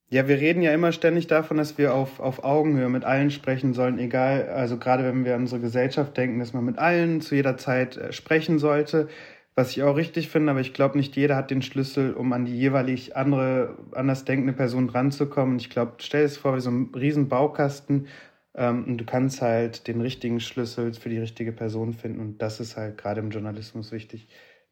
Ja, 0.09 0.27
wir 0.27 0.39
reden 0.39 0.61
ja 0.61 0.73
immer 0.73 0.91
ständig 0.91 1.25
davon, 1.25 1.57
dass 1.57 1.77
wir 1.77 1.95
auf, 1.95 2.19
auf 2.19 2.43
Augenhöhe 2.43 2.89
mit 2.89 3.03
allen 3.03 3.31
sprechen 3.31 3.73
sollen, 3.73 3.97
egal, 3.97 4.47
also 4.49 4.77
gerade 4.77 5.03
wenn 5.03 5.25
wir 5.25 5.33
an 5.33 5.41
unsere 5.41 5.59
Gesellschaft 5.59 6.15
denken, 6.15 6.37
dass 6.37 6.53
man 6.53 6.63
mit 6.63 6.77
allen 6.77 7.19
zu 7.21 7.33
jeder 7.33 7.57
Zeit 7.57 7.97
äh, 7.97 8.13
sprechen 8.13 8.59
sollte 8.59 9.09
was 9.55 9.71
ich 9.71 9.83
auch 9.83 9.95
richtig 9.95 10.29
finde, 10.29 10.51
aber 10.51 10.61
ich 10.61 10.73
glaube, 10.73 10.97
nicht 10.97 11.15
jeder 11.15 11.35
hat 11.35 11.51
den 11.51 11.61
Schlüssel, 11.61 12.13
um 12.13 12.33
an 12.33 12.45
die 12.45 12.57
jeweilig 12.57 13.15
andere, 13.15 13.77
anders 13.91 14.25
denkende 14.25 14.53
Person 14.53 14.87
dranzukommen. 14.87 15.57
Ich 15.57 15.69
glaube, 15.69 15.93
stell 15.99 16.23
es 16.23 16.37
vor, 16.37 16.55
wie 16.55 16.61
so 16.61 16.71
ein 16.71 16.91
riesen 16.95 17.29
Baukasten 17.29 18.07
ähm, 18.55 18.85
und 18.85 18.97
du 18.97 19.05
kannst 19.05 19.41
halt 19.41 19.87
den 19.87 20.01
richtigen 20.01 20.39
Schlüssel 20.39 20.93
für 20.93 21.09
die 21.09 21.19
richtige 21.19 21.51
Person 21.51 21.93
finden 21.93 22.19
und 22.19 22.37
das 22.39 22.59
ist 22.59 22.77
halt 22.77 22.97
gerade 22.97 23.21
im 23.21 23.29
Journalismus 23.29 23.91
wichtig, 23.91 24.27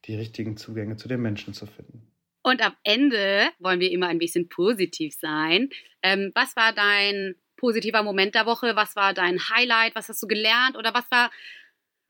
die 0.05 0.15
richtigen 0.15 0.57
Zugänge 0.57 0.95
zu 0.97 1.07
den 1.07 1.21
Menschen 1.21 1.53
zu 1.53 1.67
finden. 1.67 2.07
Und 2.43 2.65
am 2.65 2.73
Ende 2.83 3.49
wollen 3.59 3.79
wir 3.79 3.91
immer 3.91 4.07
ein 4.07 4.17
bisschen 4.17 4.49
positiv 4.49 5.13
sein. 5.13 5.69
Ähm, 6.01 6.31
was 6.33 6.55
war 6.55 6.73
dein 6.73 7.35
positiver 7.55 8.01
Moment 8.01 8.33
der 8.33 8.47
Woche? 8.47 8.75
Was 8.75 8.95
war 8.95 9.13
dein 9.13 9.39
Highlight? 9.39 9.95
Was 9.95 10.09
hast 10.09 10.23
du 10.23 10.27
gelernt? 10.27 10.75
Oder 10.75 10.93
was 10.95 11.09
war, 11.11 11.29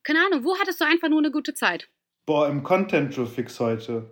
keine 0.03 0.19
Ahnung, 0.25 0.45
wo 0.45 0.57
hattest 0.57 0.79
du 0.79 0.85
einfach 0.85 1.09
nur 1.09 1.19
eine 1.19 1.31
gute 1.31 1.53
Zeit? 1.53 1.89
Boah, 2.25 2.47
im 2.47 2.63
Content 2.63 3.15
Joe 3.15 3.25
Fix 3.25 3.59
heute. 3.59 4.05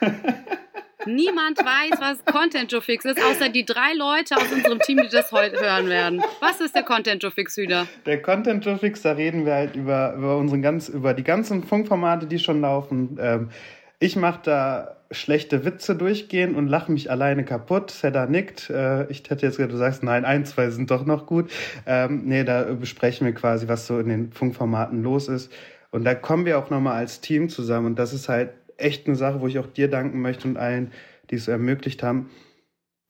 Niemand 1.06 1.58
weiß, 1.58 2.00
was 2.00 2.24
Content 2.24 2.72
Joe 2.72 2.80
Fix 2.80 3.04
ist, 3.04 3.22
außer 3.22 3.50
die 3.50 3.64
drei 3.66 3.92
Leute 3.94 4.36
aus 4.36 4.50
unserem 4.50 4.78
Team, 4.80 5.00
die 5.02 5.08
das 5.08 5.32
heute 5.32 5.60
hören 5.60 5.88
werden. 5.88 6.22
Was 6.40 6.60
ist 6.60 6.74
der 6.74 6.82
Content 6.82 7.22
Joe 7.22 7.30
Fix 7.30 7.56
wieder? 7.58 7.86
Der 8.06 8.22
Content 8.22 8.64
Joe 8.64 8.78
Fix, 8.78 9.02
da 9.02 9.12
reden 9.12 9.44
wir 9.44 9.54
halt 9.54 9.76
über, 9.76 10.14
über 10.14 10.38
unseren 10.38 10.62
ganz, 10.62 10.88
über 10.88 11.12
die 11.12 11.24
ganzen 11.24 11.62
Funkformate, 11.62 12.26
die 12.26 12.38
schon 12.38 12.60
laufen. 12.62 13.18
Ähm, 13.20 13.48
Ich 13.98 14.16
mache 14.16 14.40
da 14.44 14.96
schlechte 15.10 15.64
Witze 15.64 15.94
durchgehen 15.94 16.54
und 16.54 16.68
lache 16.68 16.90
mich 16.90 17.10
alleine 17.10 17.44
kaputt. 17.44 17.90
Sedda 17.90 18.26
nickt. 18.26 18.68
Äh, 18.70 19.10
ich 19.10 19.22
hätte 19.28 19.46
jetzt 19.46 19.56
gesagt, 19.56 19.72
du 19.72 19.76
sagst, 19.76 20.02
nein, 20.02 20.24
ein, 20.24 20.44
zwei 20.44 20.70
sind 20.70 20.90
doch 20.90 21.04
noch 21.06 21.26
gut. 21.26 21.50
Ähm, 21.86 22.22
nee, 22.24 22.44
da 22.44 22.64
besprechen 22.64 23.26
wir 23.26 23.34
quasi, 23.34 23.68
was 23.68 23.86
so 23.86 23.98
in 23.98 24.08
den 24.08 24.32
Funkformaten 24.32 25.02
los 25.02 25.28
ist. 25.28 25.52
Und 25.94 26.02
da 26.02 26.16
kommen 26.16 26.44
wir 26.44 26.58
auch 26.58 26.70
nochmal 26.70 26.94
als 26.94 27.20
Team 27.20 27.48
zusammen. 27.48 27.86
Und 27.86 28.00
das 28.00 28.12
ist 28.12 28.28
halt 28.28 28.50
echt 28.78 29.06
eine 29.06 29.14
Sache, 29.14 29.40
wo 29.40 29.46
ich 29.46 29.60
auch 29.60 29.68
dir 29.68 29.88
danken 29.88 30.20
möchte 30.20 30.48
und 30.48 30.56
allen, 30.56 30.90
die 31.30 31.36
es 31.36 31.46
ermöglicht 31.46 32.02
haben, 32.02 32.30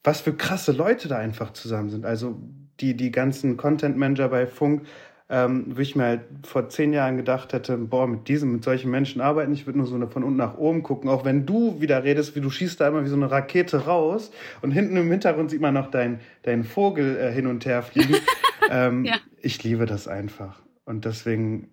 was 0.03 0.21
für 0.21 0.35
krasse 0.35 0.73
Leute 0.73 1.09
da 1.09 1.17
einfach 1.17 1.55
zusammen 1.55 1.89
sind. 1.89 2.05
Also 2.05 2.39
die, 2.81 2.95
die 2.95 3.11
ganzen 3.11 3.57
Content 3.57 3.97
Manager 3.97 4.29
bei 4.29 4.47
Funk, 4.47 4.83
ähm, 5.31 5.65
wo 5.75 5.81
ich 5.81 5.97
mir 5.97 6.05
halt 6.05 6.21
vor 6.43 6.69
zehn 6.69 6.93
Jahren 6.93 7.17
gedacht 7.17 7.55
hätte, 7.55 7.79
boah, 7.79 8.07
mit 8.07 8.29
diesem, 8.29 8.53
mit 8.53 8.65
solchen 8.65 8.91
Menschen 8.91 9.23
arbeiten, 9.23 9.55
ich 9.55 9.65
würde 9.65 9.79
nur 9.79 9.89
so 9.89 9.95
eine 9.95 10.09
von 10.09 10.23
unten 10.23 10.37
nach 10.37 10.59
oben 10.59 10.83
gucken, 10.83 11.09
auch 11.09 11.25
wenn 11.25 11.47
du 11.47 11.81
wieder 11.81 12.05
redest, 12.05 12.37
wie 12.37 12.43
du 12.43 12.51
schießt 12.51 12.83
da 12.83 12.89
immer 12.89 13.03
wie 13.03 13.09
so 13.09 13.17
eine 13.17 13.31
Rakete 13.31 13.87
raus 13.87 14.31
und 14.61 14.73
hinten 14.73 14.99
im 14.99 15.11
Hintergrund 15.11 15.51
sieht 15.51 15.63
man 15.63 15.73
noch 15.73 15.91
deinen 15.91 16.21
dein 16.43 16.65
Vogel 16.65 17.17
äh, 17.17 17.33
hin 17.33 17.47
und 17.47 17.65
her 17.65 17.83
fliegen. 17.83 18.17
ähm, 18.71 19.07
ja. 19.07 19.15
Ich 19.41 19.65
liebe 19.65 19.87
das 19.87 20.07
einfach 20.07 20.61
und 20.85 21.07
deswegen 21.07 21.71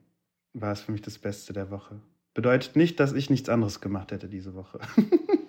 war 0.53 0.71
es 0.71 0.81
für 0.81 0.91
mich 0.91 1.01
das 1.01 1.17
Beste 1.19 1.53
der 1.53 1.69
Woche. 1.69 2.01
Bedeutet 2.33 2.75
nicht, 2.75 2.99
dass 2.99 3.13
ich 3.13 3.29
nichts 3.29 3.49
anderes 3.49 3.81
gemacht 3.81 4.11
hätte 4.11 4.29
diese 4.29 4.53
Woche. 4.53 4.79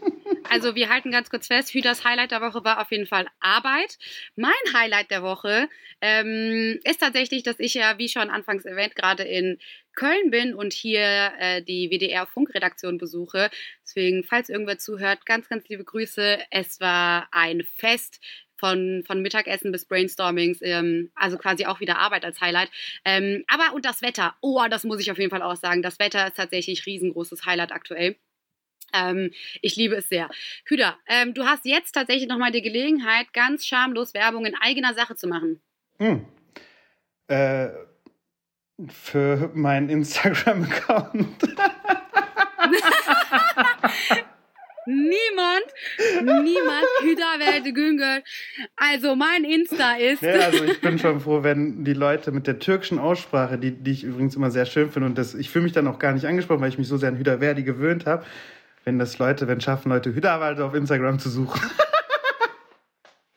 Also 0.52 0.74
wir 0.74 0.90
halten 0.90 1.10
ganz 1.10 1.30
kurz 1.30 1.46
fest, 1.46 1.72
Hüders 1.72 2.04
Highlight 2.04 2.30
der 2.30 2.42
Woche 2.42 2.62
war 2.62 2.82
auf 2.82 2.90
jeden 2.90 3.06
Fall 3.06 3.26
Arbeit. 3.40 3.96
Mein 4.36 4.52
Highlight 4.74 5.10
der 5.10 5.22
Woche 5.22 5.66
ähm, 6.02 6.78
ist 6.84 7.00
tatsächlich, 7.00 7.42
dass 7.42 7.58
ich 7.58 7.72
ja, 7.72 7.96
wie 7.96 8.10
schon 8.10 8.28
anfangs 8.28 8.66
erwähnt, 8.66 8.94
gerade 8.94 9.22
in 9.22 9.58
Köln 9.94 10.30
bin 10.30 10.52
und 10.54 10.74
hier 10.74 11.32
äh, 11.38 11.62
die 11.62 11.88
WDR-Funkredaktion 11.88 12.98
besuche. 12.98 13.48
Deswegen, 13.82 14.24
falls 14.24 14.50
irgendwer 14.50 14.76
zuhört, 14.76 15.24
ganz, 15.24 15.48
ganz 15.48 15.66
liebe 15.70 15.84
Grüße. 15.84 16.40
Es 16.50 16.80
war 16.80 17.28
ein 17.30 17.62
Fest 17.62 18.20
von, 18.58 19.04
von 19.06 19.22
Mittagessen 19.22 19.72
bis 19.72 19.86
Brainstormings, 19.86 20.58
ähm, 20.60 21.10
also 21.14 21.38
quasi 21.38 21.64
auch 21.64 21.80
wieder 21.80 21.96
Arbeit 21.96 22.26
als 22.26 22.42
Highlight. 22.42 22.70
Ähm, 23.06 23.42
aber 23.46 23.74
und 23.74 23.86
das 23.86 24.02
Wetter, 24.02 24.36
oh, 24.42 24.60
das 24.68 24.84
muss 24.84 25.00
ich 25.00 25.10
auf 25.10 25.18
jeden 25.18 25.30
Fall 25.30 25.42
auch 25.42 25.56
sagen. 25.56 25.80
Das 25.80 25.98
Wetter 25.98 26.26
ist 26.26 26.36
tatsächlich 26.36 26.84
riesengroßes 26.84 27.46
Highlight 27.46 27.72
aktuell. 27.72 28.16
Ähm, 28.92 29.30
ich 29.60 29.76
liebe 29.76 29.96
es 29.96 30.08
sehr. 30.08 30.28
Hüda, 30.64 30.96
ähm, 31.06 31.34
du 31.34 31.44
hast 31.44 31.64
jetzt 31.64 31.92
tatsächlich 31.92 32.28
nochmal 32.28 32.52
die 32.52 32.62
Gelegenheit, 32.62 33.32
ganz 33.32 33.66
schamlos 33.66 34.14
Werbung 34.14 34.46
in 34.46 34.54
eigener 34.54 34.94
Sache 34.94 35.16
zu 35.16 35.26
machen. 35.26 35.60
Hm. 35.98 36.26
Äh, 37.28 37.68
für 38.88 39.50
meinen 39.54 39.88
Instagram-Account. 39.88 41.36
Niemand, 44.84 45.66
niemand 46.22 46.86
Hüda 47.02 47.70
Güngör. 47.70 48.20
Also 48.74 49.14
mein 49.14 49.44
Insta 49.44 49.94
ist. 49.94 50.22
Ja, 50.22 50.32
also 50.32 50.64
ich 50.64 50.80
bin 50.80 50.98
schon 50.98 51.20
froh, 51.20 51.44
wenn 51.44 51.84
die 51.84 51.92
Leute 51.92 52.32
mit 52.32 52.48
der 52.48 52.58
türkischen 52.58 52.98
Aussprache, 52.98 53.58
die, 53.58 53.70
die 53.70 53.92
ich 53.92 54.02
übrigens 54.02 54.34
immer 54.34 54.50
sehr 54.50 54.66
schön 54.66 54.90
finde 54.90 55.06
und 55.06 55.18
das, 55.18 55.34
ich 55.34 55.50
fühle 55.50 55.64
mich 55.64 55.72
dann 55.72 55.86
auch 55.86 56.00
gar 56.00 56.12
nicht 56.12 56.26
angesprochen, 56.26 56.60
weil 56.60 56.68
ich 56.68 56.78
mich 56.78 56.88
so 56.88 56.96
sehr 56.96 57.10
an 57.10 57.18
Hüda 57.18 57.38
Verdi 57.38 57.62
gewöhnt 57.62 58.06
habe, 58.06 58.24
wenn 58.84 58.98
das 58.98 59.18
Leute, 59.18 59.48
wenn 59.48 59.60
schaffen 59.60 59.90
Leute 59.90 60.14
Hüderwalde 60.14 60.64
auf 60.64 60.74
Instagram 60.74 61.18
zu 61.18 61.30
suchen. 61.30 61.60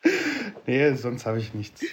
nee, 0.66 0.94
sonst 0.94 1.26
habe 1.26 1.40
ich 1.40 1.54
nichts. 1.54 1.84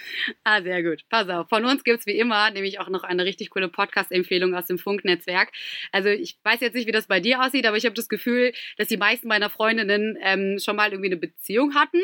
Ah, 0.44 0.62
sehr 0.62 0.82
gut. 0.82 1.02
Pass 1.08 1.28
auf. 1.28 1.48
Von 1.48 1.64
uns 1.64 1.84
gibt 1.84 2.00
es 2.00 2.06
wie 2.06 2.18
immer 2.18 2.50
nämlich 2.50 2.80
auch 2.80 2.88
noch 2.88 3.02
eine 3.02 3.24
richtig 3.24 3.50
coole 3.50 3.68
Podcast-Empfehlung 3.68 4.54
aus 4.54 4.66
dem 4.66 4.78
Funknetzwerk. 4.78 5.50
Also 5.90 6.08
ich 6.08 6.38
weiß 6.42 6.60
jetzt 6.60 6.74
nicht, 6.74 6.86
wie 6.86 6.92
das 6.92 7.06
bei 7.06 7.20
dir 7.20 7.42
aussieht, 7.42 7.66
aber 7.66 7.76
ich 7.76 7.84
habe 7.84 7.94
das 7.94 8.08
Gefühl, 8.08 8.52
dass 8.76 8.88
die 8.88 8.96
meisten 8.96 9.28
meiner 9.28 9.50
Freundinnen 9.50 10.16
ähm, 10.22 10.58
schon 10.58 10.76
mal 10.76 10.90
irgendwie 10.90 11.10
eine 11.10 11.18
Beziehung 11.18 11.74
hatten 11.74 12.00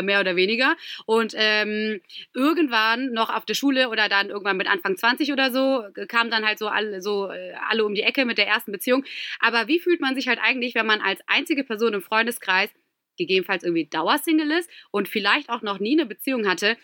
mehr 0.00 0.20
oder 0.20 0.36
weniger. 0.36 0.76
Und 1.04 1.34
ähm, 1.36 2.00
irgendwann 2.32 3.12
noch 3.12 3.28
auf 3.28 3.44
der 3.44 3.54
Schule 3.54 3.90
oder 3.90 4.08
dann 4.08 4.30
irgendwann 4.30 4.56
mit 4.56 4.68
Anfang 4.68 4.96
20 4.96 5.32
oder 5.32 5.50
so, 5.50 5.84
kamen 6.08 6.30
dann 6.30 6.46
halt 6.46 6.58
so 6.58 6.68
alle, 6.68 7.02
so 7.02 7.30
äh, 7.30 7.52
alle 7.68 7.84
um 7.84 7.94
die 7.94 8.02
Ecke 8.02 8.24
mit 8.24 8.38
der 8.38 8.46
ersten 8.46 8.72
Beziehung. 8.72 9.04
Aber 9.40 9.68
wie 9.68 9.80
fühlt 9.80 10.00
man 10.00 10.14
sich 10.14 10.28
halt 10.28 10.38
eigentlich, 10.42 10.74
wenn 10.74 10.86
man 10.86 11.00
als 11.00 11.20
einzige 11.26 11.64
Person 11.64 11.92
im 11.92 12.02
Freundeskreis 12.02 12.70
gegebenenfalls 13.18 13.64
irgendwie 13.64 13.86
Dauersingle 13.86 14.58
ist 14.58 14.70
und 14.90 15.08
vielleicht 15.08 15.50
auch 15.50 15.60
noch 15.60 15.78
nie 15.78 15.92
eine 15.92 16.06
Beziehung 16.06 16.48
hatte? 16.48 16.76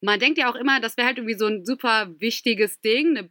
Man 0.00 0.20
denkt 0.20 0.38
ja 0.38 0.50
auch 0.50 0.56
immer, 0.56 0.80
das 0.80 0.96
wäre 0.96 1.06
halt 1.06 1.18
irgendwie 1.18 1.38
so 1.38 1.46
ein 1.46 1.64
super 1.64 2.14
wichtiges 2.18 2.80
Ding, 2.80 3.16
eine 3.16 3.30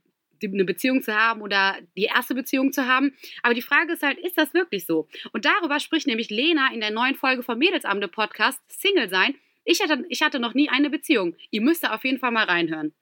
eine 0.51 0.65
Beziehung 0.65 1.01
zu 1.01 1.15
haben 1.15 1.41
oder 1.41 1.77
die 1.95 2.03
erste 2.03 2.35
Beziehung 2.35 2.73
zu 2.73 2.87
haben. 2.87 3.15
Aber 3.41 3.53
die 3.53 3.61
Frage 3.61 3.93
ist 3.93 4.03
halt, 4.03 4.17
ist 4.17 4.37
das 4.37 4.53
wirklich 4.53 4.85
so? 4.85 5.07
Und 5.31 5.45
darüber 5.45 5.79
spricht 5.79 6.07
nämlich 6.07 6.29
Lena 6.29 6.73
in 6.73 6.81
der 6.81 6.91
neuen 6.91 7.15
Folge 7.15 7.43
vom 7.43 7.57
Mädelsamte 7.57 8.07
Podcast 8.07 8.59
Single 8.67 9.09
sein. 9.09 9.35
Ich 9.65 9.81
hatte, 9.81 10.03
ich 10.09 10.21
hatte 10.21 10.39
noch 10.39 10.53
nie 10.53 10.69
eine 10.69 10.89
Beziehung. 10.89 11.35
Ihr 11.51 11.61
müsst 11.61 11.83
da 11.83 11.93
auf 11.93 12.03
jeden 12.03 12.19
Fall 12.19 12.31
mal 12.31 12.45
reinhören. 12.45 12.93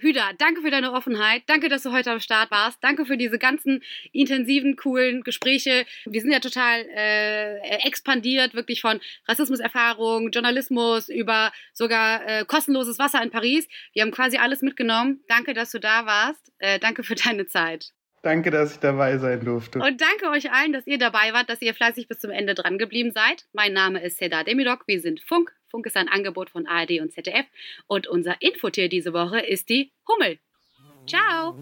Hüda, 0.00 0.32
danke 0.38 0.62
für 0.62 0.70
deine 0.70 0.92
Offenheit. 0.92 1.42
Danke, 1.46 1.68
dass 1.68 1.82
du 1.82 1.92
heute 1.92 2.10
am 2.10 2.20
Start 2.20 2.50
warst. 2.50 2.78
Danke 2.82 3.06
für 3.06 3.16
diese 3.16 3.38
ganzen 3.38 3.82
intensiven, 4.12 4.76
coolen 4.76 5.22
Gespräche. 5.22 5.86
Wir 6.06 6.20
sind 6.20 6.32
ja 6.32 6.40
total 6.40 6.86
äh, 6.94 7.58
expandiert, 7.86 8.54
wirklich 8.54 8.80
von 8.80 9.00
Rassismuserfahrung, 9.26 10.30
Journalismus 10.30 11.08
über 11.08 11.52
sogar 11.72 12.26
äh, 12.26 12.44
kostenloses 12.44 12.98
Wasser 12.98 13.22
in 13.22 13.30
Paris. 13.30 13.68
Wir 13.92 14.02
haben 14.02 14.10
quasi 14.10 14.36
alles 14.38 14.62
mitgenommen. 14.62 15.22
Danke, 15.28 15.54
dass 15.54 15.70
du 15.70 15.78
da 15.78 16.06
warst. 16.06 16.52
Äh, 16.58 16.78
danke 16.78 17.02
für 17.02 17.14
deine 17.14 17.46
Zeit. 17.46 17.92
Danke, 18.22 18.50
dass 18.50 18.72
ich 18.72 18.78
dabei 18.78 19.18
sein 19.18 19.44
durfte. 19.44 19.78
Und 19.78 20.00
danke 20.00 20.30
euch 20.30 20.50
allen, 20.52 20.72
dass 20.72 20.86
ihr 20.86 20.98
dabei 20.98 21.32
wart, 21.32 21.48
dass 21.48 21.62
ihr 21.62 21.74
fleißig 21.74 22.08
bis 22.08 22.18
zum 22.18 22.30
Ende 22.30 22.54
dran 22.54 22.78
geblieben 22.78 23.12
seid. 23.12 23.46
Mein 23.52 23.72
Name 23.72 24.02
ist 24.02 24.18
Seda 24.18 24.42
Demidok. 24.44 24.84
Wir 24.86 25.00
sind 25.00 25.20
Funk. 25.20 25.54
Funk 25.70 25.86
ist 25.86 25.96
ein 25.96 26.08
Angebot 26.08 26.50
von 26.50 26.66
ARD 26.66 27.00
und 27.00 27.12
ZDF. 27.12 27.46
Und 27.86 28.06
unser 28.06 28.40
Infotier 28.40 28.88
diese 28.88 29.12
Woche 29.12 29.40
ist 29.40 29.68
die 29.68 29.92
Hummel. 30.08 30.38
Ciao! 31.06 31.54